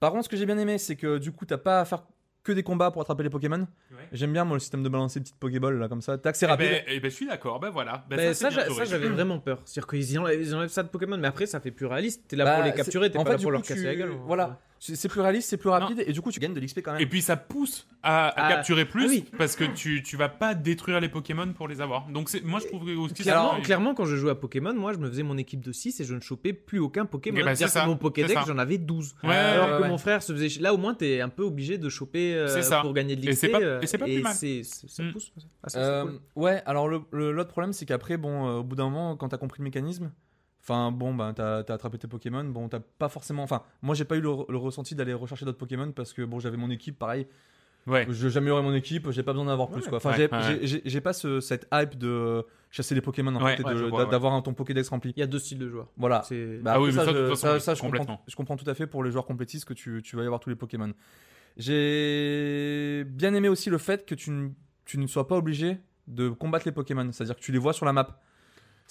[0.00, 2.02] Par contre, ce que j'ai bien aimé, c'est que du coup, t'as pas à faire
[2.50, 3.66] que des combats pour attraper les Pokémon.
[4.12, 6.18] J'aime bien moi le système de balancer des petites Pokéballs là comme ça.
[6.18, 6.68] Tac, c'est Eh rapide.
[6.70, 7.60] ben, eh ben, je suis d'accord.
[7.60, 8.04] Ben voilà.
[8.08, 9.60] Ben, ça, j'avais vraiment peur.
[9.64, 12.24] C'est-à-dire qu'ils enlèvent, ça de Pokémon, mais après, ça fait plus réaliste.
[12.28, 13.86] T'es là Bah, pour les capturer, t'es pas fait, là pour coup, leur casser tu-
[13.86, 14.10] la gueule.
[14.26, 16.92] Voilà, c'est plus réaliste, c'est plus rapide et du coup tu gagnes de l'XP quand
[16.92, 17.00] même.
[17.02, 19.24] Et puis ça pousse à, à Ah, capturer plus ah oui.
[19.36, 22.06] parce que tu, tu vas pas détruire les Pokémon pour les avoir.
[22.08, 24.72] Donc c'est moi je trouve que aussi ça- Clairement, clairement, quand je jouais à Pokémon,
[24.74, 27.36] moi, je me faisais mon équipe de 6 et je ne chopais plus aucun Pokémon.
[27.48, 29.14] C'est C'est-à-dire que mon Pokédex, j'en avais 12.
[29.22, 29.88] Ouais, Alors ouais, que ouais.
[29.88, 30.60] mon frère se faisait.
[30.60, 32.80] Là, au moins, t'es un peu obligé de choper euh, ça.
[32.80, 33.38] pour gagner de Et l'XP.
[33.40, 34.32] c'est pas- euh, et c'est pas plus mal.
[34.34, 35.12] c'est- c'est- Ça Mm.
[35.12, 35.32] pousse.
[35.62, 36.20] Ah, ça, Euh, cool.
[36.36, 39.28] Ouais, alors le- le- l'autre problème c'est qu'après, bon, euh, au bout d'un moment, quand
[39.28, 40.10] t'as compris le mécanisme,
[40.62, 43.42] enfin bon, ben t'as as attrapé tes Pokémon, bon, t'as pas forcément.
[43.42, 46.38] Enfin, moi j'ai pas eu le, le ressenti d'aller rechercher d'autres Pokémon parce que bon,
[46.40, 47.26] j'avais mon équipe, pareil.
[47.86, 48.06] Ouais.
[48.10, 49.88] J'améliorais mon équipe, j'ai pas besoin d'en avoir plus Ouais.
[49.88, 49.96] quoi.
[49.96, 53.62] Enfin, Ouais, j'ai- ouais, pas ce, cette hype de chasser les Pokémon en Ouais, fait
[54.10, 55.14] d'avoir un ton Pokédex rempli.
[55.16, 55.88] Il y a deux styles de joueurs.
[55.96, 56.22] Voilà.
[56.24, 56.58] C'est.
[56.58, 58.68] Bah, Ah oui, ça, de je, toute façon, ça, ça, je, comprends, je comprends tout
[58.68, 60.92] à fait pour les joueurs complétistes que tu, tu vas y avoir tous les Pokémon.
[61.56, 64.50] J'ai bien aimé aussi le fait que tu, ne-
[64.84, 67.86] tu ne sois pas obligé de combattre les Pokémon, c'est-à-dire que tu les vois sur
[67.86, 68.18] la map.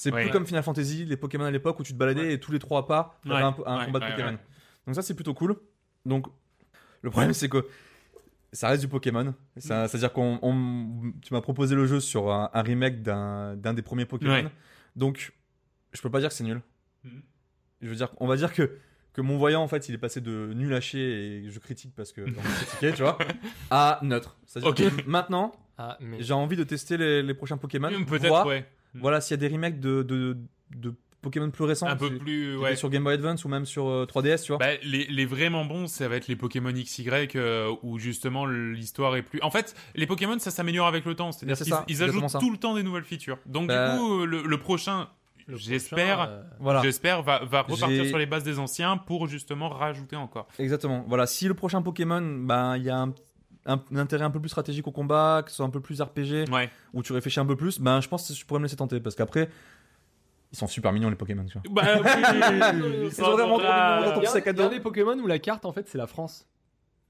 [0.01, 0.21] C'est Ouais.
[0.23, 2.59] plus comme Final Fantasy, les Pokémon à l'époque où tu te baladais et tous les
[2.59, 4.29] trois pas, tu Ouais, un, un ouais, combat de ouais, Pokémon.
[4.31, 4.37] ouais.
[4.85, 5.57] Donc ça c'est plutôt cool.
[6.05, 6.27] Donc
[7.01, 7.67] le problème c'est que
[8.53, 9.33] ça reste du Pokémon.
[9.57, 13.81] Ça- C'est-à-dire qu'on on- tu m'as proposé le jeu sur un, un remake d'un des
[13.81, 14.31] premiers Pokémon.
[14.31, 14.47] Ouais.
[14.95, 15.33] Donc
[15.91, 16.61] je peux pas dire que c'est nul.
[17.03, 17.21] Mhm.
[17.81, 18.77] Je veux dire, on va dire que
[19.11, 21.93] que mon voyant en fait il est passé de nul à chier et je critique
[21.93, 23.17] parce que j'ai envie de critiquer, tu vois,
[23.69, 24.37] à neutre.
[24.45, 24.77] C'est-à-dire Ok.
[24.77, 26.21] que maintenant Ah, mais.
[26.21, 27.89] j'ai envie de tester les, les prochains Pokémon.
[28.05, 28.47] Peut-être voir,
[28.95, 29.01] ouais.
[29.01, 30.37] Voilà s'il y a des remakes de, de,
[30.75, 31.87] de Pokémon plus récents.
[31.87, 32.75] Un peu plus ouais.
[32.75, 34.57] sur Game Boy Advance ou même sur euh, 3DS, tu vois.
[34.59, 39.15] Bah, les, les vraiment bons, ça va être les Pokémon XY euh, où justement l'histoire
[39.17, 39.41] est plus.
[39.41, 41.31] En fait, les Pokémon ça s'améliore avec le temps.
[41.31, 42.39] C'est-à-dire C'est qu'ils ça, ils ajoutent ça.
[42.39, 43.37] tout le temps des nouvelles features.
[43.45, 45.09] Donc Bah, du coup, euh, le, le prochain,
[45.49, 46.81] j'espère, euh, voilà.
[46.81, 50.47] j'espère va, va repartir sur les bases des anciens pour justement rajouter encore.
[50.57, 51.03] Exactement.
[51.07, 53.13] Voilà, si le prochain Pokémon, ben il y a un,
[53.69, 56.01] un- un intérêt un peu plus stratégique au combat, que ce soit un peu plus
[56.01, 56.69] RPG, Ouais.
[56.93, 58.99] où tu réfléchis un peu plus, ben je pense que je pourrais me laisser tenter
[58.99, 59.49] parce qu'après
[60.51, 61.61] ils sont super mignons les Pokémon, tu vois.
[61.71, 62.09] Bah oui,
[63.05, 64.69] Ils sont vraiment trop mignons, dans ton sac à il y a dos.
[64.69, 66.47] des Pokémon où la carte en fait c'est la France.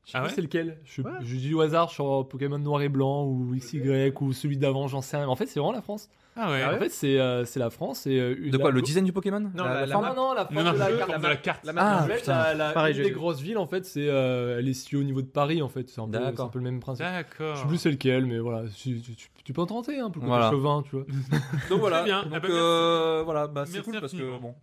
[0.10, 0.78] Je sais Ah plus ouais c'est lequel.
[0.86, 1.12] Je, Ouais.
[1.22, 5.02] je dis au hasard sur Pokémon Noir et Blanc ou XY ou celui d'avant, j'en
[5.02, 5.28] sais rien.
[5.28, 6.10] En fait, c'est vraiment la France.
[6.36, 6.64] Ah ouais.
[6.66, 8.08] En fait, c'est euh, c'est la France.
[8.08, 10.06] Et, euh, une- De quoi la- Le design du Pokémon Non, La- la- la forme.
[10.08, 11.22] Non, non, la forme Non, non, de la la carte.
[11.22, 11.66] de la carte.
[11.66, 12.54] La Ah, En fait, putain.
[12.56, 15.22] la, Pareil, une des grosses villes, en fait, c'est euh, elle est située au niveau
[15.22, 15.88] de Paris, en fait.
[15.90, 17.06] C'est un, peu- un peu le même principe.
[17.06, 17.56] D'accord.
[17.56, 20.10] Je sais plus c'est lequel, mais voilà, si- tu, tu- tu peux en tenter un
[20.10, 20.50] peu comme Voilà.
[20.50, 21.06] chauvin, tu vois.
[21.70, 22.04] Donc voilà.
[22.04, 22.24] Bien.
[22.24, 24.56] Donc, Ah bah, euh, voilà, bah, c'est cool parce que bon.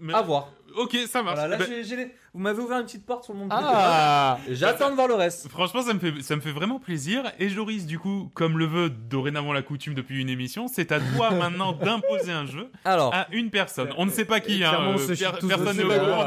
[0.00, 0.50] Mais- À voir.
[0.76, 1.36] Ok, ça marche.
[1.38, 3.48] Voilà, là, Bah, j'ai- j'ai les- vous m'avez ouvert une petite porte sur le monde.
[3.52, 5.48] Ah J'attends de voir le reste.
[5.48, 7.24] Franchement, ça me, fait, ça me fait vraiment plaisir.
[7.38, 11.00] Et Joris, du coup, comme le veut dorénavant la coutume depuis une émission, c'est à
[11.00, 13.90] toi maintenant d'imposer un jeu Alors, à une personne.
[13.98, 14.72] On ne sait pas qui, hein.
[14.72, 16.24] euh, per- personne n'est au courant,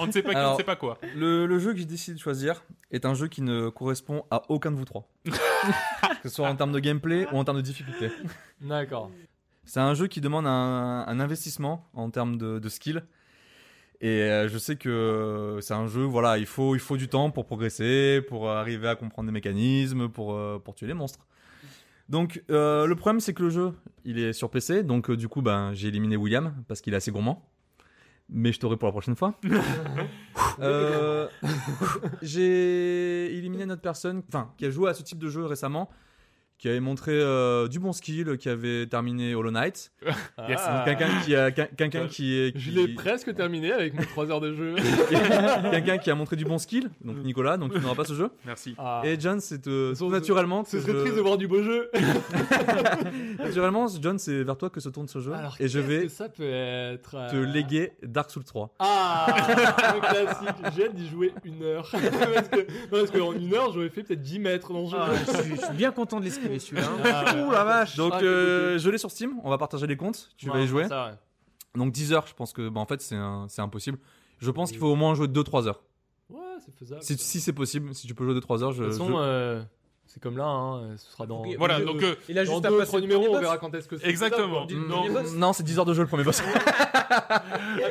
[0.00, 0.98] on ne sait pas qui, on ne sait pas quoi.
[1.16, 4.42] le, le jeu que j'ai décidé de choisir est un jeu qui ne correspond à
[4.48, 5.08] aucun de vous trois.
[5.24, 8.10] que ce soit en termes de gameplay ou en termes de difficulté.
[8.60, 9.10] D'accord.
[9.64, 13.04] C'est un jeu qui demande un, un investissement en termes de, de skill.
[14.02, 17.30] Et euh, je sais que c'est un jeu, voilà, il faut, il faut du temps
[17.30, 21.26] pour progresser, pour arriver à comprendre des mécanismes, pour, euh, pour tuer les monstres.
[22.10, 23.72] Donc euh, le problème c'est que le jeu,
[24.04, 26.96] il est sur PC, donc euh, du coup ben, j'ai éliminé William parce qu'il est
[26.96, 27.46] assez gourmand.
[28.32, 29.34] Mais je t'aurai pour la prochaine fois.
[30.60, 31.26] Euh,
[32.20, 35.88] j'ai éliminé notre personne, enfin, qui a joué à ce type de jeu récemment,
[36.60, 39.90] qui avait montré euh, du bon skill, qui avait terminé Hollow Knight.
[40.48, 40.58] Yes.
[40.64, 40.82] Ah.
[40.84, 44.52] Quelqu'un qui a, quelqu'un qui est, Je l'ai presque terminé avec mes 3 heures de
[44.54, 44.74] jeu.
[45.70, 48.30] quelqu'un qui a montré du bon skill, donc Nicolas, donc tu n'auras pas ce jeu.
[48.46, 48.74] Merci.
[48.78, 49.02] Ah.
[49.04, 51.62] Et John, c'est euh, Ce- naturellement, Ce que serait je- triste de voir du beau
[51.62, 51.90] jeu.
[53.38, 56.08] naturellement, John, c'est vers toi que se tourne ce jeu, Alors, et je vais que
[56.08, 58.74] ça peut être euh, te léguer Dark Souls 3.
[58.78, 59.26] Ah
[59.94, 60.48] Le classique.
[60.76, 61.88] J'ai hâte d'y jouer une heure.
[61.92, 64.96] parce que, non, parce qu'en une heure, j'aurais fait peut-être 10 mètres dans le jeu.
[64.98, 66.24] Ah, je, suis, je suis bien content de
[66.58, 66.88] celui-là.
[66.88, 67.00] hein.
[67.04, 67.36] Ah.
[67.46, 67.96] Ouh la vache.
[67.96, 69.34] Donc, Ah, euh, je l'ai sur Steam.
[69.44, 70.30] On va partager les comptes.
[70.36, 70.88] Tu vas y jouer.
[70.88, 71.14] ça, ouais.
[71.76, 73.98] Donc 10 heures, je pense que, bah, en fait, c'est un- c'est impossible.
[74.38, 75.82] Je pense qu'il faut au moins jouer 2-3 heures.
[76.28, 77.02] Ouais, c'est faisable.
[77.02, 77.22] Si, ça.
[77.24, 78.82] si c'est possible, si tu peux jouer 2-3 heures, je.
[78.84, 79.62] de toute façon, je- euh,
[80.12, 81.44] c'est comme là, hein, ce sera dans.
[81.56, 83.72] Voilà, euh, donc, euh, il a Dans juste à deux, trois numéros, on verra quand
[83.74, 84.08] est-ce que c'est.
[84.08, 84.66] Exactement.
[84.70, 85.06] Non.
[85.08, 85.22] quoi.
[85.22, 86.42] Du- Non, c'est 10 heures de jeu le premier boss.
[87.12, 87.42] Ah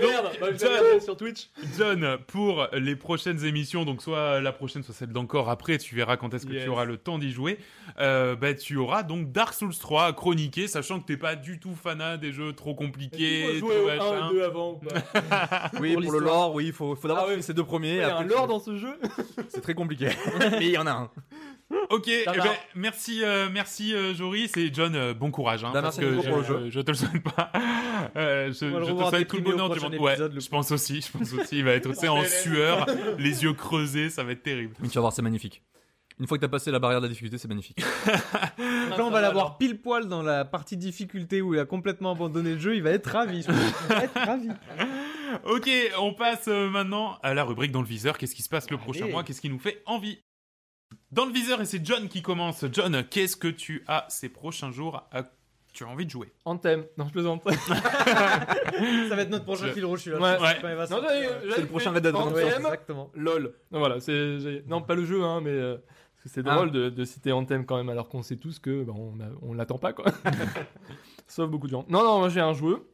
[0.02, 1.50] merde, bah, regarder sur Twitch.
[1.78, 6.16] John, pour les prochaines émissions, donc soit la prochaine, soit celle d'encore après, tu verras
[6.18, 6.64] quand est-ce que Yes.
[6.64, 7.60] tu auras le temps d'y jouer.
[8.00, 11.60] euh, bah, tu auras donc Dark Souls 3 à chroniquer, sachant que t'es pas du
[11.60, 13.46] tout fanat des jeux trop compliqués.
[13.54, 14.22] Peut jouer au machin.
[14.24, 17.26] 1 ou 2 avant ou pas oui, pour, le lore, oui, il faut, faut d'abord
[17.28, 17.42] Ah ouais.
[17.42, 17.96] ces deux premiers.
[17.96, 18.98] Il y a un lore dans ce jeu
[19.50, 20.10] C'est très compliqué.
[20.40, 21.10] Mais il y en a un.
[21.92, 22.44] Ok, eh ben,
[22.76, 25.64] merci, euh, merci euh, Joris et John, euh, bon courage.
[25.64, 26.62] Hein, Bah, parce que je, pour le jeu.
[26.66, 27.52] je- je te le souhaite pas.
[28.16, 29.96] Euh, je je te souhaite tout le bonheur du monde.
[29.96, 31.58] Ouais, je pense aussi, je pense aussi.
[31.60, 32.86] Il va être tu sais, en sueur,
[33.18, 34.74] les yeux creusés, ça va être terrible.
[34.80, 35.62] Mais tu vas voir, c'est magnifique.
[36.18, 37.80] Une fois que t'as passé la barrière de la difficulté, c'est magnifique.
[38.58, 42.54] Là, on va l'avoir pile poil dans la partie difficulté où il a complètement abandonné
[42.54, 42.76] le jeu.
[42.76, 43.42] Il va être ravi.
[43.42, 43.56] je pense.
[43.90, 44.50] Il va être ravi.
[45.46, 45.70] Ok,
[46.00, 48.18] on passe maintenant à la rubrique dans le viseur.
[48.18, 49.24] Qu'est-ce qui se passe le prochain mois?
[49.24, 50.20] Qu'est-ce qui nous fait envie?
[51.12, 52.64] Dans le viseur, et c'est John qui commence.
[52.72, 55.24] John, qu'est-ce que tu as ces prochains jours à...
[55.72, 56.84] Tu as envie de jouer Anthem.
[56.98, 57.44] Non, je plaisante.
[57.50, 60.02] Ça va être notre prochain Je- fil rouge.
[60.02, 60.40] celui-là.
[60.40, 60.62] Ouais.
[60.90, 62.48] Non, j'avais- j'avais le prochain Red Dead Anthem, Redemption.
[62.50, 63.12] Ouais, exactement.
[63.16, 63.54] LOL.
[63.72, 66.56] Non, voilà, c'est j'ai- non pas le jeu hein, mais euh, parce que c'est Ah.
[66.56, 69.30] drôle de, de citer Anthem quand même alors qu'on sait tous que bah, on, a-
[69.44, 70.06] on l'attend pas quoi.
[71.28, 71.86] Sauf beaucoup de gens.
[71.88, 72.88] Non non, moi j'ai un jeu.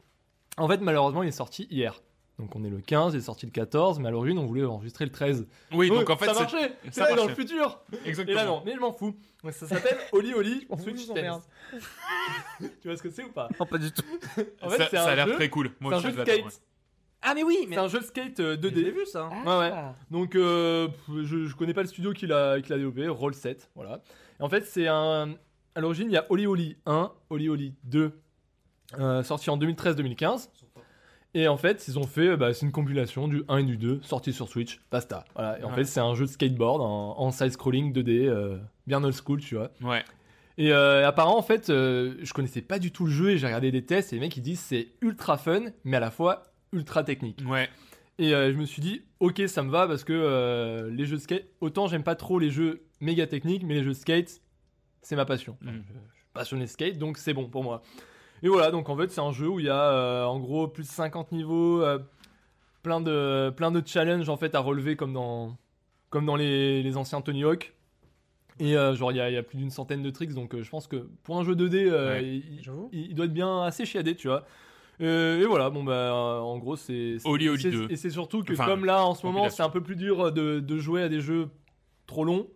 [0.57, 2.01] En fait, malheureusement, il est sorti hier.
[2.37, 4.65] Donc on est le 15, il est sorti le 14, mais à l'origine on voulait
[4.65, 5.47] enregistrer le 13.
[5.71, 6.69] Oui, donc en fait, ça marchait.
[6.69, 7.35] ça C'est là, dans le marchait.
[7.41, 7.79] futur.
[8.03, 8.35] Et Exactement.
[8.37, 9.15] là non, mais je m'en fous.
[9.51, 11.07] Ça s'appelle Oli Oli On Switch.
[11.07, 11.43] Tense.
[12.59, 14.03] tu vois ce que c'est ou pas Non, pas du tout.
[14.61, 15.71] En fait, ça, ça a l'air très cool.
[15.79, 16.61] Moi, C'est un je jeu de skate.
[17.21, 18.75] Ah, mais oui, C'est un jeu de skate euh, 2D.
[18.75, 19.29] J'ai vu ça.
[19.45, 19.71] Ouais, ouais.
[20.11, 20.87] Donc, euh,
[21.23, 24.01] je, je connais pas le studio qui l'a qui l'a développé, Roll 7, voilà.
[24.39, 25.35] Et en fait, c'est un.
[25.73, 28.11] À l'origine, il y a Oli Oli 1, Oli Oli 2,
[28.99, 30.49] euh, sorti en 2013-2015.
[31.37, 33.99] Et en fait, ils ont fait, bah, c'est une compilation du 1 et du 2,
[34.03, 35.25] sorti sur Switch, basta.
[35.35, 35.59] Voilà.
[35.59, 35.75] Et en Ouais.
[35.75, 38.57] fait, c'est un jeu de skateboard en, en side-scrolling 2D, euh,
[38.87, 39.69] bien old school, tu vois.
[39.81, 40.03] Ouais.
[40.57, 43.45] Et euh, apparemment, en fait, euh, je connaissais pas du tout le jeu et j'ai
[43.47, 46.43] regardé des tests et les mecs ils disent c'est ultra fun, mais à la fois
[46.71, 47.41] ultra technique.
[47.45, 47.67] Ouais.
[48.17, 51.17] Et euh, je me suis dit, ok, ça me va parce que euh, les jeux
[51.17, 54.39] de skate, autant j'aime pas trop les jeux méga techniques, mais les jeux de skate,
[55.01, 55.57] c'est ma passion.
[55.59, 55.67] Mm.
[55.71, 57.81] Je suis passionné de skate, donc c'est bon pour moi.
[58.45, 60.67] Et voilà, donc en fait, c'est un jeu où il y a euh, en gros
[60.67, 61.97] plus de 50 niveaux, euh,
[62.83, 65.57] plein, de, plein de challenges en fait à relever comme dans,
[66.11, 67.73] comme dans les, les anciens Tony Hawk.
[68.59, 70.53] Et euh, genre, il y, a- il y a plus d'une centaine de tricks, donc
[70.53, 72.41] euh, je pense que pour un jeu 2D, euh, Ouais,
[72.93, 74.45] il, doit être bien assez chiadé, tu vois.
[75.01, 77.87] Euh, et voilà, bon bah euh, en gros c'est Oli Oli c'est- 2.
[77.89, 80.31] et c'est surtout que Enfin, comme là en ce moment c'est un peu plus dur
[80.31, 81.49] de, de jouer à des jeux
[82.07, 82.47] trop longs,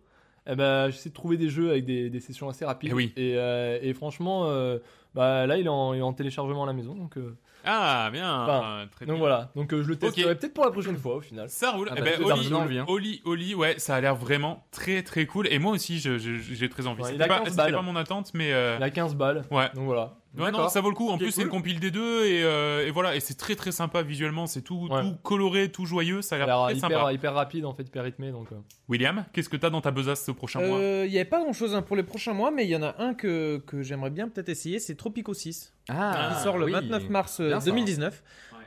[0.46, 2.90] eh ben j'essaie de trouver des jeux avec des, des sessions assez rapides.
[2.92, 3.12] Eh oui.
[3.16, 4.78] Et, euh, et franchement, euh,
[5.14, 8.08] bah là il est, en, il est en téléchargement à la maison, donc euh, Ah,
[8.12, 8.42] bien.
[8.44, 9.18] Enfin, très Donc bien.
[9.20, 11.48] voilà, donc euh, je le testerai peut-être pour la prochaine fois au final.
[11.50, 11.88] Ça roule.
[11.90, 12.84] Ah Eh bah, ben, Oli, hein.
[12.88, 15.46] Oli, Oli, ouais, ça a l'air vraiment très très cool.
[15.48, 17.02] Et moi aussi, je- je- j'ai très envie.
[17.02, 17.72] Ouais, C'était pas, 15 c'était balles.
[17.72, 19.68] pas mon attente, mais euh, Il a 15 balles, ouais.
[19.74, 20.16] donc voilà.
[20.38, 21.10] Ouais, non, ça vaut le coup.
[21.10, 21.44] En plus, c'est cool.
[21.44, 23.16] une compile des deux et, euh, et voilà.
[23.16, 24.46] Et c'est très très sympa visuellement.
[24.46, 25.02] C'est tout, Ouais.
[25.02, 26.22] tout coloré, tout joyeux.
[26.22, 27.12] Ça a l'air très hyper, sympa.
[27.12, 28.46] hyper rapide en fait, hyper rythmé donc.
[28.52, 28.56] euh.
[28.88, 30.78] William, qu'est-ce que t'as dans ta besace ce prochain mois?
[30.78, 32.82] Euh, Il n'y avait pas grand chose pour les prochains mois, mais il y en
[32.82, 35.74] a un que, que j'aimerais bien peut-être essayer, c'est Tropico 6.
[35.88, 36.72] Ah, qui sort le oui.
[36.72, 37.70] 29 mars euh, Bien ça.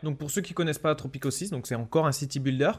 [0.03, 0.05] 2019.
[0.05, 0.09] Ouais.
[0.09, 2.71] Donc pour ceux qui connaissent pas Tropico 6, donc c'est encore un city builder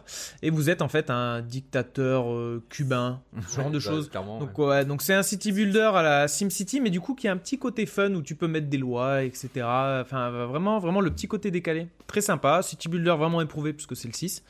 [0.42, 4.09] et vous êtes en fait un dictateur euh, cubain, ce genre de Bah, choses.
[4.10, 4.66] clairement, Donc ouais.
[4.66, 7.36] ouais, donc c'est un city builder à la SimCity, mais du coup qui a un
[7.36, 9.48] petit côté fun où tu peux mettre des lois, etc.
[9.64, 12.62] Enfin vraiment, vraiment le petit côté décalé, très sympa.
[12.62, 14.42] City builder vraiment éprouvé puisque c'est le 6,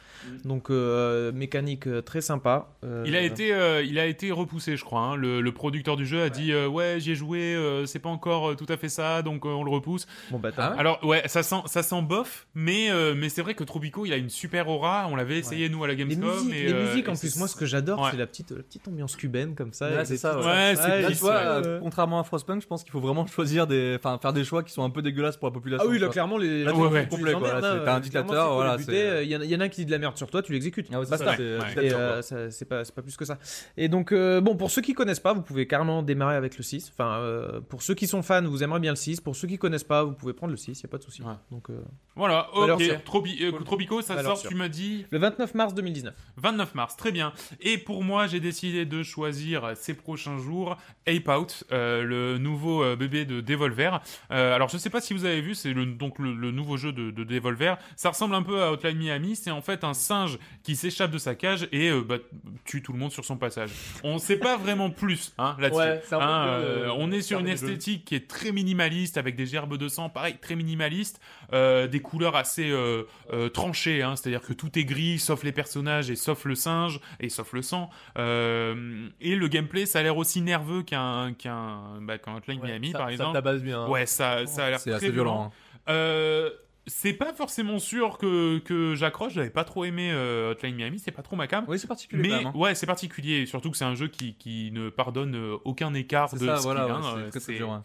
[0.45, 2.69] donc euh, mécanique euh, très sympa.
[2.85, 5.01] Euh, Il a été, euh, il a été repoussé, je crois.
[5.01, 5.17] hein.
[5.17, 8.09] Le, le producteur du jeu a dit euh, ouais, j'y ai joué, euh, c'est pas
[8.09, 10.07] encore tout à fait ça, donc euh, on le repousse.
[10.31, 13.55] bon bah Ah Alors ouais, ça sent, ça sent bof, mais euh, mais c'est vrai
[13.55, 15.07] que Tropico, il a une super aura.
[15.11, 16.25] On l'avait essayé nous à la les Gamescom.
[16.31, 18.09] musiques, et, les euh, musiques en plus, moi ce que j'adore, Ouais.
[18.11, 19.91] c'est la petite, la petite ambiance cubaine comme ça.
[19.91, 20.45] Ouais, c'est ça, ouais.
[20.45, 21.67] Ouais, c'est Là, pisse, tu vois, ouais.
[21.67, 24.63] euh, contrairement à Frostpunk, je pense qu'il faut vraiment choisir des, enfin, faire des choix
[24.63, 25.87] qui sont un peu dégueulasses pour la population.
[25.87, 27.49] Ah oui, là clairement les Là, les- tu complet, les quoi.
[27.49, 29.61] hein, c'est- t'as un euh, dictateur, voilà, les Il y, en a- il y en
[29.61, 30.89] a un qui dit de la merde sur toi, tu l'exécutes.
[30.91, 31.37] Ouais, c'est Basta.
[31.37, 31.93] c'est Ouais.
[31.95, 32.21] Euh,
[32.69, 33.39] pas, c'est pas plus que ça.
[33.77, 36.63] Et donc, euh, bon, pour ceux qui connaissent pas, vous pouvez carrément démarrer avec le
[36.63, 36.91] 6.
[36.95, 39.21] Enfin, euh, pour ceux qui sont fans, vous aimerez bien le 6.
[39.21, 41.23] Pour ceux qui connaissent pas, vous pouvez prendre le 6, y a pas de souci.
[41.23, 41.33] Ouais.
[41.51, 41.81] Donc, euh,
[42.17, 42.83] Voilà, ok.
[42.83, 42.97] sûre.
[43.05, 44.51] Tropi- euh, Tropico, ça Valeur sort, sûre.
[44.51, 46.15] tu m'as dit le 29 mars 2019.
[46.37, 47.33] 29 mars, très bien.
[47.61, 50.77] Et pour moi, j'ai décidé de choisir ces prochains jours
[51.07, 54.01] Ape Out, euh, le nouveau euh, bébé de Devolver.
[54.31, 56.77] Euh, alors, je sais pas si vous avez vu, c'est le, donc le, le nouveau
[56.77, 57.77] jeu de, de Devolver.
[57.97, 59.37] Ça ressemble un peu à Hotline Miami.
[59.37, 62.17] C'est en fait un singe qui s'échappe de sa cage et euh, bah,
[62.65, 63.71] tue tout le monde sur son passage.
[64.03, 65.79] On sait pas vraiment plus hein, là-dessus.
[65.81, 69.77] Ouais, Hein, euh, on est sur une esthétique qui est très minimaliste avec des gerbes
[69.77, 71.21] de sang, pareil, très minimaliste,
[71.53, 75.53] euh, des couleurs assez euh, euh, tranchées, hein, c'est-à-dire que tout est gris sauf les
[75.53, 77.91] personnages et sauf le singe et sauf le sang.
[78.19, 82.69] Euh, et le gameplay, ça a l'air aussi nerveux qu'un qu'un bah, qu'un Hotline Ouais,
[82.69, 83.33] Miami ça- par ça exemple.
[83.33, 83.83] tabasse bien.
[83.85, 83.89] hein.
[83.89, 85.45] Ouais, ça, ça a l'air C'est très assez violent.
[85.45, 85.51] hein.
[85.89, 86.51] euh,
[86.87, 89.33] c'est pas forcément sûr que, que j'accroche.
[89.33, 91.65] J'avais pas trop aimé euh, Hotline Miami, c'est pas trop ma cam.
[91.67, 92.47] Oui, c'est particulier Mais même.
[92.49, 92.53] hein.
[92.55, 93.47] ouais, c'est particulier.
[93.47, 95.35] Surtout que c'est un jeu qui, qui ne pardonne
[95.65, 96.63] aucun écart de ça, skill.
[96.63, 97.83] voilà, ouais, c'est très, très c'est- dur.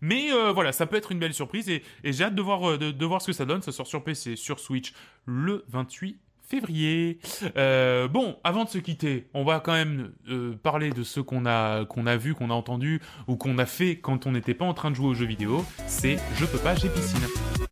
[0.00, 2.78] Mais euh, voilà, ça peut être une belle surprise et, j'ai hâte de voir, euh,
[2.78, 3.62] de, voir ce que ça donne.
[3.62, 4.92] Ça sort sur PC, sur Switch
[5.24, 7.18] le 28 février.
[7.56, 10.12] Euh, bon, avant de se quitter, on va quand même
[10.62, 13.98] parler de ce qu'on a, qu'on a vu, qu'on a entendu ou qu'on a fait
[13.98, 15.64] quand on n'était pas en train de jouer aux jeux vidéo.
[15.86, 17.65] C'est Je peux pas, j'ai piscine.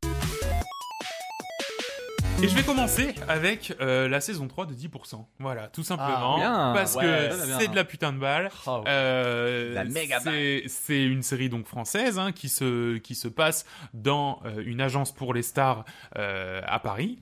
[2.44, 5.24] Et je vais commencer avec euh, la saison 3 de 10%.
[5.38, 6.34] Voilà, tout simplement.
[6.34, 6.72] Ah, bien.
[6.74, 8.50] parce Ouais, que c'est de la putain de balle.
[8.66, 8.82] Ouais.
[8.86, 13.64] Euh, La méga c'est, c'est une série donc française hein, qui se qui se passe
[13.94, 17.18] dans euh, une agence pour les stars à Paris.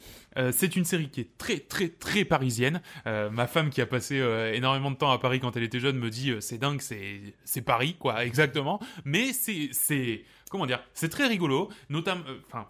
[0.50, 2.80] C'est une série qui est très très très parisienne.
[3.06, 4.16] Ma femme qui a passé
[4.54, 7.62] énormément de temps à Paris quand elle était jeune me dit c'est dingue, c'est c'est
[7.62, 8.80] Paris quoi, exactement.
[9.04, 12.66] Mais c'est c'est comment dire, c'est très rigolo, notamment enfin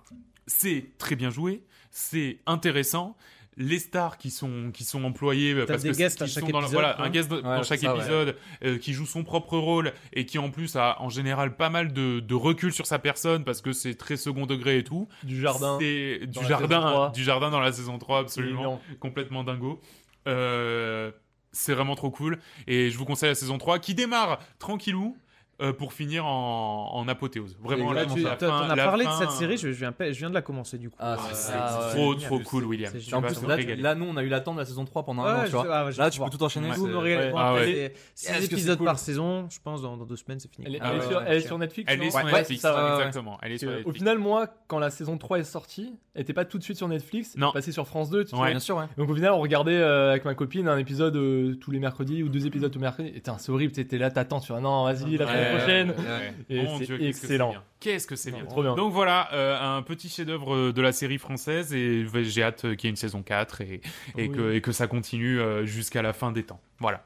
[0.46, 1.62] c'est très bien joué,
[1.92, 3.16] c'est intéressant.
[3.58, 6.48] Les stars qui sont qui sont employés euh, parce des que guests à chaque sont
[6.48, 7.04] dans le- épisode, voilà hein.
[7.04, 7.94] un guest dans chaque ouais.
[7.96, 11.68] épisode euh, qui joue son propre rôle et qui en plus a en général pas
[11.68, 15.06] mal de, de recul sur sa personne parce que c'est très second degré et tout.
[15.22, 15.76] Du jardin.
[15.76, 17.10] Du la saison jardin, 3.
[17.10, 19.82] du jardin dans la saison 3 C'est absolument complètement dingo.
[20.26, 21.10] Euh,
[21.52, 25.14] c'est vraiment trop cool et je vous conseille la saison 3 qui démarre tranquillou
[25.60, 27.56] euh, pour finir en, en apothéose.
[27.62, 29.92] Vraiment Là, la, tu la as la parlé fin, de cette série, je, je viens,
[29.92, 30.96] pas- je viens de la commencer du coup.
[30.98, 31.94] Ah, Euh, c'est- Ah, ouais.
[31.94, 32.26] trop génial.
[32.28, 32.92] trop cool William.
[32.92, 33.82] Tu en plus, là, tu- régaler.
[33.82, 35.50] là, nous, on a eu l'attente de la saison 3 pendant Ouais, un an, tu
[35.50, 35.66] vois.
[35.70, 36.68] ah ouais, Là, tu peux tout enchaîner.
[36.70, 37.94] Ouais.
[38.14, 38.86] C'est- Ah épisodes cool?
[38.86, 40.66] par saison, je pense dans, dans deux semaines c'est fini.
[40.66, 42.64] Elle est, Ah elle est ouais, sur, elle est sur Netflix Elle est sur Netflix,
[42.64, 43.38] exactement.
[43.42, 46.44] Elle est sur Au final, moi, quand la saison 3 est sortie, elle était pas
[46.44, 47.50] tout de suite sur Netflix, elle Non.
[47.50, 48.42] est passée sur France 2, tu Ouais.
[48.46, 48.50] sais.
[48.50, 48.86] Bien sûr.
[48.96, 51.14] Donc au final, on regardait euh, avec ma copine un épisode
[51.60, 53.08] tous les mercredis ou deux épisodes tous les mercredis.
[53.10, 56.34] Et c'est horrible, t'étais là, t'attends, tu vois, non, vas-y, la semaine prochaine.
[56.48, 57.48] Et Mon c'est Dieu, qu'est-ce que excellent.
[57.50, 57.62] c'est bien.
[57.80, 58.44] Qu'est-ce que c'est bien.
[58.44, 58.74] trop bien.
[58.76, 62.86] Donc voilà, euh, un petit chef-d'œuvre de la série française et j'ai hâte qu'il y
[62.86, 63.80] ait une saison 4 et,
[64.16, 64.30] et, Oui.
[64.30, 66.60] que, et que ça continue euh, jusqu'à la fin des temps.
[66.78, 67.04] Voilà.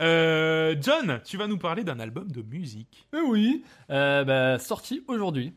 [0.00, 3.06] Euh, John, tu vas nous parler d'un album de musique.
[3.14, 5.52] Euh, oui, euh, bah, sorti aujourd'hui.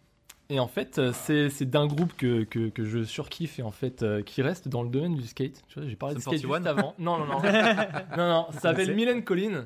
[0.49, 1.11] Et en fait, euh,
[1.49, 4.83] c'est d'un groupe que, que, que je surkiffe et en fait euh, qui reste dans
[4.83, 5.63] le domaine du skate.
[5.67, 6.57] Tu vois, j'ai parlé de skate 41.
[6.59, 6.93] juste avant.
[6.99, 7.41] Non, non, non.
[8.17, 9.65] non, non, ça s'appelle Mylène Collin.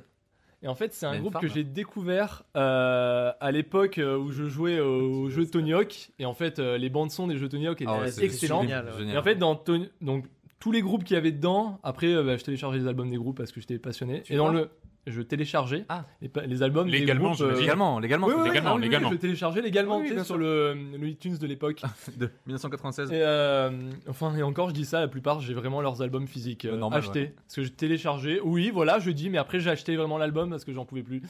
[0.61, 4.43] Et en fait, c'est un groupe que j'ai découvert euh, à l'époque euh, où je
[4.49, 6.11] jouais au jeu Tony Hawk.
[6.19, 8.63] Et en fait, euh, les bandes son des jeux Tony Hawk étaient Ah ouais, excellentes.
[8.63, 8.91] génial, ouais.
[8.97, 9.15] génial.
[9.15, 10.25] Et en fait, dans Tony- donc
[10.59, 13.15] tous les groupes qu'il y avait dedans, après, euh, bah, je téléchargeais les albums des
[13.15, 14.21] groupes parce que j'étais passionné.
[14.23, 14.69] Tu et dans le,
[15.09, 16.05] je téléchargeais Ah.
[16.47, 17.59] les, albums des Légalement, groupes, euh.
[17.59, 18.27] Légalement, légalement.
[18.27, 19.11] Oui, oui, oui, légalement, ah oui, légalement.
[19.11, 20.37] je téléchargeais légalement sur sûr.
[20.37, 21.81] le, le iTunes de l'époque.
[22.17, 23.11] De 1996.
[23.11, 23.71] Et euh,
[24.07, 26.77] enfin, et encore, je dis ça, la plupart, j'ai vraiment leurs albums physiques euh, Euh,
[26.77, 27.33] normal, achetés.
[27.45, 28.39] Parce que j'ai téléchargé.
[28.43, 31.21] Oui, voilà, je dis, mais après, j'ai acheté vraiment l'album parce que j'en pouvais plus.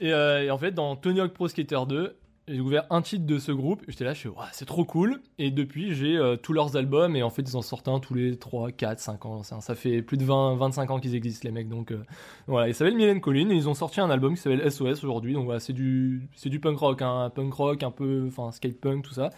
[0.00, 2.16] Et, euh, et en fait, dans Tony Hawk Pro Skater 2,
[2.48, 3.82] j'ai découvert un titre de ce groupe.
[3.88, 5.20] J'étais là, je suis, c'est trop cool.
[5.38, 7.16] Et depuis, j'ai euh, tous leurs albums.
[7.16, 9.42] Et en fait, ils en sortent un tous les 3, 4, 5 ans.
[9.42, 11.68] Ça, ça fait plus de 20, 25 ans qu'ils existent, les mecs.
[11.68, 12.02] Donc euh,
[12.46, 13.50] voilà, ils s'appellent Mylène Collin.
[13.50, 15.32] Et ils ont sorti un album qui s'appelle SOS aujourd'hui.
[15.34, 17.02] Donc voilà, c'est du, c'est du punk rock.
[17.02, 19.30] hein, un punk rock, un peu, enfin, skate punk, tout ça.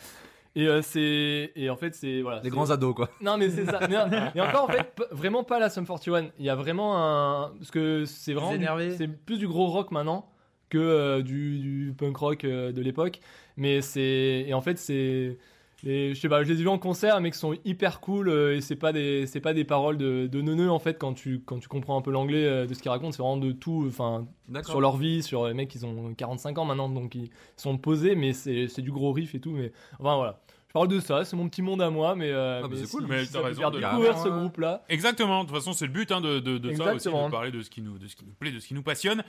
[0.56, 3.10] Et euh, c'est et en fait c'est voilà Les grands ados, quoi.
[3.20, 3.78] non mais c'est ça
[4.34, 7.70] et encore en fait vraiment pas la Sum 41 il y a vraiment un parce
[7.70, 10.26] que c'est vraiment du- c'est plus du gros rock maintenant
[10.68, 13.20] que euh, du, du punk rock euh, de l'époque
[13.56, 15.38] mais c'est et en fait c'est
[15.84, 18.56] je sais pas je les ai vus en concert mais qui sont hyper cool euh,
[18.56, 21.40] et c'est pas des c'est pas des paroles de, de neuneux en fait quand tu
[21.46, 24.26] quand tu comprends un peu l'anglais de ce qu'ils racontent c'est vraiment de tout enfin
[24.64, 28.14] sur leur vie, sur les mecs, ils ont 45 ans maintenant, donc ils sont posés,
[28.14, 29.50] mais c'est c'est du gros riff et tout.
[29.50, 32.58] Mais enfin voilà, je parle de ça, c'est mon petit monde à moi, mais, euh,
[32.58, 34.84] Ah, bah, mais c'est si- cool, mais si t'as raison de- découvrir ce groupe-là.
[34.88, 37.50] Exactement, de toute façon, c'est le but hein, de, de, de ça aussi, de parler
[37.50, 39.22] de ce, qui nous, de ce qui nous plaît, de ce qui nous passionne.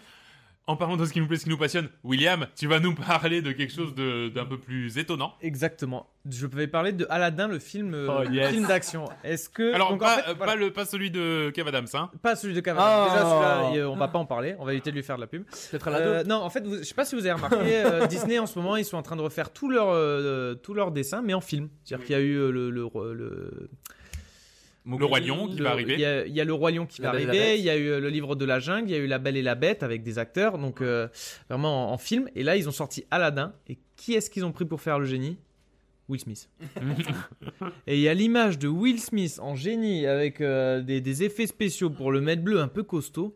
[0.70, 2.94] En parlant de ce qui nous plaît, ce qui nous passionne, William, tu vas nous
[2.94, 5.34] parler de quelque chose d'un peu plus étonnant.
[5.42, 6.06] Exactement.
[6.30, 8.52] Je vais parler de Aladdin, le film, euh, Oh, yes.
[8.52, 9.06] film d'action.
[9.24, 10.52] Est-ce que Alors, donc, en pas, fait, euh, voilà.
[10.54, 12.12] pas, le, pas celui de Kev Adams, hein.
[12.22, 12.86] Pas celui de Cavana.
[12.88, 13.08] Ah.
[13.10, 14.56] Déjà celui-là, on va pas en parler.
[14.60, 15.44] On va éviter de lui faire de la pub.
[15.88, 18.46] Euh, non, en fait, vous- je sais pas si vous avez remarqué, euh, Disney en
[18.46, 21.34] ce moment, ils sont en train de refaire tous leurs euh, tous leurs dessins, mais
[21.34, 21.70] en film.
[21.84, 23.70] C'est-à-dire qu'il y a eu le, le,
[24.86, 25.94] le, Le Roi Lion qui le- va arriver.
[25.94, 27.58] Il y, a, il y a le roi lion qui La va arriver.
[27.60, 28.90] Il y a eu euh, le livre de la jungle.
[28.90, 30.58] Il y a eu la Belle et la Bête avec des acteurs.
[30.58, 31.08] Donc euh,
[31.50, 32.30] vraiment en, en film.
[32.36, 33.54] Et là, ils ont sorti Aladdin.
[33.68, 35.38] Et qui est-ce qu'ils ont pris pour faire le génie?
[36.08, 36.50] Will Smith.
[37.88, 41.46] et il y a l'image de Will Smith en génie avec euh, des, des effets
[41.46, 43.36] spéciaux pour le mettre bleu un peu costaud.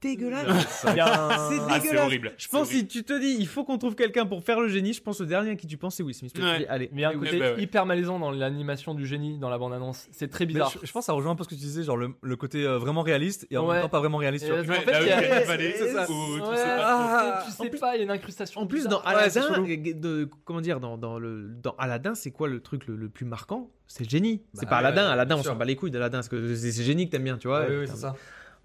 [0.00, 0.86] C'est dégueulasse.
[0.90, 2.32] Il y a un- C'est Ah, c'est horrible.
[2.38, 2.88] Je pense horrible.
[2.90, 5.20] si tu te dis il faut qu'on trouve quelqu'un pour faire le génie, je pense
[5.20, 6.36] le dernier à qui tu penses c'est Will Smith.
[6.38, 6.52] Ouais.
[6.52, 6.88] tu dis, allez.
[6.92, 7.60] Mais il y a un côté ouais.
[7.60, 10.06] hyper malaisant dans l'animation du génie dans la bande-annonce.
[10.12, 10.70] C'est très bizarre.
[10.80, 12.36] je, je pense que ça rejoint un peu ce que tu disais, genre le, le
[12.36, 13.74] côté euh, vraiment réaliste et en Ouais.
[13.74, 14.44] même temps pas vraiment réaliste.
[14.50, 14.62] En fait,
[15.02, 16.04] il y a- c'est ça.
[16.10, 17.64] où tu sais pas ah, trop.
[17.64, 18.60] tu sais pas, il y a une incrustation.
[18.60, 19.06] En plus, dans bizarre.
[19.08, 22.94] Aladdin, euh, de, comment dire, dans, dans le, dans Aladdin, c'est quoi le truc le,
[22.96, 23.70] le plus marquant?
[23.88, 24.42] C'est le génie.
[24.54, 25.08] C'est Bah pas Aladdin.
[25.08, 26.18] Aladdin, on s'en bat les couilles d'Aladdin.
[26.18, 27.66] parce que c'est génie que t'aimes bien, tu vois.
[27.68, 28.14] Oui, c'est ça.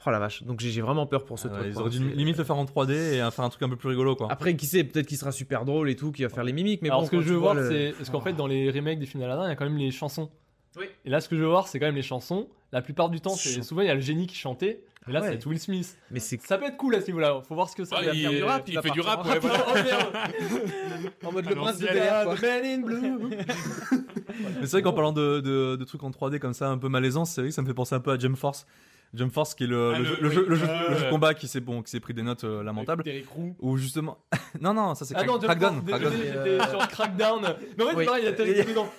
[0.06, 0.44] Oh la vache.
[0.44, 1.68] Donc j'ai vraiment peur pour ce Ouais, truc.
[1.72, 3.90] ils auraient dû limite le faire en 3D et faire un truc un peu plus
[3.90, 4.28] rigolo quoi.
[4.32, 6.82] Après, qui sait, peut-être qu'il sera super drôle et tout, qui va faire les mimiques.
[6.82, 8.70] Mais Alors bon, ce que je veux voir, le- c'est parce qu'en fait dans les
[8.70, 10.30] remakes des films d'Aladdin, il y a quand même les chansons.
[10.78, 10.86] Oui.
[11.06, 12.48] Et là, ce que je veux voir, c'est quand même les chansons.
[12.72, 14.84] La plupart du temps, c'est souvent il y a le génie qui chantait.
[15.08, 15.38] Et là, Ah ouais.
[15.40, 15.98] c'est Will Smith.
[16.12, 17.42] Mais c'est Ça peut être cool à ce niveau-là.
[17.48, 18.64] Faut voir ce que ça va il- faire du rap.
[18.68, 19.66] il fait du rap, en ouais, voilà.
[19.84, 20.14] Merde.
[21.26, 21.86] en mode le prince de.
[21.88, 23.36] The Man in Blue.
[24.60, 26.88] Mais c'est vrai qu'en parlant de, de, de trucs en 3D comme ça, un peu
[26.90, 28.66] malaisant, c'est vrai que ça me fait penser un peu à Jump Force.
[29.14, 30.34] Jump Force qui est le, Ah, le, le- jeu, le oui.
[30.36, 32.44] jeu, le jeu- le jeu de combat qui s'est bon, qui s'est pris des notes
[32.44, 33.04] euh, lamentables.
[33.04, 33.56] Derrick Roux.
[33.60, 34.18] Ou justement.
[34.62, 35.74] non, non, ça c'est Ah Crack- non, Jump Crackdown.
[35.76, 36.12] Force, Crackdown.
[36.14, 37.42] désolé, j'étais sur Crackdown.
[37.78, 38.90] Mais en fait, pareil, il y a Terry dedans.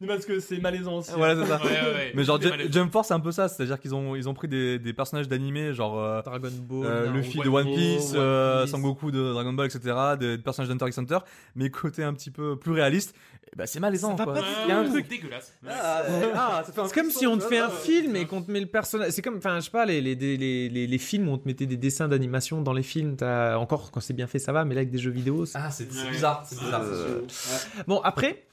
[0.00, 1.10] Mais parce que c'est malaisant aussi.
[1.16, 1.56] Voilà, c'est ça.
[1.62, 2.12] Ouais, ouais, ouais.
[2.14, 2.38] Mais genre.
[2.70, 5.28] Jump Force c'est un peu ça, c'est-à-dire qu'ils ont ils ont pris des, des personnages
[5.28, 6.86] d'animé genre euh, Dragon Ball.
[6.86, 7.12] euh.
[7.12, 8.70] Luffy de One Piece, euh, Piece.
[8.72, 9.94] Sangoku de Dragon Ball, etc.
[10.18, 11.18] Des, des personnages d'Hunter x Hunter,
[11.54, 13.14] mais côté un petit peu plus réaliste,
[13.58, 14.32] ben, c'est malaisant quoi.
[14.32, 15.08] pas Ah, Il y a un c'est truc.
[15.08, 15.52] dégueulasse.
[15.68, 16.02] Ah,
[16.60, 19.10] un C'est comme si on te fait un film et qu'on te met le personnage.
[19.10, 21.46] C'est comme, enfin, je sais pas, les, les, les, les, les films où on te
[21.48, 23.16] mettait des dessins d'animation dans les films.
[23.56, 25.44] Encore quand c'est bien fait, ça va, mais là avec des jeux vidéo.
[25.44, 26.82] c'est- Ah, c'est bizarre, c'est bizarre.
[26.84, 27.20] Euh,
[27.86, 28.44] Bon, après,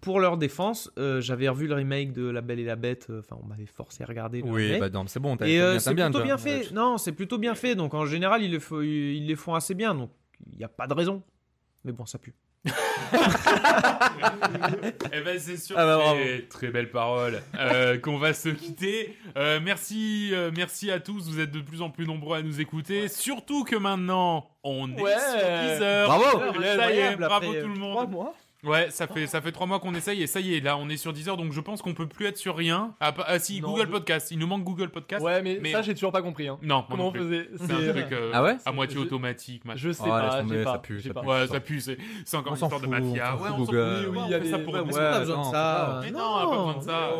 [0.00, 3.06] pour leur défense, euh, j'avais revu le remake de La Belle et la Bête.
[3.10, 4.42] euh, Enfin, on m'avait forcé à regarder.
[4.42, 4.80] le Oui, remake.
[4.80, 6.70] bah non, c'est bon, t'as et euh, bien, c'est bien, plutôt bien fait.
[6.72, 7.74] Non, c'est plutôt bien fait.
[7.76, 9.94] Donc en général, ils le, font, ils les font assez bien.
[9.94, 10.10] Donc
[10.50, 11.22] il n'y a pas de raison.
[11.84, 12.34] Mais bon, ça pue.
[15.12, 16.14] Eh ben c'est sûr, Ah bah,
[16.48, 19.16] très belle parole euh, qu'on va se quitter.
[19.36, 21.28] Euh, merci, euh, merci à tous.
[21.28, 23.08] Vous êtes de plus en plus nombreux à nous écouter.
[23.08, 26.06] Surtout que maintenant, on est sur Deezer.
[26.06, 28.08] Bravo Ça y est, bravo tout le monde.
[28.64, 30.88] Ouais, ça fait ça fait trois mois qu'on essaye et ça y est, là on
[30.88, 32.92] est sur Deezer, donc je pense qu'on peut plus être sur rien.
[33.00, 34.30] Ah, pas- ah, si, Non, Google je- Podcast.
[34.30, 35.24] Il nous manque Google Podcast.
[35.24, 36.48] Ouais, mais, Mais- ça, j'ai toujours pas compris.
[36.48, 36.58] Hein.
[36.62, 39.64] Non, Comment non on faisait C'est un truc euh, Ah ouais à moitié Je- automatique,
[39.64, 39.78] machin.
[39.78, 40.78] Je sais Oh, pas, tomber, j'ai ça pas.
[40.78, 41.20] pue, ça pas.
[41.20, 41.28] pue.
[41.28, 43.34] Ouais, ça pue, c'est c'est encore On une s'en histoire de fout, mafia.
[43.36, 43.66] Ouais, on s'en fout.
[43.66, 44.08] Google.
[44.10, 46.00] Oui, il y a fait ça pour on a pas- besoin de non, ça.
[46.02, 47.10] Mais non, on a pas besoin de ça.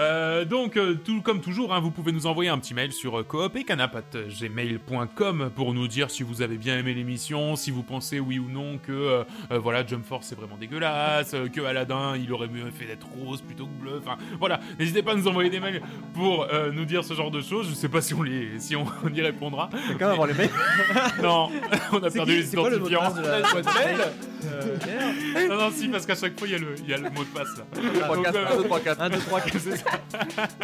[0.00, 3.22] Non, donc, tout comme toujours, hein, vous pouvez nous envoyer un petit mail sur euh,
[3.22, 8.48] coop.gmail.com pour nous dire si vous avez bien aimé l'émission, si vous pensez oui ou
[8.50, 12.48] non que euh, euh, voilà Jump Force c'est vraiment dégueulasse, euh, que Aladdin il aurait
[12.48, 14.00] mieux fait d'être rose plutôt que bleu.
[14.04, 15.80] Enfin voilà, n'hésitez pas à nous envoyer des mails
[16.14, 17.68] pour euh, nous dire ce genre de choses.
[17.68, 19.68] Je sais pas si on les, si on, on y répondra.
[19.88, 20.50] Quelqu'un va voir les mecs.
[21.22, 21.48] Non,
[21.92, 23.22] on a C'est perdu qui- les c'est quoi le mot de identifiants.
[23.52, 23.54] passe
[23.94, 24.04] de la-.
[24.44, 26.96] Euh, Non, non, si, parce qu'à chaque fois, il y, a le- il y a
[26.96, 27.64] le mot de passe là.
[28.04, 29.00] 3, Donc, 4, euh, 1, 2, 3, 4.
[29.02, 29.58] 1, 2, 3, 4.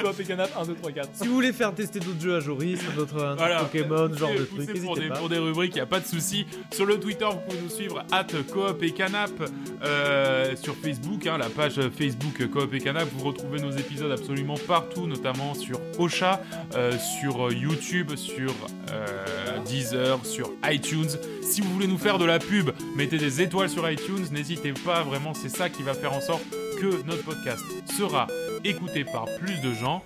[0.04, 1.08] Coop et canap, 1, 2, 3, 4.
[1.14, 3.60] Si vous voulez faire tester d'autres jeux à Joris, d'autres Voilà.
[3.64, 4.58] Pokémon, ce genre de trucs, pour
[4.96, 5.16] n'hésitez des, pas.
[5.16, 6.46] pour des rubriques, il n'y a pas de souci.
[6.72, 9.30] Sur le Twitter, vous pouvez nous suivre at Coop et Canap.
[9.82, 14.54] Euh, sur Facebook, hein, la page Facebook Coop et Canap, vous retrouvez nos épisodes absolument
[14.66, 16.40] partout, notamment sur Ocha,
[16.74, 18.54] euh, sur YouTube, sur
[18.92, 21.10] euh, Deezer, sur iTunes.
[21.42, 25.02] Si vous voulez nous faire de la pub, mettez des étoiles sur iTunes, n'hésitez pas,
[25.02, 26.44] vraiment, c'est ça qui va faire en sorte
[26.80, 28.26] que notre podcast sera
[28.64, 30.02] écouté par plus de gens.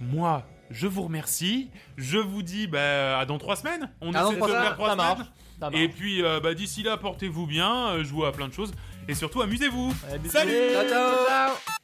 [0.00, 1.70] Moi, je vous remercie.
[1.96, 3.90] Je vous dis bah, à dans trois semaines.
[4.00, 5.26] On dans essaie de faire trois semaines.
[5.60, 5.82] Ça marche.
[5.82, 8.72] Et puis bah, d'ici là, portez-vous bien, euh, jouez à plein de choses.
[9.08, 9.92] Et surtout, amusez-vous.
[10.28, 11.79] Salut Ciao, ciao.